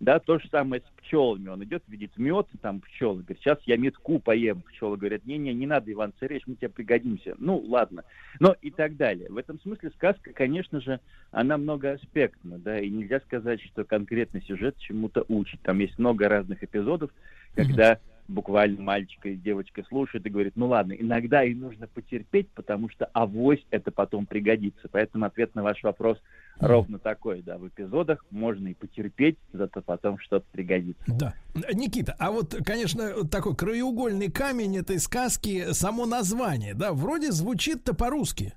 Да, 0.00 0.18
то 0.18 0.38
же 0.38 0.48
самое 0.48 0.80
с 0.80 1.02
пчелами. 1.02 1.48
Он 1.48 1.62
идет, 1.62 1.82
видит 1.86 2.16
мед, 2.16 2.46
там 2.62 2.80
пчелы. 2.80 3.22
Говорит, 3.22 3.42
сейчас 3.42 3.58
я 3.66 3.76
медку 3.76 4.18
поем. 4.18 4.62
Пчелы 4.62 4.96
говорят, 4.96 5.26
не-не, 5.26 5.52
не 5.52 5.66
надо, 5.66 5.92
Иван 5.92 6.14
Царевич, 6.18 6.44
мы 6.46 6.54
тебе 6.54 6.70
пригодимся. 6.70 7.34
Ну, 7.36 7.58
ладно. 7.58 8.04
Но 8.38 8.56
и 8.62 8.70
так 8.70 8.96
далее. 8.96 9.28
В 9.28 9.36
этом 9.36 9.60
смысле 9.60 9.90
сказка, 9.90 10.32
конечно 10.32 10.80
же, 10.80 11.00
она 11.30 11.58
многоаспектна, 11.58 12.58
да, 12.58 12.80
и 12.80 12.88
нельзя 12.88 13.20
сказать, 13.20 13.60
что 13.60 13.84
конкретный 13.84 14.40
сюжет 14.40 14.78
чему-то 14.78 15.26
учит. 15.28 15.60
Там 15.60 15.78
есть 15.80 15.98
много 15.98 16.26
разных 16.30 16.64
эпизодов, 16.64 17.10
когда 17.54 17.98
буквально 18.30 18.80
мальчика 18.80 19.28
и 19.28 19.36
девочка 19.36 19.82
слушает 19.88 20.24
и 20.24 20.30
говорит, 20.30 20.54
ну 20.56 20.68
ладно, 20.68 20.92
иногда 20.92 21.44
и 21.44 21.54
нужно 21.54 21.86
потерпеть, 21.88 22.48
потому 22.50 22.88
что 22.88 23.06
авось 23.12 23.64
это 23.70 23.90
потом 23.90 24.26
пригодится. 24.26 24.88
Поэтому 24.90 25.26
ответ 25.26 25.54
на 25.54 25.62
ваш 25.62 25.82
вопрос 25.82 26.18
ровно 26.58 26.98
такой, 26.98 27.42
да, 27.42 27.58
в 27.58 27.68
эпизодах 27.68 28.24
можно 28.30 28.68
и 28.68 28.74
потерпеть, 28.74 29.38
зато 29.52 29.82
потом 29.82 30.18
что-то 30.18 30.46
пригодится. 30.52 31.02
Да. 31.06 31.34
Никита, 31.72 32.14
а 32.18 32.30
вот, 32.30 32.54
конечно, 32.64 33.28
такой 33.28 33.56
краеугольный 33.56 34.30
камень 34.30 34.78
этой 34.78 34.98
сказки, 34.98 35.72
само 35.72 36.06
название, 36.06 36.74
да, 36.74 36.92
вроде 36.92 37.32
звучит-то 37.32 37.94
по-русски. 37.94 38.54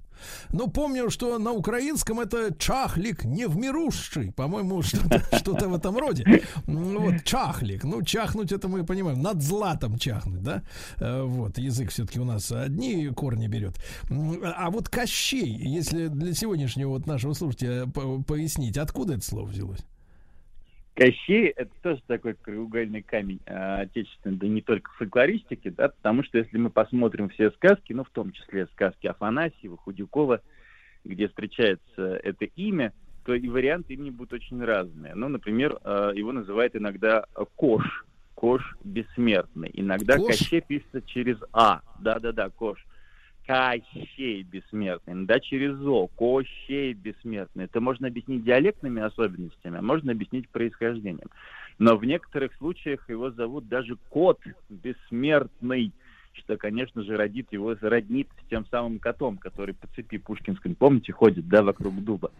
Но 0.52 0.68
помню, 0.68 1.10
что 1.10 1.38
на 1.40 1.52
украинском 1.52 2.20
это 2.20 2.54
чахлик 2.58 3.24
невмирущий, 3.26 4.32
по-моему, 4.32 4.82
что-то, 4.84 5.68
в 5.70 5.76
этом 5.76 5.98
роде. 5.98 6.44
Ну, 6.68 7.00
Вот, 7.00 7.24
чахлик. 7.24 7.84
Ну, 7.84 8.02
чахнуть 8.04 8.52
это 8.52 8.68
мы 8.68 8.86
понимаем. 8.86 9.22
Над 9.22 9.42
златом 9.42 9.98
чахнуть, 9.98 10.44
да? 10.44 10.64
Э, 11.00 11.24
Вот, 11.24 11.58
язык 11.58 11.92
все-таки 11.92 12.20
у 12.20 12.26
нас 12.26 12.52
одни 12.52 13.08
корни 13.10 13.48
берет. 13.48 13.76
А 14.10 14.70
вот 14.70 14.90
Кощей, 14.90 15.56
если 15.78 16.08
для 16.08 16.34
сегодняшнего 16.34 16.90
вот 16.90 17.08
нашего 17.08 17.34
слушателя 17.34 17.86
по- 17.88 18.22
пояснить, 18.24 18.78
откуда 18.78 19.14
это 19.16 19.26
слово 19.26 19.48
взялось? 19.48 19.80
Кощей— 20.96 21.48
это 21.56 21.72
тоже 21.82 22.02
такой 22.06 22.36
краеугольный 22.36 23.02
камень 23.02 23.40
а, 23.48 23.82
отечественный, 23.82 24.38
да 24.38 24.48
не 24.48 24.62
только 24.62 24.92
в 24.92 24.98
фольклористике, 24.98 25.72
да, 25.72 25.90
потому 25.90 26.24
что 26.24 26.38
если 26.38 26.58
мы 26.58 26.70
посмотрим 26.70 27.30
все 27.30 27.50
сказки, 27.52 27.94
ну, 27.94 28.04
в 28.04 28.12
том 28.12 28.32
числе 28.32 28.68
сказки 28.68 29.08
Афанасьева, 29.08 29.78
Худякова, 29.78 30.42
где 31.04 31.28
встречается 31.28 32.20
это 32.24 32.46
имя, 32.46 32.94
то 33.26 33.34
и 33.34 33.50
варианты 33.50 33.94
имени 33.94 34.12
будут 34.12 34.34
очень 34.34 34.64
разные. 34.64 35.16
Ну, 35.16 35.30
например, 35.30 35.80
а, 35.84 36.12
его 36.12 36.32
называют 36.32 36.76
иногда 36.76 37.26
Кош, 37.56 38.06
Кош 38.36 38.78
бессмертный. 38.84 39.72
Иногда 39.74 40.18
Кош? 40.18 40.38
Кощей 40.38 40.62
пишется 40.62 41.02
через 41.02 41.38
А, 41.54 41.82
да-да-да, 42.02 42.50
Кош. 42.50 42.86
Кощей 43.46 44.44
бессмертный, 44.44 45.26
да, 45.26 45.40
через 45.40 45.80
О, 45.86 46.08
Кощей 46.08 46.94
бессмертный. 46.94 47.66
Это 47.66 47.82
можно 47.82 48.08
объяснить 48.08 48.44
диалектными 48.44 49.02
особенностями, 49.02 49.80
а 49.80 49.82
можно 49.82 50.14
объяснить 50.14 50.50
происхождением. 50.50 51.30
Но 51.78 51.98
в 51.98 52.06
некоторых 52.06 52.54
случаях 52.56 53.10
его 53.10 53.32
зовут 53.32 53.68
даже 53.68 53.98
кот 54.10 54.40
бессмертный, 54.70 55.92
что, 56.34 56.58
конечно 56.58 57.04
же, 57.04 57.18
родит 57.18 57.52
его, 57.52 57.76
роднит 57.82 58.28
с 58.46 58.50
тем 58.50 58.66
самым 58.68 59.00
котом, 59.00 59.38
который 59.38 59.76
по 59.76 59.88
цепи 59.88 60.18
Пушкинской, 60.18 60.74
помните, 60.76 61.12
ходит, 61.12 61.48
да, 61.48 61.64
вокруг 61.64 61.96
дуба. 62.04 62.32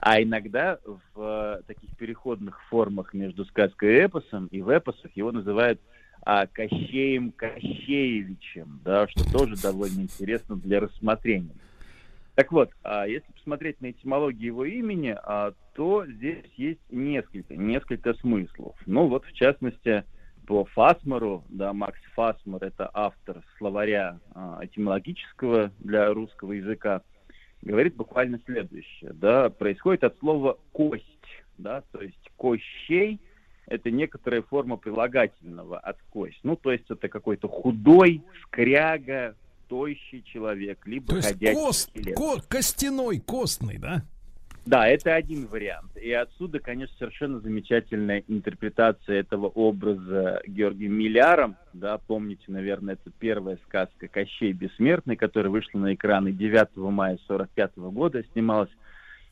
А 0.00 0.22
иногда 0.22 0.78
в 0.84 0.98
э, 1.20 1.62
таких 1.66 1.96
переходных 1.96 2.62
формах 2.68 3.12
между 3.12 3.44
сказкой 3.44 3.94
и 3.94 3.98
эпосом, 4.00 4.46
и 4.46 4.62
в 4.62 4.68
эпосах 4.68 5.10
его 5.16 5.32
называют 5.32 5.80
а, 6.24 6.46
Кощеем 6.46 7.32
Кощеевичем, 7.32 8.80
да, 8.84 9.06
что 9.08 9.30
тоже 9.30 9.56
довольно 9.56 10.00
интересно 10.00 10.56
для 10.56 10.80
рассмотрения. 10.80 11.54
Так 12.34 12.50
вот, 12.50 12.70
а, 12.82 13.06
если 13.06 13.30
посмотреть 13.32 13.80
на 13.80 13.90
этимологию 13.90 14.46
его 14.46 14.64
имени, 14.64 15.16
а, 15.16 15.52
то 15.74 16.04
здесь 16.06 16.44
есть 16.56 16.80
несколько, 16.90 17.56
несколько 17.56 18.14
смыслов. 18.14 18.76
Ну 18.86 19.06
вот, 19.06 19.24
в 19.24 19.32
частности, 19.32 20.04
по 20.46 20.64
Фасмару, 20.64 21.44
да, 21.48 21.72
Макс 21.72 22.00
Фасмар, 22.14 22.64
это 22.64 22.90
автор 22.92 23.42
словаря 23.58 24.18
а, 24.34 24.60
этимологического 24.62 25.70
для 25.78 26.12
русского 26.12 26.52
языка, 26.52 27.02
говорит 27.62 27.94
буквально 27.94 28.40
следующее, 28.44 29.12
да, 29.12 29.50
происходит 29.50 30.04
от 30.04 30.18
слова 30.18 30.58
«кость», 30.72 31.04
да, 31.56 31.82
то 31.92 32.00
есть 32.00 32.30
«кощей», 32.36 33.20
это 33.66 33.90
некоторая 33.90 34.42
форма 34.42 34.76
прилагательного 34.76 35.78
от 35.78 35.96
кость. 36.10 36.40
Ну, 36.42 36.56
то 36.56 36.72
есть 36.72 36.84
это 36.90 37.08
какой-то 37.08 37.48
худой, 37.48 38.22
скряга, 38.44 39.34
тощий 39.68 40.22
человек, 40.22 40.86
либо 40.86 41.06
То 41.16 41.22
ходячий 41.22 41.54
кост, 41.54 41.90
скелет. 41.90 42.16
ко- 42.16 42.42
костяной, 42.48 43.18
костный, 43.20 43.78
да? 43.78 44.02
Да, 44.66 44.88
это 44.88 45.14
один 45.14 45.46
вариант. 45.46 45.94
И 45.94 46.10
отсюда, 46.12 46.58
конечно, 46.58 46.96
совершенно 46.98 47.38
замечательная 47.40 48.24
интерпретация 48.28 49.20
этого 49.20 49.46
образа 49.48 50.40
Георгием 50.46 50.94
Милляром. 50.94 51.56
Да, 51.74 51.98
помните, 51.98 52.44
наверное, 52.48 52.94
это 52.94 53.10
первая 53.18 53.58
сказка 53.66 54.08
«Кощей 54.08 54.52
Бессмертный», 54.52 55.16
которая 55.16 55.50
вышла 55.50 55.78
на 55.80 55.92
экраны 55.92 56.32
9 56.32 56.76
мая 56.76 57.18
45 57.26 57.76
года, 57.76 58.24
снималась 58.32 58.70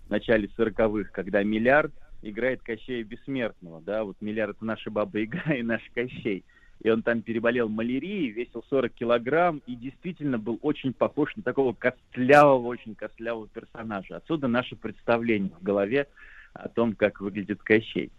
в 0.06 0.10
начале 0.10 0.50
40-х, 0.58 1.08
когда 1.12 1.42
Милляр 1.42 1.90
играет 2.22 2.62
Кощея 2.62 3.04
Бессмертного. 3.04 3.80
Да, 3.80 4.04
вот 4.04 4.16
Милляр— 4.20 4.50
это 4.50 4.64
наша 4.64 4.90
баба 4.90 5.18
Яга 5.20 5.52
и 5.54 5.62
наш 5.62 5.82
Кощей. 5.94 6.44
И 6.82 6.90
он 6.90 7.02
там 7.02 7.22
переболел 7.22 7.68
малярией, 7.68 8.30
весил 8.30 8.64
40 8.68 8.92
килограмм 8.92 9.62
и 9.66 9.76
действительно 9.76 10.38
был 10.38 10.58
очень 10.62 10.92
похож 10.92 11.34
на 11.36 11.42
такого 11.42 11.74
костлявого, 11.74 12.66
очень 12.66 12.96
костлявого 12.96 13.46
персонажа. 13.48 14.16
Отсюда 14.16 14.48
наше 14.48 14.74
представление 14.74 15.52
в 15.60 15.62
голове 15.62 16.08
о 16.54 16.68
том, 16.68 16.94
как 16.94 17.20
выглядит 17.20 17.62
Кощей. 17.62 18.10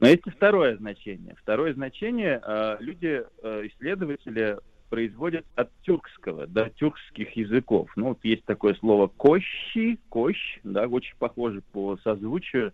Но 0.00 0.06
есть 0.06 0.26
и 0.26 0.30
второе 0.30 0.76
значение. 0.76 1.34
Второе 1.42 1.74
значение 1.74 2.40
э, 2.44 2.76
люди, 2.78 3.24
э, 3.42 3.66
исследователи, 3.66 4.58
производят 4.88 5.44
от 5.54 5.70
тюркского, 5.82 6.46
да, 6.46 6.70
тюркских 6.70 7.36
языков. 7.36 7.90
Ну, 7.96 8.08
вот 8.08 8.18
есть 8.22 8.44
такое 8.44 8.74
слово 8.74 9.08
«кощи», 9.08 9.98
«кощ», 10.08 10.58
да, 10.64 10.86
очень 10.86 11.14
похоже 11.18 11.62
по 11.72 11.98
созвучию, 11.98 12.72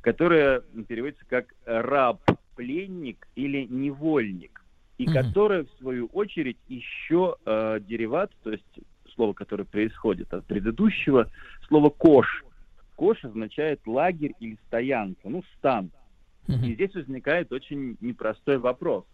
которое 0.00 0.62
переводится 0.86 1.24
как 1.26 1.54
«раб», 1.64 2.20
«пленник» 2.56 3.28
или 3.34 3.64
«невольник», 3.64 4.64
и 4.98 5.06
которое, 5.06 5.64
в 5.64 5.70
свою 5.78 6.06
очередь, 6.06 6.58
еще 6.68 7.36
э, 7.44 7.78
дериват, 7.80 8.32
то 8.42 8.50
есть 8.50 8.64
слово, 9.14 9.32
которое 9.32 9.64
происходит 9.64 10.32
от 10.34 10.44
предыдущего, 10.46 11.30
слово 11.68 11.90
«кош». 11.90 12.44
«Кош» 12.96 13.24
означает 13.24 13.80
лагерь 13.86 14.34
или 14.40 14.58
стоянка, 14.66 15.28
ну, 15.28 15.42
стан. 15.56 15.90
И 16.48 16.74
здесь 16.74 16.94
возникает 16.94 17.52
очень 17.52 17.98
непростой 18.00 18.58
вопрос. 18.58 19.04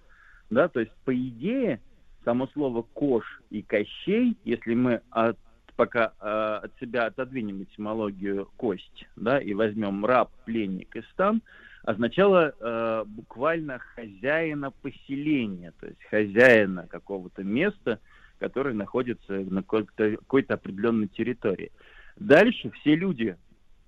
Да, 0.51 0.69
то 0.69 0.81
есть, 0.81 0.93
по 1.05 1.15
идее, 1.15 1.81
само 2.25 2.47
слово 2.49 2.83
«кош» 2.83 3.43
и 3.51 3.63
«кощей», 3.63 4.37
если 4.45 4.75
мы 4.75 5.01
от, 5.11 5.39
пока 5.77 6.13
э, 6.21 6.61
от 6.65 6.73
себя 6.81 7.07
отодвинем 7.07 7.63
этимологию 7.63 8.49
«кость», 8.57 9.07
да, 9.17 9.39
и 9.39 9.55
возьмем 9.55 10.05
«раб», 10.05 10.31
«пленник» 10.45 10.95
и 10.97 11.03
«стан», 11.13 11.43
означало 11.83 12.55
э, 12.59 13.05
буквально 13.07 13.79
хозяина 13.79 14.71
поселения, 14.71 15.73
то 15.81 15.87
есть 15.87 16.03
хозяина 16.05 16.87
какого-то 16.87 17.43
места, 17.43 18.01
который 18.39 18.75
находится 18.75 19.33
на 19.33 19.63
какой-то, 19.63 20.17
какой-то 20.17 20.55
определенной 20.55 21.09
территории. 21.09 21.73
Дальше 22.17 22.71
все 22.71 22.95
люди, 22.95 23.37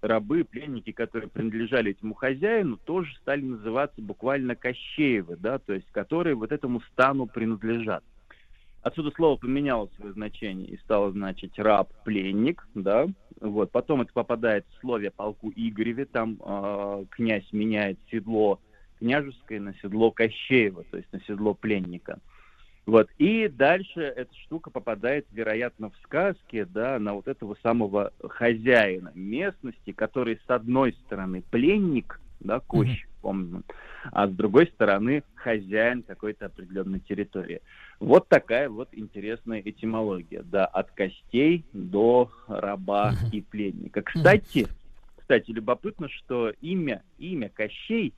рабы, 0.02 0.44
пленники, 0.44 0.92
которые 0.92 1.30
принадлежали 1.30 1.92
этому 1.92 2.14
хозяину, 2.14 2.76
тоже 2.76 3.14
стали 3.16 3.42
называться 3.42 4.02
буквально 4.02 4.56
Кощеевы, 4.56 5.36
да, 5.36 5.58
то 5.58 5.72
есть 5.72 5.90
которые 5.92 6.34
вот 6.34 6.52
этому 6.52 6.80
стану 6.92 7.26
принадлежат. 7.26 8.04
Отсюда 8.86 9.10
слово 9.16 9.34
поменяло 9.34 9.90
свое 9.96 10.12
значение 10.12 10.68
и 10.68 10.76
стало 10.76 11.10
значить 11.10 11.58
раб, 11.58 11.92
пленник, 12.04 12.68
да, 12.76 13.08
вот. 13.40 13.72
Потом 13.72 14.02
это 14.02 14.12
попадает 14.12 14.64
в 14.70 14.80
слове 14.80 15.10
полку 15.10 15.52
Игореве, 15.56 16.04
там 16.04 16.38
э, 16.40 17.04
князь 17.10 17.52
меняет 17.52 17.98
седло 18.08 18.60
княжеское 19.00 19.58
на 19.58 19.74
седло 19.82 20.12
Кощеева, 20.12 20.84
то 20.84 20.98
есть 20.98 21.12
на 21.12 21.20
седло 21.22 21.52
пленника. 21.54 22.20
Вот. 22.86 23.10
И 23.18 23.48
дальше 23.48 24.02
эта 24.02 24.32
штука 24.36 24.70
попадает, 24.70 25.26
вероятно, 25.32 25.90
в 25.90 25.96
сказке, 26.04 26.64
да, 26.64 27.00
на 27.00 27.14
вот 27.14 27.26
этого 27.26 27.56
самого 27.64 28.12
хозяина 28.22 29.10
местности, 29.16 29.90
который, 29.90 30.38
с 30.46 30.48
одной 30.48 30.92
стороны, 31.04 31.42
пленник, 31.42 32.20
да, 32.38 32.60
Кощ, 32.60 32.88
mm-hmm. 32.88 33.15
Помню, 33.27 33.65
а 34.12 34.28
с 34.28 34.31
другой 34.31 34.69
стороны, 34.69 35.24
хозяин 35.35 36.05
какой-то 36.05 36.47
определенной 36.47 37.01
территории. 37.01 37.61
Вот 37.98 38.28
такая 38.28 38.69
вот 38.69 38.89
интересная 38.93 39.61
этимология, 39.65 40.44
да, 40.44 40.65
от 40.65 40.93
костей 40.93 41.65
до 41.73 42.31
раба 42.47 43.15
и 43.32 43.40
пленника. 43.40 44.03
Кстати, 44.03 44.69
кстати, 45.16 45.51
любопытно, 45.51 46.09
что 46.09 46.51
имя, 46.61 47.03
имя 47.19 47.48
Кощей 47.48 48.15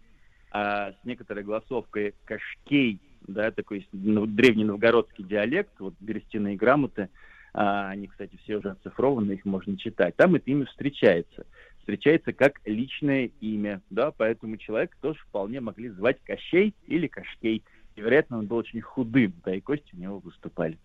а, 0.51 0.93
с 0.93 1.05
некоторой 1.05 1.43
голосовкой 1.43 2.15
Кашкей 2.27 3.01
да, 3.27 3.51
такой 3.51 3.89
древний 3.93 4.65
новгородский 4.65 5.25
диалект, 5.25 5.73
вот 5.79 5.95
берестяные 6.01 6.57
грамоты, 6.57 7.09
а, 7.55 7.89
они, 7.89 8.09
кстати, 8.09 8.39
все 8.43 8.57
уже 8.57 8.73
оцифрованы, 8.73 9.33
их 9.33 9.47
можно 9.47 9.79
читать. 9.79 10.17
Там 10.17 10.35
это 10.35 10.51
имя 10.51 10.67
встречается. 10.67 11.47
Встречается 11.89 12.35
как 12.35 12.60
личное 12.66 13.31
имя, 13.40 13.81
да, 13.89 14.10
поэтому 14.10 14.59
человек 14.59 14.94
тоже 15.01 15.19
вполне 15.20 15.62
могли 15.62 15.89
звать 15.89 16.19
Кощей 16.23 16.74
или 16.86 17.06
Кашкей. 17.06 17.62
И, 17.97 18.01
вероятно, 18.02 18.40
он 18.40 18.47
был 18.47 18.59
очень 18.59 18.82
худым, 18.82 19.32
да, 19.43 19.55
и 19.55 19.60
кости 19.62 19.94
у 19.94 19.97
него 19.97 20.19
выступали. 20.19 20.77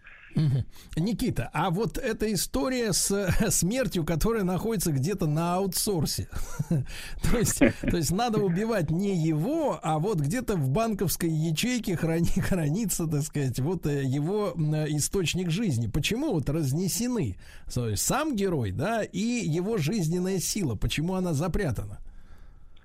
Никита, 0.96 1.50
а 1.54 1.70
вот 1.70 1.98
эта 1.98 2.32
история 2.34 2.94
с 2.94 3.30
смертью, 3.50 4.06
которая 4.06 4.44
находится 4.44 4.92
где-то 4.92 5.26
на 5.26 5.56
аутсорсе. 5.56 6.28
то, 6.70 7.38
есть, 7.38 7.60
то 7.60 7.98
есть 7.98 8.12
надо 8.12 8.40
убивать 8.40 8.90
не 8.90 9.16
его, 9.16 9.80
а 9.82 10.00
вот 10.00 10.20
где-то 10.20 10.56
в 10.56 10.70
банковской 10.70 11.30
ячейке 11.30 11.96
храни, 11.96 12.26
хранится, 12.42 13.08
так 13.08 13.22
сказать, 13.22 13.60
вот 13.60 13.86
э, 13.86 14.04
его 14.04 14.54
источник 14.90 15.50
жизни. 15.50 15.88
Почему 15.88 16.34
вот 16.34 16.50
разнесены 16.50 17.38
сам 17.68 18.36
герой, 18.36 18.72
да, 18.72 19.04
и 19.04 19.20
его 19.20 19.78
жизненная 19.78 20.40
сила? 20.40 20.76
Почему 20.76 21.16
она 21.16 21.34
запрятана? 21.34 22.00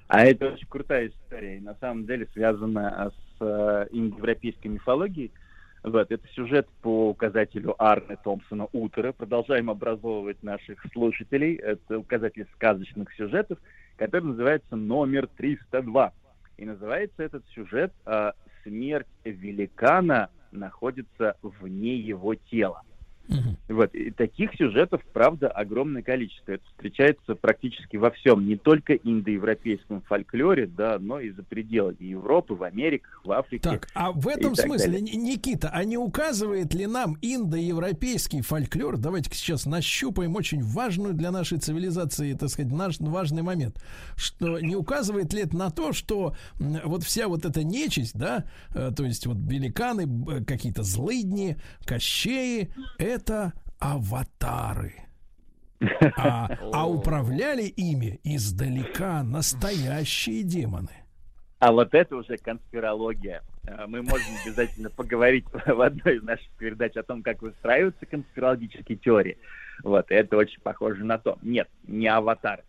А 0.09 0.25
это 0.25 0.47
очень 0.47 0.67
крутая 0.67 1.09
история. 1.09 1.59
И 1.59 1.61
на 1.61 1.75
самом 1.75 2.07
деле 2.07 2.27
связана 2.33 3.13
с 3.13 3.37
э, 3.41 3.87
индоевропейской 3.93 4.71
мифологией. 4.71 5.31
Вот, 5.83 6.11
это 6.11 6.27
сюжет 6.35 6.69
по 6.83 7.11
указателю 7.11 7.75
Арны 7.79 8.17
Томпсона 8.23 8.69
«Утро». 8.73 9.13
Продолжаем 9.13 9.71
образовывать 9.71 10.43
наших 10.43 10.85
слушателей. 10.93 11.55
Это 11.55 11.99
указатель 11.99 12.47
сказочных 12.55 13.13
сюжетов, 13.15 13.59
который 13.97 14.25
называется 14.25 14.75
«Номер 14.75 15.29
302». 15.39 16.13
И 16.57 16.65
называется 16.65 17.23
этот 17.23 17.45
сюжет 17.55 17.93
э, 18.07 18.33
«Смерть 18.65 19.07
великана 19.25 20.31
находится 20.51 21.37
вне 21.43 21.95
его 21.95 22.35
тела». 22.35 22.83
Угу. 23.29 23.77
Вот. 23.77 23.95
И 23.95 24.11
таких 24.11 24.55
сюжетов, 24.55 25.03
правда, 25.13 25.49
огромное 25.49 26.03
количество. 26.03 26.53
Это 26.53 26.65
встречается 26.71 27.35
практически 27.35 27.97
во 27.97 28.11
всем, 28.11 28.47
не 28.47 28.57
только 28.57 28.95
индоевропейском 28.95 30.03
фольклоре, 30.03 30.67
да, 30.67 30.99
но 30.99 31.21
и 31.21 31.31
за 31.31 31.43
пределами 31.43 31.97
Европы, 32.01 32.55
в 32.55 32.63
Америках, 32.63 33.21
в 33.25 33.33
Африке. 33.33 33.63
Так, 33.69 33.89
а 33.95 34.13
в 34.13 34.27
этом 34.29 34.55
смысле, 34.55 35.01
далее. 35.01 35.17
Никита, 35.17 35.71
а 35.73 35.85
не 35.85 35.99
указывает 35.99 36.73
ли 36.75 36.87
нам 36.87 37.17
индоевропейский 37.21 38.41
фольклор, 38.41 38.97
давайте 38.97 39.31
сейчас 39.35 39.67
нащупаем 39.67 40.35
очень 40.35 40.63
важную 40.63 41.15
для 41.15 41.31
нашей 41.31 41.59
цивилизации, 41.59 42.33
так 42.33 42.49
сказать, 42.49 42.73
наш 42.73 42.99
важный 42.99 43.43
момент, 43.43 43.83
что 44.17 44.59
не 44.59 44.77
указывает 44.77 45.33
ли 45.33 45.43
это 45.43 45.57
на 45.57 45.71
то, 45.71 45.93
что 45.93 46.35
вот 46.59 47.05
вся 47.05 47.29
вот 47.29 47.45
эта 47.45 47.63
нечисть, 47.63 48.17
да, 48.17 48.45
э, 48.75 48.91
то 48.97 49.05
есть 49.05 49.27
вот 49.27 49.37
великаны, 49.39 50.45
какие-то 50.45 50.83
злыдни, 50.83 51.59
кощеи, 51.87 52.71
это 52.99 53.18
это 53.19 53.53
аватары. 53.81 54.95
А, 56.17 56.49
а 56.73 56.89
управляли 56.89 57.65
ими 57.65 58.21
издалека 58.25 59.23
настоящие 59.23 60.43
демоны. 60.43 60.91
А 61.59 61.73
вот 61.73 61.95
это 61.95 62.17
уже 62.17 62.37
конспирология. 62.37 63.43
Э, 63.67 63.87
мы 63.87 64.03
можем 64.03 64.33
обязательно 64.45 64.91
поговорить 64.91 65.45
в 65.67 65.81
одной 65.81 66.17
из 66.17 66.23
наших 66.23 66.49
передач 66.59 66.97
о 66.97 67.03
том, 67.03 67.23
как 67.23 67.43
выстраиваются 67.43 68.07
конспирологические 68.07 68.99
теории. 68.99 69.39
Вот, 69.83 70.07
это 70.11 70.37
очень 70.37 70.61
похоже 70.63 71.05
на 71.05 71.19
то. 71.19 71.39
Нет, 71.43 71.69
не 71.87 72.07
аватар. 72.07 72.63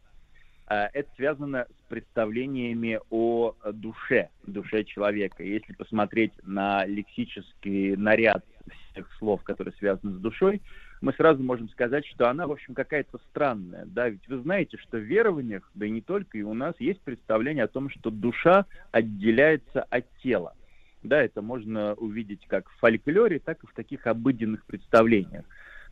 Э, 0.67 0.87
это 0.93 1.09
связано 1.15 1.67
с 1.69 1.89
представлениями 1.89 2.99
о 3.11 3.53
душе, 3.73 4.29
душе 4.43 4.83
человека. 4.83 5.43
Если 5.43 5.73
посмотреть 5.73 6.33
на 6.43 6.85
лексический 6.85 7.95
наряд 7.95 8.43
всех 8.91 9.07
слов, 9.17 9.43
которые 9.43 9.73
связаны 9.75 10.13
с 10.13 10.19
душой, 10.19 10.61
мы 11.01 11.13
сразу 11.13 11.41
можем 11.43 11.69
сказать, 11.69 12.05
что 12.05 12.29
она, 12.29 12.47
в 12.47 12.51
общем, 12.51 12.73
какая-то 12.73 13.19
странная. 13.29 13.85
Да, 13.85 14.09
ведь 14.09 14.27
вы 14.27 14.39
знаете, 14.39 14.77
что 14.77 14.97
в 14.97 15.01
верованиях, 15.01 15.69
да 15.73 15.85
и 15.85 15.89
не 15.89 16.01
только, 16.01 16.37
и 16.37 16.41
у 16.41 16.53
нас 16.53 16.75
есть 16.79 17.01
представление 17.01 17.63
о 17.63 17.69
том, 17.69 17.89
что 17.89 18.09
душа 18.09 18.65
отделяется 18.91 19.83
от 19.83 20.05
тела. 20.21 20.53
Да, 21.01 21.21
это 21.21 21.41
можно 21.41 21.93
увидеть 21.93 22.45
как 22.47 22.69
в 22.69 22.79
фольклоре, 22.79 23.39
так 23.39 23.63
и 23.63 23.67
в 23.67 23.73
таких 23.73 24.05
обыденных 24.07 24.65
представлениях. 24.65 25.45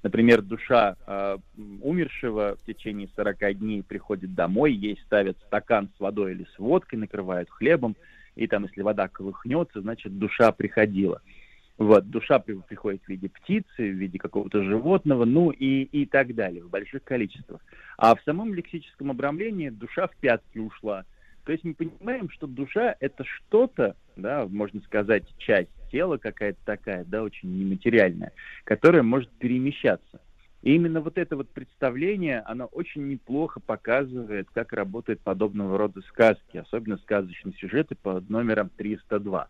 Например, 0.03 0.41
душа 0.41 0.95
э, 1.07 1.37
умершего 1.81 2.57
в 2.61 2.65
течение 2.65 3.09
40 3.15 3.57
дней 3.57 3.83
приходит 3.83 4.35
домой, 4.35 4.73
ей 4.73 4.99
ставят 5.05 5.37
стакан 5.47 5.89
с 5.95 5.99
водой 5.99 6.33
или 6.33 6.45
с 6.55 6.59
водкой, 6.59 6.99
накрывают 6.99 7.49
хлебом, 7.49 7.95
и 8.35 8.45
там, 8.47 8.65
если 8.65 8.81
вода 8.83 9.07
колыхнется, 9.07 9.81
значит, 9.81 10.17
душа 10.19 10.51
приходила. 10.51 11.21
Вот, 11.77 12.09
душа 12.09 12.39
приходит 12.39 13.03
в 13.03 13.09
виде 13.09 13.29
птицы, 13.29 13.65
в 13.77 13.95
виде 13.95 14.17
какого-то 14.17 14.63
животного, 14.63 15.25
ну 15.25 15.51
и, 15.51 15.83
и 15.83 16.05
так 16.07 16.33
далее, 16.33 16.63
в 16.63 16.69
больших 16.69 17.03
количествах. 17.03 17.61
А 17.97 18.15
в 18.15 18.21
самом 18.23 18.53
лексическом 18.53 19.11
обрамлении 19.11 19.69
душа 19.69 20.07
в 20.07 20.15
пятки 20.17 20.57
ушла. 20.57 21.05
То 21.45 21.51
есть 21.51 21.63
мы 21.63 21.75
понимаем, 21.75 22.29
что 22.29 22.47
душа— 22.47 22.95
это 22.99 23.23
что-то, 23.23 23.95
да, 24.15 24.47
можно 24.47 24.81
сказать, 24.81 25.23
часть 25.37 25.69
тела 25.91 26.17
какая-то 26.17 26.59
такая, 26.65 27.05
да, 27.05 27.23
очень 27.23 27.57
нематериальная, 27.57 28.33
которая 28.63 29.03
может 29.03 29.29
перемещаться. 29.37 30.19
И 30.63 30.75
именно 30.75 30.99
вот 30.99 31.17
это 31.17 31.37
вот 31.37 31.49
представление, 31.49 32.41
оно 32.41 32.65
очень 32.65 33.07
неплохо 33.07 33.59
показывает, 33.59 34.47
как 34.53 34.73
работают 34.73 35.21
подобного 35.21 35.77
рода 35.77 36.01
сказки, 36.09 36.57
особенно 36.57 36.97
сказочные 36.97 37.53
сюжеты 37.53 37.95
под 37.95 38.29
номером 38.29 38.69
302. 38.75 39.47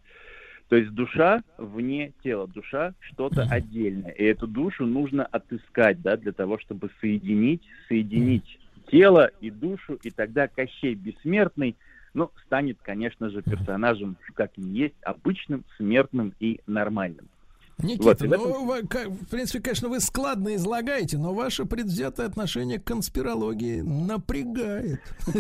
То 0.70 0.76
есть 0.76 0.92
душа 0.92 1.44
вне 1.58 2.12
тела, 2.24 2.48
душа 2.48 2.94
что-то 3.00 3.44
отдельное. 3.50 4.12
И 4.12 4.24
эту 4.24 4.48
душу 4.48 4.86
нужно 4.86 5.26
отыскать, 5.26 6.02
да, 6.02 6.18
для 6.18 6.34
того, 6.34 6.60
чтобы 6.60 6.90
соединить, 7.00 7.64
соединить 7.88 8.60
тело 8.92 9.32
и 9.40 9.50
душу, 9.50 9.98
и 10.04 10.12
тогда 10.12 10.48
Кощей 10.48 10.96
Бессмертный, 10.96 11.76
ну, 12.14 12.32
станет, 12.46 12.78
конечно 12.82 13.30
же, 13.30 13.42
персонажем, 13.42 14.18
как 14.34 14.58
ни 14.58 14.70
есть, 14.78 14.96
обычным, 15.04 15.64
смертным 15.78 16.34
и 16.40 16.60
нормальным. 16.68 17.28
Никита, 17.80 18.04
вот, 18.06 18.22
ну, 18.22 18.74
этом... 18.74 19.14
в 19.14 19.28
принципе, 19.28 19.60
конечно, 19.60 19.88
вы 19.88 20.00
складно 20.00 20.56
излагаете, 20.56 21.20
но 21.20 21.34
ваше 21.34 21.66
предвзятое 21.66 22.26
отношение 22.26 22.80
к 22.80 22.84
конспирологии 22.84 23.82
напрягает. 23.82 25.02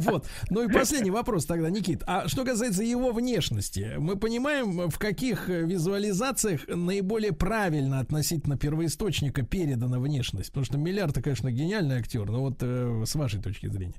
Вот. 0.00 0.26
Ну 0.48 0.62
и 0.62 0.72
последний 0.72 1.10
вопрос 1.10 1.44
тогда, 1.44 1.70
Никит. 1.70 2.02
А 2.06 2.26
что 2.28 2.44
касается 2.44 2.82
его 2.82 3.12
внешности, 3.12 3.94
мы 3.98 4.16
понимаем, 4.16 4.88
в 4.88 4.98
каких 4.98 5.48
визуализациях 5.48 6.66
наиболее 6.68 7.32
правильно 7.32 8.00
относительно 8.00 8.56
первоисточника 8.56 9.42
передана 9.42 9.98
внешность? 9.98 10.48
Потому 10.48 10.64
что 10.64 10.78
Миллиард, 10.78 11.14
конечно, 11.22 11.50
гениальный 11.50 11.96
актер, 11.96 12.28
но 12.30 12.40
вот 12.40 12.58
э, 12.60 13.04
с 13.06 13.14
вашей 13.14 13.40
точки 13.40 13.66
зрения. 13.66 13.94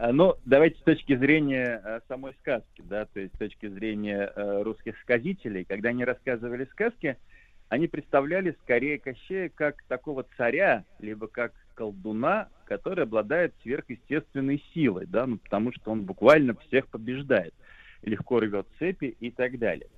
А, 0.00 0.12
Ну, 0.12 0.36
давайте 0.46 0.78
с 0.78 0.82
точки 0.82 1.14
зрения 1.14 1.82
э, 1.84 2.00
самой 2.08 2.32
сказки, 2.40 2.82
да, 2.88 3.04
то 3.04 3.20
есть 3.20 3.34
с 3.34 3.38
точки 3.38 3.68
зрения 3.68 4.32
э, 4.34 4.62
русских 4.62 4.98
сказителей, 5.00 5.64
когда 5.64 5.90
они 5.90 6.06
рассказывали 6.06 6.64
сказки, 6.72 7.18
они 7.68 7.86
представляли 7.86 8.56
скорее 8.62 8.98
Кощея 8.98 9.50
как 9.54 9.82
такого 9.88 10.24
царя, 10.38 10.84
либо 11.00 11.26
как 11.28 11.52
колдуна, 11.74 12.48
который 12.64 13.04
обладает 13.04 13.52
сверхъестественной 13.62 14.64
силой, 14.72 15.04
да, 15.04 15.26
ну, 15.26 15.36
потому 15.36 15.70
что 15.70 15.90
он 15.90 16.04
буквально 16.04 16.54
всех 16.66 16.88
побеждает, 16.88 17.52
легко 18.00 18.40
рвет 18.40 18.66
цепи 18.78 19.14
и 19.20 19.30
так 19.30 19.58
далее. 19.58 19.88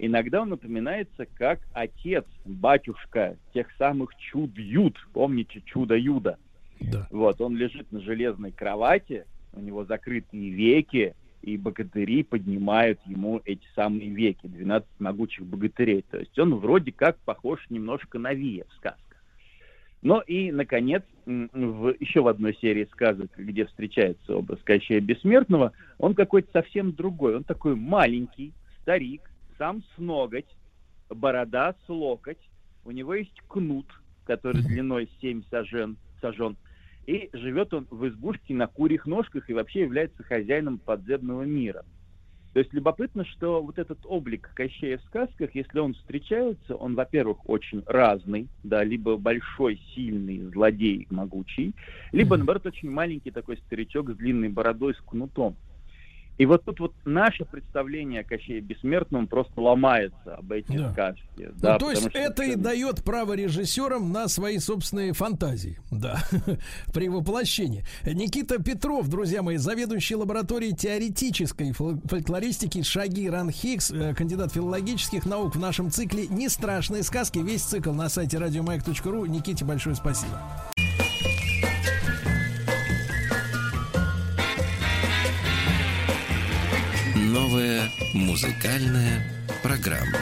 Иногда 0.00 0.42
он 0.42 0.48
напоминается 0.48 1.26
как 1.26 1.60
отец, 1.72 2.24
батюшка 2.44 3.36
тех 3.52 3.68
самых 3.78 4.16
чуд-юд, 4.16 4.96
помните 5.12 5.62
чудо-юда? 5.64 6.38
Да. 6.80 7.06
Вот, 7.12 7.40
он 7.40 7.56
лежит 7.56 7.92
на 7.92 8.00
железной 8.00 8.50
кровати, 8.50 9.24
у 9.54 9.60
него 9.60 9.84
закрытые 9.84 10.50
веки, 10.50 11.14
и 11.42 11.56
богатыри 11.58 12.22
поднимают 12.22 12.98
ему 13.06 13.40
эти 13.44 13.66
самые 13.74 14.08
веки, 14.10 14.46
12 14.46 14.88
могучих 14.98 15.44
богатырей. 15.44 16.02
То 16.10 16.18
есть 16.18 16.38
он 16.38 16.54
вроде 16.54 16.90
как 16.90 17.18
похож 17.18 17.60
немножко 17.68 18.18
на 18.18 18.32
Вия 18.32 18.64
в 18.68 18.72
сказках. 18.74 19.04
Ну 20.00 20.20
и, 20.20 20.52
наконец, 20.52 21.02
в, 21.24 21.94
еще 21.98 22.20
в 22.22 22.28
одной 22.28 22.54
серии 22.60 22.86
сказок, 22.92 23.30
где 23.36 23.64
встречается 23.64 24.36
образ 24.36 24.60
Кощея 24.62 25.00
Бессмертного, 25.00 25.72
он 25.98 26.14
какой-то 26.14 26.50
совсем 26.52 26.92
другой. 26.92 27.36
Он 27.36 27.44
такой 27.44 27.74
маленький, 27.74 28.52
старик, 28.82 29.22
сам 29.56 29.82
с 29.82 29.98
ноготь, 29.98 30.56
борода 31.08 31.74
с 31.86 31.88
локоть. 31.88 32.50
У 32.84 32.90
него 32.90 33.14
есть 33.14 33.40
кнут, 33.48 33.86
который 34.26 34.62
длиной 34.62 35.08
7 35.20 35.42
сажен, 35.50 35.96
сажен. 36.20 36.56
И 37.06 37.28
живет 37.32 37.74
он 37.74 37.86
в 37.90 38.08
избушке 38.08 38.54
на 38.54 38.66
курьих 38.66 39.06
ножках 39.06 39.50
и 39.50 39.54
вообще 39.54 39.80
является 39.82 40.22
хозяином 40.22 40.78
подземного 40.78 41.42
мира. 41.42 41.84
То 42.54 42.60
есть 42.60 42.72
любопытно, 42.72 43.24
что 43.24 43.60
вот 43.60 43.80
этот 43.80 43.98
облик 44.04 44.48
Кощея 44.54 44.98
в 44.98 45.02
сказках, 45.02 45.54
если 45.54 45.80
он 45.80 45.94
встречается, 45.94 46.76
он, 46.76 46.94
во-первых, 46.94 47.48
очень 47.48 47.82
разный, 47.84 48.48
да, 48.62 48.84
либо 48.84 49.16
большой, 49.16 49.80
сильный, 49.92 50.38
злодей, 50.52 51.08
могучий, 51.10 51.74
либо, 52.12 52.36
наоборот, 52.36 52.64
очень 52.66 52.90
маленький 52.90 53.32
такой 53.32 53.56
старичок 53.56 54.12
с 54.12 54.14
длинной 54.14 54.50
бородой, 54.50 54.94
с 54.94 54.98
кнутом. 54.98 55.56
И 56.36 56.46
вот 56.46 56.64
тут 56.64 56.80
вот 56.80 56.92
наше 57.04 57.44
представление 57.44 58.22
о 58.22 58.24
Кощее 58.24 58.60
Бессмертном 58.60 59.28
просто 59.28 59.60
ломается 59.60 60.34
об 60.34 60.50
эти 60.50 60.76
Да. 60.76 60.92
сказки. 60.92 61.22
Ну, 61.38 61.52
да, 61.56 61.78
то 61.78 61.90
есть 61.90 62.08
что 62.08 62.18
это 62.18 62.42
и 62.42 62.56
дает 62.56 63.04
право 63.04 63.34
режиссерам 63.34 64.10
на 64.12 64.26
свои 64.28 64.58
собственные 64.58 65.12
фантазии, 65.12 65.78
да, 65.92 66.18
при 66.92 67.08
воплощении. 67.08 67.84
Никита 68.04 68.60
Петров, 68.62 69.08
друзья 69.08 69.42
мои, 69.42 69.56
заведующий 69.58 70.16
лабораторией 70.16 70.74
теоретической 70.74 71.70
фол- 71.72 72.00
фольклористики 72.08 72.82
Шаги 72.82 73.28
Ран 73.30 73.50
Хикс, 73.50 73.92
э, 73.92 74.12
кандидат 74.14 74.52
филологических 74.52 75.26
наук 75.26 75.54
в 75.54 75.60
нашем 75.60 75.90
цикле 75.90 76.26
«Не 76.26 76.48
страшные 76.48 77.04
сказки». 77.04 77.38
Весь 77.38 77.62
цикл 77.62 77.92
на 77.92 78.08
сайте 78.08 78.38
радиомаяк.ру. 78.38 79.26
Никите 79.26 79.64
большое 79.64 79.94
спасибо. 79.94 80.40
Новая 87.64 87.90
музыкальная 88.12 89.22
программа. 89.62 90.18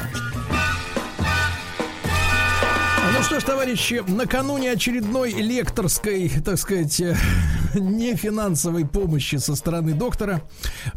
Ну 3.12 3.22
что 3.24 3.40
ж, 3.40 3.42
товарищи, 3.42 4.04
накануне 4.06 4.70
очередной 4.70 5.32
лекторской, 5.32 6.30
так 6.44 6.56
сказать, 6.56 7.00
э, 7.00 7.16
нефинансовой 7.74 8.86
помощи 8.86 9.36
со 9.36 9.56
стороны 9.56 9.92
доктора, 9.94 10.42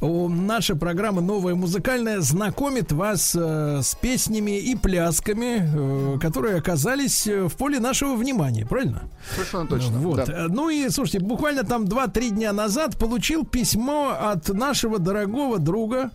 наша 0.02 0.76
программа 0.76 1.22
«Новая 1.22 1.56
музыкальная» 1.56 2.22
знакомит 2.22 2.92
вас 2.92 3.36
э, 3.36 3.80
с 3.82 3.96
песнями 3.96 4.60
и 4.60 4.76
плясками, 4.76 6.16
э, 6.16 6.20
которые 6.20 6.58
оказались 6.58 7.26
в 7.26 7.58
поле 7.58 7.80
нашего 7.80 8.16
внимания, 8.16 8.68
правильно? 8.68 9.10
Совершенно 9.34 9.66
точно. 9.66 9.98
Вот. 9.98 10.28
да. 10.28 10.46
Ну 10.48 10.70
и, 10.70 10.90
слушайте, 10.90 11.26
буквально 11.26 11.64
там 11.64 11.86
2-3 11.86 12.30
дня 12.30 12.54
назад 12.54 13.00
получил 13.00 13.46
письмо 13.46 14.16
от 14.22 14.48
нашего 14.50 15.00
дорогого 15.00 15.58
друга, 15.58 16.12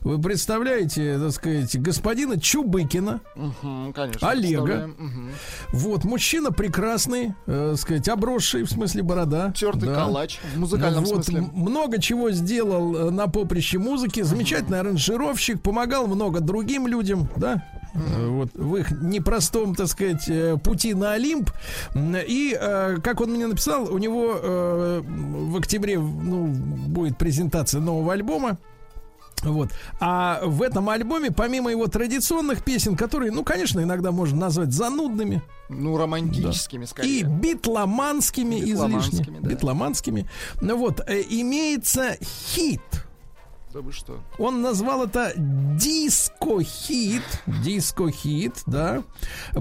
вы 0.00 0.20
представляете, 0.20 1.18
так 1.18 1.32
сказать, 1.32 1.76
господина 1.80 2.40
Чубыкина, 2.40 3.20
Мгм, 3.34 3.92
конечно. 3.92 4.28
Олега. 4.28 4.90
Мгм. 4.98 5.30
вот, 5.72 6.04
мужчина 6.04 6.50
прекрасный, 6.52 7.34
э, 7.46 7.74
сказать, 7.76 8.08
обросший, 8.08 8.62
в 8.64 8.70
смысле 8.70 9.02
борода. 9.02 9.52
Тертый 9.52 9.88
калач, 9.92 10.38
в 10.54 10.58
музыкальном 10.58 11.04
вот, 11.04 11.24
смысле. 11.24 11.42
Много 11.52 12.00
чего 12.00 12.30
сделал 12.30 12.96
э, 12.96 13.10
на 13.10 13.26
поприще 13.28 13.78
музыки. 13.78 14.22
Замечательный 14.22 14.80
аранжировщик, 14.80 15.60
помогал 15.62 16.06
много 16.06 16.40
другим 16.40 16.86
людям, 16.86 17.28
да? 17.36 17.64
Э, 17.94 18.26
Вот 18.28 18.50
в 18.54 18.76
их 18.76 18.90
непростом, 18.90 19.74
так 19.74 19.86
сказать, 19.88 20.28
э, 20.28 20.56
пути 20.62 20.94
на 20.94 21.12
Олимп. 21.12 21.50
И, 21.94 22.58
как 23.02 23.20
он 23.20 23.30
мне 23.32 23.46
написал, 23.46 23.92
у 23.92 23.98
него 23.98 24.34
в 24.42 25.56
октябре 25.56 25.98
ну, 25.98 26.46
будет 26.46 27.18
презентация 27.18 27.80
нового 27.80 28.12
альбома. 28.12 28.58
Вот. 29.52 29.70
А 30.00 30.40
в 30.44 30.62
этом 30.62 30.88
альбоме, 30.88 31.30
помимо 31.30 31.70
его 31.70 31.86
традиционных 31.86 32.64
песен, 32.64 32.96
которые, 32.96 33.30
ну, 33.32 33.44
конечно, 33.44 33.80
иногда 33.80 34.12
можно 34.12 34.38
назвать 34.38 34.72
занудными. 34.72 35.42
Ну, 35.68 35.96
романтическими, 35.96 36.84
скорее. 36.84 37.20
И 37.20 37.22
битломанскими, 37.22 38.56
излишне. 38.56 39.20
Битломанскими, 39.20 39.38
да. 39.40 39.48
Битломанскими. 39.48 40.30
Ну 40.60 40.76
вот, 40.76 41.00
э, 41.06 41.22
имеется 41.28 42.16
хит. 42.22 42.80
Да 43.72 43.80
вы 43.80 43.90
что? 43.90 44.20
Он 44.38 44.62
назвал 44.62 45.04
это 45.04 45.32
диско-хит. 45.36 47.24
Диско-хит, 47.64 48.62
да. 48.66 49.02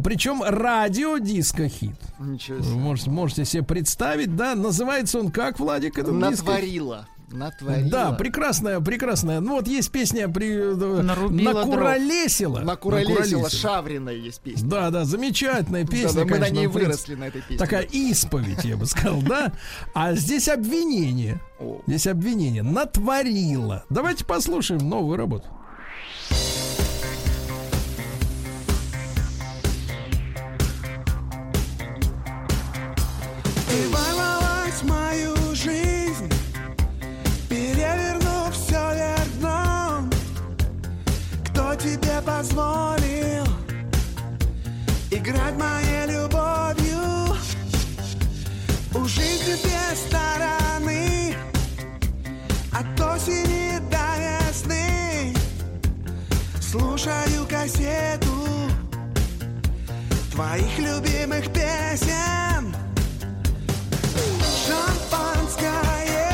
Причем 0.03 0.43
радио-диско-хит. 0.43 1.95
Ничего 2.19 2.61
себе. 2.61 2.75
можете, 2.75 3.09
можете 3.09 3.45
себе 3.45 3.63
представить, 3.63 4.35
да. 4.35 4.53
Называется 4.53 5.17
он 5.19 5.31
как, 5.31 5.59
Владик? 5.59 5.97
этот? 5.97 6.13
Натворила. 6.13 7.07
Натворила. 7.33 7.89
Да, 7.89 8.11
прекрасная, 8.11 8.79
прекрасная. 8.79 9.39
Ну 9.39 9.55
вот 9.55 9.67
есть 9.67 9.91
песня 9.91 10.29
при 10.29 10.55
Нарубила 10.55 11.53
дров. 11.53 11.65
накуролесила. 11.67 12.59
Накуролесила. 12.59 13.49
Шавриная 13.49 14.13
есть 14.15 14.39
песня. 14.41 14.69
Да, 14.69 14.89
да, 14.91 15.03
замечательная 15.03 15.85
песня. 15.85 16.23
Да-да, 16.23 16.25
мы 16.25 16.31
на 16.31 16.45
конечно, 16.45 16.53
ней 16.55 16.67
в 16.67 16.71
принципе, 16.73 16.85
выросли, 16.91 17.15
на 17.15 17.23
этой 17.25 17.41
песне. 17.41 17.57
Такая 17.57 17.81
исповедь, 17.81 18.63
я 18.63 18.77
бы 18.77 18.85
сказал, 18.85 19.21
да? 19.21 19.51
А 19.95 20.13
здесь 20.13 20.47
обвинение. 20.47 21.41
Здесь 21.87 22.07
обвинение. 22.07 22.61
Натворила. 22.61 23.83
Давайте 23.89 24.25
послушаем 24.25 24.87
новую 24.87 25.17
работу. 25.17 25.47
Ты 33.69 33.89
ворвалась 33.89 34.81
в 34.81 34.87
мою 34.87 35.12
тебе 41.83 42.21
позволил 42.21 43.45
играть 45.11 45.55
моей 45.55 46.05
любовью? 46.07 47.35
У 48.95 49.05
жизни 49.05 49.55
две 49.61 49.93
стороны, 49.93 51.35
от 52.71 53.01
осени 53.01 53.79
до 53.91 54.07
весны. 54.23 55.35
Слушаю 56.61 57.45
кассету 57.49 58.47
твоих 60.31 60.79
любимых 60.79 61.51
песен. 61.51 62.73
Шампанское, 64.65 66.32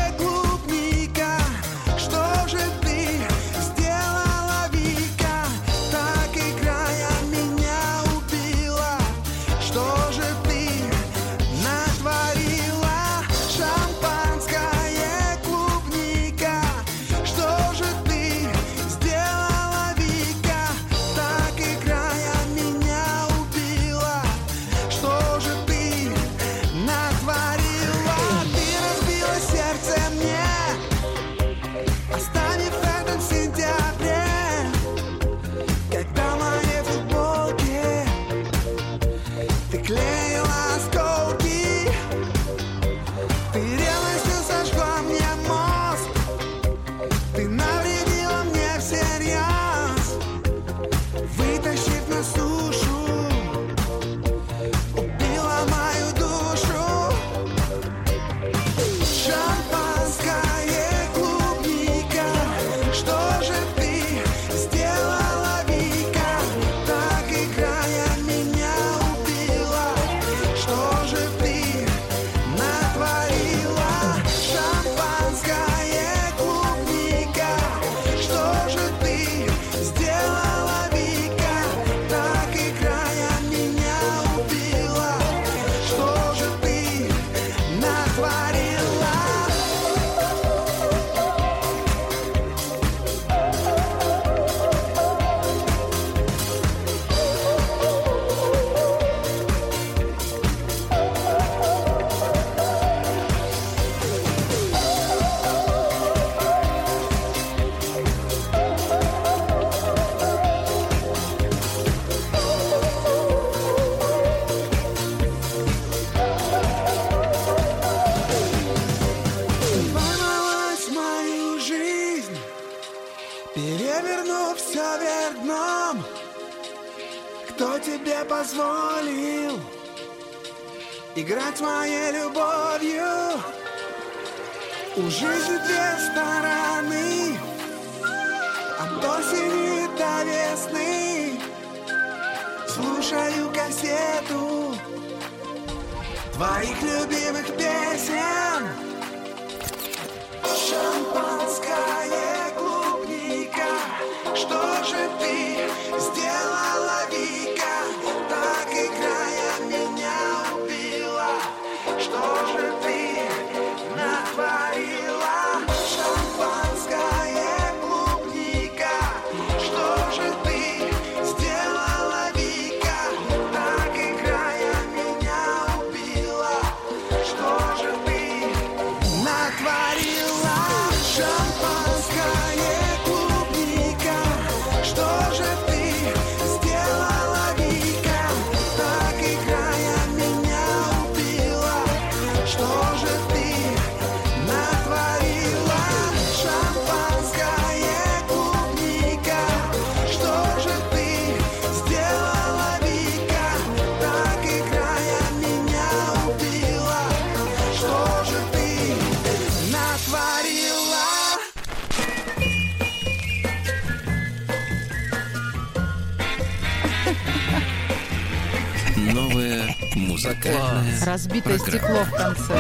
Разбитое 221.10 221.58
программа. 221.58 221.80
стекло 221.80 222.04
в 222.04 222.12
конце. 222.12 222.54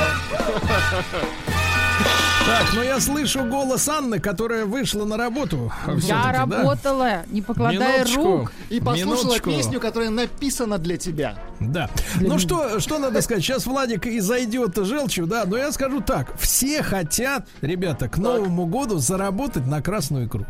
Так, 2.45 2.73
ну 2.73 2.81
я 2.81 2.99
слышу 2.99 3.43
голос 3.43 3.87
Анны, 3.87 4.19
которая 4.19 4.65
вышла 4.65 5.05
на 5.05 5.17
работу. 5.17 5.71
Я 5.85 5.97
всё-таки, 5.97 6.09
да? 6.09 6.31
работала, 6.31 7.21
не 7.27 7.43
покладая 7.43 7.99
Минуточку. 7.99 8.23
рук. 8.23 8.51
И 8.69 8.79
послушала 8.79 9.15
Минуточку. 9.17 9.49
песню, 9.51 9.79
которая 9.79 10.09
написана 10.09 10.79
для 10.79 10.97
тебя. 10.97 11.35
Да. 11.59 11.91
Ну 12.19 12.39
что, 12.39 12.79
что 12.79 12.97
надо 12.97 13.21
сказать? 13.21 13.43
Сейчас 13.43 13.67
Владик 13.67 14.07
и 14.07 14.19
зайдет 14.19 14.75
желчью, 14.77 15.27
да, 15.27 15.43
но 15.45 15.57
я 15.57 15.71
скажу 15.71 16.01
так. 16.01 16.35
Все 16.39 16.81
хотят, 16.81 17.47
ребята, 17.61 18.09
к 18.09 18.17
Новому 18.17 18.65
году 18.65 18.97
заработать 18.97 19.67
на 19.67 19.81
красную 19.83 20.25
икру. 20.25 20.47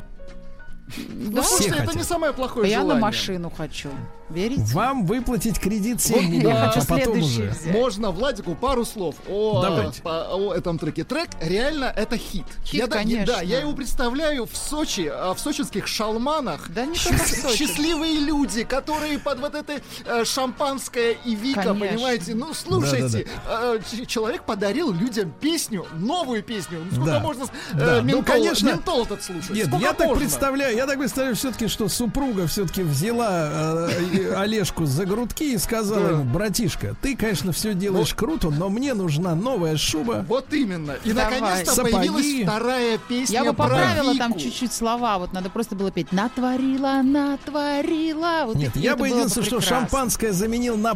Ну, 1.60 1.64
Все 1.64 1.70
слушайте, 1.70 1.76
это 1.84 1.86
хотят. 1.92 1.96
не 1.96 2.04
самое 2.08 2.34
плохое 2.34 2.70
Я 2.70 2.78
на 2.78 2.82
желание. 2.84 3.02
машину 3.02 3.54
хочу. 3.56 3.90
Верите? 4.30 4.64
Вам 4.76 5.08
выплатить 5.08 5.60
кредит 5.60 5.94
Вот, 5.96 6.20
7 6.22 6.30
миллионов, 6.32 6.76
да. 6.76 6.82
а 6.82 6.86
потом 6.86 7.18
уже. 7.20 7.52
Можно 7.72 8.12
Владику 8.12 8.54
пару 8.54 8.86
слов 8.86 9.16
о, 9.28 9.62
Давайте. 9.64 10.02
по- 10.04 10.36
о 10.36 10.54
этом 10.54 10.78
треке. 10.78 11.04
Трек 11.04 11.30
реально 11.42 11.86
это 11.96 12.16
хит. 12.16 12.46
Хит, 12.64 12.74
я, 12.80 12.86
да- 12.88 12.98
конечно. 12.98 13.26
Да, 13.34 13.42
я 13.42 13.60
его 13.62 13.74
представляю 13.74 14.46
в 14.46 14.56
Сочи, 14.56 15.10
а, 15.12 15.34
в 15.34 15.40
сочинских 15.40 15.88
шалманах. 15.88 16.70
Да 16.70 16.86
не 16.86 16.96
только 16.96 17.24
в 17.24 17.28
Сочи. 17.28 17.58
Счастливые 17.58 18.20
люди, 18.20 18.64
которые 18.66 19.18
под 19.18 19.40
вот 19.40 19.56
это 19.56 19.82
э, 20.06 20.24
шампанское 20.26 21.14
и 21.26 21.34
Вика, 21.36 21.64
Конечно. 21.64 21.88
понимаете? 21.88 22.36
Ну, 22.36 22.54
слушайте, 22.54 23.28
э, 23.50 23.80
ч- 23.90 24.06
человек 24.06 24.44
подарил 24.44 24.92
людям 24.92 25.34
песню, 25.42 25.88
новую 25.94 26.44
песню. 26.44 26.82
Ну, 26.86 26.92
Сколько 26.92 27.12
Да. 27.14 27.20
можно 27.20 27.44
э, 27.46 27.48
Да, 27.74 27.96
ну, 27.96 28.04
ментол, 28.04 28.24
конечно. 28.36 28.68
ментол 28.68 29.04
этот 29.06 29.24
слушать? 29.24 29.50
Нет, 29.50 29.68
Сколько 29.68 29.84
я 29.86 29.94
так 29.94 30.08
можно? 30.08 30.20
представляю, 30.24 30.76
я 30.76 30.86
так 30.86 31.00
представляю 31.00 31.36
все-таки, 31.50 31.68
что 31.68 31.88
супруга 31.90 32.46
все-таки 32.46 32.84
взяла 32.84 33.88
э, 33.90 34.36
Олежку 34.36 34.86
за 34.86 35.06
грудки 35.06 35.54
и 35.54 35.58
сказала 35.58 36.00
Да. 36.04 36.10
ему, 36.12 36.24
братишка, 36.24 36.96
ты, 37.02 37.16
конечно, 37.16 37.52
все 37.52 37.74
делаешь 37.74 38.14
круто, 38.14 38.50
но 38.50 38.70
мне 38.70 38.94
нужна 38.94 39.34
новая 39.34 39.76
шуба. 39.78 40.24
Вот 40.28 40.54
именно. 40.54 40.96
И 41.04 41.12
Давай. 41.12 41.40
наконец-то 41.42 41.74
Сапоги. 41.74 41.96
появилась 41.96 42.44
вторая 42.44 43.00
песня 43.00 43.34
Я 43.34 43.46
бы 43.46 43.54
поправила 43.54 44.16
там 44.16 44.38
чуть-чуть 44.38 44.72
слова. 44.72 45.18
Вот 45.18 45.34
надо 45.34 45.50
просто 45.50 45.76
было 45.76 45.90
петь 45.92 46.12
«Натворила, 46.12 47.02
натворила». 47.04 48.44
Вот 48.46 48.56
Нет, 48.56 48.76
я 48.76 48.96
бы 48.96 49.08
единственное, 49.08 49.48
что 49.48 49.60
шампанское 49.62 50.32
заменил 50.32 50.78
на 50.78 50.94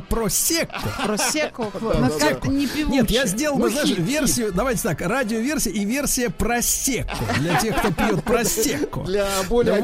Ну 2.00 2.20
да, 2.20 2.30
как-то 2.30 2.48
не. 2.50 2.68
Нет, 2.90 3.10
я 3.10 3.26
сделал 3.26 3.58
бы, 3.58 3.64
Ну, 3.64 3.70
знаешь, 3.70 3.98
версию, 3.98 4.52
давайте 4.54 4.84
так, 4.84 5.02
радиоверсия 5.02 5.72
и 5.72 5.84
версия 5.84 6.30
просекко 6.30 7.18
для 7.40 7.60
тех, 7.60 7.76
кто 7.78 7.92
пьет 7.92 8.24
просекко. 8.24 9.02
Для 9.02 9.28
более 9.50 9.76
Да 9.76 9.82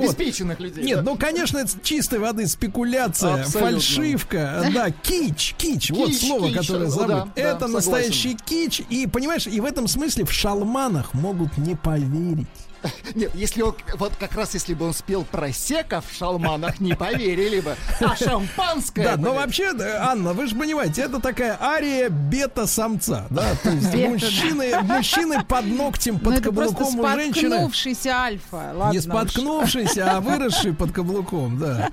вот. 0.60 0.66
обеспеченных 0.66 0.78
людей. 0.78 0.84
Нет, 0.84 0.98
да. 0.98 1.04
ну, 1.12 1.18
конечно, 1.18 1.58
это 1.58 1.72
чистой 1.84 2.20
воды 2.20 2.48
спекуляция, 2.48 3.42
Абсолютно. 3.44 3.60
фальшивка, 3.72 4.72
да, 4.74 4.92
кич, 4.92 5.56
кич, 5.58 5.92
вот 5.92 6.10
Кич, 6.10 6.28
слово, 6.28 6.48
кич, 6.48 6.58
которое 6.58 6.86
ну 6.86 6.90
забыл. 6.92 7.08
да, 7.08 7.28
да, 7.36 7.42
это 7.42 7.60
согласен. 7.62 7.74
настоящий 7.74 8.38
кич, 8.46 8.82
и, 8.90 9.08
понимаешь, 9.08 9.48
и 9.48 9.60
в 9.60 9.66
этом 9.66 9.88
смысле 9.88 10.26
в 10.26 10.32
шалманах 10.32 11.14
могут 11.14 11.58
не 11.58 11.76
поверить. 11.76 12.48
Нет, 13.16 13.32
если 13.36 13.62
он, 13.62 13.76
вот 13.96 14.14
как 14.20 14.34
раз 14.36 14.54
если 14.54 14.74
бы 14.74 14.86
он 14.86 14.94
спел 14.94 15.24
про 15.24 15.52
сека 15.52 16.02
в 16.02 16.16
шалманах, 16.16 16.80
не 16.80 16.94
поверили 16.94 17.60
бы. 17.60 17.76
А 18.00 18.16
шампанское... 18.16 19.04
Да, 19.04 19.18
но 19.18 19.34
вообще, 19.34 19.74
да, 19.74 20.10
Анна, 20.12 20.34
вы 20.34 20.48
же 20.48 20.56
понимаете, 20.56 21.02
это 21.02 21.20
такая 21.20 21.58
ария 21.62 22.10
бета-самца, 22.10 23.28
да, 23.30 23.56
то 23.62 23.70
есть 23.70 23.94
мужчины, 23.94 24.82
мужчины 24.84 25.44
под 25.44 25.66
ногтем, 25.66 26.20
Ну 26.22 26.32
под 26.32 26.44
каблуком 26.44 27.00
у 27.00 27.08
женщины. 27.08 27.50
споткнувшийся 27.50 28.10
альфа. 28.10 28.72
Ладно 28.76 28.94
Не 28.94 29.00
споткнувшийся, 29.00 30.12
а 30.18 30.22
выросший 30.22 30.74
под 30.74 30.92
каблуком, 30.92 31.60
да. 31.60 31.90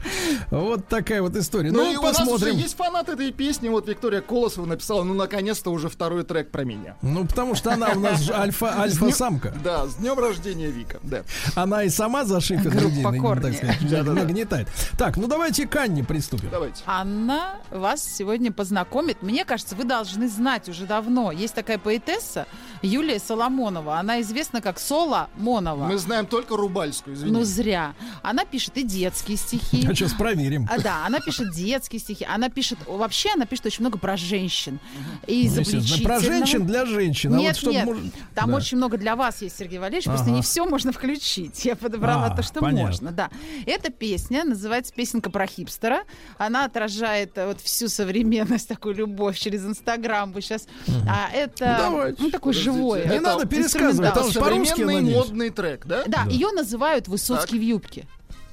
Вот 0.51 0.89
такая 0.89 1.23
вот 1.23 1.37
история. 1.37 1.71
Ну, 1.73 1.85
Ну, 1.85 1.93
и 1.93 1.97
у 1.97 2.03
нас 2.03 2.19
посмотрим. 2.19 2.57
есть 2.57 2.77
фанат 2.77 3.09
этой 3.09 3.33
песни, 3.33 3.69
вот 3.69 3.89
Виктория 3.89 4.21
Колосова 4.21 4.67
написала, 4.67 5.03
ну, 5.03 5.15
наконец-то 5.15 5.71
уже 5.71 5.89
второй 5.89 6.25
трек 6.25 6.51
про 6.51 6.65
меня. 6.65 6.97
Ну, 7.03 7.27
потому 7.27 7.55
что 7.55 7.73
она 7.73 7.89
у 7.95 8.01
нас 8.01 8.21
же 8.21 8.33
альфа-самка. 8.35 9.55
Да, 9.63 9.87
с 9.87 9.97
днем 9.97 10.19
рождения, 10.19 10.69
Вика. 10.77 10.99
Да. 11.03 11.23
Она 11.55 11.83
и 11.85 11.89
сама 11.89 12.25
за 12.25 12.41
шифер 12.41 12.71
Группа 12.71 12.85
людей, 12.85 13.03
ну, 13.03 13.41
так 13.41 13.55
сказать, 13.55 13.81
нагнетает. 14.07 14.69
Так, 14.99 15.17
ну 15.17 15.27
давайте 15.27 15.67
к 15.67 15.75
Анне 15.77 16.05
приступим. 16.05 16.49
Давайте. 16.51 16.83
Анна 16.87 17.57
вас 17.71 18.05
сегодня 18.05 18.53
познакомит. 18.53 19.23
Мне 19.23 19.45
кажется, 19.45 19.75
вы 19.75 19.85
должны 19.85 20.29
знать 20.29 20.69
уже 20.69 20.87
давно. 20.87 21.33
Есть 21.33 21.55
такая 21.55 21.79
поэтесса 21.79 22.47
Юлия 22.83 23.19
Соломонова. 23.19 23.99
Она 23.99 24.21
известна 24.21 24.61
как 24.61 24.79
Сола 24.79 25.29
Монова. 25.37 25.87
Мы 25.87 25.99
знаем 25.99 26.27
только 26.27 26.57
Рубальскую, 26.57 27.17
извини. 27.17 27.33
Ну, 27.33 27.45
зря. 27.45 27.95
Она 28.23 28.45
пишет 28.45 28.77
и 28.77 28.83
детские 28.83 29.37
стихи. 29.39 29.87
А 29.89 29.95
сейчас 29.95 30.13
проверим. 30.13 30.69
А, 30.71 30.79
да, 30.81 31.07
она 31.07 31.21
пишет 31.21 31.53
детские 31.55 32.01
стихи. 32.01 32.25
Она 32.25 32.49
пишет... 32.51 32.79
Вообще, 32.87 33.31
она 33.35 33.47
пишет 33.47 33.67
очень 33.67 33.81
много 33.81 33.99
про 33.99 34.17
женщин. 34.17 34.79
И 35.27 35.49
Ну, 35.49 35.61
естественно, 35.61 35.81
про 36.05 36.19
изобличительного. 36.19 36.21
женщин 36.21 36.67
для 36.67 36.87
женщин. 36.87 37.35
а 37.35 37.39
Нет, 37.39 37.55
вот 37.55 37.57
чтобы 37.61 37.75
нет, 37.75 37.85
муж- 37.87 37.99
там 38.35 38.51
Да. 38.51 38.57
очень 38.57 38.77
много 38.77 38.99
для 38.99 39.17
вас 39.17 39.41
есть, 39.43 39.57
Сергей 39.59 39.79
Валерьевич, 39.79 40.05
просто 40.05 40.27
Ага. 40.27 40.35
не 40.37 40.43
все 40.43 40.66
можно 40.67 40.93
включить. 40.93 41.65
Я 41.65 41.77
подобрала 41.77 42.27
А, 42.27 42.37
то, 42.37 42.43
что 42.43 42.61
понятно. 42.61 42.87
можно, 42.87 43.13
да. 43.13 43.31
Эта 43.67 43.91
песня 43.91 44.45
называется 44.45 44.93
«Песенка 44.95 45.31
про 45.31 45.47
хипстера». 45.47 46.01
Она 46.39 46.65
отражает 46.65 47.37
э, 47.39 47.47
вот 47.47 47.61
всю 47.61 47.89
современность, 47.89 48.69
такую 48.69 48.95
любовь 48.95 49.39
через 49.39 49.65
Инстаграм. 49.65 50.33
Вы 50.33 50.41
сейчас... 50.43 50.67
А 51.09 51.31
это 51.33 51.77
Ну, 51.79 51.91
давайте. 51.97 52.23
ну, 52.23 52.31
такое 52.31 52.53
Подождите, 52.53 52.77
живое. 52.77 53.01
это 53.03 53.13
Не 53.15 53.21
надо 53.21 53.47
пересказывать, 53.47 54.15
там 54.15 54.31
Современный 54.31 55.01
модный 55.15 55.51
трек, 55.51 55.87
да? 55.87 56.05
Да, 56.07 56.25
ее 56.29 56.51
называют 56.53 57.09
«Высоцкий 57.09 57.59
в 57.59 57.63
юбке». 57.63 58.07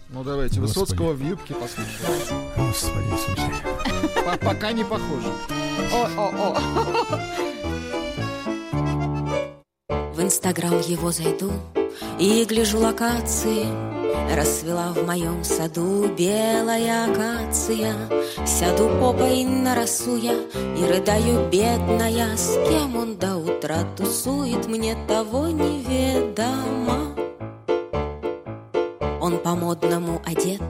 Ну, 0.10 0.24
давайте, 0.24 0.60
Господи. 0.60 0.80
Высоцкого 0.80 1.14
в 1.14 1.28
юбке 1.28 1.56
послушаем. 1.56 2.42
Господи 2.56 3.04
Пока 4.46 4.72
не 4.72 4.84
похоже. 4.84 5.34
О-о-о. 5.92 6.60
В 9.90 10.22
Инстаграм 10.22 10.80
его 10.80 11.12
зайду 11.12 11.52
и 12.20 12.46
гляжу 12.46 12.80
локации. 12.80 13.66
Расцвела 14.34 14.94
в 14.94 15.06
моем 15.06 15.44
саду 15.44 16.08
белая 16.08 17.12
акация. 17.12 17.96
Сяду 18.46 18.90
попой 19.02 19.44
на 19.44 19.76
росу 19.76 20.16
я 20.16 20.34
и 20.34 20.86
рыдаю 20.86 21.50
бедная. 21.50 22.38
С 22.38 22.54
кем 22.70 22.96
он 22.96 23.18
до 23.18 23.36
утра 23.36 23.84
тусует, 23.98 24.68
мне 24.68 24.96
того 25.08 25.48
неведомо. 25.48 27.23
Он 29.34 29.40
по-модному 29.40 30.22
одет, 30.26 30.62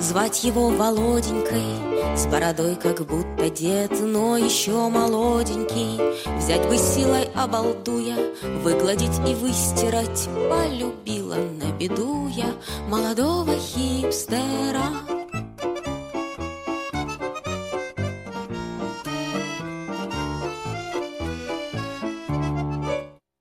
звать 0.00 0.42
его 0.42 0.70
Володенькой, 0.70 2.16
С 2.16 2.26
бородой 2.26 2.74
как 2.74 3.06
будто 3.06 3.48
дед, 3.50 3.92
но 4.00 4.36
еще 4.36 4.88
молоденький. 4.88 6.00
Взять 6.36 6.66
бы 6.68 6.76
силой 6.76 7.30
обалдуя, 7.36 8.16
выгладить 8.64 9.16
и 9.28 9.34
выстирать, 9.34 10.28
Полюбила 10.48 11.36
на 11.36 11.70
беду 11.78 12.26
я 12.28 12.52
молодого 12.88 13.54
хипстера. 13.56 14.82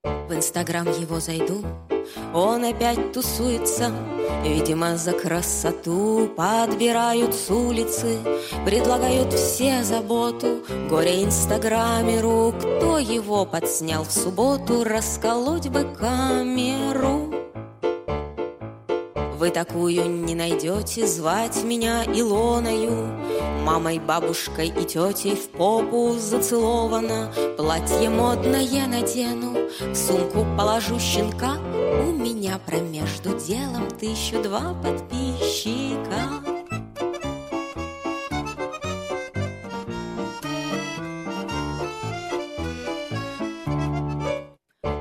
В 0.03 0.33
инстаграм 0.33 0.85
его 0.91 1.19
зайду, 1.19 1.63
он 2.33 2.65
опять 2.65 3.11
тусуется 3.11 3.91
Видимо, 4.43 4.95
за 4.97 5.11
красоту. 5.11 6.29
Подбирают 6.35 7.33
с 7.33 7.49
улицы 7.49 8.19
Предлагают 8.65 9.33
все 9.33 9.83
заботу. 9.83 10.59
Горе 10.89 11.23
инстаграмеру 11.23 12.53
Кто 12.57 12.97
его 12.99 13.45
подснял 13.45 14.03
в 14.03 14.11
субботу? 14.11 14.83
Расколоть 14.83 15.69
бы 15.69 15.83
камеру 15.83 17.48
Вы 19.39 19.51
такую 19.51 20.09
не 20.09 20.35
найдете 20.35 21.07
Звать 21.07 21.63
меня 21.63 22.03
Илоною. 22.03 23.07
Мамой, 23.63 23.97
бабушкой 23.97 24.67
и 24.67 24.83
тетей 24.83 25.37
в 25.37 25.47
попу 25.51 26.17
зацелована. 26.19 27.31
Платье 27.55 28.09
модное 28.09 28.85
надену 28.85 29.69
В 29.79 29.95
сумку 29.95 30.45
положу 30.57 30.99
щенка. 30.99 31.53
У 31.53 32.11
меня 32.11 32.59
промежду 32.65 33.29
делом 33.39 33.87
Тысячу 33.97 34.43
два 34.43 34.73
подписчика. 34.83 36.19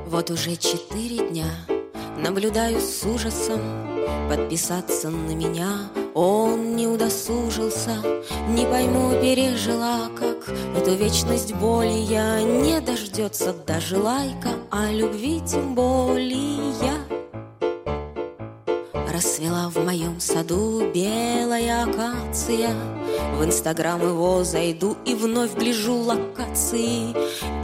Вот 0.07 0.31
уже 0.31 0.55
четыре 0.55 1.29
дня 1.29 1.47
Наблюдаю 2.17 2.81
с 2.81 3.05
ужасом 3.05 3.88
Подписаться 4.29 5.11
на 5.11 5.33
меня 5.35 5.91
Он 6.15 6.77
не 6.77 6.87
удосужился. 6.87 7.97
Не 8.49 8.65
пойму, 8.67 9.13
пережила 9.21 10.09
как. 10.19 10.49
Эту 10.77 10.95
вечность 10.95 11.55
боли 11.55 11.99
я 12.11 12.43
Не 12.43 12.81
дождется. 12.81 13.55
Даже 13.67 13.99
лайка 13.99 14.51
А 14.71 14.91
любви 14.91 15.41
тем 15.47 15.75
более 15.75 17.18
Расцвела 19.19 19.69
в 19.69 19.77
моем 19.85 20.21
саду 20.21 20.93
белая 20.95 21.83
акация. 21.83 22.71
В 23.35 23.45
инстаграм 23.45 24.01
его 24.01 24.45
зайду 24.45 24.97
и 25.05 25.17
вновь 25.17 25.57
гляжу 25.57 25.97
локации. 25.97 27.17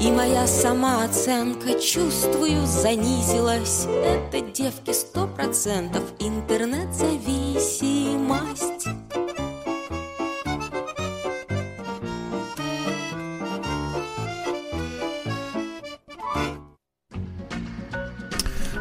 И 0.02 0.10
моя 0.10 0.48
самооценка, 0.48 1.78
чувствую, 1.78 2.66
занизилась. 2.66 3.86
Это 3.86 4.40
девки 4.40 4.92
сто 4.92 5.28
процентов 5.28 6.02
интернет-зависимость. 6.18 8.88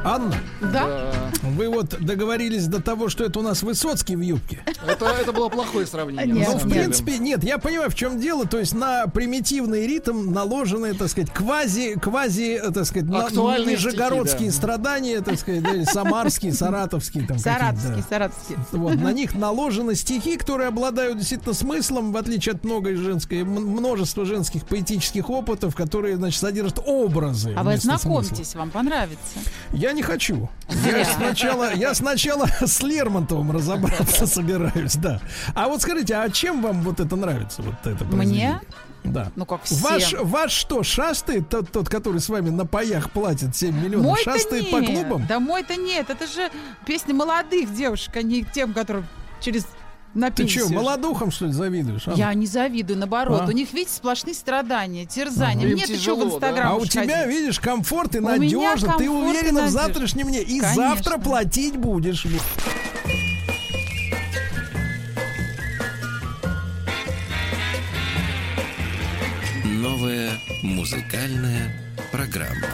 Анна, 0.03 0.35
Да? 0.59 1.22
Вы 1.53 1.69
вот 1.69 1.95
договорились 1.99 2.67
до 2.67 2.81
того, 2.81 3.09
что 3.09 3.23
это 3.23 3.39
у 3.39 3.41
нас 3.41 3.63
Высоцкий 3.63 4.15
в 4.15 4.21
юбке. 4.21 4.59
Это, 4.87 5.05
это 5.05 5.31
было 5.31 5.49
плохое 5.49 5.85
сравнение. 5.85 6.45
Ну, 6.47 6.57
в 6.57 6.69
принципе, 6.69 7.17
нет, 7.17 7.43
я 7.43 7.57
понимаю, 7.57 7.89
в 7.89 7.95
чем 7.95 8.19
дело. 8.19 8.45
То 8.45 8.59
есть 8.59 8.73
на 8.73 9.07
примитивный 9.07 9.87
ритм 9.87 10.31
наложены, 10.31 10.93
так 10.93 11.07
сказать, 11.09 11.31
квази, 11.31 11.93
квази, 11.99 12.59
так 12.73 12.85
сказать, 12.85 13.09
Актуальные 13.13 13.75
нижегородские 13.75 14.51
стихи, 14.51 14.51
да. 14.51 14.55
страдания, 14.57 15.21
так 15.21 15.39
сказать, 15.39 15.63
да, 15.63 15.71
или 15.73 15.83
самарские, 15.83 16.53
саратовские. 16.53 17.27
Там 17.27 17.37
какие-то, 17.37 17.59
Саратовский, 17.59 17.95
да. 17.95 18.07
саратовский. 18.09 18.55
Вот, 18.71 18.95
на 18.95 19.11
них 19.13 19.35
наложены 19.35 19.95
стихи, 19.95 20.37
которые 20.37 20.67
обладают 20.67 21.17
действительно 21.19 21.53
смыслом, 21.53 22.11
в 22.11 22.17
отличие 22.17 22.53
от 22.55 22.63
многой 22.63 22.95
женской, 22.95 23.39
м- 23.41 23.47
множества 23.49 24.25
женских 24.25 24.65
поэтических 24.65 25.29
опытов, 25.29 25.75
которые, 25.75 26.17
значит, 26.17 26.39
содержат 26.41 26.79
образы. 26.85 27.53
А 27.55 27.63
вы 27.63 27.71
вместо 27.71 27.87
смысла. 27.97 28.21
знакомьтесь, 28.23 28.55
вам 28.55 28.71
понравится. 28.71 29.39
Я 29.71 29.91
не 29.93 30.01
хочу. 30.01 30.49
Я 30.85 31.05
сначала, 31.17 31.42
я 31.75 31.93
сначала 31.93 32.47
с 32.61 32.81
Лермонтовым 32.81 33.51
разобраться 33.51 34.27
собираюсь, 34.27 34.95
да. 34.95 35.19
А 35.55 35.67
вот 35.67 35.81
скажите, 35.81 36.15
а 36.15 36.29
чем 36.29 36.61
вам 36.61 36.81
вот 36.81 36.99
это 36.99 37.15
нравится? 37.15 37.61
Вот 37.61 37.75
это 37.85 38.03
Мне? 38.05 38.61
Да. 39.03 39.31
Ну, 39.35 39.45
как 39.45 39.63
всем. 39.63 39.79
Ваш, 39.79 40.13
ваш 40.21 40.51
что, 40.51 40.81
шастает, 40.83 41.49
тот, 41.49 41.71
тот, 41.71 41.89
который 41.89 42.21
с 42.21 42.29
вами 42.29 42.49
на 42.49 42.65
паях 42.65 43.11
платит 43.11 43.55
7 43.55 43.75
миллионов, 43.75 44.11
Мой-то 44.11 44.31
шастает 44.31 44.63
нет. 44.63 44.71
по 44.71 44.81
клубам? 44.81 45.25
Да 45.27 45.39
мой-то 45.39 45.75
нет. 45.75 46.09
Это 46.09 46.25
же 46.25 46.49
песни 46.85 47.11
молодых 47.11 47.73
девушек, 47.73 48.15
а 48.15 48.21
не 48.21 48.43
тем, 48.43 48.73
которым 48.73 49.05
через 49.41 49.67
на 50.13 50.29
Ты 50.29 50.43
пенсию. 50.43 50.65
что, 50.65 50.73
молодухам, 50.73 51.31
что 51.31 51.45
ли, 51.47 51.51
завидуешь? 51.53 52.07
Анна? 52.07 52.17
Я 52.17 52.33
не 52.33 52.45
завидую, 52.47 52.99
наоборот. 52.99 53.41
А? 53.41 53.47
У 53.47 53.51
них, 53.51 53.73
видите, 53.73 53.95
сплошные 53.95 54.33
страдания, 54.35 55.05
терзания. 55.05 55.65
Ага. 55.65 55.73
Мне 55.75 55.85
ты 55.87 55.97
что 55.97 56.15
в 56.15 56.19
да? 56.19 56.25
Инстаграм 56.35 56.71
А 56.71 56.75
у 56.75 56.85
тебя, 56.85 57.21
ходить? 57.23 57.39
видишь, 57.39 57.59
комфорт 57.59 58.15
и 58.15 58.19
надежно. 58.19 58.95
Ты 58.97 59.09
уверена 59.09 59.49
в 59.49 59.53
надежда. 59.63 59.71
завтрашнем 59.71 60.27
дне. 60.27 60.41
И 60.43 60.59
Конечно. 60.59 60.75
завтра 60.75 61.17
платить 61.17 61.77
будешь. 61.77 62.25
Новая 69.63 70.31
музыкальная 70.61 71.71
программа. 72.11 72.67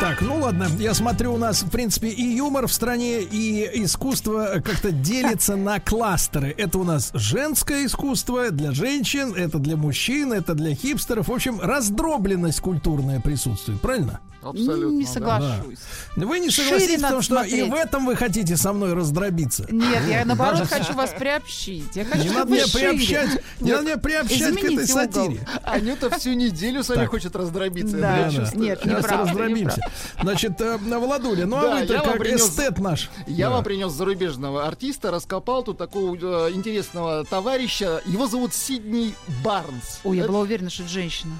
Так, 0.00 0.22
ну 0.22 0.38
ладно, 0.38 0.66
я 0.78 0.94
смотрю, 0.94 1.34
у 1.34 1.36
нас, 1.36 1.62
в 1.62 1.68
принципе, 1.70 2.08
и 2.08 2.22
юмор 2.34 2.66
в 2.66 2.72
стране, 2.72 3.20
и 3.20 3.82
искусство 3.84 4.62
как-то 4.64 4.92
делится 4.92 5.56
на 5.56 5.78
кластеры. 5.78 6.54
Это 6.56 6.78
у 6.78 6.84
нас 6.84 7.10
женское 7.12 7.84
искусство 7.84 8.50
для 8.50 8.72
женщин, 8.72 9.34
это 9.34 9.58
для 9.58 9.76
мужчин, 9.76 10.32
это 10.32 10.54
для 10.54 10.74
хипстеров. 10.74 11.28
В 11.28 11.32
общем, 11.32 11.60
раздробленность 11.60 12.60
культурная 12.60 13.20
присутствует, 13.20 13.80
правильно? 13.82 14.20
Абсолютно. 14.42 14.96
Не 14.96 15.04
да. 15.04 15.10
соглашусь. 15.12 15.78
Вы 16.16 16.38
не 16.40 16.48
Шире 16.48 16.64
согласитесь, 16.68 17.02
надо 17.02 17.16
потому 17.16 17.22
что 17.22 17.42
и 17.42 17.48
смотреть. 17.60 17.70
в 17.70 17.74
этом 17.74 18.06
вы 18.06 18.16
хотите 18.16 18.56
со 18.56 18.72
мной 18.72 18.94
раздробиться. 18.94 19.66
Нет, 19.70 20.02
я 20.08 20.24
наоборот 20.24 20.60
Даже- 20.60 20.70
хочу 20.82 20.94
вас 20.94 21.10
приобщить. 21.10 21.94
Я 21.94 22.06
хочу, 22.06 22.22
Не 22.24 22.30
надо 22.30 22.50
меня 22.50 22.66
шире. 22.66 22.88
приобщать, 22.88 23.42
не 23.60 23.72
надо 23.72 23.84
меня 23.84 23.96
приобщать 23.98 24.54
к 24.58 24.64
этой 24.64 24.86
сатире. 24.86 25.46
Анюта 25.62 26.08
всю 26.18 26.32
неделю 26.32 26.82
с 26.82 26.88
вами 26.88 27.00
Так. 27.00 27.10
хочет 27.10 27.36
раздробиться. 27.36 27.98
Да, 27.98 28.30
да. 28.30 28.50
Нет, 28.54 28.80
Сейчас 28.82 28.84
неправда, 28.86 29.18
раздробимся. 29.28 29.80
Значит, 30.20 30.60
э, 30.60 30.76
Владуля, 30.78 31.46
ну 31.46 31.56
а 31.56 31.62
Да, 31.62 31.76
вы-то 31.80 31.92
я 31.94 32.02
вам 32.02 32.12
как 32.12 32.20
принес- 32.22 32.36
эстет 32.48 32.78
наш. 32.78 33.10
Я 33.26 33.48
Да. 33.48 33.54
вам 33.56 33.64
принес 33.64 33.92
зарубежного 33.92 34.66
артиста, 34.66 35.10
раскопал 35.10 35.62
тут 35.62 35.78
такого 35.78 36.14
э, 36.48 36.52
интересного 36.52 37.24
товарища. 37.24 38.02
Его 38.06 38.26
зовут 38.26 38.54
Сидни 38.54 39.14
Барнс. 39.44 40.00
Ой, 40.04 40.16
я 40.16 40.22
Это- 40.24 40.32
была 40.32 40.42
уверена, 40.42 40.70
что 40.70 40.82
это 40.82 40.92
женщина. 40.92 41.32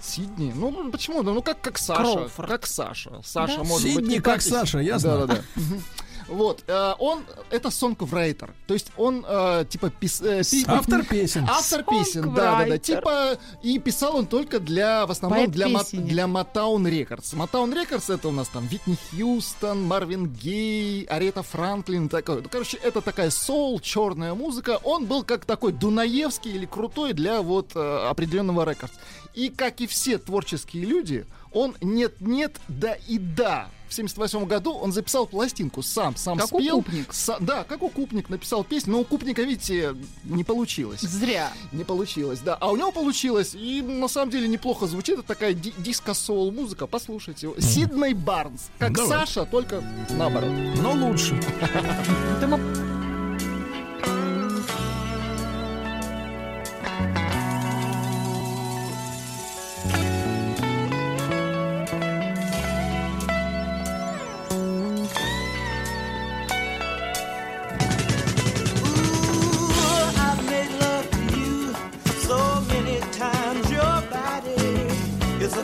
Сидни? 0.00 0.52
Ну, 0.54 0.90
почему? 0.90 1.22
Ну, 1.22 1.40
как, 1.42 1.60
как 1.60 1.78
Саша. 1.78 2.00
Кроуфорд. 2.02 2.48
Как 2.50 2.66
Саша. 2.66 3.12
Саша 3.24 3.58
Да? 3.58 3.62
может 3.64 3.84
быть. 3.84 3.94
Сидни 3.94 4.18
как 4.18 4.42
Саша, 4.42 4.78
ясно? 4.80 5.18
Да, 5.18 5.26
да, 5.26 5.34
да. 5.36 5.42
Вот, 6.32 6.64
э, 6.66 6.94
он, 6.98 7.24
это 7.50 7.70
сонгврайтер, 7.70 8.54
то 8.66 8.74
есть 8.74 8.90
он, 8.96 9.24
э, 9.28 9.64
типа, 9.68 9.86
пис- 10.00 10.24
э, 10.26 10.42
пи- 10.50 10.64
Автор 10.66 11.04
песен. 11.04 11.46
Автор 11.48 11.84
песен, 11.84 12.32
да, 12.34 12.58
да, 12.60 12.66
да. 12.66 12.78
Типа, 12.78 13.38
и 13.62 13.78
писал 13.78 14.16
он 14.16 14.26
только 14.26 14.58
для, 14.58 15.04
в 15.06 15.10
основном, 15.10 15.50
для, 15.50 15.68
Мо- 15.68 15.78
Поэт-песенник. 15.80 16.06
для 16.08 16.24
Motown 16.24 16.82
Records. 16.84 17.34
Motown 17.34 17.72
Records 17.74 18.12
это 18.14 18.28
у 18.28 18.32
нас 18.32 18.48
там 18.48 18.66
Витни 18.66 18.96
Хьюстон, 19.10 19.82
Марвин 19.84 20.26
Гей, 20.26 21.04
Арета 21.04 21.42
Франклин, 21.42 22.08
такой. 22.08 22.40
Ну, 22.42 22.48
короче, 22.50 22.78
это 22.78 23.00
такая 23.02 23.30
соул, 23.30 23.78
черная 23.80 24.34
музыка. 24.34 24.78
Он 24.84 25.04
был 25.06 25.24
как 25.24 25.44
такой 25.44 25.72
Дунаевский 25.72 26.52
или 26.52 26.64
крутой 26.66 27.12
для 27.12 27.42
вот 27.42 27.72
э, 27.74 28.06
определенного 28.08 28.68
рекордс. 28.68 28.94
И 29.34 29.50
как 29.50 29.80
и 29.80 29.86
все 29.86 30.18
творческие 30.18 30.84
люди, 30.86 31.26
он 31.52 31.74
нет-нет, 31.82 32.56
да 32.68 32.94
и 33.08 33.18
да. 33.18 33.68
В 33.92 33.94
78 33.94 34.46
году 34.46 34.72
он 34.72 34.90
записал 34.90 35.26
пластинку 35.26 35.82
сам, 35.82 36.16
сам 36.16 36.38
Как 36.38 36.46
спел. 36.46 36.78
укупник. 36.78 37.10
Са- 37.10 37.36
да, 37.40 37.62
как 37.64 37.82
укупник 37.82 38.30
написал 38.30 38.64
песню, 38.64 38.92
но 38.92 38.98
у 39.00 39.02
укупника, 39.02 39.42
видите, 39.42 39.94
не 40.24 40.44
получилось. 40.44 41.02
Зря. 41.02 41.52
Не 41.72 41.84
получилось, 41.84 42.38
да. 42.42 42.54
А 42.58 42.70
у 42.70 42.76
него 42.78 42.90
получилось, 42.90 43.54
и 43.54 43.82
на 43.82 44.08
самом 44.08 44.30
деле 44.30 44.48
неплохо 44.48 44.86
звучит. 44.86 45.18
Это 45.18 45.28
такая 45.28 45.52
ди- 45.52 45.74
диско-соул 45.76 46.50
музыка. 46.52 46.86
Послушайте. 46.86 47.48
его. 47.48 47.60
Сидней 47.60 48.14
Барнс. 48.14 48.70
Как 48.78 48.94
Давай. 48.94 49.10
Саша, 49.26 49.44
только 49.44 49.84
наоборот. 50.08 50.48
Но 50.80 50.92
лучше. 50.92 51.38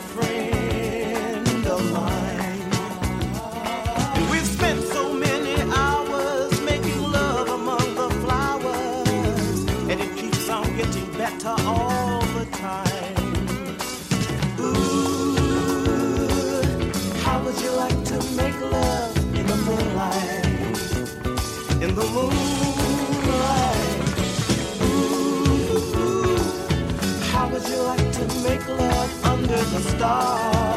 friend. 0.01 0.58
With 29.59 29.73
the 29.73 29.81
star. 29.89 30.68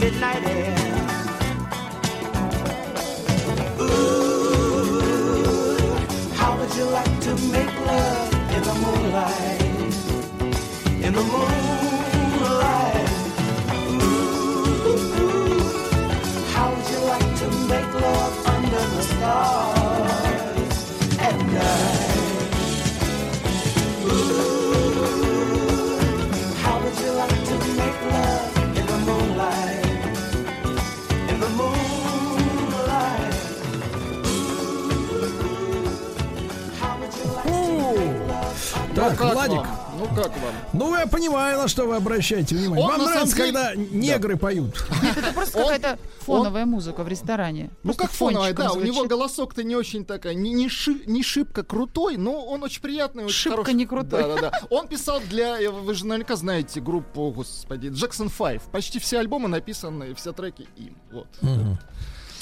Midnight 0.00 0.57
Так, 39.10 39.18
как 39.18 39.32
Владик. 39.34 39.56
вам? 39.56 39.66
Ну 39.98 40.06
как 40.14 40.28
вам? 40.28 40.54
Ну, 40.72 40.96
я 40.96 41.06
понимаю, 41.06 41.58
на 41.58 41.68
что 41.68 41.86
вы 41.86 41.96
обращаете 41.96 42.54
внимание. 42.54 42.84
Он 42.84 42.90
Вам 42.92 43.04
нравится, 43.04 43.36
деле- 43.36 43.52
когда 43.52 43.74
негры 43.74 44.36
поют. 44.36 44.84
Нет, 45.02 45.16
это 45.16 45.32
просто 45.32 45.58
какая-то 45.58 45.98
фоновая 46.20 46.66
музыка 46.66 47.02
в 47.02 47.08
ресторане. 47.08 47.70
Ну 47.82 47.88
Просто 47.92 48.02
как 48.04 48.12
фоновая, 48.12 48.52
да, 48.52 48.72
у 48.72 48.76
него 48.80 48.92
звучит. 48.94 49.10
голосок-то 49.10 49.62
не 49.64 49.74
очень 49.76 50.04
такая, 50.04 50.34
не, 50.34 50.52
не, 50.52 50.68
ши- 50.68 51.02
не 51.06 51.22
шибко 51.22 51.62
крутой, 51.64 52.16
но 52.16 52.44
он 52.46 52.62
очень 52.62 52.80
приятный, 52.82 53.24
очень 53.24 53.34
Шибко 53.34 53.56
хороший. 53.58 53.74
не 53.74 53.86
крутой. 53.86 54.22
Да, 54.22 54.34
да, 54.36 54.40
да. 54.50 54.60
Он 54.70 54.86
писал 54.88 55.20
для, 55.20 55.60
э, 55.60 55.68
вы 55.70 55.94
же 55.94 56.06
наверняка 56.06 56.36
знаете 56.36 56.80
группу, 56.80 57.30
господи, 57.30 57.88
Jackson 57.88 58.30
5. 58.30 58.62
Почти 58.70 58.98
все 58.98 59.18
альбомы 59.18 59.48
написаны, 59.48 60.14
все 60.14 60.32
треки 60.32 60.68
им. 60.76 60.96
Вот. 61.12 61.26
Мгм. 61.40 61.78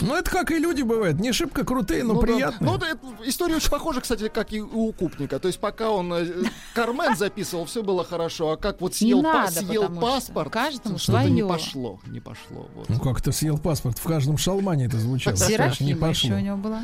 Ну, 0.00 0.14
это 0.14 0.30
как 0.30 0.50
и 0.50 0.58
люди 0.58 0.82
бывают. 0.82 1.18
Не 1.20 1.32
шибко 1.32 1.64
крутые, 1.64 2.04
но 2.04 2.14
Ну 2.14 2.20
да. 2.20 2.26
приятные. 2.26 2.70
Ну, 2.70 2.78
да, 2.78 2.88
это 2.90 3.00
история 3.24 3.56
очень 3.56 3.70
похожа, 3.70 4.00
кстати, 4.00 4.28
как 4.28 4.52
и 4.52 4.60
у 4.60 4.92
Купника. 4.92 5.38
То 5.38 5.48
есть, 5.48 5.58
пока 5.58 5.90
он 5.90 6.12
э, 6.12 6.26
Кармен 6.74 7.16
записывал, 7.16 7.64
все 7.64 7.82
было 7.82 8.04
хорошо, 8.04 8.50
а 8.52 8.56
как 8.56 8.80
вот 8.80 8.94
съел, 8.94 9.22
па- 9.22 9.32
надо, 9.32 9.52
съел 9.52 9.82
потому 9.82 10.00
что 10.00 10.06
паспорт, 10.12 10.52
каждому 10.52 10.98
что-то 10.98 11.28
не 11.30 11.42
пошло, 11.44 12.00
не 12.06 12.20
пошло. 12.20 12.68
Вот. 12.74 12.88
Ну, 12.88 13.00
как 13.00 13.20
ты 13.22 13.32
съел 13.32 13.58
паспорт? 13.58 13.98
В 13.98 14.04
каждом 14.04 14.36
шалмане 14.38 14.86
это 14.86 14.98
звучало. 14.98 15.34
Конечно, 15.36 15.52
не 15.52 15.56
Серафима 15.56 16.08
пошло. 16.08 16.28
еще 16.30 16.34
у 16.34 16.40
него 16.44 16.56
была. 16.56 16.82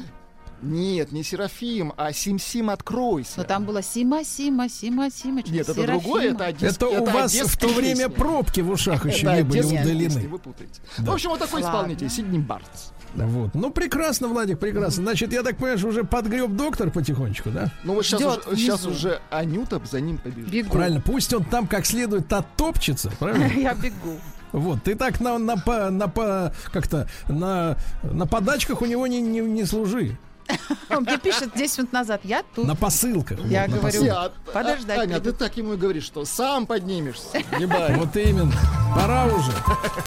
Нет, 0.64 1.10
не 1.10 1.24
Серафим, 1.24 1.92
а 1.96 2.12
Сим-Сим 2.12 2.70
откройся. 2.70 3.32
Но 3.38 3.42
там 3.42 3.64
было 3.64 3.82
Сима, 3.82 4.22
Сима, 4.24 4.68
Сима, 4.68 5.10
Сима. 5.10 5.42
Нет, 5.44 5.68
это 5.68 5.74
другое, 5.86 6.30
это 6.34 6.44
одесс- 6.46 6.76
Это 6.76 6.86
у 6.86 7.04
вас 7.04 7.34
в 7.34 7.58
то 7.58 7.66
время 7.66 8.06
песни. 8.06 8.14
пробки 8.14 8.60
в 8.60 8.70
ушах 8.70 9.04
еще 9.12 9.26
Это 9.26 9.36
не 9.38 9.42
были 9.42 9.58
песни, 9.60 9.78
удалены. 9.80 10.28
Вы 10.28 10.38
путаете. 10.38 10.80
Да. 10.98 11.10
В 11.10 11.14
общем, 11.14 11.30
вот 11.30 11.40
такой 11.40 11.62
Ладно. 11.62 11.76
исполнитель, 11.78 12.10
Сидни 12.10 12.38
Бартс. 12.38 12.90
Вот. 13.14 13.54
Ну, 13.54 13.70
прекрасно, 13.70 14.28
Владик, 14.28 14.58
прекрасно. 14.58 15.02
Значит, 15.04 15.32
я 15.32 15.42
так 15.42 15.56
понимаю, 15.56 15.78
что 15.78 15.88
уже 15.88 16.04
подгреб 16.04 16.50
доктор 16.50 16.90
потихонечку, 16.90 17.50
да? 17.50 17.70
Ну 17.84 17.94
вот 17.94 18.06
сейчас 18.06 18.20
Ждёт 18.20 18.46
уже, 18.46 18.56
сейчас 18.56 18.86
уже 18.86 19.20
Анюта 19.30 19.80
за 19.90 20.00
ним 20.00 20.18
побежит. 20.18 20.50
Бегу. 20.50 20.70
Правильно, 20.72 21.00
пусть 21.00 21.32
он 21.34 21.44
там 21.44 21.66
как 21.66 21.84
следует 21.86 22.32
оттопчется, 22.32 23.10
правильно? 23.18 23.44
Я 23.60 23.74
бегу. 23.74 24.18
Вот, 24.52 24.82
ты 24.82 24.94
так 24.94 25.20
на, 25.20 25.38
на, 25.38 25.56
по- 25.56 25.90
на, 25.90 26.08
по- 26.08 26.52
как-то 26.72 27.08
на, 27.28 27.76
на 28.02 28.26
подачках 28.26 28.82
у 28.82 28.86
него 28.86 29.06
не, 29.06 29.20
не, 29.20 29.40
не 29.40 29.64
служи. 29.64 30.16
Он 30.90 31.04
мне 31.04 31.18
пишет 31.18 31.52
10 31.54 31.78
минут 31.78 31.92
назад. 31.92 32.20
Я 32.24 32.42
тут. 32.54 32.66
На 32.66 32.74
посылках. 32.74 33.38
Я 33.46 33.62
Вот, 33.62 33.70
на 33.70 33.76
говорю, 33.78 33.98
посылках. 34.00 34.32
а- 34.48 34.52
подождать 34.52 34.98
Аня, 34.98 35.20
ты 35.20 35.32
так 35.32 35.56
ему 35.56 35.74
и 35.74 35.76
говоришь, 35.76 36.04
что 36.04 36.24
сам 36.24 36.66
поднимешься. 36.66 37.42
Не 37.58 37.66
бай. 37.66 37.94
Вот 37.96 38.14
именно. 38.16 38.52
Пора 38.94 39.26
уже. 39.26 39.52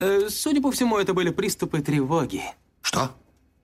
Э, 0.01 0.27
Судя 0.29 0.61
по 0.61 0.71
всему, 0.71 0.97
это 0.97 1.13
были 1.13 1.29
приступы 1.29 1.81
тревоги. 1.81 2.43
Что? 2.95 3.11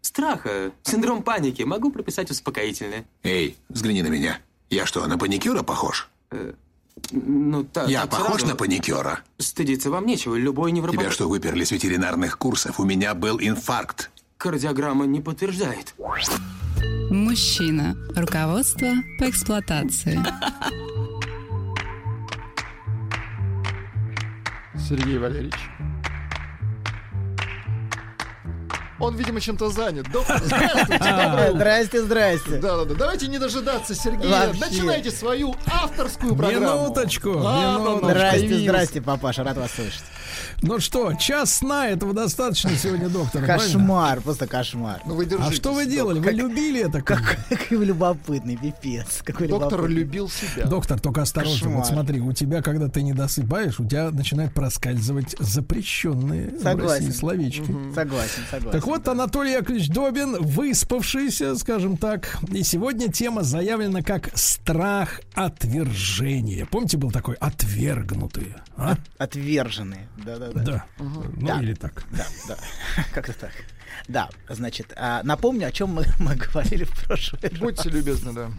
Страха, 0.02 0.72
синдром 0.84 1.24
паники. 1.24 1.62
Могу 1.64 1.92
прописать 1.92 2.30
успокоительное. 2.32 3.06
Эй, 3.24 3.56
взгляни 3.70 4.02
на 4.02 4.08
меня. 4.08 4.40
Я 4.70 4.86
что, 4.86 5.06
на 5.08 5.18
паникюра 5.18 5.64
похож? 5.64 6.10
Ну, 7.12 7.64
так. 7.64 7.88
Я 7.88 8.02
так 8.02 8.12
похож 8.12 8.42
сразу. 8.42 8.48
на 8.48 8.56
паникюра? 8.56 9.22
Стыдиться 9.38 9.90
вам 9.90 10.06
нечего. 10.06 10.36
Любой 10.36 10.74
невропатолог... 10.74 11.06
Тебя 11.06 11.14
что, 11.14 11.30
выперли 11.30 11.64
с 11.64 11.72
ветеринарных 11.72 12.38
курсов? 12.38 12.80
У 12.80 12.84
меня 12.84 13.14
был 13.14 13.40
инфаркт. 13.40 14.12
Кардиограмма 14.38 15.06
не 15.06 15.22
подтверждает. 15.22 15.96
Мужчина. 17.10 17.96
Руководство 18.16 18.90
по 19.18 19.30
эксплуатации. 19.30 20.20
Сергей 24.78 25.18
Валерьевич. 25.18 25.70
Он, 29.02 29.16
видимо, 29.16 29.42
чем-то 29.42 29.70
занят. 29.70 30.06
Доктор, 30.12 30.42
здравствуйте. 30.46 30.96
утро. 30.96 31.52
Здрасте, 31.54 32.02
здрасте. 32.02 32.58
Да, 32.58 32.78
да, 32.78 32.86
да. 32.86 32.96
Давайте 32.96 33.28
не 33.28 33.40
дожидаться 33.40 33.96
Сергея. 33.96 34.54
Начинайте 34.60 35.12
свою 35.12 35.56
авторскую 35.66 36.36
программу. 36.36 36.84
Минуточку, 36.84 37.30
ну, 37.30 38.00
Здрасте, 38.04 38.60
здрасте, 38.60 39.02
папаша, 39.02 39.44
рад 39.44 39.58
вас 39.58 39.72
слышать. 39.72 40.04
Ну 40.64 40.80
что, 40.80 41.14
час 41.16 41.56
сна 41.56 41.88
этого 41.90 42.14
достаточно 42.14 42.70
сегодня, 42.72 43.10
доктор. 43.10 43.44
правильно? 43.44 43.66
Кошмар, 43.74 44.22
просто 44.22 44.46
кошмар. 44.46 45.02
Ну 45.08 45.16
вы 45.16 45.28
А 45.40 45.52
что 45.52 45.74
вы 45.74 45.88
делали? 45.88 46.20
Вы 46.20 46.32
любили 46.32 46.82
это? 46.88 47.02
Как, 47.02 47.38
какой 47.50 47.78
вы 47.78 47.86
любопытный, 47.86 48.58
пипец. 48.58 49.22
Какой 49.24 49.48
Доктор 49.48 49.72
любопытный. 49.80 49.96
любил 49.96 50.30
себя. 50.30 50.68
Доктор, 50.68 51.00
только 51.00 51.24
осторожно. 51.24 51.70
Вот 51.70 51.80
Кошмар. 51.82 52.04
смотри, 52.06 52.22
у 52.22 52.32
тебя, 52.32 52.62
когда 52.62 52.90
ты 52.90 53.02
не 53.02 53.14
досыпаешь, 53.14 53.80
у 53.80 53.86
тебя 53.86 54.12
начинают 54.12 54.54
проскальзывать 54.54 55.36
запрещенные 55.40 56.52
в 56.52 56.62
Согласен. 56.62 57.06
России 57.08 57.18
словечки. 57.20 57.76
Согласен, 57.96 58.44
согласен. 58.52 58.72
Так 58.72 58.86
вот, 58.86 59.08
Анатолий 59.08 59.54
Яковлевич 59.54 59.90
Добин, 59.90 60.38
выспавшийся, 60.42 61.56
скажем 61.56 61.98
так, 61.98 62.38
и 62.52 62.62
сегодня 62.62 63.12
тема 63.12 63.42
заявлена 63.42 64.04
как 64.04 64.30
страх 64.38 65.22
отвержения. 65.34 66.68
Помните, 66.68 66.98
был 66.98 67.10
такой 67.10 67.34
отвергнутые? 67.36 68.58
а? 68.78 68.96
Отверженные. 69.18 70.08
Да-да-да. 70.54 70.86
Да. 70.98 71.04
Ну, 71.04 71.48
Да. 71.48 71.62
или 71.62 71.74
так. 71.74 72.04
Да, 72.12 72.26
да. 72.48 72.58
Как-то 73.14 73.34
так. 73.34 73.52
Да, 74.08 74.30
значит, 74.50 74.94
а, 74.96 75.22
напомню, 75.24 75.68
о 75.68 75.72
чем 75.72 75.90
мы, 75.90 76.06
мы 76.20 76.36
говорили 76.36 76.84
в 76.84 77.06
прошлый 77.06 77.42
раз. 77.44 77.60
Будьте 77.60 77.90
любезны, 77.90 78.34
да. 78.34 78.50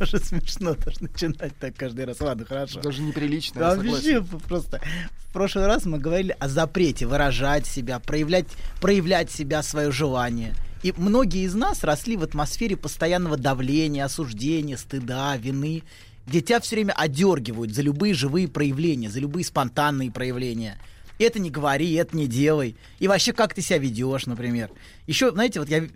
Уже 0.00 0.18
смешно 0.24 0.74
даже 0.74 1.02
начинать 1.02 1.56
так 1.58 1.74
каждый 1.76 2.04
раз. 2.04 2.20
Ладно, 2.20 2.44
хорошо. 2.44 2.80
Даже 2.80 3.02
неприлично, 3.02 3.60
Да, 3.60 3.74
вообще 3.76 4.22
просто. 4.22 4.80
В 5.28 5.32
прошлый 5.32 5.66
раз 5.66 5.84
мы 5.86 5.98
говорили 5.98 6.34
о 6.38 6.48
запрете 6.48 7.06
выражать 7.06 7.66
себя, 7.66 8.00
проявлять, 8.00 8.46
проявлять 8.80 9.30
себя, 9.30 9.62
свое 9.62 9.92
желание. 9.92 10.54
И 10.82 10.92
многие 10.96 11.44
из 11.44 11.54
нас 11.54 11.84
росли 11.84 12.16
в 12.16 12.22
атмосфере 12.22 12.76
постоянного 12.76 13.36
давления, 13.36 14.04
осуждения, 14.04 14.76
стыда, 14.76 15.36
вины, 15.36 15.82
где 16.26 16.40
тебя 16.40 16.60
все 16.60 16.76
время 16.76 16.92
одергивают 16.92 17.74
за 17.74 17.82
любые 17.82 18.14
живые 18.14 18.48
проявления, 18.48 19.10
за 19.10 19.20
любые 19.20 19.44
спонтанные 19.44 20.10
проявления. 20.10 20.78
Это 21.20 21.38
не 21.38 21.50
говори, 21.50 21.92
это 21.94 22.16
не 22.16 22.26
делай. 22.26 22.76
И 22.98 23.06
вообще, 23.06 23.34
как 23.34 23.52
ты 23.52 23.60
себя 23.60 23.78
ведешь, 23.78 24.24
например. 24.24 24.70
Еще, 25.06 25.30
знаете, 25.32 25.60
вот 25.60 25.68
я 25.68 25.86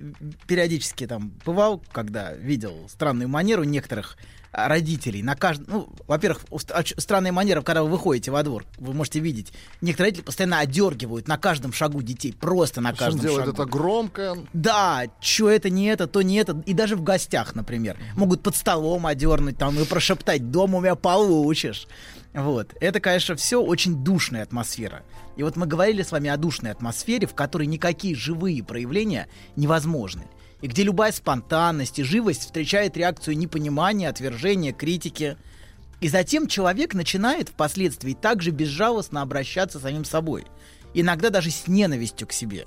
периодически 0.46 1.06
там 1.06 1.32
бывал, 1.46 1.82
когда 1.92 2.34
видел 2.34 2.86
странную 2.88 3.28
манеру 3.28 3.64
некоторых 3.64 4.18
родителей 4.54 5.22
на 5.22 5.34
каждом... 5.36 5.66
Ну, 5.68 5.88
во-первых, 6.06 6.44
странная 6.96 7.32
манера, 7.32 7.62
когда 7.62 7.82
вы 7.82 7.90
выходите 7.90 8.30
во 8.30 8.42
двор, 8.42 8.64
вы 8.78 8.92
можете 8.92 9.20
видеть, 9.20 9.52
некоторые 9.80 10.10
родители 10.10 10.24
постоянно 10.24 10.60
одергивают 10.60 11.28
на 11.28 11.36
каждом 11.38 11.72
шагу 11.72 12.02
детей, 12.02 12.32
просто 12.32 12.80
на 12.80 12.90
Причем 12.90 13.04
каждом 13.04 13.20
делает 13.20 13.46
шагу. 13.46 13.62
это 13.62 13.70
громко. 13.70 14.36
Да, 14.52 15.04
что 15.20 15.50
это 15.50 15.70
не 15.70 15.86
это, 15.86 16.06
то 16.06 16.22
не 16.22 16.36
это. 16.36 16.62
И 16.66 16.72
даже 16.72 16.96
в 16.96 17.02
гостях, 17.02 17.54
например. 17.54 17.98
Могут 18.14 18.42
под 18.42 18.56
столом 18.56 19.06
одернуть 19.06 19.58
там 19.58 19.78
и 19.78 19.84
прошептать, 19.84 20.50
дома 20.50 20.78
у 20.78 20.80
меня 20.80 20.94
получишь. 20.94 21.86
Вот. 22.32 22.74
Это, 22.80 23.00
конечно, 23.00 23.36
все 23.36 23.62
очень 23.62 24.02
душная 24.02 24.42
атмосфера. 24.42 25.02
И 25.36 25.42
вот 25.42 25.56
мы 25.56 25.66
говорили 25.66 26.02
с 26.02 26.12
вами 26.12 26.30
о 26.30 26.36
душной 26.36 26.72
атмосфере, 26.72 27.26
в 27.26 27.34
которой 27.34 27.66
никакие 27.66 28.14
живые 28.14 28.62
проявления 28.62 29.28
невозможны. 29.56 30.24
И 30.64 30.66
где 30.66 30.82
любая 30.82 31.12
спонтанность 31.12 31.98
и 31.98 32.04
живость 32.04 32.44
встречает 32.44 32.96
реакцию 32.96 33.36
непонимания, 33.36 34.08
отвержения, 34.08 34.72
критики. 34.72 35.36
И 36.00 36.08
затем 36.08 36.46
человек 36.46 36.94
начинает 36.94 37.50
впоследствии 37.50 38.14
также 38.14 38.50
безжалостно 38.50 39.20
обращаться 39.20 39.78
с 39.78 39.82
самим 39.82 40.06
собой. 40.06 40.46
Иногда 40.94 41.28
даже 41.28 41.50
с 41.50 41.68
ненавистью 41.68 42.26
к 42.26 42.32
себе. 42.32 42.66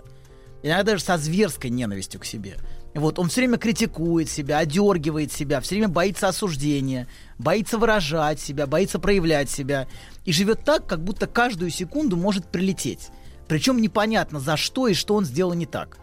Иногда 0.62 0.84
даже 0.84 1.04
со 1.04 1.18
зверской 1.18 1.72
ненавистью 1.72 2.20
к 2.20 2.26
себе. 2.26 2.58
Вот, 2.94 3.18
он 3.18 3.30
все 3.30 3.42
время 3.42 3.58
критикует 3.58 4.30
себя, 4.30 4.60
одергивает 4.60 5.32
себя, 5.32 5.60
все 5.60 5.74
время 5.74 5.88
боится 5.88 6.28
осуждения, 6.28 7.08
боится 7.40 7.80
выражать 7.80 8.40
себя, 8.40 8.68
боится 8.68 9.00
проявлять 9.00 9.50
себя. 9.50 9.88
И 10.24 10.32
живет 10.32 10.64
так, 10.64 10.86
как 10.86 11.04
будто 11.04 11.26
каждую 11.26 11.72
секунду 11.72 12.16
может 12.16 12.52
прилететь. 12.52 13.10
Причем 13.48 13.82
непонятно 13.82 14.40
за 14.40 14.56
что 14.56 14.88
и 14.88 14.94
что 14.94 15.16
он 15.16 15.26
сделал 15.26 15.56
не 15.56 15.66
так. 15.66 15.98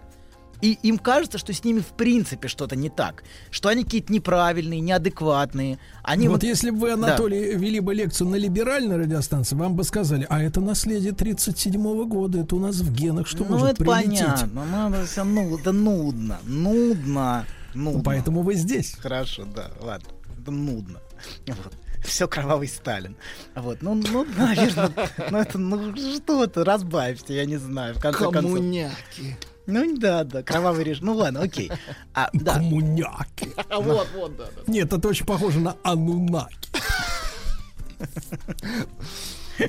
И 0.64 0.78
им 0.82 0.96
кажется, 0.96 1.36
что 1.36 1.52
с 1.52 1.62
ними 1.62 1.80
в 1.80 1.88
принципе 1.88 2.48
что-то 2.48 2.74
не 2.74 2.88
так, 2.88 3.22
что 3.50 3.68
они 3.68 3.84
какие-то 3.84 4.10
неправильные, 4.10 4.80
неадекватные. 4.80 5.78
Они 6.02 6.26
вот 6.26 6.42
если 6.42 6.70
бы 6.70 6.78
вы, 6.78 6.92
Анатолий, 6.92 7.54
вели 7.54 7.80
бы 7.80 7.92
лекцию 7.92 8.30
на 8.30 8.36
либеральной 8.36 8.96
радиостанции, 8.96 9.56
вам 9.56 9.76
бы 9.76 9.84
сказали, 9.84 10.26
а 10.30 10.42
это 10.42 10.62
наследие 10.62 11.12
37 11.12 12.08
года, 12.08 12.40
это 12.40 12.56
у 12.56 12.60
нас 12.60 12.76
в 12.76 12.90
генах, 12.94 13.26
что 13.26 13.44
ну, 13.44 13.50
может 13.50 13.72
это 13.72 13.84
прилететь. 13.84 14.24
понятно, 14.24 14.64
надо 14.64 15.04
все, 15.04 15.22
ну, 15.22 15.58
это 15.58 15.72
нудно, 15.72 16.38
нудно, 16.46 17.44
нудно. 17.74 18.02
Поэтому 18.02 18.40
вы 18.40 18.54
здесь. 18.54 18.96
Хорошо, 18.98 19.44
да, 19.44 19.70
ладно, 19.82 20.08
это 20.40 20.50
нудно. 20.50 21.00
Вот. 21.46 21.74
Все 22.06 22.26
кровавый 22.26 22.68
Сталин. 22.68 23.16
Вот, 23.54 23.82
ну, 23.82 23.94
ну, 23.94 24.24
наверное, 24.36 24.90
ну 25.30 25.38
это, 25.38 25.58
ну 25.58 25.94
что-то, 25.94 26.64
разбавьте, 26.64 27.36
я 27.36 27.44
не 27.44 27.58
знаю, 27.58 27.94
в 27.94 28.00
конце 28.00 28.30
концов. 28.30 28.54
Коммуняки. 28.54 29.36
Ну 29.66 29.96
да, 29.96 30.24
да, 30.24 30.42
кровавый 30.42 30.84
режим. 30.84 31.06
Ну 31.06 31.14
ладно, 31.16 31.40
окей. 31.40 31.70
А, 32.12 32.28
да. 32.32 32.54
Коммуняки. 32.54 33.48
А 33.68 33.80
вот, 33.80 34.08
вот, 34.14 34.36
да, 34.36 34.44
да. 34.54 34.62
Нет, 34.66 34.92
это 34.92 35.08
очень 35.08 35.26
похоже 35.26 35.60
на 35.60 35.76
Анунаки. 35.82 36.68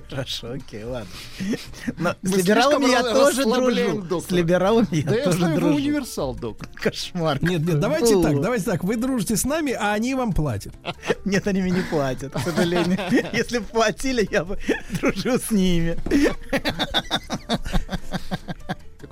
Хорошо, 0.10 0.54
окей, 0.54 0.84
ладно. 0.84 1.08
Но 2.00 2.16
Мы 2.24 2.30
с 2.30 2.38
либералами 2.38 2.90
я 2.90 3.04
тоже 3.04 3.44
дружу. 3.44 4.02
С 4.02 4.08
доктора. 4.08 4.38
либералами 4.38 4.88
я 4.92 5.04
Да 5.04 5.16
я 5.16 5.24
тоже 5.24 5.38
знаю, 5.38 5.54
вы 5.54 5.60
дружу. 5.60 5.76
универсал, 5.76 6.34
док. 6.36 6.58
Кошмар. 6.74 7.42
Нет, 7.44 7.62
нет, 7.62 7.80
давайте 7.80 8.20
так, 8.20 8.42
давайте 8.42 8.66
так. 8.66 8.84
Вы 8.84 8.96
дружите 8.98 9.38
с 9.38 9.46
нами, 9.46 9.74
а 9.74 9.94
они 9.94 10.16
вам 10.16 10.34
платят. 10.34 10.74
Нет, 11.26 11.48
они 11.48 11.62
мне 11.62 11.72
не 11.72 11.82
платят, 11.82 12.34
к 12.34 12.40
сожалению. 12.40 12.98
Если 13.34 13.60
бы 13.60 13.66
платили, 13.66 14.28
я 14.32 14.44
бы 14.44 14.58
дружил 15.00 15.40
с 15.40 15.52
ними. 15.52 15.98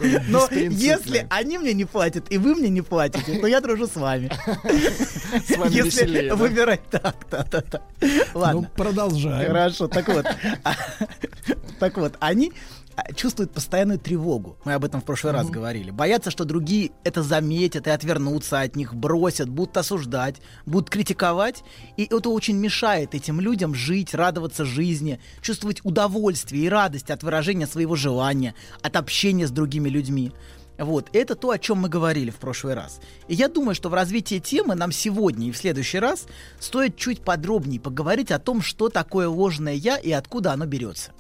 Но 0.28 0.48
если 0.52 1.28
они 1.30 1.58
мне 1.58 1.74
не 1.74 1.86
платят, 1.86 2.32
и 2.32 2.38
вы 2.38 2.56
мне 2.56 2.70
не 2.70 2.82
платите, 2.82 3.40
то 3.40 3.48
я 3.48 3.62
дружу 3.62 3.88
с 3.88 3.96
вами. 3.96 4.32
С 5.48 5.58
вами 5.58 5.74
Если 5.74 6.06
веселее, 6.06 6.30
да? 6.30 6.36
выбирать 6.36 6.82
так, 6.90 7.16
да, 7.32 7.46
да, 7.50 7.64
да. 7.72 7.82
Ну, 8.02 8.10
Ладно. 8.40 8.72
продолжаем. 8.76 9.48
Хорошо, 9.48 9.88
так 9.88 10.08
вот. 10.08 10.26
Так 11.80 11.98
вот, 11.98 12.14
они 12.22 12.54
чувствуют 13.16 13.52
постоянную 13.52 14.00
тревогу. 14.00 14.58
Мы 14.66 14.74
об 14.74 14.86
этом 14.86 15.02
в 15.02 15.06
прошлый 15.06 15.34
раз 15.34 15.50
говорили. 15.50 15.92
Боятся, 15.92 16.32
что 16.32 16.46
другие 16.46 16.92
это 17.04 17.24
заметят 17.24 17.88
и 17.88 17.90
отвернутся 17.90 18.62
от 18.62 18.76
них, 18.76 18.94
бросят, 18.94 19.50
будут 19.50 19.78
осуждать, 19.78 20.38
будут 20.66 20.90
критиковать. 20.90 21.64
И 21.98 22.04
это 22.06 22.30
очень 22.30 22.58
мешает 22.58 23.16
этим 23.16 23.40
людям 23.40 23.74
жить, 23.74 24.14
радоваться 24.14 24.66
жизни, 24.66 25.20
чувствовать 25.42 25.82
удовольствие 25.84 26.66
и 26.66 26.70
радость 26.70 27.12
от 27.12 27.24
выражения 27.24 27.68
своего 27.68 27.96
желания, 27.96 28.56
от 28.82 28.96
общения 28.96 29.48
с 29.48 29.52
другими 29.52 29.90
людьми. 29.90 30.32
Вот, 30.78 31.10
это 31.14 31.36
то, 31.36 31.52
о 31.52 31.60
чем 31.60 31.80
мы 31.80 31.90
говорили 31.90 32.32
в 32.32 32.38
прошлый 32.38 32.74
раз. 32.74 33.00
И 33.28 33.36
я 33.36 33.48
думаю, 33.48 33.76
что 33.76 33.90
в 33.90 33.94
развитии 33.94 34.40
темы 34.40 34.76
нам 34.76 34.92
сегодня 34.92 35.48
и 35.48 35.52
в 35.52 35.58
следующий 35.58 36.00
раз 36.00 36.26
стоит 36.60 36.98
чуть 36.98 37.22
подробнее 37.22 37.80
поговорить 37.80 38.32
о 38.32 38.40
том, 38.40 38.62
что 38.62 38.90
такое 38.90 39.28
ложное 39.28 39.74
я 39.74 39.98
и 39.98 40.12
откуда 40.12 40.52
оно 40.52 40.66
берется. 40.66 41.12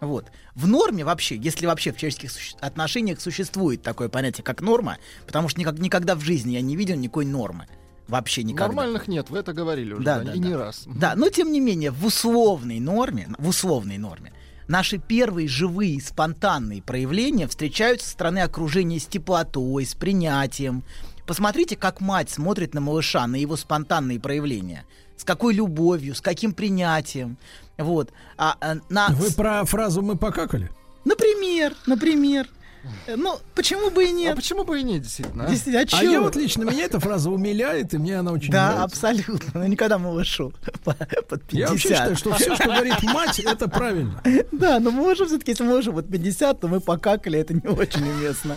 Вот. 0.00 0.26
В 0.54 0.66
норме 0.66 1.04
вообще, 1.04 1.36
если 1.36 1.66
вообще 1.66 1.92
в 1.92 1.96
человеческих 1.96 2.30
суще- 2.30 2.56
отношениях 2.60 3.20
существует 3.20 3.82
такое 3.82 4.08
понятие, 4.08 4.44
как 4.44 4.60
норма, 4.60 4.98
потому 5.26 5.48
что 5.48 5.60
никак- 5.60 5.78
никогда 5.78 6.14
в 6.14 6.20
жизни 6.20 6.52
я 6.52 6.60
не 6.60 6.76
видел 6.76 6.96
никакой 6.96 7.24
нормы. 7.24 7.66
Вообще 8.06 8.42
никогда. 8.42 8.66
Нормальных 8.68 9.06
нет, 9.08 9.28
вы 9.28 9.38
это 9.38 9.52
говорили 9.52 9.92
уже, 9.92 10.02
Да, 10.02 10.18
да, 10.20 10.24
да, 10.24 10.32
и 10.34 10.38
да. 10.40 10.48
не 10.48 10.54
раз. 10.54 10.84
Да, 10.86 11.14
но 11.14 11.28
тем 11.28 11.52
не 11.52 11.60
менее, 11.60 11.90
в 11.90 12.04
условной 12.06 12.80
норме, 12.80 13.28
в 13.38 13.48
условной 13.48 13.98
норме, 13.98 14.32
наши 14.66 14.96
первые 14.96 15.46
живые, 15.46 16.00
спонтанные 16.00 16.80
проявления 16.82 17.46
встречаются 17.46 18.06
со 18.06 18.12
стороны 18.12 18.38
окружения 18.38 18.98
с 18.98 19.06
теплотой, 19.06 19.84
с 19.84 19.94
принятием. 19.94 20.84
Посмотрите, 21.26 21.76
как 21.76 22.00
мать 22.00 22.30
смотрит 22.30 22.72
на 22.72 22.80
малыша, 22.80 23.26
на 23.26 23.36
его 23.36 23.56
спонтанные 23.56 24.18
проявления. 24.18 24.86
С 25.18 25.24
какой 25.24 25.52
любовью, 25.52 26.14
с 26.14 26.22
каким 26.22 26.52
принятием. 26.54 27.36
Вот. 27.78 28.10
А, 28.36 28.56
а, 28.60 28.76
на... 28.88 29.08
Вы 29.10 29.30
про 29.32 29.64
фразу 29.64 30.02
«мы 30.02 30.16
покакали»? 30.16 30.70
Например, 31.04 31.72
например. 31.86 32.48
Э, 33.06 33.16
Ну, 33.16 33.38
почему 33.54 33.90
бы 33.90 34.04
и 34.06 34.10
нет? 34.12 34.32
А 34.32 34.36
почему 34.36 34.64
бы 34.64 34.80
и 34.80 34.82
нет, 34.82 35.02
действительно? 35.02 35.44
а? 35.46 35.48
Действительно, 35.48 35.86
а 35.92 35.98
А 35.98 36.02
я 36.04 36.20
вот 36.20 36.36
лично, 36.36 36.64
меня 36.64 36.84
эта 36.84 37.00
фраза 37.00 37.30
умиляет, 37.30 37.94
и 37.94 37.98
мне 37.98 38.18
она 38.18 38.32
очень 38.32 38.50
Да, 38.52 38.72
нравится. 38.72 39.08
абсолютно. 39.08 39.60
Но 39.60 39.66
никогда 39.66 39.98
малышу 39.98 40.52
по- 40.84 40.94
под 40.94 41.42
50. 41.44 41.52
Я 41.52 41.68
вообще 41.68 41.88
считаю, 41.88 42.16
что 42.16 42.34
все, 42.34 42.54
что 42.56 42.64
говорит 42.64 43.02
мать, 43.04 43.38
это 43.44 43.68
правильно. 43.68 44.22
Да, 44.52 44.80
но 44.80 44.90
мы 44.90 45.02
можем 45.02 45.26
все-таки, 45.28 45.52
если 45.52 45.64
мы 45.64 45.80
вот 45.80 46.08
50, 46.10 46.60
то 46.60 46.68
мы 46.68 46.80
покакали, 46.80 47.38
это 47.38 47.54
не 47.54 47.66
очень 47.68 48.02
уместно. 48.08 48.56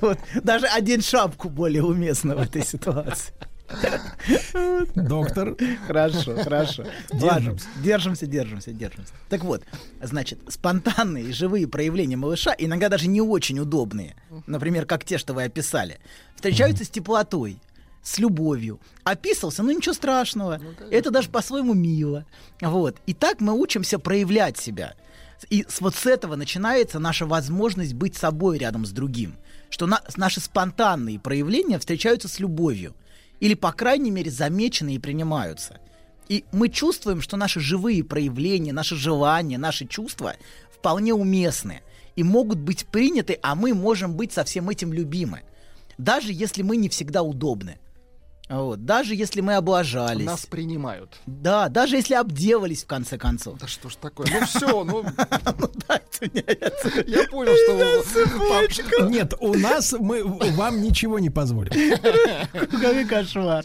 Вот. 0.00 0.18
Даже 0.42 0.66
одеть 0.66 1.04
шапку 1.06 1.48
более 1.48 1.82
уместно 1.84 2.34
в 2.36 2.40
этой 2.40 2.64
ситуации. 2.64 3.32
Доктор. 4.94 5.56
Хорошо, 5.86 6.36
хорошо. 6.42 6.84
Держимся. 7.12 7.26
Ладно, 7.26 7.58
держимся, 7.82 8.26
держимся, 8.26 8.72
держимся. 8.72 9.12
Так 9.28 9.44
вот, 9.44 9.62
значит, 10.02 10.38
спонтанные 10.48 11.24
и 11.24 11.32
живые 11.32 11.66
проявления 11.68 12.16
малыша, 12.16 12.54
иногда 12.58 12.88
даже 12.88 13.08
не 13.08 13.20
очень 13.20 13.58
удобные, 13.58 14.16
например, 14.46 14.86
как 14.86 15.04
те, 15.04 15.18
что 15.18 15.34
вы 15.34 15.44
описали, 15.44 15.98
встречаются 16.34 16.84
с 16.84 16.88
теплотой, 16.88 17.58
с 18.02 18.18
любовью. 18.18 18.80
Описался, 19.04 19.62
ну 19.62 19.70
ничего 19.70 19.94
страшного. 19.94 20.60
Это 20.90 21.10
даже 21.10 21.28
по-своему 21.28 21.74
мило. 21.74 22.26
Вот. 22.60 22.96
И 23.06 23.14
так 23.14 23.40
мы 23.40 23.52
учимся 23.52 23.98
проявлять 23.98 24.56
себя. 24.58 24.94
И 25.48 25.64
вот 25.80 25.94
с 25.94 26.04
этого 26.06 26.36
начинается 26.36 26.98
наша 26.98 27.24
возможность 27.24 27.94
быть 27.94 28.14
собой 28.16 28.58
рядом 28.58 28.84
с 28.84 28.90
другим. 28.90 29.36
Что 29.70 29.86
на- 29.86 30.02
наши 30.16 30.40
спонтанные 30.40 31.18
проявления 31.18 31.78
встречаются 31.78 32.28
с 32.28 32.40
любовью. 32.40 32.94
Или, 33.40 33.54
по 33.54 33.72
крайней 33.72 34.10
мере, 34.10 34.30
замечены 34.30 34.94
и 34.94 34.98
принимаются. 34.98 35.80
И 36.28 36.44
мы 36.52 36.68
чувствуем, 36.68 37.20
что 37.20 37.36
наши 37.36 37.58
живые 37.58 38.04
проявления, 38.04 38.72
наши 38.72 38.94
желания, 38.94 39.58
наши 39.58 39.86
чувства 39.86 40.36
вполне 40.70 41.12
уместны 41.12 41.80
и 42.14 42.22
могут 42.22 42.58
быть 42.58 42.86
приняты, 42.86 43.38
а 43.42 43.54
мы 43.54 43.74
можем 43.74 44.14
быть 44.14 44.32
со 44.32 44.44
всем 44.44 44.70
этим 44.70 44.92
любимы. 44.92 45.42
Даже 45.98 46.32
если 46.32 46.62
мы 46.62 46.76
не 46.76 46.88
всегда 46.88 47.22
удобны. 47.22 47.78
Вот. 48.50 48.84
Даже 48.84 49.14
если 49.14 49.40
мы 49.40 49.54
облажались. 49.54 50.26
Нас 50.26 50.44
принимают. 50.44 51.20
Да, 51.26 51.68
даже 51.68 51.94
если 51.96 52.14
обделались 52.14 52.82
в 52.82 52.86
конце 52.88 53.16
концов. 53.16 53.58
Да 53.60 53.68
что 53.68 53.88
ж 53.88 53.94
такое? 53.94 54.26
Ну 54.28 54.44
все, 54.44 54.84
ну... 54.84 55.04
Я 57.06 57.28
понял, 57.28 58.02
что... 58.02 59.04
вы- 59.04 59.08
Нет, 59.10 59.34
у 59.40 59.54
нас 59.54 59.94
мы 59.98 60.24
вам 60.24 60.82
ничего 60.82 61.20
не 61.20 61.30
позволим. 61.30 61.72
Какой 62.52 63.04
кошмар. 63.06 63.64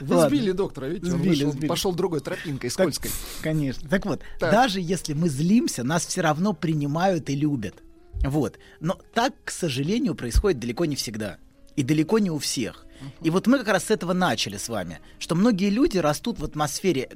Сбили 0.00 0.52
доктора, 0.52 0.86
видите, 0.86 1.12
он 1.12 1.18
Сбили, 1.18 1.66
пошел 1.66 1.94
другой 1.94 2.20
тропинкой, 2.20 2.70
скользкой. 2.70 3.10
Конечно. 3.42 3.86
Так 3.88 4.06
вот, 4.06 4.22
даже 4.40 4.80
если 4.80 5.12
мы 5.12 5.28
злимся, 5.28 5.84
нас 5.84 6.06
все 6.06 6.22
равно 6.22 6.54
принимают 6.54 7.28
и 7.28 7.36
любят. 7.36 7.82
Вот. 8.24 8.58
Но 8.80 8.98
так, 9.12 9.34
к 9.44 9.50
сожалению, 9.50 10.14
происходит 10.14 10.58
далеко 10.58 10.86
не 10.86 10.96
всегда. 10.96 11.36
И 11.76 11.82
далеко 11.82 12.18
не 12.18 12.30
у 12.30 12.38
всех. 12.38 12.85
И 13.22 13.30
вот 13.30 13.46
мы 13.46 13.58
как 13.58 13.68
раз 13.68 13.84
с 13.84 13.90
этого 13.90 14.12
начали 14.12 14.56
с 14.56 14.68
вами. 14.68 15.00
Что 15.18 15.34
многие 15.34 15.70
люди 15.70 15.98
растут 15.98 16.38
в 16.38 16.44
атмосфере 16.44 17.08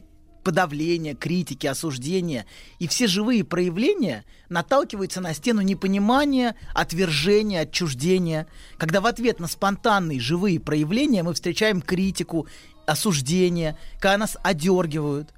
подавления, 0.42 1.14
критики, 1.14 1.66
осуждения. 1.66 2.46
И 2.78 2.88
все 2.88 3.06
живые 3.06 3.44
проявления 3.44 4.24
наталкиваются 4.48 5.20
на 5.20 5.34
стену 5.34 5.60
непонимания, 5.60 6.56
отвержения, 6.74 7.60
отчуждения. 7.60 8.46
Когда 8.78 9.00
в 9.00 9.06
ответ 9.06 9.40
на 9.40 9.46
спонтанные 9.46 10.20
живые 10.20 10.60
проявления 10.60 11.22
мы 11.22 11.34
встречаем 11.34 11.82
критику, 11.82 12.46
осуждение, 12.86 13.76
когда 13.98 14.18
нас 14.18 14.36
одергивают. 14.42 15.32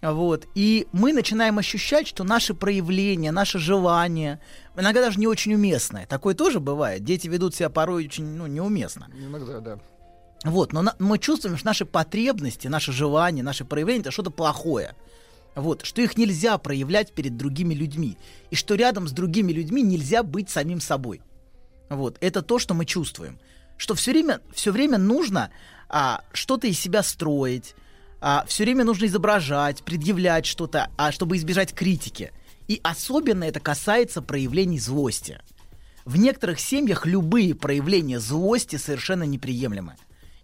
Вот. 0.00 0.46
И 0.54 0.86
мы 0.92 1.12
начинаем 1.12 1.58
ощущать, 1.58 2.06
что 2.06 2.22
наши 2.24 2.54
проявления, 2.54 3.32
наши 3.32 3.58
желания, 3.58 4.40
иногда 4.76 5.00
даже 5.00 5.18
не 5.18 5.26
очень 5.26 5.54
уместные. 5.54 6.06
Такое 6.06 6.34
тоже 6.34 6.60
бывает. 6.60 7.02
Дети 7.02 7.26
ведут 7.26 7.54
себя 7.54 7.68
порой 7.68 8.06
очень 8.06 8.24
ну, 8.24 8.46
неуместно. 8.46 9.08
Иногда, 9.18 9.60
да. 9.60 9.78
Вот, 10.44 10.72
но 10.72 10.82
на- 10.82 10.94
мы 11.00 11.18
чувствуем, 11.18 11.56
что 11.56 11.66
наши 11.66 11.84
потребности, 11.84 12.68
наши 12.68 12.92
желания, 12.92 13.42
наши 13.42 13.64
проявления 13.64 14.02
это 14.02 14.10
что-то 14.12 14.30
плохое. 14.30 14.94
Вот, 15.56 15.84
что 15.84 16.00
их 16.00 16.16
нельзя 16.16 16.56
проявлять 16.58 17.12
перед 17.12 17.36
другими 17.36 17.74
людьми. 17.74 18.16
И 18.50 18.54
что 18.54 18.76
рядом 18.76 19.08
с 19.08 19.12
другими 19.12 19.50
людьми 19.50 19.82
нельзя 19.82 20.22
быть 20.22 20.48
самим 20.48 20.80
собой. 20.80 21.22
Вот, 21.88 22.18
это 22.20 22.42
то, 22.42 22.60
что 22.60 22.74
мы 22.74 22.84
чувствуем. 22.84 23.40
Что 23.76 23.94
все 23.94 24.12
время, 24.12 24.40
все 24.52 24.70
время 24.70 24.98
нужно 24.98 25.50
а, 25.88 26.22
что-то 26.32 26.68
из 26.68 26.78
себя 26.78 27.02
строить, 27.02 27.74
а, 28.20 28.44
все 28.46 28.64
время 28.64 28.84
нужно 28.84 29.06
изображать, 29.06 29.82
предъявлять 29.82 30.46
что-то, 30.46 30.90
а, 30.96 31.12
чтобы 31.12 31.36
избежать 31.36 31.74
критики. 31.74 32.32
И 32.66 32.80
особенно 32.82 33.44
это 33.44 33.60
касается 33.60 34.22
проявлений 34.22 34.78
злости. 34.78 35.40
В 36.04 36.16
некоторых 36.16 36.58
семьях 36.58 37.06
любые 37.06 37.54
проявления 37.54 38.18
злости 38.18 38.76
совершенно 38.76 39.24
неприемлемы. 39.24 39.96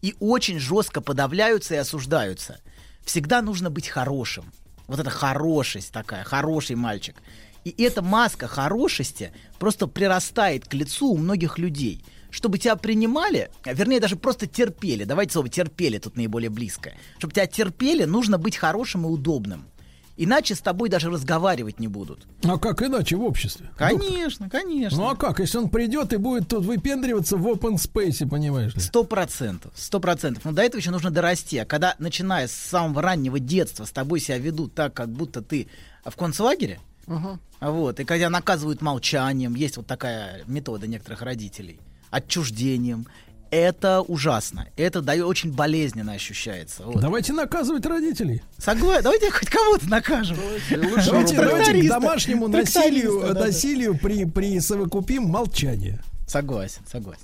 И 0.02 0.14
очень 0.20 0.58
жестко 0.58 1.00
подавляются 1.00 1.74
и 1.74 1.78
осуждаются. 1.78 2.60
Всегда 3.04 3.42
нужно 3.42 3.70
быть 3.70 3.88
хорошим. 3.88 4.52
Вот 4.86 5.00
это 5.00 5.10
хорошесть 5.10 5.92
такая, 5.92 6.24
хороший 6.24 6.76
мальчик. 6.76 7.16
И 7.64 7.82
эта 7.82 8.02
маска 8.02 8.46
хорошести 8.46 9.32
просто 9.58 9.86
прирастает 9.86 10.68
к 10.68 10.74
лицу 10.74 11.08
у 11.08 11.16
многих 11.16 11.58
людей. 11.58 12.04
Чтобы 12.34 12.58
тебя 12.58 12.74
принимали, 12.74 13.48
а, 13.62 13.72
вернее, 13.74 14.00
даже 14.00 14.16
просто 14.16 14.48
терпели. 14.48 15.04
Давайте 15.04 15.34
слово 15.34 15.48
терпели 15.48 15.98
тут 15.98 16.16
наиболее 16.16 16.50
близкое. 16.50 16.96
Чтобы 17.18 17.32
тебя 17.32 17.46
терпели, 17.46 18.06
нужно 18.06 18.38
быть 18.38 18.56
хорошим 18.56 19.06
и 19.06 19.08
удобным. 19.08 19.66
Иначе 20.16 20.56
с 20.56 20.58
тобой 20.58 20.88
даже 20.88 21.10
разговаривать 21.10 21.78
не 21.78 21.86
будут. 21.86 22.26
А 22.42 22.58
как 22.58 22.82
иначе 22.82 23.14
в 23.14 23.22
обществе? 23.22 23.66
Доктор? 23.78 24.00
Конечно, 24.00 24.50
конечно. 24.50 24.98
Ну 24.98 25.08
а 25.08 25.14
как, 25.14 25.38
если 25.38 25.58
он 25.58 25.68
придет 25.68 26.12
и 26.12 26.16
будет 26.16 26.48
тут 26.48 26.64
выпендриваться 26.64 27.36
в 27.36 27.46
open 27.46 27.76
space, 27.76 28.28
понимаешь? 28.28 28.72
Сто 28.78 29.04
процентов, 29.04 29.72
сто 29.76 30.00
процентов. 30.00 30.44
Но 30.44 30.50
до 30.50 30.62
этого 30.62 30.80
еще 30.80 30.90
нужно 30.90 31.12
дорасти. 31.12 31.58
А 31.58 31.64
когда, 31.64 31.94
начиная 32.00 32.48
с 32.48 32.52
самого 32.52 33.00
раннего 33.00 33.38
детства, 33.38 33.84
с 33.84 33.92
тобой 33.92 34.18
себя 34.18 34.38
ведут 34.38 34.74
так, 34.74 34.92
как 34.92 35.08
будто 35.08 35.40
ты 35.40 35.68
в 36.04 36.16
концлагере, 36.16 36.80
вот, 37.60 38.00
и 38.00 38.04
когда 38.04 38.28
наказывают 38.28 38.82
молчанием, 38.82 39.54
есть 39.54 39.76
вот 39.76 39.86
такая 39.86 40.42
метода 40.48 40.88
некоторых 40.88 41.22
родителей, 41.22 41.78
отчуждением, 42.14 43.06
это 43.50 44.00
ужасно. 44.00 44.68
Это 44.76 45.00
дает 45.00 45.24
очень 45.26 45.52
болезненно 45.52 46.12
ощущается. 46.12 46.82
Вот. 46.84 47.00
Давайте 47.00 47.32
наказывать 47.32 47.86
родителей. 47.86 48.42
Согласен. 48.58 49.04
Давайте 49.04 49.30
хоть 49.30 49.48
кого-то 49.48 49.88
накажем. 49.88 50.36
Давайте, 50.70 51.36
давайте 51.36 51.82
к 51.82 51.88
домашнему 51.88 52.48
насилию, 52.48 53.20
да, 53.20 53.34
да. 53.34 53.40
насилию 53.46 53.96
при, 53.96 54.24
присовокупим 54.24 55.24
молчание. 55.24 56.00
Согласен, 56.26 56.82
согласен. 56.90 57.22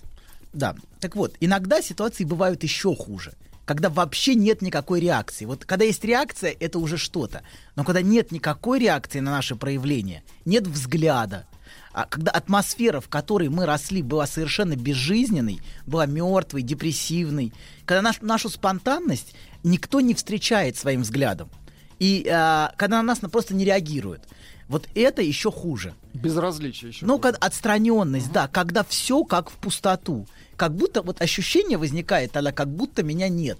Да, 0.52 0.76
так 1.00 1.16
вот, 1.16 1.34
иногда 1.40 1.82
ситуации 1.82 2.24
бывают 2.24 2.62
еще 2.62 2.94
хуже. 2.94 3.32
Когда 3.64 3.88
вообще 3.88 4.34
нет 4.34 4.62
никакой 4.62 5.00
реакции. 5.00 5.44
Вот 5.44 5.64
когда 5.64 5.84
есть 5.84 6.04
реакция, 6.04 6.54
это 6.58 6.78
уже 6.78 6.96
что-то. 6.96 7.42
Но 7.76 7.84
когда 7.84 8.02
нет 8.02 8.32
никакой 8.32 8.80
реакции 8.80 9.20
на 9.20 9.30
наши 9.30 9.54
проявления, 9.54 10.22
нет 10.44 10.66
взгляда, 10.66 11.46
когда 12.08 12.30
атмосфера, 12.30 13.00
в 13.00 13.08
которой 13.08 13.48
мы 13.48 13.66
росли, 13.66 14.02
была 14.02 14.26
совершенно 14.26 14.76
безжизненной, 14.76 15.60
была 15.86 16.06
мертвой, 16.06 16.62
депрессивной, 16.62 17.52
когда 17.84 18.02
наш- 18.02 18.20
нашу 18.20 18.48
спонтанность 18.48 19.34
никто 19.64 20.00
не 20.00 20.14
встречает 20.14 20.76
своим 20.76 21.02
взглядом, 21.02 21.48
и 21.98 22.26
а, 22.30 22.72
когда 22.76 22.98
на 22.98 23.02
нас 23.02 23.22
на- 23.22 23.28
просто 23.28 23.54
не 23.54 23.64
реагируют, 23.64 24.22
вот 24.68 24.88
это 24.94 25.20
еще 25.20 25.50
хуже. 25.50 25.94
Безразличие 26.14 26.90
еще. 26.90 27.04
Ну, 27.04 27.18
когда 27.18 27.38
отстраненность, 27.38 28.30
да, 28.30 28.46
когда 28.46 28.84
все 28.84 29.24
как 29.24 29.50
в 29.50 29.54
пустоту. 29.54 30.28
Как 30.56 30.74
будто 30.76 31.02
вот 31.02 31.20
ощущение 31.20 31.76
возникает 31.76 32.30
тогда, 32.32 32.52
как 32.52 32.68
будто 32.68 33.02
меня 33.02 33.28
нет. 33.28 33.58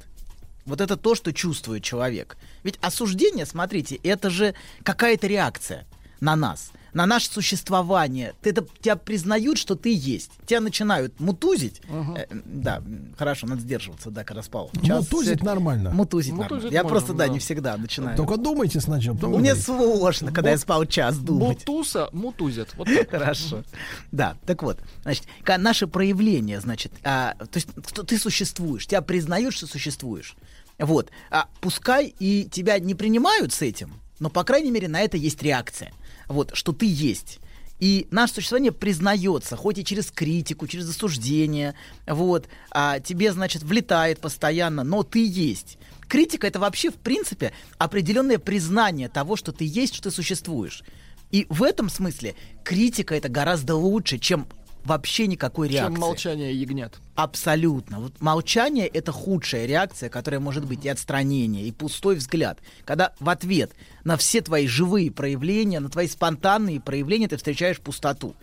Вот 0.66 0.81
это 0.81 0.97
то, 0.97 1.15
что 1.16 1.32
чувствует 1.32 1.82
человек. 1.82 2.36
Ведь 2.62 2.78
осуждение, 2.81 3.44
смотрите, 3.44 3.97
это 3.97 4.31
же 4.31 4.55
какая-то 4.85 5.27
реакция 5.27 5.85
на 6.20 6.36
нас, 6.36 6.70
на 6.93 7.07
наше 7.07 7.31
существование. 7.31 8.35
Ты 8.43 8.51
это, 8.51 8.67
тебя 8.81 8.97
признают, 8.97 9.59
что 9.59 9.75
ты 9.77 9.93
есть. 9.95 10.31
Тебя 10.47 10.61
начинают 10.61 11.19
мутузить. 11.21 11.81
Э, 11.89 12.27
да, 12.45 12.83
хорошо, 13.19 13.47
надо 13.47 13.61
сдерживаться, 13.61 14.11
да, 14.11 14.25
когда 14.25 14.43
спал. 14.43 14.71
Час, 14.85 15.05
Мутузить 15.11 15.37
всё- 15.39 15.45
нормально. 15.47 15.91
Мутузить, 15.91 16.33
Мутузить 16.33 16.51
нормально. 16.51 16.75
Я 16.75 16.83
можно, 16.83 16.89
просто, 16.99 17.12
да, 17.15 17.27
да. 17.27 17.33
не 17.33 17.39
всегда 17.39 17.77
начинаю. 17.77 18.17
Только 18.17 18.37
думайте 18.37 18.81
сначала. 18.81 19.15
потом 19.15 19.31
Мне 19.33 19.55
говорите. 19.55 19.62
сложно, 19.65 20.33
когда 20.33 20.51
я 20.51 20.57
Мут- 20.57 20.62
спал 20.62 20.85
час 20.87 21.19
думать. 21.19 21.59
Мутуса 21.67 22.09
мутузят. 22.12 22.75
Вот 22.77 22.89
так. 22.89 23.11
Хорошо. 23.11 23.65
Да, 24.12 24.37
так 24.47 24.62
вот, 24.62 24.79
значит, 25.03 25.25
наше 25.59 25.87
проявление, 25.87 26.61
значит, 26.61 26.93
а, 27.05 27.35
то 27.35 27.57
есть 27.57 27.69
что 27.89 28.03
ты 28.03 28.19
существуешь, 28.19 28.87
тебя 28.87 29.03
признают, 29.03 29.55
что 29.55 29.67
существуешь. 29.67 30.35
Вот. 30.79 31.11
А 31.31 31.47
пускай 31.61 32.15
и 32.19 32.45
тебя 32.51 32.79
не 32.79 32.95
принимают 32.95 33.53
с 33.53 33.61
этим, 33.62 33.93
но, 34.19 34.31
по 34.31 34.45
крайней 34.45 34.71
мере, 34.71 34.89
на 34.89 35.01
это 35.01 35.17
есть 35.17 35.43
реакция. 35.43 35.93
Вот, 36.31 36.52
что 36.55 36.73
ты 36.73 36.86
есть. 36.86 37.40
И 37.81 38.07
наше 38.12 38.35
существование 38.35 38.70
признается, 38.70 39.57
хоть 39.57 39.78
и 39.78 39.85
через 39.85 40.12
критику, 40.12 40.69
через 40.69 40.89
осуждение, 40.89 41.74
вот, 42.07 42.47
а 42.70 43.01
тебе, 43.01 43.32
значит, 43.32 43.65
влетает 43.65 44.20
постоянно, 44.20 44.85
но 44.85 45.02
ты 45.02 45.27
есть. 45.27 45.77
Критика 46.07 46.47
это 46.47 46.61
вообще, 46.61 46.90
в 46.90 46.97
принципе, 46.97 47.52
определенное 47.78 48.39
признание 48.39 49.09
того, 49.09 49.35
что 49.35 49.51
ты 49.51 49.65
есть, 49.65 49.94
что 49.94 50.05
ты 50.05 50.15
существуешь. 50.15 50.85
И 51.32 51.47
в 51.48 51.65
этом 51.65 51.89
смысле 51.89 52.36
критика 52.62 53.16
это 53.16 53.28
гораздо 53.28 53.74
лучше, 53.74 54.19
чем 54.19 54.47
вообще 54.85 55.27
никакой 55.27 55.69
реакции. 55.69 55.93
Чем 55.93 56.01
молчание 56.01 56.55
ягнят. 56.55 56.98
Абсолютно. 57.15 58.01
Вот 58.01 58.20
молчание 58.20 58.86
это 58.86 59.12
худшая 59.12 59.66
реакция, 59.66 60.09
которая 60.09 60.40
может 60.40 60.65
быть 60.65 60.85
и 60.85 60.89
отстранение, 60.89 61.66
и 61.66 61.73
пустой 61.73 62.16
взгляд. 62.16 62.59
Когда 62.85 63.12
в 63.20 63.28
ответ 63.28 63.73
на 64.05 64.16
все 64.16 64.40
твои 64.40 64.66
живые 64.66 65.11
проявления, 65.11 65.81
на 65.81 65.89
твои 65.89 66.09
спонтанные 66.09 66.81
проявления 66.81 67.28
ты 67.28 67.36
встречаешь 67.36 67.81
пустоту. 67.81 68.35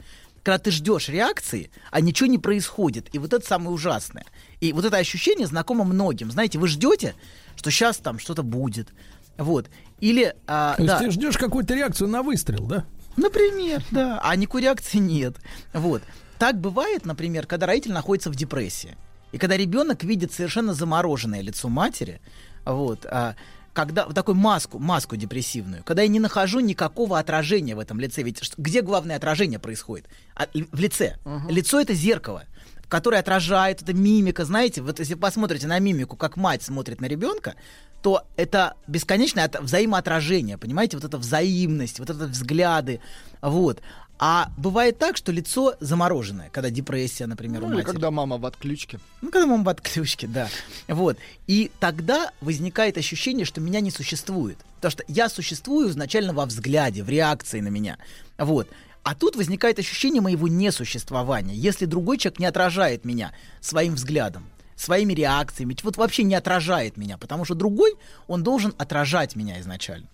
Когда 0.43 0.59
ты 0.59 0.72
ждешь 0.72 1.09
реакции, 1.09 1.72
а 1.91 1.99
ничего 1.99 2.27
не 2.27 2.38
происходит. 2.38 3.14
И 3.14 3.19
вот 3.19 3.34
это 3.34 3.45
самое 3.45 3.72
ужасное. 3.72 4.26
И 4.61 4.72
вот 4.72 4.85
это 4.85 4.97
ощущение 4.97 5.47
знакомо 5.47 5.84
многим. 5.84 6.31
Знаете, 6.31 6.57
вы 6.57 6.68
ждете, 6.68 7.15
что 7.55 7.69
сейчас 7.69 7.97
там 7.97 8.18
что-то 8.19 8.43
будет. 8.43 8.89
Вот. 9.38 9.69
Или... 9.99 10.35
а, 10.47 10.76
То 10.76 10.84
есть 10.84 10.93
да. 10.93 10.99
ты 10.99 11.11
ждешь 11.11 11.38
какую-то 11.38 11.76
реакцию 11.76 12.07
на 12.07 12.23
выстрел, 12.23 12.65
да? 12.65 12.85
Например, 13.18 13.84
да. 13.91 14.19
А 14.23 14.35
никакой 14.35 14.61
реакции 14.61 14.99
нет. 14.99 15.35
Вот. 15.73 16.03
Так 16.39 16.59
бывает, 16.59 17.05
например, 17.05 17.45
когда 17.47 17.65
родитель 17.68 17.93
находится 17.93 18.30
в 18.30 18.35
депрессии. 18.35 18.95
И 19.31 19.38
когда 19.38 19.57
ребенок 19.57 20.03
видит 20.03 20.31
совершенно 20.31 20.73
замороженное 20.73 21.41
лицо 21.41 21.68
матери, 21.69 22.22
вот, 22.65 23.05
а, 23.05 23.35
когда 23.73 24.05
в 24.07 24.14
такую 24.14 24.35
маску, 24.35 24.80
маску 24.80 25.15
депрессивную, 25.15 25.84
когда 25.84 26.01
я 26.01 26.07
не 26.07 26.19
нахожу 26.19 26.59
никакого 26.59 27.19
отражения 27.19 27.76
в 27.76 27.80
этом 27.80 27.99
лице. 27.99 28.23
Ведь 28.23 28.41
где 28.57 28.81
главное 28.81 29.15
отражение 29.18 29.59
происходит? 29.59 30.07
А, 30.35 30.47
в 30.53 30.80
лице. 30.80 31.18
Лицо 31.49 31.80
это 31.80 31.93
зеркало, 31.93 32.45
которое 32.88 33.19
отражает, 33.19 33.81
это 33.81 33.93
мимика, 33.93 34.45
знаете, 34.45 34.81
вот 34.81 34.99
если 34.99 35.15
посмотрите 35.15 35.68
на 35.68 35.77
мимику, 35.80 36.15
как 36.15 36.38
мать 36.38 36.64
смотрит 36.64 37.01
на 37.01 37.05
ребенка, 37.05 37.55
то 38.01 38.26
это 38.38 38.76
бесконечное 38.88 39.45
от- 39.45 39.59
взаимоотражение, 39.61 40.57
понимаете, 40.57 40.97
вот 40.97 41.03
эта 41.03 41.18
взаимность, 41.18 41.99
вот 41.99 42.09
это 42.09 42.27
взгляды, 42.27 43.01
вот. 43.41 43.81
А 44.19 44.52
бывает 44.57 44.98
так, 44.98 45.15
что 45.15 45.31
лицо 45.31 45.76
замороженное, 45.80 46.49
когда 46.49 46.69
депрессия, 46.69 47.27
например, 47.27 47.61
у 47.61 47.65
Ну, 47.65 47.69
или 47.69 47.76
матери. 47.77 47.91
когда 47.91 48.10
мама 48.11 48.38
в 48.38 48.45
отключке. 48.45 48.99
Ну, 49.22 49.30
когда 49.30 49.45
мама 49.45 49.64
в 49.64 49.69
отключке, 49.69 50.27
да. 50.27 50.49
Вот. 50.88 51.18
И 51.45 51.72
тогда 51.80 52.31
возникает 52.41 52.98
ощущение, 52.98 53.45
что 53.45 53.61
меня 53.61 53.80
не 53.80 53.91
существует. 53.91 54.57
Потому 54.77 54.91
что 54.91 55.03
я 55.07 55.30
существую 55.30 55.89
изначально 55.89 56.34
во 56.34 56.45
взгляде, 56.45 57.03
в 57.03 57.10
реакции 57.10 57.60
на 57.60 57.68
меня. 57.68 57.98
Вот. 58.39 58.68
А 59.03 59.15
тут 59.15 59.35
возникает 59.35 59.80
ощущение 59.80 60.22
моего 60.22 60.48
несуществования, 60.48 61.56
если 61.56 61.85
другой 61.85 62.18
человек 62.18 62.39
не 62.39 62.45
отражает 62.45 63.06
меня 63.06 63.31
своим 63.61 63.95
взглядом, 63.95 64.45
своими 64.76 65.14
реакциями, 65.14 65.77
вот 65.84 65.95
вообще 65.95 66.23
не 66.23 66.35
отражает 66.35 66.98
меня, 66.98 67.18
потому 67.18 67.45
что 67.45 67.56
другой, 67.56 67.94
он 68.27 68.44
должен 68.44 68.73
отражать 68.77 69.35
меня 69.35 69.60
изначально. 69.61 70.07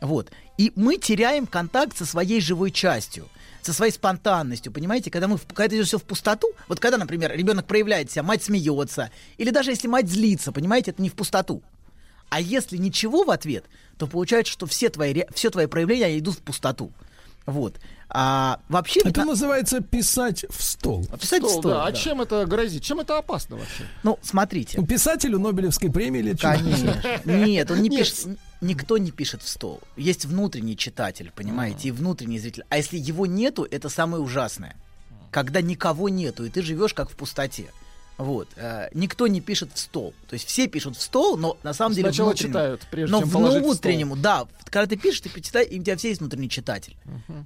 Вот. 0.00 0.30
И 0.58 0.72
мы 0.76 0.96
теряем 0.96 1.46
контакт 1.46 1.96
со 1.96 2.06
своей 2.06 2.40
живой 2.40 2.70
частью, 2.70 3.28
со 3.62 3.72
своей 3.72 3.92
спонтанностью, 3.92 4.72
понимаете? 4.72 5.10
Когда, 5.10 5.28
мы, 5.28 5.36
в- 5.36 5.46
когда 5.46 5.64
это 5.66 5.76
идет 5.76 5.86
все 5.86 5.98
в 5.98 6.04
пустоту, 6.04 6.48
вот 6.68 6.80
когда, 6.80 6.98
например, 6.98 7.32
ребенок 7.36 7.66
проявляет 7.66 8.10
себя, 8.10 8.22
мать 8.22 8.42
смеется, 8.42 9.10
или 9.38 9.50
даже 9.50 9.70
если 9.70 9.88
мать 9.88 10.08
злится, 10.08 10.52
понимаете, 10.52 10.90
это 10.92 11.02
не 11.02 11.08
в 11.08 11.14
пустоту. 11.14 11.62
А 12.28 12.40
если 12.40 12.76
ничего 12.76 13.24
в 13.24 13.30
ответ, 13.30 13.64
то 13.98 14.06
получается, 14.06 14.52
что 14.52 14.66
все 14.66 14.88
твои, 14.88 15.24
все 15.34 15.50
твои 15.50 15.66
проявления 15.66 16.06
они 16.06 16.18
идут 16.20 16.36
в 16.36 16.42
пустоту. 16.42 16.92
Вот. 17.46 17.74
А 18.08 18.60
вообще... 18.68 19.00
Это 19.00 19.24
называется 19.24 19.80
писать 19.80 20.44
в 20.48 20.62
стол. 20.62 21.06
Писать 21.20 21.42
в 21.42 21.46
Стол, 21.48 21.60
стол, 21.60 21.72
да. 21.72 21.86
А 21.86 21.90
да. 21.90 21.96
чем 21.96 22.20
это 22.20 22.44
грозит? 22.46 22.82
Чем 22.82 23.00
это 23.00 23.18
опасно 23.18 23.56
вообще? 23.56 23.84
Ну, 24.02 24.18
смотрите. 24.22 24.80
Писателю 24.84 25.38
Нобелевской 25.38 25.90
премии 25.90 26.20
или? 26.20 26.36
Конечно. 26.36 27.02
Нет, 27.24 27.70
он 27.70 27.82
не 27.82 27.90
пишет. 27.90 28.26
Никто 28.60 28.98
не 28.98 29.10
пишет 29.10 29.42
в 29.42 29.48
стол. 29.48 29.80
Есть 29.96 30.26
внутренний 30.26 30.76
читатель, 30.76 31.32
понимаете, 31.34 31.88
и 31.88 31.90
внутренний 31.90 32.38
зритель. 32.38 32.64
А 32.68 32.76
если 32.76 32.98
его 32.98 33.26
нету, 33.26 33.66
это 33.70 33.88
самое 33.88 34.22
ужасное. 34.22 34.76
Когда 35.30 35.60
никого 35.62 36.08
нету, 36.08 36.44
и 36.44 36.50
ты 36.50 36.62
живешь 36.62 36.92
как 36.92 37.08
в 37.08 37.14
пустоте. 37.16 37.70
Вот. 38.20 38.48
Э, 38.56 38.88
никто 38.92 39.28
не 39.28 39.40
пишет 39.40 39.70
в 39.72 39.78
стол. 39.78 40.12
То 40.28 40.34
есть 40.34 40.46
все 40.46 40.66
пишут 40.66 40.96
в 40.96 41.00
стол, 41.00 41.38
но 41.38 41.56
на 41.62 41.72
самом 41.72 41.94
деле 41.94 42.08
Сначала 42.08 42.34
читают, 42.34 42.86
прежде 42.90 43.12
но 43.12 43.20
чем 43.20 43.30
положить 43.30 43.56
в 43.56 43.60
стол. 43.60 43.70
внутреннему, 43.70 44.16
да. 44.16 44.46
Когда 44.64 44.86
ты 44.86 44.96
пишешь, 45.00 45.22
ты 45.22 45.30
почитай, 45.30 45.64
и 45.64 45.80
у 45.80 45.82
тебя 45.82 45.96
все 45.96 46.08
есть 46.08 46.20
внутренний 46.20 46.50
читатель. 46.50 46.96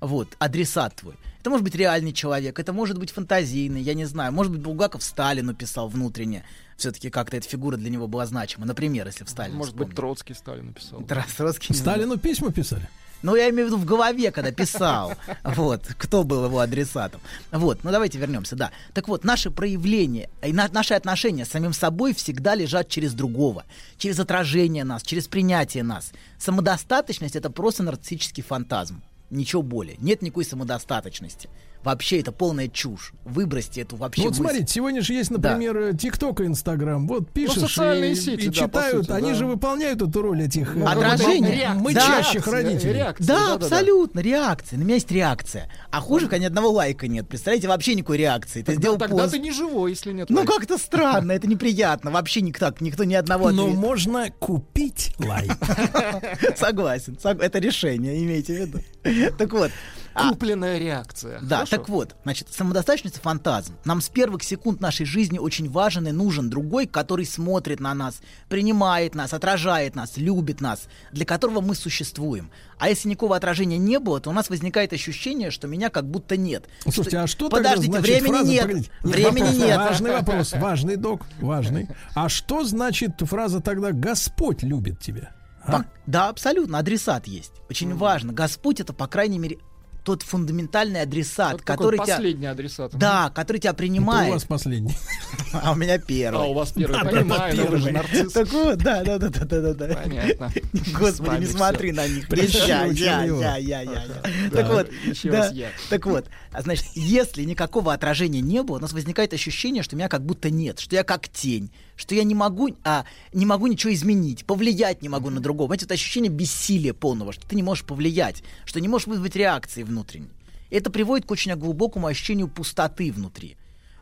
Вот, 0.01 0.29
адресат 0.41 0.97
твой. 0.97 1.15
Это 1.39 1.51
может 1.51 1.63
быть 1.63 1.77
реальный 1.77 2.13
человек, 2.13 2.59
это 2.59 2.73
может 2.73 2.99
быть 2.99 3.13
фантазийный, 3.13 3.83
я 3.83 3.95
не 3.95 4.05
знаю. 4.07 4.33
Может 4.33 4.51
быть, 4.51 4.63
Булгаков 4.63 5.05
Сталину 5.05 5.55
писал 5.55 5.89
внутренне. 5.89 6.45
Все-таки 6.77 7.11
как-то 7.11 7.37
эта 7.37 7.49
фигура 7.49 7.77
для 7.77 7.91
него 7.91 8.09
была 8.09 8.27
значима. 8.27 8.67
Например, 8.67 9.07
если 9.07 9.25
в 9.25 9.31
Сталине 9.31 9.57
Может 9.57 9.77
быть, 9.77 9.95
Троцкий 9.95 10.35
Сталин 10.35 10.67
написал. 10.67 11.03
Троцкий. 11.03 11.75
Сталину 11.75 12.17
письма 12.19 12.53
писали? 12.53 12.89
Ну, 13.23 13.37
я 13.37 13.49
имею 13.49 13.69
в 13.69 13.71
виду 13.71 13.79
в 13.79 13.87
голове, 13.87 14.31
когда 14.33 14.53
писал. 14.53 15.15
Вот, 15.45 15.87
кто 15.97 16.25
был 16.25 16.45
его 16.45 16.59
адресатом. 16.59 17.23
Вот, 17.53 17.83
ну 17.83 17.91
давайте 17.91 18.19
вернемся, 18.19 18.55
да. 18.55 18.71
Так 18.93 19.09
вот, 19.09 19.25
наши 19.25 19.51
проявления 19.51 20.29
и 20.43 20.53
на- 20.53 20.69
наши 20.69 20.93
отношения 20.93 21.47
с 21.47 21.49
самим 21.49 21.73
собой 21.73 22.13
всегда 22.13 22.55
лежат 22.55 22.91
через 22.91 23.15
другого, 23.15 23.65
через 23.97 24.21
отражение 24.21 24.85
нас, 24.85 25.03
через 25.03 25.27
принятие 25.27 25.85
нас. 25.85 26.13
Самодостаточность— 26.39 27.35
это 27.37 27.49
просто 27.49 27.83
нарциссический 27.83 28.43
фантазм. 28.43 29.03
Ничего 29.31 29.63
более. 29.63 29.97
Нет 30.01 30.21
никакой 30.21 30.45
самодостаточности. 30.45 31.49
Вообще 31.85 32.21
это 32.21 32.33
полная 32.33 32.69
чушь. 32.69 33.13
Выбросьте 33.25 33.83
эту 33.83 33.97
вообще 33.97 34.23
Ну 34.23 34.29
вот 34.29 34.39
мысль. 34.39 34.43
смотрите, 34.43 34.73
сегодня 34.73 35.03
же 35.03 35.13
есть, 35.13 35.31
Да. 35.31 35.51
например, 35.51 35.97
ТикТок 35.97 36.41
и 36.41 36.45
Инстаграм. 36.47 37.07
Вот 37.07 37.31
пишешь 37.31 37.59
социальные 37.61 38.13
и, 38.13 38.15
сети, 38.15 38.45
и 38.45 38.49
да, 38.49 38.53
читают, 38.53 39.07
сути, 39.07 39.11
они 39.17 39.29
да. 39.31 39.35
же 39.35 39.47
выполняют 39.47 40.01
эту 40.03 40.23
роль 40.23 40.43
этих 40.43 40.77
э, 40.77 40.81
Да. 40.81 41.75
мычащих 41.75 42.47
Реакция, 42.47 42.53
родителей. 42.53 42.93
реакция. 42.95 43.27
Да, 43.27 43.35
Да-да-да. 43.35 43.67
абсолютно, 43.67 44.21
реакция. 44.21 44.79
На 44.79 44.83
меня 44.83 44.95
есть 44.95 45.11
реакция. 45.11 45.71
А 45.91 46.01
хуже, 46.01 46.27
когда 46.27 46.39
ни 46.39 46.47
одного 46.47 46.71
лайка 46.71 47.07
нет. 47.07 47.29
Представляете, 47.29 47.69
вообще 47.69 47.95
никакой 47.95 48.17
реакции. 48.19 48.63
Ты 48.63 48.77
сделал 48.77 48.97
Тогда 48.99 49.17
пост. 49.25 49.33
ты 49.33 49.39
не 49.39 49.53
живой, 49.53 49.91
если 49.91 50.13
нет 50.13 50.31
Ну 50.31 50.45
как-то 50.45 50.79
странно, 50.79 51.33
это 51.33 51.47
неприятно. 51.47 52.11
Вообще 52.11 52.41
никто, 52.41 52.73
никто 52.81 53.05
ни 53.05 53.15
одного 53.15 53.51
Но 53.51 53.65
ответа. 53.65 53.79
можно 53.81 54.31
купить 54.39 55.15
лайк. 55.19 55.53
Согласен, 56.57 57.19
сог- 57.23 57.41
это 57.43 57.59
решение, 57.59 58.23
имейте 58.23 58.55
в 58.55 58.59
виду. 58.59 59.33
Так 59.37 59.53
вот. 59.53 59.71
А, 60.15 60.31
Купленная 60.31 60.79
реакция. 60.79 61.41
Да, 61.43 61.57
Хорошо. 61.57 61.77
так 61.77 61.89
вот, 61.89 62.17
значит, 62.23 62.49
самодостаточность— 62.53 63.21
фантазм. 63.23 63.75
Нам 63.85 64.01
с 64.01 64.09
первых 64.09 64.43
секунд 64.45 64.81
нашей 64.81 65.07
жизни 65.07 65.39
очень 65.39 65.69
важен 65.69 66.07
и 66.07 66.13
нужен 66.13 66.49
другой, 66.51 66.87
который 66.87 67.27
смотрит 67.27 67.81
на 67.81 67.95
нас, 67.95 68.21
принимает 68.49 69.15
нас, 69.15 69.33
отражает 69.33 69.95
нас, 69.97 70.17
любит 70.17 70.61
нас, 70.61 70.89
для 71.13 71.25
которого 71.27 71.61
мы 71.61 71.75
существуем. 71.75 72.51
А 72.79 72.89
если 72.89 73.09
никакого 73.09 73.37
отражения 73.37 73.79
не 73.79 73.99
было, 73.99 74.21
то 74.21 74.31
у 74.31 74.33
нас 74.33 74.51
возникает 74.51 74.93
ощущение, 74.93 75.51
что 75.51 75.67
меня 75.67 75.91
как 75.91 76.09
будто 76.09 76.37
нет. 76.37 76.69
Слушайте, 76.83 77.19
а 77.19 77.27
что 77.27 77.49
тогда 77.49 77.71
Подождите, 77.71 77.93
значит 77.93 78.09
времени 78.09 78.33
фраза, 78.33 78.51
нет. 78.51 78.63
погодите, 78.63 78.91
времени 79.03 79.41
вопрос, 79.45 79.59
нет. 79.59 79.77
Важный 79.79 80.13
вопрос, 80.13 80.53
важный, 80.53 80.97
док, 80.97 81.23
важный. 81.41 81.89
А 82.15 82.29
что 82.29 82.65
значит 82.65 83.13
фраза 83.21 83.61
тогда 83.61 83.93
«Господь 83.93 84.63
любит 84.63 85.01
тебя»? 85.01 85.35
А? 85.67 85.73
По- 85.73 85.87
Да, 86.07 86.29
абсолютно, 86.29 86.79
адресат 86.79 87.27
есть. 87.27 87.53
Очень 87.71 87.95
важно. 87.95 88.33
Господь 88.33 88.81
это, 88.81 88.93
по 88.93 89.07
крайней 89.07 89.39
мере, 89.39 89.59
тот 90.05 90.23
фундаментальный 90.23 91.01
адресат, 91.01 91.53
Вот 91.53 91.63
который 91.63 91.99
тебя... 91.99 92.17
последний 92.17 92.47
адресат. 92.47 92.95
Да, 92.95 93.31
который 93.31 93.57
тебя 93.59 93.71
Это 93.71 93.77
у 93.77 93.79
принимает. 93.79 94.33
вас 94.33 94.45
последний. 94.45 94.95
А 95.53 95.73
у 95.73 95.77
меня 95.77 95.99
первый. 95.99 96.43
А 96.43 96.45
у 96.47 96.53
вас 96.55 96.73
первый, 96.73 96.93
Да, 96.95 97.05
понимаю, 97.05 97.57
да, 97.57 97.63
но 97.63 97.71
вы 97.71 97.79
же 97.79 97.85
первый. 97.87 97.93
нарцисс. 97.93 98.33
Так 98.33 98.53
вот, 98.53 98.79
да, 98.79 99.05
да, 99.05 99.19
да, 99.19 99.29
да, 99.29 99.45
да, 99.45 99.61
да, 99.61 99.73
да. 99.75 99.95
Понятно. 99.95 100.53
Господи, 100.99 101.41
не 101.41 101.47
смотри 101.47 101.93
на 101.93 102.07
них. 102.09 102.29
Я, 102.67 102.85
я, 102.87 103.23
я, 103.23 103.57
я, 103.57 103.83
я, 103.83 104.05
Так 104.53 104.69
вот, 104.69 104.91
еще 105.07 105.31
да, 105.31 105.53
так 105.91 106.07
вот, 106.07 106.27
а 106.53 106.63
значит, 106.63 106.87
если 106.95 107.45
никакого 107.45 107.93
отражения 107.93 108.41
не 108.41 108.63
было, 108.63 108.77
у 108.77 108.81
нас 108.81 108.93
возникает 108.93 109.33
ощущение, 109.33 109.83
что 109.83 109.97
меня 109.97 110.09
как 110.09 110.25
будто 110.25 110.51
нет, 110.51 110.81
что 110.81 110.97
я 110.97 111.05
как 111.05 111.29
тень, 111.29 111.71
что 111.97 112.15
я 112.15 112.25
не 112.25 112.35
могу, 112.35 112.71
а, 112.85 113.05
не 113.33 113.47
могу 113.47 113.69
ничего 113.69 113.93
изменить, 113.95 114.45
повлиять 114.45 115.03
не 115.03 115.09
могу 115.09 115.31
на 115.31 115.41
другого. 115.41 115.69
Знаете, 115.69 115.85
это 115.87 115.95
ощущение 115.95 116.31
бессилия 116.31 116.93
полного, 116.95 117.33
что 117.33 117.47
ты 117.47 117.55
не 117.57 117.63
можешь 117.63 117.85
повлиять, 117.85 118.43
что 118.65 118.81
не 118.81 118.89
можешь 118.89 119.07
вызвать 119.07 119.37
реакции 119.37 119.83
внутренней. 119.95 120.31
Это 120.71 120.91
приводит 120.91 121.27
к 121.27 121.31
очень 121.31 121.55
глубокому 121.55 122.09
ощущению 122.09 122.49
пустоты 122.49 123.13
внутри. 123.13 123.57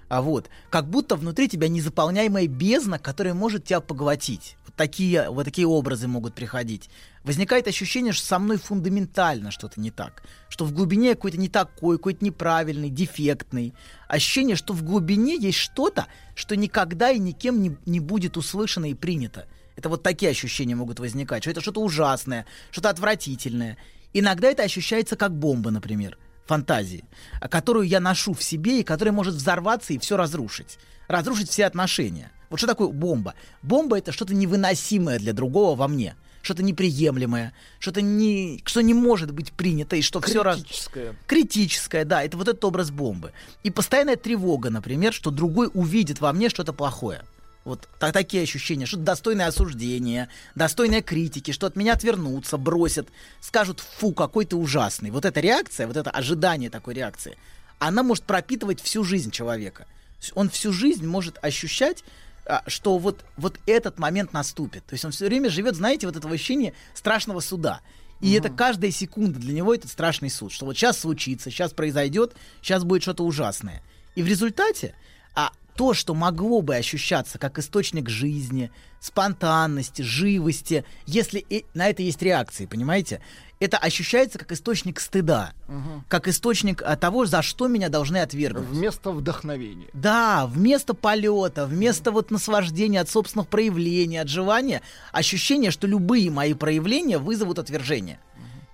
А 0.09 0.21
вот, 0.21 0.51
как 0.69 0.91
будто 0.91 1.17
внутри 1.17 1.49
тебя 1.49 1.69
незаполняемая 1.69 2.47
бездна, 2.47 2.99
которая 2.99 3.33
может 3.33 3.65
тебя 3.65 3.81
поглотить. 3.81 4.57
Вот 4.67 4.75
такие, 4.75 5.31
вот 5.31 5.45
такие 5.45 5.67
образы 5.67 6.07
могут 6.07 6.35
приходить. 6.35 6.91
Возникает 7.25 7.67
ощущение, 7.67 8.13
что 8.13 8.27
со 8.27 8.39
мной 8.39 8.59
фундаментально 8.59 9.51
что-то 9.51 9.81
не 9.81 9.91
так. 9.91 10.23
Что 10.51 10.67
в 10.67 10.73
глубине 10.73 11.15
какой-то 11.15 11.39
не 11.39 11.49
такой, 11.49 11.97
какой-то 11.97 12.25
неправильный, 12.25 12.91
дефектный. 12.91 13.73
Ощущение, 14.07 14.57
что 14.57 14.75
в 14.75 14.83
глубине 14.83 15.37
есть 15.37 15.59
что-то, 15.59 16.07
что 16.35 16.57
никогда 16.57 17.11
и 17.11 17.19
никем 17.19 17.63
не, 17.63 17.77
не 17.87 18.01
будет 18.01 18.37
услышано 18.37 18.91
и 18.91 18.95
принято. 18.95 19.47
Это 19.77 19.89
вот 19.89 20.03
такие 20.03 20.31
ощущения 20.31 20.75
могут 20.75 21.01
возникать, 21.01 21.43
что 21.43 21.51
это 21.51 21.63
что-то 21.63 21.81
ужасное, 21.81 22.45
что-то 22.71 22.91
отвратительное. 22.91 23.79
Иногда 24.13 24.49
это 24.49 24.63
ощущается 24.63 25.17
как 25.17 25.35
бомба, 25.35 25.71
например, 25.71 26.19
фантазии, 26.47 27.05
которую 27.51 27.87
я 27.87 28.01
ношу 28.01 28.35
в 28.35 28.43
себе 28.43 28.81
и 28.81 28.85
которая 28.85 29.13
может 29.13 29.35
взорваться 29.35 29.93
и 29.93 29.99
все 29.99 30.17
разрушить. 30.17 30.79
Разрушить 31.09 31.51
все 31.51 31.67
отношения. 31.67 32.31
Вот 32.51 32.59
что 32.59 32.67
такое 32.67 32.89
бомба? 32.89 33.35
Бомба— 33.63 33.99
это 33.99 34.13
что-то 34.13 34.35
невыносимое 34.35 35.19
для 35.19 35.33
другого 35.33 35.75
во 35.75 35.89
мне. 35.89 36.17
Что-то 36.43 36.65
неприемлемое, 36.65 37.53
что-то 37.79 38.03
не, 38.03 38.61
что 38.67 38.81
не 38.81 38.95
может 38.95 39.31
быть 39.31 39.53
принято, 39.53 39.95
и 39.95 40.03
что 40.03 40.21
все 40.21 40.43
раз... 40.43 40.57
Критическое. 40.57 41.15
Критическое, 41.29 42.05
да, 42.05 42.25
это 42.25 42.37
вот 42.37 42.49
этот 42.49 42.65
образ 42.65 42.91
бомбы. 42.91 43.33
И 43.63 43.71
постоянная 43.71 44.17
тревога, 44.17 44.69
например, 44.69 45.13
что 45.13 45.31
другой 45.31 45.71
увидит 45.73 46.21
во 46.21 46.33
мне 46.33 46.49
что-то 46.49 46.73
плохое. 46.73 47.23
Вот 47.65 47.89
так, 48.01 48.13
такие 48.13 48.43
ощущения, 48.43 48.87
что 48.87 48.97
достойное 48.97 49.47
осуждение, 49.47 50.29
достойное 50.55 51.01
критики, 51.01 51.53
что 51.53 51.67
от 51.67 51.77
меня 51.77 51.93
отвернутся, 51.93 52.59
бросят, 52.59 53.09
скажут, 53.41 53.81
фу, 53.81 54.13
какой 54.13 54.47
ты 54.47 54.57
ужасный. 54.57 55.11
Вот 55.11 55.25
эта 55.25 55.41
реакция, 55.41 55.87
вот 55.87 55.97
это 55.97 56.11
ожидание 56.11 56.71
такой 56.71 56.95
реакции, 56.95 57.37
она 57.79 58.03
может 58.03 58.25
пропитывать 58.25 58.81
всю 58.81 59.05
жизнь 59.05 59.31
человека. 59.31 59.87
Он 60.35 60.51
всю 60.51 60.73
жизнь 60.73 61.07
может 61.07 61.39
ощущать, 61.43 62.05
а, 62.47 62.63
что 62.67 62.99
вот, 62.99 63.25
вот 63.37 63.59
этот 63.67 63.99
момент 63.99 64.33
наступит. 64.33 64.85
То 64.87 64.95
есть 64.95 65.05
он 65.05 65.13
все 65.13 65.27
время 65.27 65.49
живет, 65.49 65.77
знаете, 65.77 66.07
вот 66.07 66.17
этого 66.17 66.35
ощущения 66.35 66.75
страшного 66.95 67.41
суда. 67.41 67.81
И 68.21 68.33
это 68.35 68.51
каждая 68.51 68.93
секунда 68.93 69.41
для 69.41 69.53
него 69.53 69.75
этот 69.75 69.91
страшный 69.91 70.31
суд, 70.31 70.53
что 70.53 70.65
вот 70.65 70.77
сейчас 70.77 71.01
случится, 71.01 71.51
сейчас 71.51 71.73
произойдет, 71.73 72.35
сейчас 72.63 72.85
будет 72.85 73.03
что-то 73.03 73.25
ужасное. 73.25 73.83
И 74.15 74.23
в 74.23 74.29
результате, 74.29 74.95
а 75.35 75.51
то, 75.77 75.95
что 75.95 76.15
могло 76.15 76.61
бы 76.63 76.77
ощущаться 76.77 77.39
как 77.39 77.59
источник 77.59 78.09
жизни, 78.09 78.71
спонтанности, 79.01 80.03
живости, 80.03 80.85
если 81.07 81.39
и 81.49 81.65
на 81.75 81.89
это 81.89 82.03
есть 82.03 82.23
реакции, 82.23 82.67
понимаете? 82.67 83.21
Это 83.61 83.79
ощущается 83.79 84.39
как 84.41 84.51
источник 84.51 84.99
стыда, 84.99 85.53
Мгм. 85.69 86.05
как 86.09 86.27
источник 86.27 86.83
а, 86.83 86.97
того, 86.97 87.27
за 87.27 87.43
что 87.43 87.69
меня 87.69 87.89
должны 87.89 88.17
отвергнуть. 88.17 88.67
Вместо 88.69 89.13
вдохновения. 89.13 89.87
Да, 89.93 90.47
вместо 90.47 90.95
полета, 90.95 91.67
вместо 91.67 92.11
вот 92.11 92.31
наслаждения 92.33 93.01
от 93.01 93.09
собственных 93.09 93.47
проявлений, 93.49 94.19
от 94.19 94.29
желания, 94.29 94.83
ощущение, 95.13 95.71
что 95.71 95.87
любые 95.87 96.29
мои 96.31 96.55
проявления 96.55 97.19
вызовут 97.19 97.61
отвержение 97.61 98.19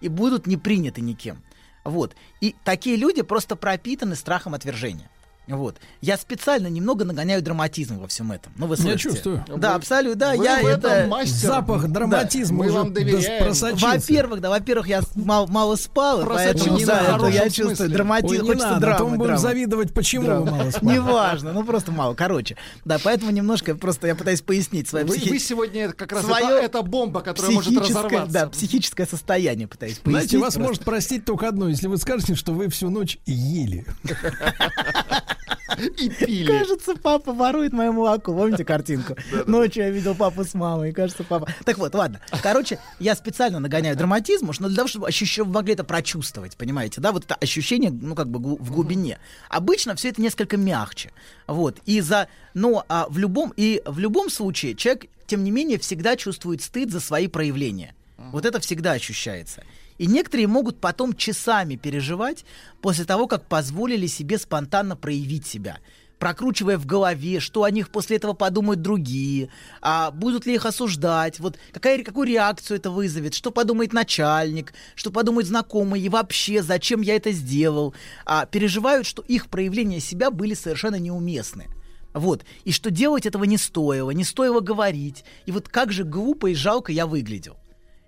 и 0.01 0.09
будут 0.09 0.47
не 0.47 0.57
приняты 0.57 1.03
никем. 1.03 1.43
Вот. 1.85 2.15
И 2.41 2.55
такие 2.65 2.97
люди 2.97 3.21
просто 3.23 3.57
пропитаны 3.57 4.17
страхом 4.17 4.55
отвержения. 4.55 5.11
Вот. 5.49 5.77
Я 6.01 6.17
специально 6.17 6.67
немного 6.69 7.05
нагоняю 7.05 7.43
драматизм 7.43 7.99
во 7.99 8.07
всем 8.07 8.31
этом. 8.33 8.53
Ну, 8.57 8.67
вы 8.67 8.77
Я 8.77 8.83
слышите. 8.83 9.03
чувствую. 9.11 9.45
Да, 9.57 9.71
Вы- 9.71 9.75
абсолютно. 9.77 10.19
Да, 10.21 10.35
вы 10.35 10.45
я 10.45 10.61
в 10.63 10.67
этом 10.67 10.91
это... 10.91 11.09
мастер. 11.09 11.49
Запах 11.49 11.89
драматизма 11.89 12.59
Мы 12.59 12.67
уже 12.67 12.75
вам 12.79 12.93
доверяем. 12.93 13.43
просочился. 13.45 13.87
Во-первых, 13.87 14.41
да, 14.41 14.51
во-первых, 14.51 14.87
я 14.89 15.01
мало, 15.15 15.47
мало 15.47 15.77
спал, 15.77 16.23
и 16.23 16.27
поэтому 16.27 16.79
да, 16.85 17.17
в 17.19 17.25
это 17.25 17.27
я 17.29 17.45
чувствую 17.51 17.77
смысле. 17.77 17.95
драматизм. 17.95 18.33
Ой, 18.43 18.47
Хочется 18.47 18.67
надо, 18.69 18.77
а 18.77 18.81
драмы. 18.81 18.99
то 18.99 19.05
мы 19.05 19.11
будем 19.17 19.25
драмы. 19.27 19.39
завидовать, 19.43 19.95
почему 19.95 20.25
Драма. 20.27 20.41
вы 20.45 20.51
мало 20.51 20.71
спали. 20.71 20.95
Неважно, 20.95 21.53
ну 21.53 21.65
просто 21.65 21.93
мало. 21.93 22.15
Короче, 22.15 22.57
да, 22.85 22.99
поэтому 23.03 23.31
немножко 23.31 23.75
просто 23.75 24.07
я 24.07 24.15
пытаюсь 24.15 24.43
пояснить 24.43 24.89
свое 24.89 25.05
Вы, 25.05 25.17
психи- 25.17 25.31
вы 25.31 25.39
сегодня 25.39 25.93
как 25.93 26.13
раз 26.13 26.25
свое 26.25 26.45
это, 26.45 26.65
это 26.67 26.83
бомба, 26.83 27.21
которая 27.21 27.53
может 27.53 27.71
психическое, 27.73 28.03
разорваться. 28.03 28.33
Да, 28.33 28.49
психическое 28.49 29.07
состояние 29.07 29.67
пытаюсь 29.67 29.99
пояснить. 29.99 30.29
Знаете, 30.31 30.39
вас 30.39 30.55
просто. 30.55 30.61
может 30.69 30.85
простить 30.85 31.25
только 31.25 31.49
одно, 31.49 31.69
если 31.69 31.87
вы 31.87 31.97
скажете, 31.97 32.35
что 32.35 32.53
вы 32.53 32.69
всю 32.69 32.91
ночь 32.91 33.19
ели. 33.27 33.87
И 35.79 36.09
пили. 36.09 36.47
Кажется, 36.47 36.95
папа 36.97 37.33
ворует 37.33 37.73
мое 37.73 37.93
молоко. 37.93 38.33
Помните 38.33 38.65
картинку? 38.65 39.17
Ночью 39.47 39.85
я 39.85 39.91
видел 39.91 40.15
папу 40.15 40.45
с 40.45 40.55
мамой. 40.55 40.93
Кажется, 40.93 41.25
папа. 41.25 41.49
Так 41.65 41.79
вот, 41.79 41.95
ладно. 41.95 42.21
Короче, 42.43 42.79
я 42.99 43.15
специально 43.15 43.59
нагоняю 43.61 43.97
драматизм, 43.97 44.49
уж, 44.49 44.61
но 44.61 44.69
для 44.69 44.77
того, 44.77 44.89
чтобы 44.89 45.09
ощущ- 45.09 45.43
вы 45.43 45.53
могли 45.53 45.75
это 45.75 45.85
прочувствовать, 45.85 46.57
понимаете, 46.57 47.01
да, 47.01 47.13
вот 47.13 47.25
это 47.25 47.35
ощущение, 47.35 47.91
ну, 47.91 48.15
как 48.15 48.29
бы 48.29 48.39
в 48.39 48.73
глубине. 48.73 49.19
Обычно 49.49 49.95
все 49.95 50.09
это 50.11 50.21
несколько 50.21 50.57
мягче. 50.57 51.13
Вот. 51.47 51.79
И 51.87 52.01
за. 52.01 52.29
Но 52.55 52.85
а, 52.89 53.07
в 53.09 53.19
любом 53.19 53.53
и 53.57 53.83
в 53.85 53.99
любом 53.99 54.31
случае 54.31 54.75
человек, 54.75 55.07
тем 55.27 55.45
не 55.45 55.51
менее, 55.51 55.79
всегда 55.79 56.17
чувствует 56.17 56.63
стыд 56.63 56.91
за 56.91 57.01
свои 57.01 57.29
проявления. 57.29 57.95
Вот 58.33 58.45
это 58.45 58.59
всегда 58.61 58.93
ощущается. 58.93 59.63
И 59.99 60.07
некоторые 60.07 60.47
могут 60.47 60.81
потом 60.81 61.15
часами 61.15 61.77
переживать 61.77 62.45
после 62.81 63.05
того, 63.05 63.27
как 63.27 63.47
позволили 63.47 64.07
себе 64.07 64.39
спонтанно 64.39 64.97
проявить 64.97 65.47
себя 65.47 65.79
прокручивая 66.19 66.79
в 66.79 66.87
голове, 66.87 67.41
что 67.41 67.65
о 67.65 67.71
них 67.71 67.91
после 67.91 68.17
этого 68.17 68.33
подумают 68.33 68.83
другие, 68.83 69.51
а 69.81 70.11
будут 70.11 70.47
ли 70.47 70.55
их 70.55 70.67
осуждать, 70.67 71.41
вот 71.41 71.59
какая, 71.73 72.03
какую 72.03 72.27
реакцию 72.27 72.79
это 72.79 72.91
вызовет, 72.91 73.35
что 73.35 73.51
подумает 73.51 73.93
начальник, 73.93 74.75
что 74.95 75.11
подумают 75.11 75.47
знакомые, 75.47 76.05
и 76.05 76.09
вообще, 76.09 76.63
зачем 76.63 77.01
я 77.01 77.17
это 77.17 77.31
сделал, 77.33 77.95
а, 78.25 78.47
переживают, 78.47 79.07
что 79.07 79.23
их 79.23 79.49
проявления 79.49 80.01
себя 80.01 80.31
были 80.31 80.55
совершенно 80.55 80.97
неуместны. 80.97 81.67
Вот. 82.15 82.45
И 82.65 82.73
что 82.73 82.91
делать 82.91 83.27
этого 83.27 83.45
не 83.45 83.59
стоило, 83.59 84.11
не 84.11 84.25
стоило 84.25 84.61
говорить. 84.61 85.25
И 85.47 85.53
вот 85.53 85.69
как 85.69 85.93
же 85.93 86.05
глупо 86.05 86.49
и 86.49 86.55
жалко 86.55 86.91
я 86.91 87.07
выглядел. 87.07 87.59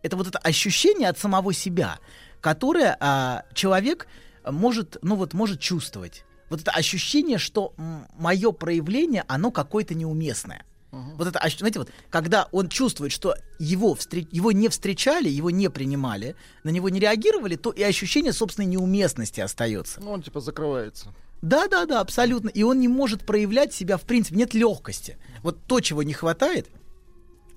Это 0.03 0.17
вот 0.17 0.27
это 0.27 0.39
ощущение 0.39 1.09
от 1.09 1.19
самого 1.19 1.53
себя, 1.53 1.99
которое 2.41 2.97
а, 3.01 3.45
человек 3.55 4.07
может, 4.49 4.97
ну 5.03 5.17
вот, 5.17 5.35
может 5.35 5.61
чувствовать. 5.61 6.25
Вот 6.49 6.63
это 6.63 6.71
ощущение, 6.73 7.39
что 7.39 7.75
мое 8.19 8.51
проявление, 8.53 9.25
оно 9.29 9.51
какое-то 9.51 9.95
неуместное. 9.95 10.65
Вот 10.91 11.29
это, 11.29 11.41
знаете, 11.57 11.79
вот, 11.79 11.91
когда 12.11 12.49
он 12.51 12.69
чувствует, 12.69 13.13
что 13.13 13.37
его, 13.61 13.95
встре- 13.95 14.27
его 14.33 14.51
не 14.51 14.69
встречали, 14.69 15.29
его 15.29 15.51
не 15.51 15.71
принимали, 15.71 16.35
на 16.65 16.71
него 16.71 16.89
не 16.89 16.99
реагировали, 16.99 17.55
то 17.55 17.71
и 17.71 17.83
ощущение 17.85 18.33
собственной 18.33 18.67
неуместности 18.67 19.41
остается. 19.41 20.01
Ну, 20.01 20.11
он 20.11 20.23
типа 20.23 20.41
закрывается. 20.41 21.15
Да, 21.43 21.69
да, 21.69 21.87
да, 21.87 22.01
абсолютно. 22.01 22.49
И 22.49 22.65
он 22.65 22.81
не 22.81 22.89
может 22.89 23.25
проявлять 23.25 23.73
себя, 23.73 23.97
в 23.97 24.03
принципе, 24.03 24.37
нет 24.37 24.53
легкости. 24.53 25.17
Вот 25.45 25.63
то, 25.65 25.79
чего 25.79 26.03
не 26.03 26.13
хватает, 26.13 26.69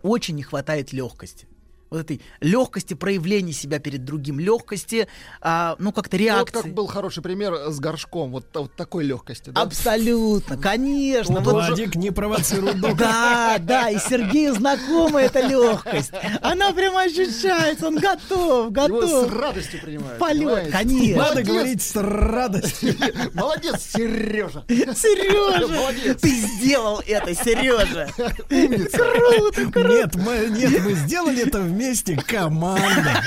очень 0.04 0.36
не 0.36 0.44
хватает 0.44 0.94
легкости. 0.94 1.48
Вот 1.94 2.00
этой 2.02 2.22
легкости 2.42 2.96
проявления 2.96 3.54
себя 3.54 3.78
перед 3.78 4.04
другим, 4.04 4.40
легкости, 4.40 5.08
а, 5.42 5.76
ну 5.78 5.92
как-то 5.92 6.18
Ну, 6.18 6.24
Вот 6.24 6.26
реакции. 6.26 6.62
как 6.64 6.74
был 6.74 6.88
хороший 6.88 7.22
пример 7.22 7.54
с 7.70 7.80
горшком, 7.80 8.32
вот, 8.32 8.48
вот 8.56 8.76
такой 8.76 9.04
легкости. 9.04 9.52
Да? 9.52 9.62
Абсолютно, 9.62 10.58
конечно. 10.58 11.40
Вот, 11.40 11.54
Владик, 11.54 11.96
не 11.96 12.10
провоцируй 12.10 12.74
доктора. 12.74 12.96
Да, 12.98 13.58
да, 13.60 13.90
и 13.92 14.00
Сергею 14.00 14.56
знакома 14.56 15.22
эта 15.22 15.42
легкость. 15.46 16.10
Она 16.42 16.72
прямо 16.74 17.04
ощущается, 17.04 17.88
он 17.90 18.00
готов, 18.00 18.72
готов. 18.72 19.04
Его 19.04 19.26
с 19.28 19.32
радостью 19.32 19.80
принимают. 19.82 20.18
Полет, 20.18 20.72
конечно. 20.72 21.24
Надо 21.24 21.44
говорить 21.44 21.84
с 21.84 21.96
радостью. 21.96 22.96
Молодец, 23.36 23.82
Сережа. 23.94 24.66
Сережа, 24.68 25.68
Молодец. 25.68 26.20
ты 26.20 26.30
сделал 26.30 27.04
это, 27.06 27.36
Сережа. 27.36 28.10
Умница. 28.50 28.98
Круто, 28.98 29.72
круто. 29.72 29.90
Нет, 29.90 30.16
мы, 30.16 30.48
нет, 30.50 30.84
мы 30.84 30.94
сделали 30.94 31.46
это 31.46 31.60
вместе, 31.60 31.83
команда. 32.28 33.24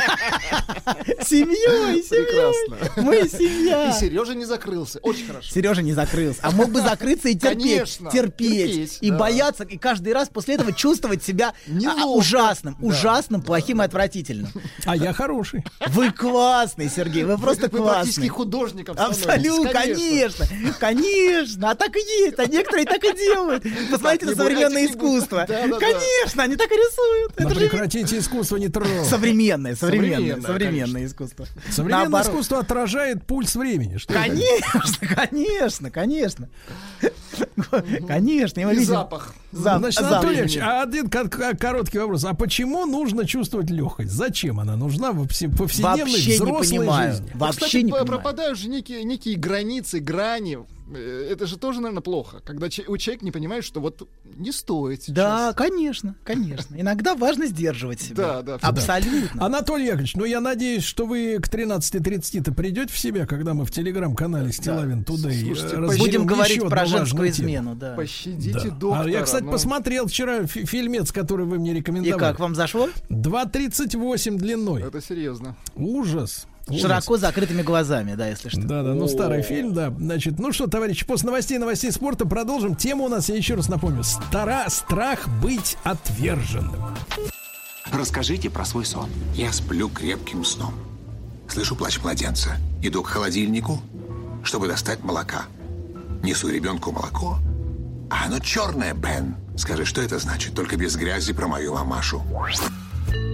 Семьей, 1.23 2.03
семьей. 2.03 2.03
Прекрасно. 2.09 3.03
Мы 3.03 3.29
семья. 3.29 3.91
И 3.91 3.93
Сережа 3.93 4.35
не 4.35 4.45
закрылся. 4.45 4.99
Очень 5.03 5.27
хорошо. 5.27 5.49
Сережа 5.53 5.83
не 5.83 5.93
закрылся, 5.93 6.41
а 6.43 6.51
мог 6.51 6.71
бы 6.71 6.81
закрыться 6.81 7.29
и 7.29 7.35
терпеть, 7.35 7.63
Конечно, 7.63 8.11
терпеть, 8.11 8.73
терпеть, 8.73 8.99
и 9.01 9.11
да. 9.11 9.19
бояться, 9.19 9.65
и 9.65 9.77
каждый 9.79 10.13
раз 10.13 10.29
после 10.29 10.55
этого 10.55 10.73
чувствовать 10.73 11.23
себя 11.25 11.53
а, 11.87 12.07
ужасным, 12.07 12.77
Да. 12.81 12.87
ужасным, 12.87 13.43
плохим 13.43 13.83
и 13.83 13.85
отвратительным. 13.85 14.51
А 14.85 14.97
я 14.97 15.13
хороший. 15.13 15.65
Вы 15.89 16.13
классный, 16.13 16.89
Сергей, 16.89 17.25
вы 17.25 17.39
просто 17.39 17.69
Вы 17.69 17.83
практически 17.83 18.21
классный. 18.21 18.29
художником 18.29 18.97
Абсолютно, 18.99 19.71
конечно, 19.71 20.47
конечно, 20.79 21.71
а 21.71 21.75
так 21.75 21.97
и 21.97 22.01
есть, 22.01 22.39
а 22.39 22.47
некоторые 22.47 22.87
так 22.87 23.03
и 23.05 23.13
делают. 23.17 23.65
Посмотрите 23.91 24.27
не 24.27 24.31
на 24.33 24.37
современное 24.37 24.83
не 24.83 24.89
будет. 24.89 24.97
искусство. 24.97 25.45
Да-да-да. 25.49 25.79
Конечно, 25.79 26.43
они 26.43 26.57
так 26.57 26.71
и 26.71 26.75
рисуют. 26.75 27.33
Но 27.39 27.45
Это 27.51 27.55
же 27.61 27.69
прекратите 27.69 28.19
искусство 28.19 28.46
не 28.57 28.69
трогать. 28.69 29.07
современное, 29.07 29.75
современное, 29.75 30.41
Современное, 30.41 31.07
искусство. 31.07 31.47
Современное 31.71 32.23
искусство 32.23 32.61
отражает 32.61 33.25
пульс 33.27 33.57
времени. 33.57 33.99
Конечно, 34.07 35.07
конечно, 35.17 35.91
конечно. 35.91 36.49
Конечно, 38.07 38.61
И 38.61 38.65
видел. 38.75 38.85
запах. 38.95 39.35
Зап- 39.53 39.79
Значит, 39.79 40.01
запах. 40.01 40.13
Анатолий 40.19 40.41
Ильич, 40.41 40.57
а 40.59 40.83
один 40.83 41.09
ко- 41.09 41.29
ко- 41.29 41.57
короткий 41.57 41.99
вопрос. 41.99 42.25
А 42.25 42.35
почему 42.35 42.85
нужно 42.87 43.27
чувствовать 43.27 43.71
легкость? 43.71 44.11
Зачем 44.13 44.61
она 44.61 44.77
нужна 44.77 45.13
в 45.13 45.23
повсе- 45.23 45.55
повседневной 45.55 46.01
Вообще 46.13 46.31
не 46.31 46.35
взрослой 46.37 46.79
понимаю. 46.79 47.13
жизни? 47.13 47.31
Вообще 47.35 47.61
Кстати, 47.67 47.77
не 47.85 47.91
по- 47.93 47.99
понимаю. 47.99 48.07
пропадают 48.23 48.59
же 48.59 48.69
некие, 48.69 49.05
некие 49.05 49.37
границы, 49.37 50.01
грани. 50.01 50.59
Э, 50.95 51.29
Это 51.33 51.47
же 51.47 51.57
тоже, 51.59 51.81
наверное, 51.81 52.01
плохо, 52.03 52.41
когда 52.45 52.69
че- 52.71 52.85
у 52.87 52.97
человека 52.97 53.25
не 53.25 53.33
понимает, 53.33 53.65
что 53.65 53.81
вот 53.81 54.09
не 54.37 54.53
стоит 54.53 55.03
сейчас. 55.03 55.15
Да, 55.17 55.53
конечно, 55.53 56.15
конечно. 56.25 56.77
Иногда 56.79 57.15
важно 57.15 57.47
сдерживать 57.47 58.01
себя. 58.01 58.43
Да, 58.43 58.43
да. 58.43 58.59
Абсолютно. 58.63 59.45
Анатолий 59.45 59.87
Яковлевич, 59.87 60.15
ну 60.17 60.25
я 60.25 60.41
надеюсь, 60.41 60.85
что 60.85 61.07
вы 61.07 61.39
к 61.41 61.49
13.30-то 61.49 62.53
придете 62.53 62.93
в 62.93 62.99
себя, 62.99 63.27
когда 63.27 63.55
мы 63.55 63.65
в 63.65 63.71
телеграм-канале 63.71 64.53
Стилавин 64.53 65.05
туда 65.05 65.31
и 65.33 65.45
Слушайте, 65.45 65.77
разберем 65.77 65.99
Будем 65.99 66.27
говорить 66.27 66.61
про 66.69 66.87
женскую 66.87 67.31
измену, 67.31 67.75
да. 67.75 67.95
Пощадите 67.97 68.53
Да. 68.71 68.71
доктора. 68.77 69.05
А 69.07 69.11
я, 69.11 69.23
кстати, 69.23 69.43
ну. 69.45 69.51
посмотрел 69.53 70.07
вчера 70.07 70.47
фи- 70.47 70.65
фильмец, 70.67 71.11
который 71.11 71.47
вы 71.47 71.59
мне 71.59 71.73
И 71.73 71.75
рекомендовали. 71.75 72.19
как, 72.21 72.39
вам 72.39 72.55
зашло? 72.55 72.89
2.38 73.09 74.37
длиной. 74.39 74.83
Это 74.83 75.01
серьезно. 75.01 75.57
Ужас. 75.75 76.47
Ужас. 76.69 76.83
Широко 76.83 77.17
закрытыми 77.17 77.63
глазами, 77.63 78.15
да, 78.15 78.29
если 78.29 78.49
что. 78.49 78.61
Да, 78.61 78.83
да, 78.83 78.93
ну 78.93 79.07
старый 79.07 79.43
фильм, 79.43 79.73
да. 79.73 79.95
Значит, 79.97 80.39
ну 80.41 80.53
что, 80.53 80.67
товарищи, 80.67 81.07
после 81.07 81.27
новостей, 81.27 81.59
новостей 81.59 81.93
спорта 81.93 82.27
продолжим. 82.27 82.75
Тема 82.75 83.05
у 83.05 83.09
нас, 83.09 83.29
я 83.29 83.37
еще 83.37 83.55
раз 83.55 83.69
напомню, 83.69 84.03
стара, 84.03 84.65
страх 84.69 85.29
быть 85.41 85.77
отверженным. 85.85 86.75
Расскажите 87.93 88.51
про 88.51 88.65
свой 88.65 88.85
сон. 88.85 89.09
Я 89.35 89.53
сплю 89.53 89.89
крепким 89.89 90.45
сном. 90.45 90.75
Слышу 91.49 91.77
плач 91.77 92.01
младенца. 92.03 92.57
Иду 92.83 93.03
к 93.05 93.07
холодильнику, 93.07 93.81
чтобы 94.43 94.67
достать 94.67 95.05
молока. 95.05 95.45
Несу 96.25 96.49
ребенку 96.49 96.91
молоко. 96.91 97.39
А 98.11 98.27
оно 98.27 98.41
черное, 98.41 98.93
Бен. 98.93 99.37
Скажи, 99.57 99.85
что 99.85 100.03
это 100.03 100.19
значит? 100.19 100.55
Только 100.55 100.77
без 100.77 100.97
грязи 100.97 101.33
про 101.33 101.47
мою 101.47 101.75
мамашу. 101.75 102.23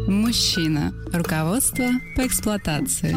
Мужчина. 0.08 0.94
Руководство 1.12 1.86
по 2.16 2.26
эксплуатации. 2.26 3.16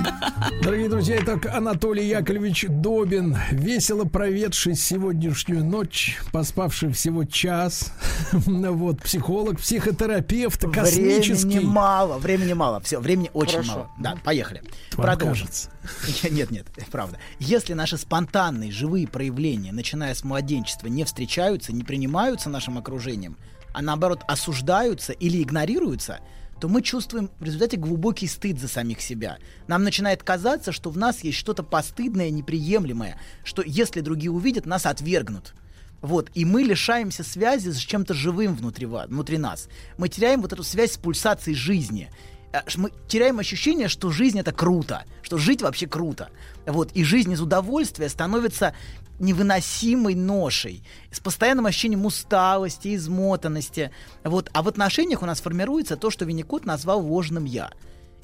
Дорогие 0.62 0.90
друзья, 0.90 1.18
итак, 1.22 1.46
Анатолий 1.46 2.08
Яковлевич 2.08 2.66
Добин, 2.70 3.38
весело 3.52 4.06
проведший 4.06 4.76
сегодняшнюю 4.76 5.64
ночь, 5.64 6.20
поспавший 6.32 6.92
всего 6.92 7.24
час, 7.24 7.94
вот, 8.32 9.02
психолог, 9.02 9.60
психотерапевт, 9.60 10.72
космический. 10.72 11.48
Времени 11.60 11.66
мало, 11.66 12.18
времени 12.18 12.54
мало. 12.54 12.80
Все, 12.82 13.00
времени 13.00 13.30
очень 13.34 13.60
Хорошо. 13.60 13.72
мало. 13.72 13.92
Да, 14.00 14.16
поехали. 14.24 14.62
Вам 14.94 15.06
Продолжим. 15.06 15.48
кажется. 15.48 15.70
Нет, 16.30 16.52
нет, 16.52 16.68
правда. 16.92 17.18
Если 17.40 17.74
наши 17.74 17.98
спонтанные 17.98 18.72
живые 18.72 19.08
проявления, 19.08 19.72
начиная 19.72 20.14
с 20.14 20.24
младенчества, 20.24 20.88
не 20.88 21.04
встречаются, 21.04 21.72
не 21.74 21.84
принимаются 21.84 22.50
нашим 22.50 22.78
окружением, 22.78 23.38
а 23.74 23.82
наоборот 23.82 24.24
осуждаются 24.28 25.14
или 25.14 25.44
игнорируются, 25.44 26.20
то 26.60 26.70
мы 26.70 26.82
чувствуем 26.82 27.30
в 27.40 27.44
результате 27.44 27.78
глубокий 27.78 28.28
стыд 28.28 28.60
за 28.60 28.68
самих 28.68 29.02
себя. 29.02 29.38
Нам 29.68 29.84
начинает 29.84 30.24
казаться, 30.24 30.72
что 30.72 30.90
в 30.90 30.98
нас 30.98 31.24
есть 31.24 31.38
что-то 31.38 31.64
постыдное, 31.64 32.30
неприемлемое, 32.30 33.20
что 33.44 33.62
если 33.66 34.02
другие 34.02 34.32
увидят, 34.32 34.66
нас 34.66 34.86
отвергнут. 34.86 35.54
Вот, 36.02 36.30
и 36.34 36.46
мы 36.46 36.62
лишаемся 36.62 37.24
связи 37.24 37.70
с 37.72 37.78
чем-то 37.78 38.14
живым 38.14 38.56
внутри, 38.56 38.86
внутри 38.86 39.38
нас. 39.38 39.70
Мы 39.98 40.08
теряем 40.08 40.42
вот 40.42 40.54
эту 40.54 40.64
связь 40.64 40.94
с 40.94 40.98
пульсацией 40.98 41.56
жизни. 41.56 42.10
Э, 42.54 42.62
Мы 42.76 42.92
теряем 43.08 43.40
ощущение, 43.40 43.88
что 43.88 44.12
жизнь 44.12 44.40
это 44.40 44.52
круто, 44.52 45.06
что 45.24 45.38
жить 45.38 45.62
вообще 45.62 45.88
круто. 45.88 46.30
Вот, 46.66 46.92
и 46.92 47.04
жизнь 47.04 47.32
из 47.32 47.42
удовольствия 47.42 48.10
становится 48.10 48.76
невыносимой 49.20 50.16
ношей, 50.16 50.84
с 51.12 51.20
постоянным 51.20 51.66
ощущением 51.66 52.06
усталости, 52.06 52.96
измотанности. 52.96 53.92
Вот. 54.24 54.50
А 54.54 54.62
в 54.62 54.68
отношениях 54.68 55.22
у 55.22 55.26
нас 55.26 55.42
формируется 55.42 55.98
то, 55.98 56.10
что 56.10 56.26
Винникот 56.26 56.66
назвал 56.66 57.06
ложным 57.06 57.46
«я». 57.46 57.72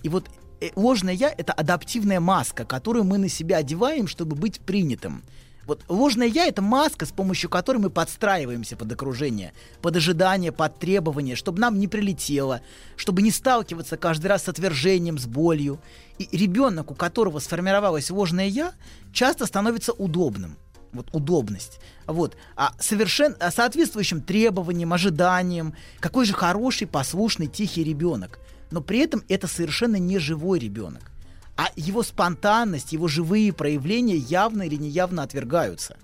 И 0.04 0.10
вот 0.10 0.30
э, 0.60 0.70
ложное 0.76 1.14
«я»— 1.14 1.30
это 1.38 1.54
адаптивная 1.54 2.20
маска, 2.20 2.66
которую 2.66 3.06
мы 3.06 3.18
на 3.18 3.30
себя 3.30 3.58
одеваем, 3.58 4.08
чтобы 4.08 4.36
быть 4.36 4.60
принятым. 4.60 5.24
Вот 5.66 5.86
ложное 5.88 6.28
«я»— 6.28 6.46
это 6.48 6.62
маска, 6.62 7.06
с 7.06 7.12
помощью 7.12 7.50
которой 7.50 7.78
мы 7.78 7.90
подстраиваемся 7.90 8.76
под 8.76 8.92
окружение, 8.92 9.54
под 9.82 9.96
ожидание, 9.96 10.52
под 10.52 10.80
требования, 10.80 11.36
чтобы 11.36 11.60
нам 11.60 11.80
не 11.80 11.88
прилетело, 11.88 12.62
чтобы 12.96 13.22
не 13.22 13.32
сталкиваться 13.32 13.96
каждый 13.96 14.28
раз 14.28 14.44
с 14.44 14.50
отвержением, 14.50 15.20
с 15.20 15.28
болью. 15.28 15.80
И 16.18 16.28
ребенок, 16.36 16.92
у 16.92 16.96
которого 16.96 17.40
сформировалось 17.40 18.10
ложное 18.10 18.48
«я», 18.48 18.74
часто 19.14 19.46
становится 19.46 19.94
удобным. 19.94 20.58
Вот 20.94 21.08
удобность. 21.14 21.80
Вот. 22.06 22.36
А, 22.56 22.74
совершен... 22.80 23.36
а 23.40 23.52
соответствующим 23.52 24.22
требованиям, 24.22 24.94
ожиданиям, 24.94 25.74
какой 26.00 26.26
же 26.26 26.34
хороший, 26.34 26.88
послушный, 26.88 27.48
тихий 27.48 27.84
ребенок. 27.84 28.40
Но 28.72 28.82
при 28.82 29.00
этом 29.00 29.24
это 29.30 29.48
совершенно 29.48 29.96
не 29.98 30.20
живой 30.20 30.60
ребенок 30.60 31.12
а 31.58 31.70
его 31.76 32.02
спонтанность, 32.02 32.92
его 32.92 33.08
живые 33.08 33.54
проявления 33.54 34.16
явно 34.16 34.64
или 34.64 34.78
неявно 34.78 35.22
отвергаются. 35.22 35.96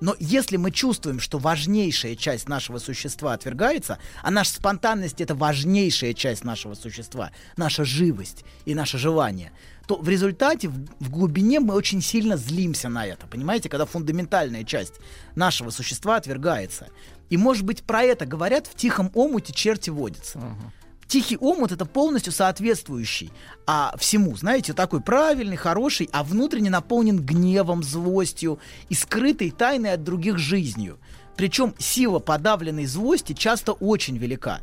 Но 0.00 0.14
если 0.20 0.58
мы 0.58 0.70
чувствуем, 0.70 1.18
что 1.18 1.38
важнейшая 1.38 2.14
часть 2.14 2.46
нашего 2.46 2.78
существа 2.78 3.32
отвергается, 3.32 3.98
а 4.22 4.30
наша 4.30 4.52
спонтанность 4.52 5.22
это 5.22 5.34
важнейшая 5.34 6.12
часть 6.12 6.44
нашего 6.44 6.74
существа, 6.74 7.30
наша 7.56 7.86
живость 7.86 8.44
и 8.66 8.74
наше 8.74 8.98
желание, 8.98 9.50
то 9.88 9.96
в 9.96 10.08
результате 10.08 10.68
в, 10.68 10.86
в 11.00 11.10
глубине 11.10 11.60
мы 11.60 11.74
очень 11.74 12.02
сильно 12.02 12.36
злимся 12.36 12.90
на 12.90 13.06
это. 13.06 13.26
Понимаете, 13.26 13.70
когда 13.70 13.86
фундаментальная 13.86 14.62
часть 14.62 14.94
нашего 15.34 15.70
существа 15.70 16.16
отвергается. 16.16 16.88
И 17.30 17.38
может 17.38 17.64
быть 17.64 17.82
про 17.82 18.02
это 18.02 18.26
говорят 18.26 18.66
в 18.66 18.74
тихом 18.74 19.10
омуте 19.14 19.54
черти 19.54 19.88
водятся. 19.88 20.40
Тихий 21.06 21.38
омут 21.38 21.72
это 21.72 21.86
полностью 21.86 22.34
соответствующий 22.34 23.32
а, 23.66 23.94
всему, 23.96 24.36
знаете, 24.36 24.74
такой 24.74 25.00
правильный, 25.00 25.56
хороший, 25.56 26.10
а 26.12 26.22
внутренне 26.22 26.68
наполнен 26.68 27.18
гневом, 27.24 27.82
злостью 27.82 28.58
и 28.90 28.94
скрытой 28.94 29.50
тайной 29.50 29.94
от 29.94 30.04
других 30.04 30.36
жизнью. 30.36 30.98
Причем 31.34 31.74
сила 31.78 32.18
подавленной 32.18 32.84
злости 32.84 33.32
часто 33.32 33.72
очень 33.72 34.18
велика. 34.18 34.60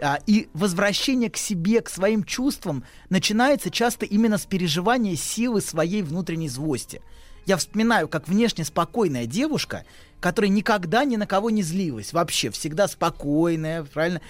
А, 0.00 0.18
и 0.26 0.48
возвращение 0.52 1.30
к 1.30 1.36
себе, 1.36 1.80
к 1.80 1.88
своим 1.88 2.24
чувствам 2.24 2.84
начинается 3.08 3.70
часто 3.70 4.04
именно 4.04 4.38
с 4.38 4.46
переживания 4.46 5.16
силы 5.16 5.60
своей 5.60 6.02
внутренней 6.02 6.48
злости. 6.48 7.00
Я 7.46 7.56
вспоминаю, 7.56 8.08
как 8.08 8.28
внешне 8.28 8.64
спокойная 8.64 9.26
девушка, 9.26 9.84
которая 10.20 10.50
никогда 10.50 11.04
ни 11.04 11.16
на 11.16 11.26
кого 11.26 11.50
не 11.50 11.62
злилась, 11.62 12.12
вообще 12.12 12.50
всегда 12.50 12.88
спокойная, 12.88 13.84
правильно? 13.84 14.20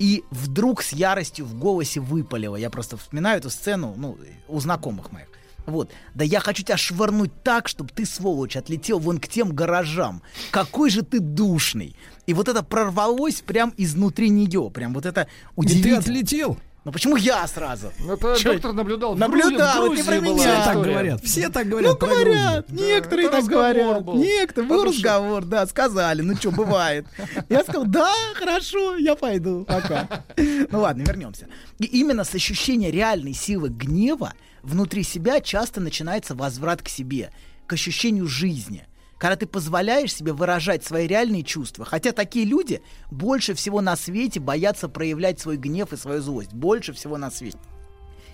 и 0.00 0.24
вдруг 0.30 0.82
с 0.82 0.94
яростью 0.94 1.44
в 1.44 1.58
голосе 1.58 2.00
выпалила. 2.00 2.56
Я 2.56 2.70
просто 2.70 2.96
вспоминаю 2.96 3.38
эту 3.38 3.50
сцену, 3.50 3.94
ну, 3.98 4.16
у 4.48 4.58
знакомых 4.58 5.12
моих. 5.12 5.28
Вот. 5.70 5.90
Да 6.14 6.24
я 6.24 6.40
хочу 6.40 6.62
тебя 6.62 6.76
швырнуть 6.76 7.30
так, 7.42 7.68
чтобы 7.68 7.90
ты, 7.94 8.04
сволочь, 8.04 8.56
отлетел 8.56 8.98
вон 8.98 9.18
к 9.18 9.28
тем 9.28 9.54
гаражам. 9.54 10.22
Какой 10.50 10.90
же 10.90 11.02
ты 11.02 11.20
душный. 11.20 11.94
И 12.26 12.34
вот 12.34 12.48
это 12.48 12.62
прорвалось 12.62 13.40
прям 13.40 13.72
изнутри 13.76 14.28
нее. 14.30 14.70
Прям 14.72 14.92
вот 14.94 15.06
это 15.06 15.26
удивительно. 15.56 15.98
отлетел? 15.98 16.58
Ну 16.82 16.92
почему 16.92 17.16
я 17.16 17.46
сразу? 17.46 17.92
Это 18.10 18.36
Чё? 18.38 18.54
доктор 18.54 18.72
наблюдал. 18.72 19.14
Наблюдал, 19.14 19.84
Грузии- 19.88 20.00
это 20.00 20.06
про 20.10 20.18
меня. 20.20 20.36
Все 20.38 20.64
так 20.64 20.76
говорят. 20.82 21.22
Все 21.24 21.48
так 21.50 21.68
говорят 21.68 22.00
Ну, 22.00 22.06
говорят, 22.08 22.66
Грузию. 22.70 22.86
некоторые 22.88 23.28
так 23.28 23.44
говорят. 23.44 24.04
был. 24.04 24.14
Некоторые, 24.14 24.68
был 24.70 24.76
Потому 24.78 24.92
что- 24.94 25.02
разговор, 25.08 25.44
да, 25.44 25.66
сказали, 25.66 26.22
ну 26.22 26.34
что, 26.36 26.50
бывает. 26.52 27.06
Я 27.50 27.62
сказал, 27.64 27.84
да, 27.84 28.10
хорошо, 28.34 28.96
я 28.96 29.14
пойду, 29.14 29.66
пока. 29.68 30.08
Ну 30.70 30.80
ладно, 30.80 31.02
вернемся. 31.02 31.48
И 31.80 31.84
именно 31.84 32.24
с 32.24 32.34
ощущения 32.34 32.90
реальной 32.90 33.34
силы 33.34 33.68
гнева 33.68 34.32
внутри 34.62 35.02
себя 35.02 35.40
часто 35.40 35.80
начинается 35.80 36.34
возврат 36.34 36.82
к 36.82 36.88
себе, 36.88 37.30
к 37.66 37.72
ощущению 37.72 38.26
жизни. 38.26 38.86
Когда 39.18 39.36
ты 39.36 39.46
позволяешь 39.46 40.14
себе 40.14 40.32
выражать 40.32 40.84
свои 40.84 41.06
реальные 41.06 41.42
чувства. 41.42 41.84
Хотя 41.84 42.12
такие 42.12 42.46
люди 42.46 42.80
больше 43.10 43.54
всего 43.54 43.82
на 43.82 43.94
свете 43.94 44.40
боятся 44.40 44.88
проявлять 44.88 45.38
свой 45.38 45.58
гнев 45.58 45.92
и 45.92 45.96
свою 45.96 46.22
злость. 46.22 46.54
Больше 46.54 46.94
всего 46.94 47.18
на 47.18 47.30
свете 47.30 47.58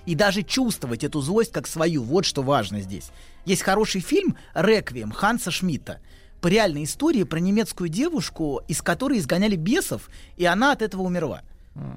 и 0.07 0.15
даже 0.15 0.43
чувствовать 0.43 1.05
эту 1.05 1.21
злость 1.21 1.53
как 1.53 1.67
свою. 1.67 2.03
Вот 2.03 2.25
что 2.25 2.43
важно 2.43 2.81
здесь. 2.81 3.11
Есть 3.45 3.63
хороший 3.63 4.01
фильм 4.01 4.37
«Реквием» 4.55 5.11
Ханса 5.11 5.51
Шмидта 5.51 6.01
по 6.41 6.49
реальной 6.49 6.85
истории 6.85 7.25
про 7.25 7.39
немецкую 7.39 7.89
девушку, 7.89 8.63
из 8.69 8.81
которой 8.83 9.19
изгоняли 9.19 9.57
бесов, 9.57 10.09
и 10.37 10.45
она 10.45 10.73
от 10.73 10.83
этого 10.83 11.03
умерла. 11.03 11.43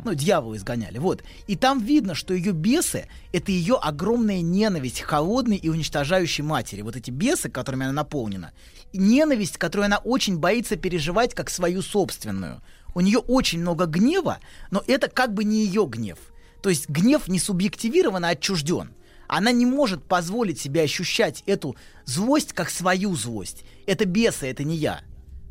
Ну, 0.03 0.13
дьявола 0.13 0.57
изгоняли. 0.57 0.97
Вот. 0.97 1.23
И 1.47 1.55
там 1.55 1.79
видно, 1.79 2.13
что 2.13 2.33
ее 2.33 2.51
бесы— 2.51 3.07
это 3.31 3.51
ее 3.51 3.75
огромная 3.75 4.41
ненависть 4.41 5.01
холодной 5.01 5.57
и 5.57 5.69
уничтожающей 5.69 6.43
матери. 6.43 6.81
Вот 6.81 6.95
эти 6.95 7.11
бесы, 7.11 7.49
которыми 7.49 7.85
она 7.85 7.93
наполнена. 7.93 8.51
И 8.91 8.97
ненависть, 8.97 9.57
которую 9.57 9.85
она 9.85 9.97
очень 9.99 10.37
боится 10.37 10.75
переживать 10.75 11.33
как 11.33 11.49
свою 11.49 11.81
собственную. 11.81 12.61
У 12.93 13.01
нее 13.01 13.19
очень 13.19 13.61
много 13.61 13.85
гнева, 13.85 14.39
но 14.71 14.83
это 14.85 15.07
как 15.07 15.33
бы 15.33 15.43
не 15.43 15.65
ее 15.65 15.85
гнев. 15.87 16.17
То 16.61 16.69
есть 16.69 16.89
гнев 16.89 17.27
не 17.27 17.39
субъективирован, 17.39 18.25
а 18.25 18.29
отчужден. 18.29 18.91
Она 19.27 19.51
не 19.51 19.65
может 19.65 20.03
позволить 20.03 20.59
себе 20.59 20.81
ощущать 20.81 21.43
эту 21.45 21.75
злость 22.03 22.53
как 22.53 22.69
свою 22.69 23.15
злость. 23.15 23.63
Это 23.85 24.05
бесы, 24.05 24.47
это 24.47 24.63
не 24.63 24.75
я. 24.75 25.01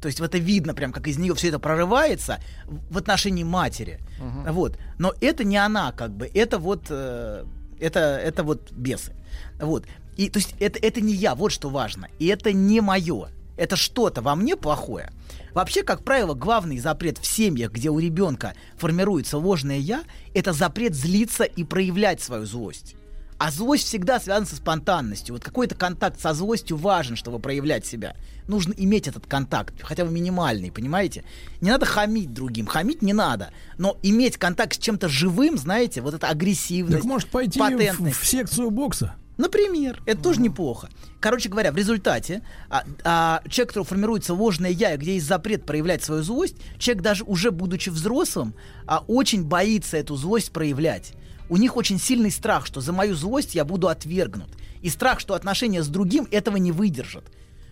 То 0.01 0.07
есть 0.07 0.21
это 0.21 0.39
видно 0.39 0.75
прям, 0.75 0.93
как 0.93 1.09
из 1.09 1.19
нее 1.19 1.35
все 1.35 1.49
это 1.49 1.59
прорывается 1.59 2.41
в 2.67 2.99
отношении 2.99 3.45
матери. 3.45 4.01
Вот. 4.49 4.79
Но 4.99 5.15
это 5.21 5.45
не 5.45 5.57
она, 5.57 5.93
как 5.93 6.13
бы. 6.13 6.31
Это 6.33 6.59
вот, 6.59 6.87
э, 6.91 7.45
это, 7.81 8.01
это 8.01 8.43
вот 8.45 8.73
бесы. 8.73 9.13
Вот. 9.61 9.85
И 10.17 10.29
то 10.31 10.39
есть 10.39 10.55
это, 10.61 10.79
это 10.81 11.01
не 11.01 11.15
я, 11.15 11.35
вот 11.35 11.51
что 11.51 11.69
важно. 11.69 12.09
И 12.19 12.27
это 12.27 12.53
не 12.53 12.81
мое. 12.81 13.29
Это 13.57 13.77
что-то 13.77 14.23
во 14.23 14.37
мне 14.37 14.57
плохое. 14.57 15.11
Вообще, 15.53 15.83
как 15.83 16.05
правило, 16.05 16.35
главный 16.35 16.79
запрет 16.79 17.19
в 17.19 17.27
семьях, 17.27 17.73
где 17.73 17.91
у 17.91 17.99
ребенка 17.99 18.55
формируется 18.77 19.39
ложное 19.39 19.79
я, 19.79 20.05
это 20.35 20.53
запрет 20.53 20.95
злиться 20.95 21.43
и 21.43 21.65
проявлять 21.65 22.21
свою 22.21 22.47
злость. 22.47 22.95
А 23.39 23.53
злость 23.53 23.87
всегда 23.87 24.19
связана 24.19 24.47
со 24.47 24.57
спонтанностью. 24.57 25.35
Вот 25.35 25.45
какой-то 25.45 25.77
контакт 25.77 26.21
со 26.21 26.35
злостью 26.35 26.77
важен, 26.77 27.15
чтобы 27.15 27.39
проявлять 27.39 27.87
себя. 27.87 28.17
Нужно 28.49 28.75
иметь 28.77 29.07
этот 29.07 29.27
контакт, 29.27 29.75
хотя 29.81 30.05
бы 30.05 30.11
минимальный, 30.11 30.73
понимаете? 30.73 31.25
Не 31.61 31.71
надо 31.71 31.87
хамить 31.87 32.33
другим, 32.33 32.67
хамить 32.67 33.01
не 33.01 33.13
надо. 33.13 33.51
Но 33.77 33.97
иметь 34.03 34.39
контакт 34.39 34.75
с 34.75 34.79
чем-то 34.79 35.09
живым, 35.09 35.57
знаете, 35.57 36.01
вот 36.01 36.15
это 36.15 36.29
агрессивность, 36.29 36.99
Так 36.99 37.05
может 37.05 37.29
пойти 37.29 37.61
в, 37.61 38.13
в 38.13 38.27
секцию 38.27 38.71
бокса? 38.71 39.15
Например, 39.39 40.03
это 40.05 40.21
тоже 40.21 40.41
неплохо. 40.41 40.89
Короче 41.21 41.49
говоря, 41.49 41.71
в 41.71 41.77
результате 41.77 42.43
а, 42.69 42.83
а, 43.05 43.43
человек, 43.49 43.69
который 43.69 43.85
формируется 43.85 44.35
ложное 44.35 44.71
я, 44.71 44.97
где 44.97 45.15
есть 45.15 45.27
запрет 45.27 45.65
проявлять 45.65 46.03
свою 46.03 46.25
злость, 46.25 46.57
человек 46.79 47.05
даже 47.05 47.23
уже 47.23 47.53
будучи 47.53 47.89
взрослым, 47.89 48.55
а, 48.85 49.05
очень 49.07 49.45
боится 49.45 49.97
эту 49.97 50.17
злость 50.17 50.51
проявлять. 50.51 51.13
У 51.49 51.57
них 51.57 51.77
очень 51.77 51.99
сильный 51.99 52.31
страх, 52.31 52.67
что 52.67 52.81
за 52.81 52.93
мою 52.93 53.15
злость 53.15 53.55
я 53.55 53.65
буду 53.65 53.89
отвергнут. 53.89 54.49
И 54.83 54.91
страх, 54.91 55.19
что 55.21 55.35
отношения 55.35 55.83
с 55.83 55.89
другим 55.89 56.29
этого 56.31 56.57
не 56.57 56.73
выдержат. 56.73 57.25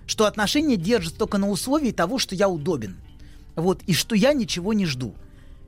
Что 0.06 0.26
отношения 0.26 0.76
держатся 0.76 1.18
только 1.18 1.38
на 1.38 1.50
условии 1.50 1.90
того, 1.90 2.18
что 2.18 2.34
я 2.34 2.48
удобен. 2.48 2.96
Вот, 3.54 3.82
и 3.86 3.94
что 3.94 4.14
я 4.14 4.32
ничего 4.32 4.72
не 4.72 4.86
жду. 4.86 5.14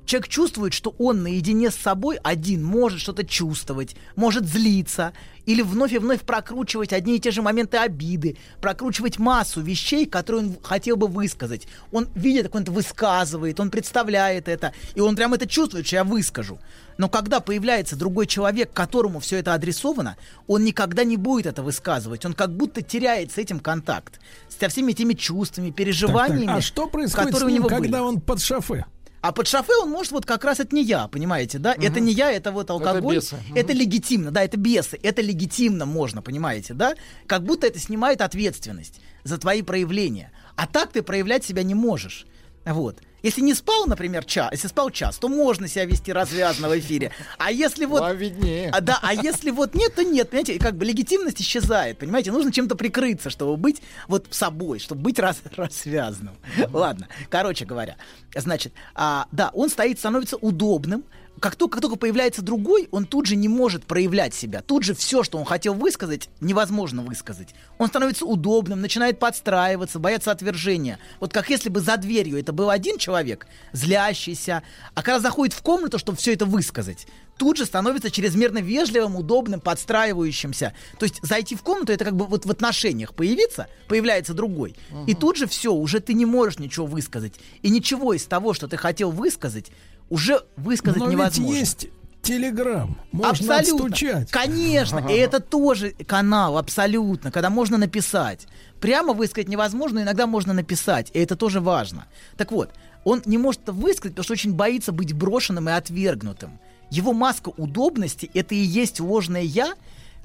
Человек 0.08 0.28
чувствует, 0.28 0.72
что 0.72 0.94
он 0.98 1.22
наедине 1.22 1.70
с 1.70 1.74
собой 1.74 2.18
один 2.22 2.64
может 2.64 2.98
что-то 2.98 3.26
чувствовать, 3.26 3.94
может 4.16 4.46
злиться, 4.46 5.12
или 5.44 5.60
вновь 5.60 5.92
и 5.92 5.98
вновь 5.98 6.22
прокручивать 6.22 6.94
одни 6.94 7.16
и 7.16 7.20
те 7.20 7.30
же 7.30 7.42
моменты 7.42 7.76
обиды, 7.76 8.38
прокручивать 8.62 9.18
массу 9.18 9.60
вещей, 9.60 10.06
которые 10.06 10.46
он 10.46 10.56
хотел 10.62 10.96
бы 10.96 11.08
высказать. 11.08 11.68
Он 11.92 12.08
видит, 12.14 12.44
как 12.44 12.54
он 12.54 12.62
это 12.62 12.72
высказывает, 12.72 13.60
он 13.60 13.70
представляет 13.70 14.48
это, 14.48 14.72
и 14.94 15.00
он 15.00 15.14
прям 15.14 15.34
это 15.34 15.46
чувствует, 15.46 15.86
что 15.86 15.96
я 15.96 16.04
выскажу. 16.04 16.58
Но 16.96 17.10
когда 17.10 17.40
появляется 17.40 17.94
другой 17.94 18.26
человек, 18.26 18.72
которому 18.72 19.20
все 19.20 19.36
это 19.36 19.52
адресовано, 19.52 20.16
он 20.46 20.64
никогда 20.64 21.04
не 21.04 21.18
будет 21.18 21.44
это 21.44 21.62
высказывать. 21.62 22.24
Он 22.24 22.32
как 22.32 22.56
будто 22.56 22.80
теряет 22.80 23.30
с 23.30 23.36
этим 23.36 23.60
контакт. 23.60 24.20
Со 24.48 24.70
всеми 24.70 24.92
этими 24.92 25.12
чувствами, 25.12 25.70
переживаниями, 25.70 26.46
Так, 26.46 26.54
так, 26.54 26.58
а 26.58 26.62
что 26.62 26.86
происходит 26.88 27.32
которые 27.32 27.50
с 27.50 27.52
ним, 27.52 27.64
у 27.64 27.68
него 27.68 27.78
были. 27.78 27.90
когда 27.90 28.02
он 28.02 28.20
под 28.22 28.40
шофе? 28.40 28.86
А 29.20 29.32
под 29.32 29.48
шофе 29.48 29.72
он 29.82 29.90
может 29.90 30.12
вот 30.12 30.26
как 30.26 30.44
раз 30.44 30.60
это 30.60 30.74
не 30.74 30.82
я, 30.82 31.08
понимаете, 31.08 31.58
да? 31.58 31.74
Это 31.74 32.00
не 32.00 32.12
я, 32.12 32.30
это 32.30 32.52
вот 32.52 32.70
алкоголь. 32.70 33.16
бесы. 33.16 33.36
Это 33.54 33.72
легитимно, 33.72 34.30
да, 34.30 34.44
это 34.44 34.56
бесы. 34.56 34.98
Это 35.02 35.22
легитимно 35.22 35.86
можно, 35.86 36.22
понимаете, 36.22 36.74
да? 36.74 36.94
Как 37.26 37.42
будто 37.42 37.66
это 37.66 37.78
снимает 37.78 38.20
ответственность 38.22 39.00
за 39.24 39.38
твои 39.38 39.62
проявления. 39.62 40.30
А 40.56 40.66
так 40.66 40.92
ты 40.92 41.02
проявлять 41.02 41.44
себя 41.44 41.62
не 41.62 41.74
можешь. 41.74 42.26
Вот. 42.64 43.00
Если 43.22 43.40
не 43.40 43.54
спал, 43.54 43.86
например, 43.86 44.24
час, 44.24 44.50
если 44.52 44.68
спал 44.68 44.90
час, 44.90 45.18
то 45.18 45.28
можно 45.28 45.66
себя 45.66 45.84
вести 45.84 46.12
развязно 46.12 46.68
в 46.68 46.78
эфире. 46.78 47.12
А 47.38 47.50
если 47.50 47.84
вот... 47.84 48.00
Вам 48.00 48.16
виднее. 48.16 48.70
А, 48.70 48.80
да, 48.80 48.98
а 49.02 49.12
если 49.12 49.50
вот 49.50 49.74
нет, 49.74 49.94
то 49.94 50.04
нет, 50.04 50.30
понимаете, 50.30 50.58
как 50.58 50.76
бы 50.76 50.84
легитимность 50.84 51.40
исчезает, 51.40 51.98
понимаете, 51.98 52.30
нужно 52.30 52.52
чем-то 52.52 52.76
прикрыться, 52.76 53.30
чтобы 53.30 53.56
быть 53.56 53.82
вот 54.06 54.26
собой, 54.30 54.78
чтобы 54.78 55.02
быть 55.02 55.18
раз, 55.18 55.42
развязанным. 55.56 56.36
Ладно, 56.72 57.08
короче 57.28 57.64
говоря, 57.64 57.96
значит, 58.34 58.72
а, 58.94 59.26
да, 59.32 59.50
он 59.52 59.68
стоит, 59.68 59.98
становится 59.98 60.36
удобным, 60.36 61.04
как 61.40 61.56
только, 61.56 61.74
как 61.74 61.82
только 61.82 61.96
появляется 61.96 62.42
другой, 62.42 62.88
он 62.90 63.04
тут 63.04 63.26
же 63.26 63.36
не 63.36 63.48
может 63.48 63.84
проявлять 63.84 64.34
себя. 64.34 64.62
Тут 64.62 64.82
же 64.82 64.94
все, 64.94 65.22
что 65.22 65.38
он 65.38 65.44
хотел 65.44 65.74
высказать, 65.74 66.28
невозможно 66.40 67.02
высказать. 67.02 67.54
Он 67.78 67.88
становится 67.88 68.24
удобным, 68.24 68.80
начинает 68.80 69.18
подстраиваться, 69.18 69.98
бояться 69.98 70.30
отвержения. 70.30 70.98
Вот 71.20 71.32
как 71.32 71.50
если 71.50 71.68
бы 71.68 71.80
за 71.80 71.96
дверью 71.96 72.38
это 72.38 72.52
был 72.52 72.70
один 72.70 72.98
человек, 72.98 73.46
злящийся, 73.72 74.62
а 74.94 75.02
когда 75.02 75.20
заходит 75.20 75.54
в 75.54 75.62
комнату, 75.62 75.98
чтобы 75.98 76.18
все 76.18 76.32
это 76.32 76.46
высказать, 76.46 77.06
тут 77.38 77.56
же 77.56 77.64
становится 77.64 78.10
чрезмерно 78.10 78.58
вежливым, 78.58 79.16
удобным, 79.16 79.60
подстраивающимся. 79.60 80.74
То 80.98 81.04
есть 81.04 81.20
зайти 81.22 81.54
в 81.54 81.62
комнату, 81.62 81.92
это 81.92 82.04
как 82.04 82.16
бы 82.16 82.26
вот 82.26 82.44
в 82.44 82.50
отношениях 82.50 83.14
появиться, 83.14 83.68
появляется 83.86 84.34
другой. 84.34 84.74
И 85.06 85.14
тут 85.14 85.36
же 85.36 85.46
все, 85.46 85.72
уже 85.72 86.00
ты 86.00 86.14
не 86.14 86.26
можешь 86.26 86.58
ничего 86.58 86.86
высказать. 86.86 87.34
И 87.62 87.70
ничего 87.70 88.12
из 88.12 88.24
того, 88.26 88.52
что 88.52 88.68
ты 88.68 88.76
хотел 88.76 89.10
высказать, 89.10 89.70
уже 90.10 90.42
высказать 90.56 91.00
Но 91.00 91.10
невозможно. 91.10 91.52
ведь 91.52 91.60
есть 91.60 91.88
Телеграм. 92.22 92.96
Можно 93.12 93.30
абсолютно. 93.30 93.86
отстучать. 93.86 94.30
Конечно. 94.30 94.98
И 95.08 95.12
это 95.14 95.40
тоже 95.40 95.92
канал, 96.06 96.58
абсолютно, 96.58 97.30
когда 97.30 97.48
можно 97.48 97.78
написать. 97.78 98.46
Прямо 98.80 99.12
высказать 99.14 99.48
невозможно, 99.48 100.00
иногда 100.00 100.26
можно 100.26 100.52
написать. 100.52 101.10
И 101.14 101.18
это 101.20 101.36
тоже 101.36 101.60
важно. 101.60 102.06
Так 102.36 102.52
вот, 102.52 102.70
он 103.04 103.22
не 103.24 103.38
может 103.38 103.68
высказать, 103.68 104.12
потому 104.12 104.24
что 104.24 104.32
очень 104.34 104.52
боится 104.52 104.92
быть 104.92 105.12
брошенным 105.14 105.68
и 105.68 105.72
отвергнутым. 105.72 106.58
Его 106.90 107.12
маска 107.12 107.50
удобности— 107.50 108.30
это 108.34 108.54
и 108.54 108.58
есть 108.58 109.00
ложное 109.00 109.42
«я», 109.42 109.74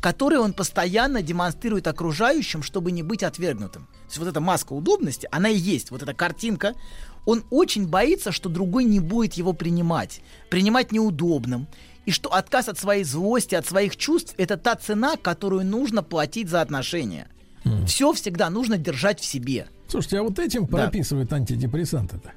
которое 0.01 0.39
он 0.39 0.51
постоянно 0.51 1.21
демонстрирует 1.21 1.87
окружающим, 1.87 2.61
чтобы 2.61 2.91
не 2.91 3.03
быть 3.03 3.23
отвергнутым. 3.23 3.85
То 3.85 4.05
есть 4.07 4.17
вот 4.17 4.27
эта 4.27 4.41
маска 4.41 4.73
удобности, 4.73 5.29
она 5.31 5.47
и 5.47 5.57
есть, 5.57 5.91
вот 5.91 6.03
эта 6.03 6.13
картинка. 6.13 6.73
Он 7.25 7.43
очень 7.49 7.87
боится, 7.87 8.31
что 8.31 8.49
другой 8.49 8.83
не 8.83 8.99
будет 8.99 9.33
его 9.33 9.53
принимать, 9.53 10.21
принимать 10.49 10.91
неудобным, 10.91 11.67
и 12.05 12.11
что 12.11 12.33
отказ 12.33 12.67
от 12.67 12.77
своей 12.77 13.03
злости, 13.05 13.55
от 13.55 13.65
своих 13.65 13.95
чувств— 13.95 14.33
это 14.37 14.57
та 14.57 14.75
цена, 14.75 15.15
которую 15.15 15.65
нужно 15.65 16.03
платить 16.03 16.49
за 16.49 16.61
отношения. 16.61 17.27
Все 17.87 18.11
всегда 18.11 18.49
нужно 18.49 18.77
держать 18.77 19.21
в 19.21 19.25
себе. 19.25 19.67
Слушайте, 19.87 20.19
а 20.19 20.23
вот 20.23 20.37
этим 20.37 20.65
Да. 20.65 20.79
прописывают 20.79 21.31
антидепрессанты-то? 21.31 22.33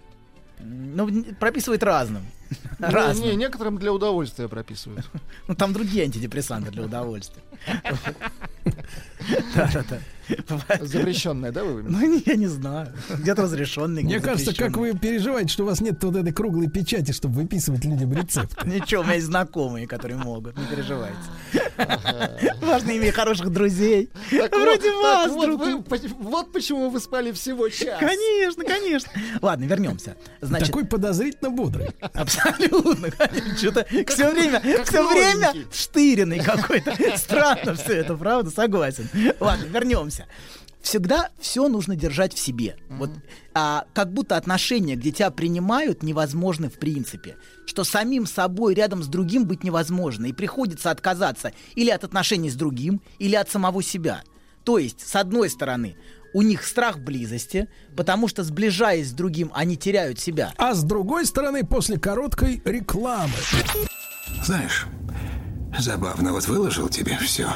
Ну, 0.61 1.25
прописывает 1.41 1.83
разным. 1.83 2.23
Не, 2.79 2.87
Разным. 2.87 3.29
не, 3.29 3.37
некоторым 3.37 3.79
для 3.79 3.93
удовольствия 3.93 4.49
прописывают. 4.49 5.07
Ну, 5.49 5.55
там 5.55 5.73
другие 5.73 6.05
антидепрессанты 6.05 6.71
для 6.71 6.83
удовольствия. 6.85 7.43
Да-да-да. 9.55 9.99
Запрещенное, 10.81 11.53
да, 11.53 11.65
вы 11.65 11.83
Ну, 11.83 12.23
я 12.27 12.35
не 12.35 12.47
знаю. 12.47 12.93
Где-то 13.11 13.43
разрешенный, 13.43 14.03
Мне 14.03 14.21
кажется, 14.21 14.55
как 14.55 14.77
вы 14.77 14.93
переживаете, 14.95 15.49
что 15.51 15.63
у 15.63 15.67
вас 15.67 15.81
нет 15.81 16.03
вот 16.03 16.17
этой 16.17 16.33
круглой 16.33 16.69
печати, 16.69 17.13
чтобы 17.13 17.37
выписывать 17.37 17.85
людям 17.85 18.13
рецепты. 18.13 18.57
Ничего, 18.69 19.03
у 19.03 19.05
меня 19.05 19.15
есть 19.15 19.27
знакомые, 19.27 19.87
которые 19.87 20.17
могут, 20.17 20.57
не 20.59 20.65
переживайте. 20.67 21.17
Важно 22.61 22.97
иметь 22.97 23.15
хороших 23.15 23.51
друзей. 23.51 24.11
Вроде 24.31 24.93
вас, 24.93 25.31
вот, 26.19 26.53
почему 26.53 26.91
вы 26.91 27.01
спали 27.01 27.33
всего 27.33 27.69
час. 27.69 28.01
Конечно, 28.01 28.65
конечно. 28.65 29.13
Ладно, 29.41 29.65
вернемся. 29.65 30.17
Такой 30.41 30.85
подозрительно 30.87 31.51
бодрый. 31.51 31.91
Абсолютно. 32.01 32.36
Что-то 33.57 33.87
все 34.07 34.31
время, 34.31 34.61
все 34.85 35.09
время 35.09 35.55
штыренный 35.73 36.41
какой-то. 36.41 36.95
Странно 37.17 37.75
все 37.75 37.95
это, 37.95 38.17
правда? 38.17 38.51
Согласен. 38.51 39.09
Ладно, 39.41 39.65
вернемся. 39.65 40.27
Всегда 40.87 41.31
все 41.41 41.67
нужно 41.67 41.97
держать 41.97 42.33
в 42.33 42.39
себе. 42.39 42.77
Вот, 42.89 43.11
а, 43.55 43.87
как 43.93 44.13
будто 44.13 44.37
отношения, 44.37 44.95
где 44.95 45.11
тебя 45.11 45.33
принимают, 45.33 46.05
невозможны 46.05 46.71
в 46.71 46.75
принципе. 46.75 47.37
Что 47.67 47.83
самим 47.83 48.25
собой 48.25 48.75
рядом 48.75 49.03
с 49.03 49.09
другим 49.09 49.47
быть 49.47 49.65
невозможно. 49.65 50.27
И 50.27 50.33
приходится 50.33 50.93
отказаться 50.93 51.53
или 51.75 51.91
от 51.91 52.05
отношений 52.05 52.51
с 52.51 52.55
другим, 52.55 53.01
или 53.19 53.35
от 53.35 53.51
самого 53.51 53.83
себя. 53.83 54.23
То 54.63 54.79
есть, 54.79 55.01
с 55.01 55.17
одной 55.17 55.51
стороны, 55.51 55.97
у 56.37 56.43
них 56.43 56.67
страх 56.67 56.99
близости, 56.99 57.67
потому 57.97 58.29
что 58.29 58.45
сближаясь 58.45 59.09
с 59.09 59.13
другим, 59.13 59.51
они 59.55 59.75
теряют 59.75 60.21
себя. 60.21 60.53
А 60.59 60.75
с 60.75 60.85
другой 60.85 61.25
стороны, 61.25 61.65
после 61.65 61.99
короткой 61.99 62.61
рекламы. 62.67 63.33
Знаешь, 64.45 64.87
забавно, 65.79 66.33
вот 66.33 66.47
выложил 66.47 66.91
тебе 66.91 67.17
все. 67.17 67.49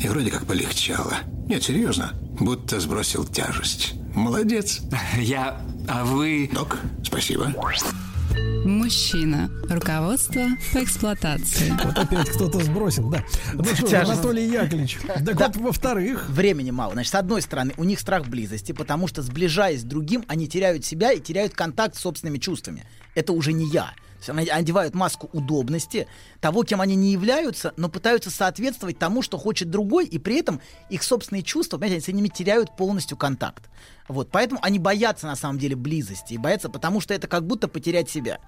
И 0.00 0.08
вроде 0.08 0.30
как 0.30 0.46
полегчало. 0.46 1.18
Нет, 1.48 1.64
серьезно, 1.64 2.14
будто 2.40 2.80
сбросил 2.80 3.26
тяжесть. 3.26 3.92
Молодец. 4.14 4.80
Я... 5.18 5.60
А 5.86 6.06
вы... 6.06 6.48
Док, 6.50 6.78
спасибо. 7.04 7.52
Мужчина. 8.64 9.50
Руководство 9.68 10.46
по 10.72 10.82
эксплуатации. 10.82 11.70
Вот 11.84 11.98
опять 11.98 12.30
кто-то 12.30 12.60
сбросил, 12.62 13.10
да. 13.10 13.22
Ну 13.52 13.64
что. 13.64 14.00
Анатолий 14.00 14.48
Яковлевич. 14.48 14.98
Так 15.06 15.22
Да. 15.36 15.46
вот, 15.48 15.56
во-вторых, 15.56 16.28
Времени 16.30 16.70
мало. 16.70 16.94
Значит, 16.94 17.12
с 17.12 17.14
одной 17.14 17.42
стороны, 17.42 17.74
у 17.76 17.84
них 17.84 18.00
страх 18.00 18.26
близости, 18.26 18.72
потому 18.72 19.06
что, 19.06 19.22
сближаясь 19.22 19.80
с 19.82 19.84
другим, 19.84 20.24
они 20.28 20.48
теряют 20.48 20.84
себя 20.84 21.12
и 21.12 21.20
теряют 21.20 21.54
контакт 21.54 21.94
с 21.96 22.00
собственными 22.00 22.38
чувствами. 22.38 22.84
Это 23.14 23.32
уже 23.32 23.52
не 23.52 23.68
я. 23.68 23.92
Они 24.28 24.48
одевают 24.48 24.94
маску 24.94 25.28
удобности, 25.32 26.06
того, 26.40 26.64
кем 26.64 26.80
они 26.80 26.94
не 26.94 27.12
являются, 27.12 27.72
но 27.76 27.88
пытаются 27.88 28.30
соответствовать 28.30 28.98
тому, 28.98 29.22
что 29.22 29.38
хочет 29.38 29.70
другой, 29.70 30.06
и 30.06 30.18
при 30.18 30.38
этом 30.38 30.60
их 30.90 31.02
собственные 31.02 31.42
чувства, 31.42 31.78
понимаете, 31.78 32.12
они 32.12 32.18
с 32.18 32.22
ними 32.22 32.28
теряют 32.28 32.76
полностью 32.76 33.16
контакт. 33.16 33.68
Вот, 34.08 34.30
поэтому 34.30 34.60
они 34.62 34.78
боятся 34.78 35.26
на 35.26 35.36
самом 35.36 35.58
деле 35.58 35.76
близости, 35.76 36.34
и 36.34 36.38
боятся, 36.38 36.68
потому 36.68 37.00
что 37.00 37.14
это 37.14 37.26
как 37.26 37.46
будто 37.46 37.68
потерять 37.68 38.10
себя. 38.10 38.38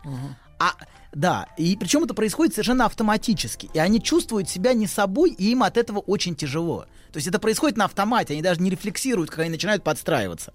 А, 0.59 0.73
да, 1.13 1.49
и 1.57 1.77
причем 1.77 2.05
это 2.05 2.15
происходит 2.15 2.55
совершенно 2.55 2.87
автоматически. 2.87 3.71
И 3.73 3.79
они 3.79 4.03
чувствуют 4.03 4.49
себя 4.49 4.75
не 4.75 4.87
собой, 4.87 5.31
и 5.31 5.51
им 5.51 5.63
от 5.63 5.77
этого 5.77 6.01
очень 6.01 6.35
тяжело. 6.35 6.87
То 7.13 7.17
есть 7.17 7.27
это 7.27 7.39
происходит 7.39 7.77
на 7.77 7.87
автомате, 7.87 8.35
они 8.35 8.43
даже 8.43 8.61
не 8.61 8.71
рефлексируют, 8.71 9.31
когда 9.31 9.45
они 9.45 9.53
начинают 9.53 9.83
подстраиваться. 9.83 10.53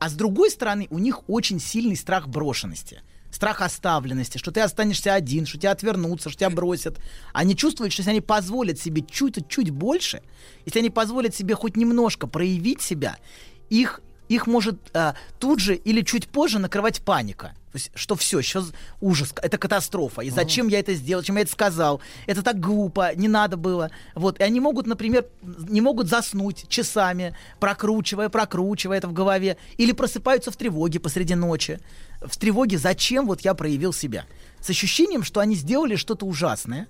А 0.00 0.08
с 0.08 0.14
другой 0.14 0.50
стороны, 0.50 0.88
у 0.90 0.98
них 0.98 1.28
очень 1.28 1.60
сильный 1.60 1.96
страх 1.96 2.26
брошенности. 2.26 3.02
Страх 3.30 3.62
оставленности, 3.62 4.38
что 4.38 4.50
ты 4.50 4.60
останешься 4.60 5.14
один, 5.14 5.46
что 5.46 5.58
тебя 5.58 5.70
отвернутся, 5.70 6.30
что 6.30 6.38
тебя 6.38 6.50
бросят. 6.50 6.98
Они 7.32 7.56
чувствуют, 7.56 7.92
что 7.92 8.00
если 8.00 8.10
они 8.10 8.20
позволят 8.20 8.78
себе 8.78 9.02
чуть-чуть 9.02 9.70
больше, 9.70 10.22
если 10.64 10.80
они 10.80 10.90
позволят 10.90 11.34
себе 11.34 11.54
хоть 11.54 11.76
немножко 11.76 12.26
проявить 12.26 12.82
себя, 12.82 13.16
их 13.68 14.00
их 14.30 14.46
может 14.46 14.76
а, 14.94 15.14
тут 15.40 15.58
же 15.58 15.74
или 15.74 16.02
чуть 16.02 16.28
позже 16.28 16.60
накрывать 16.60 17.02
паника. 17.02 17.48
То 17.72 17.76
есть, 17.76 17.90
что 17.94 18.14
все, 18.14 18.40
сейчас 18.42 18.72
ужас, 19.00 19.34
это 19.42 19.58
катастрофа. 19.58 20.22
И 20.22 20.30
зачем 20.30 20.68
я 20.68 20.78
это 20.78 20.94
сделал, 20.94 21.22
зачем 21.22 21.36
я 21.36 21.42
это 21.42 21.50
сказал? 21.50 22.00
Это 22.26 22.42
так 22.42 22.60
глупо, 22.60 23.12
не 23.16 23.26
надо 23.26 23.56
было. 23.56 23.90
Вот. 24.14 24.38
И 24.38 24.42
они 24.44 24.60
могут, 24.60 24.86
например, 24.86 25.26
не 25.42 25.80
могут 25.80 26.08
заснуть 26.08 26.68
часами, 26.68 27.36
прокручивая, 27.58 28.28
прокручивая 28.28 28.98
это 28.98 29.08
в 29.08 29.12
голове. 29.12 29.56
Или 29.78 29.92
просыпаются 29.92 30.52
в 30.52 30.56
тревоге 30.56 31.00
посреди 31.00 31.34
ночи. 31.34 31.80
В 32.20 32.36
тревоге, 32.36 32.78
зачем 32.78 33.26
вот 33.26 33.40
я 33.40 33.54
проявил 33.54 33.92
себя? 33.92 34.26
С 34.60 34.70
ощущением, 34.70 35.24
что 35.24 35.40
они 35.40 35.56
сделали 35.56 35.96
что-то 35.96 36.24
ужасное, 36.26 36.86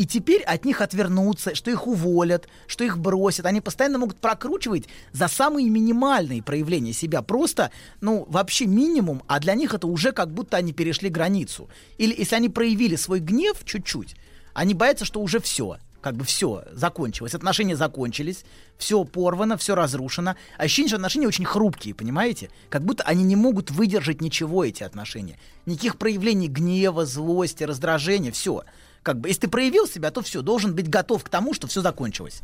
и 0.00 0.06
теперь 0.06 0.40
от 0.44 0.64
них 0.64 0.80
отвернутся, 0.80 1.54
что 1.54 1.70
их 1.70 1.86
уволят, 1.86 2.48
что 2.66 2.84
их 2.84 2.96
бросят. 2.96 3.44
Они 3.44 3.60
постоянно 3.60 3.98
могут 3.98 4.18
прокручивать 4.18 4.88
за 5.12 5.28
самые 5.28 5.68
минимальные 5.68 6.42
проявления 6.42 6.94
себя. 6.94 7.20
Просто, 7.20 7.70
ну, 8.00 8.24
вообще 8.30 8.64
минимум, 8.64 9.22
а 9.26 9.40
для 9.40 9.54
них 9.54 9.74
это 9.74 9.86
уже 9.86 10.12
как 10.12 10.32
будто 10.32 10.56
они 10.56 10.72
перешли 10.72 11.10
границу. 11.10 11.68
Или 11.98 12.14
если 12.16 12.34
они 12.34 12.48
проявили 12.48 12.96
свой 12.96 13.20
гнев 13.20 13.58
чуть-чуть, 13.66 14.16
они 14.54 14.72
боятся, 14.72 15.04
что 15.04 15.20
уже 15.20 15.38
все 15.38 15.76
как 16.00 16.16
бы 16.16 16.24
все 16.24 16.64
закончилось, 16.72 17.34
отношения 17.34 17.76
закончились, 17.76 18.46
все 18.78 19.04
порвано, 19.04 19.58
все 19.58 19.74
разрушено. 19.74 20.34
А 20.56 20.62
ощущение, 20.62 20.88
что 20.88 20.96
отношения 20.96 21.28
очень 21.28 21.44
хрупкие, 21.44 21.94
понимаете? 21.94 22.48
Как 22.70 22.82
будто 22.82 23.04
они 23.04 23.22
не 23.22 23.36
могут 23.36 23.70
выдержать 23.70 24.22
ничего, 24.22 24.64
эти 24.64 24.82
отношения. 24.82 25.38
Никаких 25.66 25.98
проявлений 25.98 26.48
гнева, 26.48 27.04
злости, 27.04 27.64
раздражения, 27.64 28.32
все. 28.32 28.62
Как 29.02 29.18
бы, 29.20 29.28
если 29.28 29.42
ты 29.42 29.48
проявил 29.48 29.86
себя, 29.86 30.10
то 30.10 30.22
все, 30.22 30.42
должен 30.42 30.74
быть 30.74 30.88
готов 30.88 31.24
к 31.24 31.28
тому, 31.28 31.54
что 31.54 31.66
все 31.66 31.80
закончилось. 31.80 32.40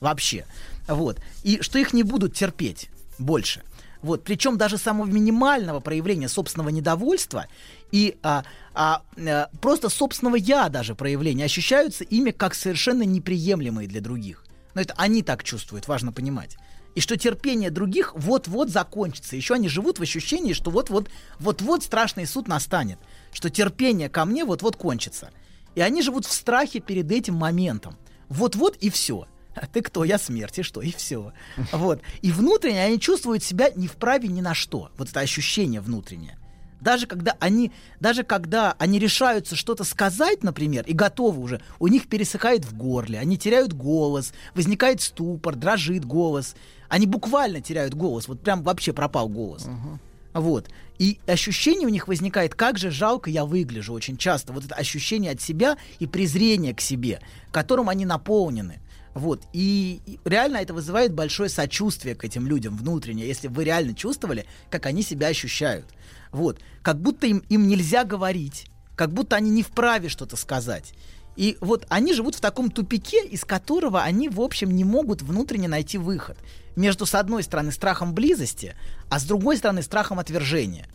Вообще. 0.00 0.44
Вот. 0.86 1.18
И 1.42 1.60
что 1.62 1.78
их 1.78 1.92
не 1.92 2.02
будут 2.02 2.34
терпеть 2.34 2.90
больше. 3.18 3.62
Вот, 4.02 4.22
причем 4.22 4.58
даже 4.58 4.76
самого 4.76 5.06
минимального 5.06 5.80
проявления 5.80 6.28
собственного 6.28 6.68
недовольства 6.68 7.46
и 7.90 8.18
а, 8.22 8.44
а, 8.74 9.02
а, 9.16 9.48
просто 9.62 9.88
собственного 9.88 10.36
я 10.36 10.68
даже 10.68 10.94
проявления 10.94 11.46
ощущаются 11.46 12.04
ими 12.04 12.30
как 12.30 12.54
совершенно 12.54 13.04
неприемлемые 13.04 13.88
для 13.88 14.02
других. 14.02 14.44
Но 14.74 14.82
это 14.82 14.92
они 14.98 15.22
так 15.22 15.42
чувствуют, 15.42 15.88
важно 15.88 16.12
понимать. 16.12 16.58
И 16.94 17.00
что 17.00 17.16
терпение 17.16 17.70
других 17.70 18.12
вот-вот 18.14 18.68
закончится. 18.68 19.36
Еще 19.36 19.54
они 19.54 19.68
живут 19.68 19.98
в 19.98 20.02
ощущении, 20.02 20.52
что 20.52 20.70
вот-вот, 20.70 21.08
вот-вот 21.38 21.82
страшный 21.82 22.26
суд 22.26 22.46
настанет. 22.46 22.98
Что 23.32 23.48
терпение 23.48 24.10
ко 24.10 24.26
мне 24.26 24.44
вот-вот 24.44 24.76
кончится. 24.76 25.30
И 25.74 25.80
они 25.80 26.02
живут 26.02 26.26
в 26.26 26.32
страхе 26.32 26.80
перед 26.80 27.10
этим 27.10 27.34
моментом. 27.34 27.96
Вот-вот 28.28 28.76
и 28.76 28.90
все. 28.90 29.26
А 29.54 29.66
ты 29.66 29.82
кто? 29.82 30.04
Я 30.04 30.18
смерть, 30.18 30.58
и 30.58 30.62
что? 30.62 30.80
И 30.80 30.90
все. 30.92 31.32
Вот. 31.72 32.00
И 32.22 32.32
внутренне 32.32 32.82
они 32.82 32.98
чувствуют 32.98 33.42
себя 33.42 33.70
не 33.74 33.86
вправе 33.86 34.28
ни 34.28 34.40
на 34.40 34.54
что. 34.54 34.90
Вот 34.96 35.10
это 35.10 35.20
ощущение 35.20 35.80
внутреннее. 35.80 36.38
Даже 36.80 37.06
когда 37.06 37.34
они, 37.40 37.72
даже 37.98 38.24
когда 38.24 38.74
они 38.78 38.98
решаются 38.98 39.56
что-то 39.56 39.84
сказать, 39.84 40.42
например, 40.42 40.84
и 40.86 40.92
готовы 40.92 41.40
уже, 41.40 41.62
у 41.78 41.88
них 41.88 42.08
пересыхает 42.08 42.66
в 42.66 42.76
горле, 42.76 43.18
они 43.18 43.38
теряют 43.38 43.72
голос, 43.72 44.34
возникает 44.54 45.00
ступор, 45.00 45.56
дрожит 45.56 46.04
голос. 46.04 46.54
Они 46.90 47.06
буквально 47.06 47.62
теряют 47.62 47.94
голос, 47.94 48.28
вот 48.28 48.42
прям 48.42 48.62
вообще 48.62 48.92
пропал 48.92 49.30
голос. 49.30 49.66
Вот. 50.34 50.68
И 50.98 51.18
ощущение 51.26 51.86
у 51.86 51.90
них 51.90 52.06
возникает, 52.08 52.54
как 52.54 52.78
же 52.78 52.90
жалко 52.90 53.30
я 53.30 53.44
выгляжу 53.44 53.92
очень 53.92 54.16
часто. 54.16 54.52
Вот 54.52 54.64
это 54.64 54.74
ощущение 54.74 55.32
от 55.32 55.40
себя 55.40 55.76
и 55.98 56.06
презрение 56.06 56.74
к 56.74 56.80
себе, 56.80 57.20
которым 57.50 57.88
они 57.88 58.06
наполнены. 58.06 58.80
Вот. 59.14 59.42
И, 59.52 60.00
реально 60.24 60.58
это 60.58 60.74
вызывает 60.74 61.12
большое 61.12 61.48
сочувствие 61.48 62.14
к 62.14 62.24
этим 62.24 62.46
людям 62.46 62.76
внутренне, 62.76 63.26
если 63.26 63.48
вы 63.48 63.64
реально 63.64 63.94
чувствовали, 63.94 64.46
как 64.70 64.86
они 64.86 65.02
себя 65.02 65.28
ощущают. 65.28 65.86
Вот. 66.32 66.60
Как 66.82 67.00
будто 67.00 67.26
им, 67.26 67.38
им 67.48 67.68
нельзя 67.68 68.04
говорить, 68.04 68.66
как 68.96 69.12
будто 69.12 69.36
они 69.36 69.50
не 69.50 69.62
вправе 69.62 70.08
что-то 70.08 70.36
сказать. 70.36 70.94
И 71.36 71.56
вот 71.60 71.86
они 71.88 72.14
живут 72.14 72.36
в 72.36 72.40
таком 72.40 72.70
тупике, 72.70 73.24
из 73.26 73.44
которого 73.44 74.02
они, 74.02 74.28
в 74.28 74.40
общем, 74.40 74.70
не 74.70 74.84
могут 74.84 75.22
внутренне 75.22 75.68
найти 75.68 75.98
выход. 75.98 76.36
Между, 76.76 77.06
с 77.06 77.14
одной 77.14 77.42
стороны, 77.42 77.72
страхом 77.72 78.14
близости, 78.14 78.76
а 79.08 79.18
с 79.18 79.24
другой 79.24 79.56
стороны, 79.56 79.82
страхом 79.82 80.18
отвержения. 80.18 80.86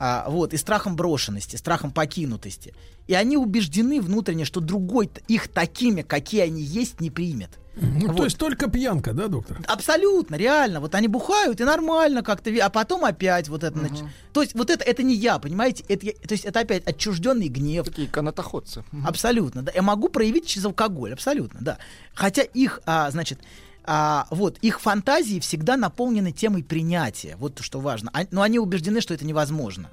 А, 0.00 0.26
вот, 0.28 0.54
и 0.54 0.56
страхом 0.56 0.96
брошенности, 0.96 1.56
страхом 1.56 1.90
покинутости. 1.90 2.74
И 3.08 3.14
они 3.14 3.36
убеждены 3.36 4.00
внутренне, 4.00 4.44
что 4.44 4.60
другой 4.60 5.10
их 5.26 5.48
такими, 5.48 6.02
какие 6.02 6.42
они 6.42 6.62
есть, 6.62 7.00
не 7.00 7.10
примет. 7.10 7.50
Ну, 7.80 8.08
вот. 8.08 8.16
То 8.16 8.24
есть 8.24 8.38
только 8.38 8.68
пьянка, 8.68 9.12
да, 9.12 9.28
доктор? 9.28 9.58
Абсолютно, 9.66 10.34
реально. 10.34 10.80
Вот 10.80 10.94
они 10.94 11.08
бухают 11.08 11.60
и 11.60 11.64
нормально 11.64 12.22
как-то, 12.22 12.50
а 12.60 12.70
потом 12.70 13.04
опять 13.04 13.48
вот 13.48 13.62
это. 13.62 13.78
Uh-huh. 13.78 13.90
Нач... 13.90 14.00
То 14.32 14.42
есть 14.42 14.54
вот 14.54 14.68
это 14.70 14.84
это 14.84 15.02
не 15.02 15.14
я, 15.14 15.38
понимаете? 15.38 15.84
Это, 15.88 16.06
то 16.06 16.32
есть 16.32 16.44
это 16.44 16.60
опять 16.60 16.86
отчужденный 16.86 17.48
гнев. 17.48 17.86
Такие 17.86 18.08
канатоходцы. 18.08 18.80
Uh-huh. 18.92 19.06
Абсолютно, 19.06 19.62
да. 19.62 19.72
Я 19.74 19.82
могу 19.82 20.08
проявить 20.08 20.46
через 20.46 20.64
алкоголь, 20.64 21.12
абсолютно, 21.12 21.60
да. 21.62 21.78
Хотя 22.14 22.42
их, 22.42 22.80
а, 22.84 23.10
значит, 23.10 23.38
а, 23.84 24.26
вот, 24.30 24.58
их 24.58 24.80
фантазии 24.80 25.38
всегда 25.38 25.76
наполнены 25.76 26.32
темой 26.32 26.64
принятия. 26.64 27.36
Вот 27.38 27.54
то, 27.54 27.62
что 27.62 27.80
важно. 27.80 28.10
А, 28.12 28.24
но 28.30 28.42
они 28.42 28.58
убеждены, 28.58 29.00
что 29.00 29.14
это 29.14 29.24
невозможно. 29.24 29.88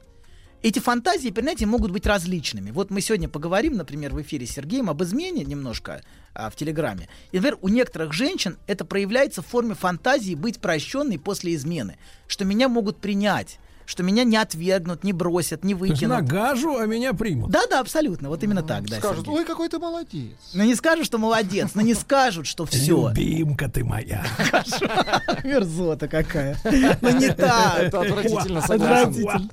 Эти 0.65 0.79
фантазии 0.79 1.29
принятия 1.29 1.67
могут 1.67 1.91
быть 1.91 2.07
различными. 2.07 2.71
Вот 2.71 2.89
мы 2.89 2.99
сегодня 2.99 3.29
поговорим, 3.29 3.73
например, 3.75 4.15
в 4.15 4.21
эфире 4.23 4.47
с 4.47 4.53
Сергеем 4.53 4.89
об 4.89 5.03
измене 5.03 5.43
немножко 5.43 6.01
а, 6.33 6.49
в 6.49 6.55
Телеграме. 6.55 7.07
И, 7.31 7.37
например, 7.37 7.59
у 7.61 7.67
некоторых 7.67 8.13
женщин 8.13 8.57
это 8.65 8.83
проявляется 8.83 9.43
в 9.43 9.45
форме 9.45 9.75
фантазии 9.75 10.33
быть 10.33 10.59
прощенной 10.59 11.19
после 11.19 11.53
измены. 11.53 11.99
Что 12.25 12.45
меня 12.45 12.67
могут 12.67 12.97
принять 12.97 13.59
что 13.85 14.03
меня 14.03 14.23
не 14.23 14.37
отвергнут, 14.37 15.03
не 15.03 15.13
бросят, 15.13 15.63
не 15.63 15.73
выкинут. 15.73 15.99
То 15.99 16.05
есть 16.05 16.31
нагажу, 16.31 16.77
а 16.77 16.85
меня 16.85 17.13
примут. 17.13 17.51
Да, 17.51 17.61
да, 17.69 17.79
абсолютно. 17.79 18.29
Вот 18.29 18.43
именно 18.43 18.63
так, 18.63 18.85
да. 18.85 18.97
Скажут, 18.97 19.27
ой, 19.27 19.45
какой 19.45 19.69
ты 19.69 19.79
молодец. 19.79 20.33
Ну 20.53 20.63
не 20.63 20.75
скажут, 20.75 21.05
что 21.05 21.17
молодец, 21.17 21.71
но 21.75 21.81
не 21.81 21.93
скажут, 21.93 22.47
что 22.47 22.65
все. 22.65 23.09
Любимка 23.09 23.69
ты 23.69 23.83
моя. 23.83 24.25
Мерзота 25.43 26.07
какая. 26.07 26.57
Ну 27.01 27.09
не 27.11 27.29
так. 27.31 27.79
Это 27.79 28.01
отвратительно 28.01 28.61
согласен. 28.61 29.49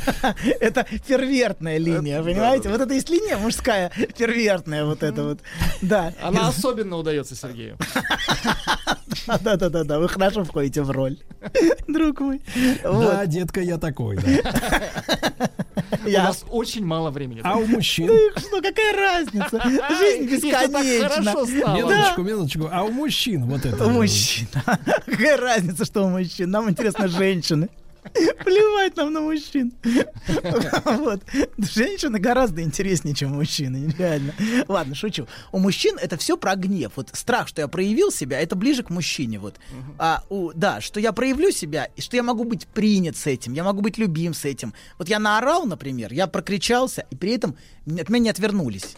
Это 0.60 0.86
первертная 1.06 1.78
линия, 1.78 2.22
понимаете? 2.22 2.68
Вот 2.68 2.80
это 2.80 2.94
есть 2.94 3.10
линия 3.10 3.36
мужская, 3.36 3.90
первертная 4.16 4.84
вот 4.84 5.02
это 5.02 5.24
вот. 5.24 5.40
Да. 5.82 6.12
Она 6.22 6.48
особенно 6.48 6.96
удается 6.96 7.34
Сергею. 7.34 7.76
Да, 9.26 9.56
да, 9.56 9.68
да, 9.68 9.84
да. 9.84 9.98
Вы 9.98 10.08
хорошо 10.08 10.44
входите 10.44 10.82
в 10.82 10.90
роль, 10.90 11.18
друг 11.88 12.20
мой. 12.20 12.40
Да, 12.82 13.26
детка, 13.26 13.60
я 13.60 13.78
такой. 13.78 14.18
У 16.06 16.10
нас 16.10 16.44
очень 16.50 16.84
мало 16.84 17.10
времени. 17.10 17.40
А 17.44 17.56
у 17.56 17.66
мужчин? 17.66 18.10
Что, 18.36 18.60
какая 18.62 18.92
разница? 18.94 19.60
Жизнь 19.98 20.24
бесконечна. 20.30 21.74
Минуточку, 21.76 22.22
минуточку. 22.22 22.68
А 22.72 22.82
у 22.84 22.90
мужчин 22.90 23.44
вот 23.44 23.64
это? 23.64 23.86
У 23.86 23.90
мужчин. 23.90 24.46
Какая 25.06 25.36
разница, 25.36 25.84
что 25.84 26.04
у 26.04 26.08
мужчин? 26.08 26.50
Нам 26.50 26.70
интересно 26.70 27.08
женщины. 27.08 27.68
Плевать 28.12 28.96
нам 28.96 29.12
на 29.12 29.20
мужчин. 29.20 29.72
Вот. 30.84 31.22
Женщины 31.58 32.18
гораздо 32.18 32.62
интереснее, 32.62 33.14
чем 33.14 33.34
мужчины. 33.34 33.94
Реально. 33.98 34.34
Ладно, 34.68 34.94
шучу. 34.94 35.26
У 35.52 35.58
мужчин 35.58 35.96
это 36.00 36.16
все 36.16 36.36
про 36.36 36.56
гнев. 36.56 36.92
Вот 36.96 37.10
страх, 37.12 37.48
что 37.48 37.60
я 37.60 37.68
проявил 37.68 38.10
себя, 38.10 38.40
это 38.40 38.56
ближе 38.56 38.82
к 38.82 38.90
мужчине. 38.90 39.38
Вот. 39.38 39.56
А, 39.98 40.24
у, 40.28 40.52
да, 40.54 40.80
что 40.80 41.00
я 41.00 41.12
проявлю 41.12 41.50
себя, 41.50 41.88
и 41.96 42.00
что 42.00 42.16
я 42.16 42.22
могу 42.22 42.44
быть 42.44 42.66
принят 42.66 43.16
с 43.16 43.26
этим, 43.26 43.52
я 43.52 43.64
могу 43.64 43.80
быть 43.80 43.98
любим 43.98 44.34
с 44.34 44.44
этим. 44.44 44.74
Вот 44.98 45.08
я 45.08 45.18
наорал, 45.18 45.66
например, 45.66 46.12
я 46.12 46.26
прокричался, 46.26 47.06
и 47.10 47.16
при 47.16 47.32
этом 47.32 47.56
от 47.86 48.08
меня 48.08 48.24
не 48.24 48.30
отвернулись. 48.30 48.96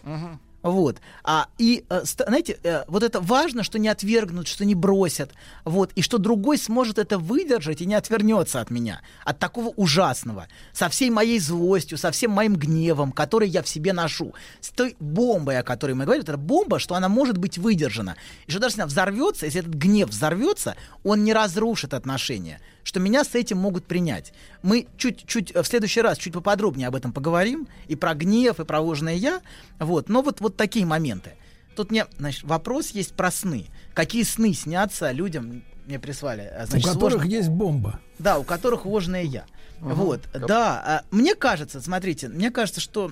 Вот. 0.63 0.99
А, 1.25 1.49
и, 1.59 1.85
э, 1.89 2.03
знаете, 2.05 2.59
э, 2.63 2.85
вот 2.87 3.03
это 3.03 3.21
важно, 3.21 3.63
что 3.63 3.79
не 3.79 3.89
отвергнут, 3.89 4.47
что 4.47 4.65
не 4.65 4.75
бросят. 4.75 5.31
Вот. 5.65 5.91
И 5.97 6.03
что 6.03 6.19
другой 6.19 6.59
сможет 6.59 6.99
это 6.99 7.19
выдержать 7.19 7.81
и 7.81 7.87
не 7.87 7.95
отвернется 7.95 8.61
от 8.61 8.71
меня. 8.71 9.01
От 9.25 9.39
такого 9.39 9.69
ужасного. 9.69 10.47
Со 10.73 10.89
всей 10.89 11.11
моей 11.11 11.41
злостью, 11.41 11.99
со 11.99 12.11
всем 12.11 12.31
моим 12.31 12.55
гневом, 12.55 13.13
который 13.13 13.49
я 13.49 13.63
в 13.63 13.69
себе 13.69 13.93
ношу. 13.93 14.35
С 14.61 14.71
той 14.71 14.97
бомбой, 15.01 15.59
о 15.59 15.63
которой 15.63 15.95
мы 15.95 16.05
говорим. 16.05 16.23
Это 16.23 16.37
бомба, 16.37 16.79
что 16.79 16.95
она 16.95 17.09
может 17.09 17.39
быть 17.39 17.59
выдержана. 17.59 18.17
И 18.47 18.51
что 18.51 18.61
даже 18.61 18.75
если 18.75 18.83
она 18.83 18.89
взорвется, 18.89 19.47
если 19.47 19.61
этот 19.61 19.75
гнев 19.75 20.11
взорвется, 20.11 20.77
он 21.03 21.25
не 21.25 21.33
разрушит 21.33 21.93
отношения 21.93 22.61
что 22.85 23.01
меня 23.01 23.25
с 23.25 23.35
этим 23.35 23.59
могут 23.59 23.85
принять. 23.85 24.33
Мы 24.63 24.87
чуть-чуть 24.97 25.55
в 25.55 25.65
следующий 25.65 26.01
раз 26.01 26.19
чуть 26.19 26.33
поподробнее 26.33 26.89
об 26.89 26.95
этом 26.95 27.13
поговорим, 27.13 27.69
и 27.89 27.97
про 27.97 28.15
гнев, 28.15 28.61
и 28.61 28.65
про 28.65 28.81
ложное 28.81 29.15
я, 29.15 29.41
вот, 29.79 30.09
но 30.09 30.23
вот, 30.23 30.41
вот 30.41 30.57
такие 30.57 30.87
моменты. 30.87 31.33
Тут 31.77 31.91
мне, 31.91 32.07
значит, 32.19 32.45
вопрос 32.45 32.91
есть 32.91 33.15
про 33.15 33.31
сны. 33.31 33.67
Какие 33.95 34.25
сны 34.25 34.53
снятся 34.53 35.11
людям, 35.11 35.63
мне 35.87 35.99
прислали. 35.99 36.43
А, 36.43 36.67
значит, 36.67 36.91
у 36.91 36.93
которых 36.93 37.23
сложно... 37.23 37.37
есть 37.37 37.49
бомба. 37.49 38.01
Да, 38.19 38.39
у 38.39 38.45
которых 38.45 38.85
ложное 38.85 39.23
я. 39.23 39.47
Ага. 39.81 39.95
Вот, 39.95 40.21
как... 40.33 40.47
да. 40.47 40.83
А, 40.85 41.05
мне 41.11 41.35
кажется, 41.35 41.81
смотрите, 41.81 42.29
мне 42.29 42.51
кажется, 42.51 42.81
что 42.81 43.11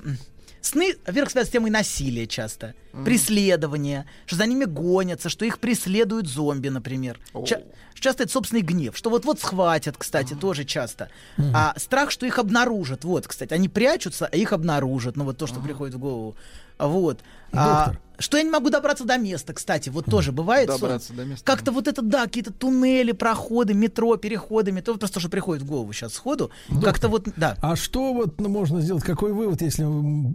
Сны, 0.61 0.95
во-первых, 1.07 1.31
связаны 1.31 1.49
с 1.49 1.53
темой 1.53 1.71
насилия 1.71 2.27
часто, 2.27 2.75
mm-hmm. 2.93 3.05
преследования, 3.05 4.07
что 4.27 4.37
за 4.37 4.47
ними 4.47 4.65
гонятся, 4.65 5.29
что 5.29 5.45
их 5.45 5.59
преследуют 5.59 6.27
зомби, 6.29 6.69
например. 6.69 7.19
Oh. 7.33 7.47
Ча- 7.47 7.63
часто 7.95 8.25
это 8.25 8.33
собственный 8.33 8.63
гнев, 8.63 8.97
что 8.97 9.11
вот-вот 9.11 9.41
схватят, 9.41 9.97
кстати, 9.97 10.35
mm-hmm. 10.35 10.39
тоже 10.39 10.65
часто. 10.65 11.09
Mm-hmm. 11.39 11.53
А 11.55 11.75
страх, 11.79 12.11
что 12.11 12.27
их 12.27 12.39
обнаружат, 12.39 13.05
вот, 13.05 13.27
кстати, 13.27 13.55
они 13.55 13.69
прячутся, 13.69 14.27
а 14.27 14.37
их 14.37 14.53
обнаружат, 14.53 15.17
ну 15.17 15.25
вот 15.25 15.39
то, 15.39 15.47
что 15.47 15.61
mm-hmm. 15.61 15.65
приходит 15.65 15.95
в 15.95 15.99
голову. 15.99 16.37
Вот. 16.79 17.21
Доктор, 17.53 18.01
а, 18.07 18.10
Что 18.21 18.37
я 18.37 18.43
не 18.43 18.51
могу 18.51 18.69
добраться 18.71 19.05
до 19.05 19.17
места, 19.17 19.55
кстати, 19.55 19.89
вот 19.89 20.05
тоже 20.05 20.31
бывает. 20.31 20.69
сон. 20.71 20.79
Добраться 20.81 21.13
до 21.15 21.25
места. 21.25 21.45
Как-то 21.45 21.73
вот 21.73 21.89
это, 21.89 22.03
да, 22.03 22.25
какие-то 22.25 22.53
туннели, 22.53 23.13
проходы, 23.13 23.73
метро, 23.73 24.17
переходы, 24.17 24.73
метро, 24.73 24.95
просто 24.97 25.21
что 25.21 25.31
приходит 25.31 25.63
в 25.63 25.67
голову 25.67 25.93
сейчас 25.95 26.13
сходу. 26.13 26.51
Как-то 26.83 27.09
вот, 27.09 27.29
да. 27.37 27.57
А 27.63 27.77
что 27.77 28.13
вот 28.13 28.39
ну, 28.41 28.49
можно 28.51 28.81
сделать? 28.83 29.03
Какой 29.05 29.33
вывод, 29.33 29.63
если 29.63 29.85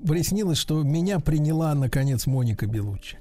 приснилось, 0.07 0.57
что 0.57 0.81
меня 0.81 1.19
приняла 1.19 1.75
наконец 1.75 2.25
Моника 2.25 2.65
Белуччи? 2.65 3.19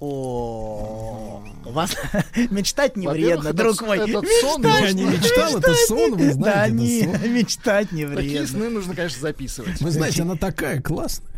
О, 0.00 1.44
у 1.64 1.70
вас 1.70 1.94
мечтать 2.50 2.96
не 2.96 3.06
вредно, 3.06 3.52
друг 3.52 3.82
мой. 3.82 3.98
Мечтать 4.00 4.80
Я 4.80 4.92
не 4.92 5.04
мечтал, 5.04 5.58
это 5.58 5.74
сон, 5.86 6.16
вы 6.16 6.26
Да, 6.26 6.32
знаете, 6.32 6.74
не, 6.74 7.00
это 7.02 7.20
сон. 7.20 7.30
мечтать 7.32 7.92
не 7.92 8.06
Такие 8.06 8.30
вредно. 8.40 8.46
сны 8.48 8.68
нужно, 8.68 8.94
конечно, 8.96 9.20
записывать. 9.20 9.80
Вы 9.80 9.92
знаете, 9.92 10.22
она 10.22 10.34
такая 10.34 10.82
классная. 10.82 11.31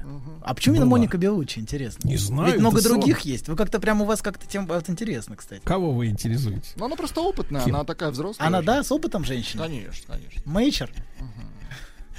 А 0.44 0.54
почему 0.54 0.76
именно. 0.76 0.90
Моника 0.90 1.16
Белуччи, 1.16 1.58
интересно? 1.58 2.06
Не 2.06 2.18
знаю, 2.18 2.52
Ведь 2.52 2.60
много 2.60 2.82
других 2.82 3.20
есть. 3.20 3.48
Вы 3.48 3.56
как-то 3.56 3.80
прям 3.80 4.02
у 4.02 4.04
вас 4.04 4.20
как-то 4.20 4.46
тем 4.46 4.66
вот 4.66 4.90
интересно, 4.90 5.36
кстати. 5.36 5.62
Кого 5.64 5.92
вы 5.92 6.08
интересуете? 6.08 6.68
Ну, 6.76 6.84
она 6.84 6.96
просто 6.96 7.22
опытная, 7.22 7.64
Кем? 7.64 7.74
она 7.74 7.84
такая 7.84 8.10
взрослая. 8.10 8.46
Она, 8.46 8.58
уже. 8.58 8.66
да, 8.66 8.84
с 8.84 8.92
опытом 8.92 9.24
женщина? 9.24 9.62
Конечно, 9.62 10.14
конечно. 10.14 10.42
Mature? 10.44 10.90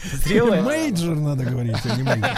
Зрелая? 0.04 0.62
Mature 0.62 1.16
надо 1.16 1.46
говорить, 1.46 1.78
а 1.84 1.96
не 1.96 2.04
major. 2.04 2.32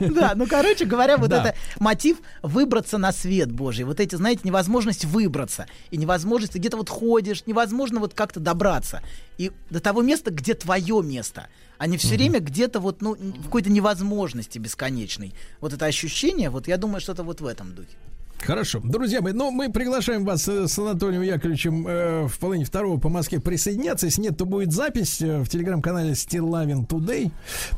Да, 0.14 0.32
ну, 0.34 0.46
короче 0.46 0.84
говоря, 0.84 1.16
вот 1.16 1.32
это 1.32 1.54
мотив 1.78 2.18
выбраться 2.42 2.98
на 2.98 3.12
свет 3.12 3.50
Божий. 3.52 3.84
Вот 3.84 4.00
эти, 4.00 4.16
знаете, 4.16 4.42
невозможность 4.44 5.04
выбраться. 5.04 5.66
И 5.90 5.96
невозможность, 5.96 6.54
ты 6.54 6.58
где-то 6.58 6.76
вот 6.76 6.88
ходишь, 6.88 7.44
невозможно 7.46 8.00
вот 8.00 8.14
как-то 8.14 8.40
добраться. 8.40 9.02
И 9.38 9.52
до 9.70 9.80
того 9.80 10.02
места, 10.02 10.30
где 10.30 10.54
твое 10.54 11.02
место. 11.02 11.48
А 11.80 11.86
не 11.86 11.96
все 11.96 12.16
время 12.16 12.40
где-то 12.40 12.78
вот, 12.78 13.00
ну, 13.00 13.14
в 13.14 13.44
какой-то 13.44 13.70
невозможности 13.70 14.58
бесконечной. 14.58 15.32
Вот 15.62 15.72
это 15.72 15.86
ощущение, 15.86 16.50
вот 16.50 16.68
я 16.68 16.76
думаю, 16.76 17.00
что-то 17.00 17.22
вот 17.22 17.40
в 17.40 17.46
этом 17.46 17.74
духе. 17.74 17.96
Хорошо. 18.42 18.82
Друзья 18.84 19.22
мои, 19.22 19.32
ну, 19.32 19.50
мы 19.50 19.72
приглашаем 19.72 20.26
вас 20.26 20.46
э, 20.46 20.68
с 20.68 20.78
Анатолием 20.78 21.22
Яковлевичем 21.22 21.86
э, 21.88 22.26
в 22.26 22.38
половине 22.38 22.66
второго 22.66 23.00
по 23.00 23.08
Москве 23.08 23.40
присоединяться. 23.40 24.04
Если 24.04 24.20
нет, 24.20 24.36
то 24.36 24.44
будет 24.44 24.72
запись 24.72 25.22
э, 25.22 25.40
в 25.40 25.48
телеграм-канале 25.48 26.14
Стилавин 26.14 26.84
Today. 26.84 27.32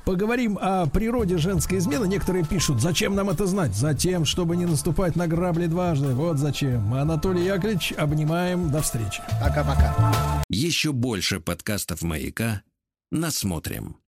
Поговорим 0.04 0.58
о 0.60 0.86
природе 0.86 1.38
женской 1.38 1.78
измены. 1.78 2.08
Некоторые 2.08 2.44
пишут, 2.44 2.80
зачем 2.80 3.14
нам 3.14 3.30
это 3.30 3.46
знать? 3.46 3.72
Затем, 3.72 4.24
чтобы 4.24 4.56
не 4.56 4.66
наступать 4.66 5.14
на 5.14 5.28
грабли 5.28 5.66
дважды. 5.66 6.08
Вот 6.08 6.38
зачем. 6.38 6.92
Анатолий 6.92 7.44
Яковлевич, 7.44 7.92
обнимаем. 7.96 8.72
До 8.72 8.82
встречи. 8.82 9.22
Пока-пока. 9.40 10.42
Еще 10.48 10.90
больше 10.90 11.38
подкастов 11.38 12.02
«Маяка» 12.02 12.62
насмотрим. 13.12 13.94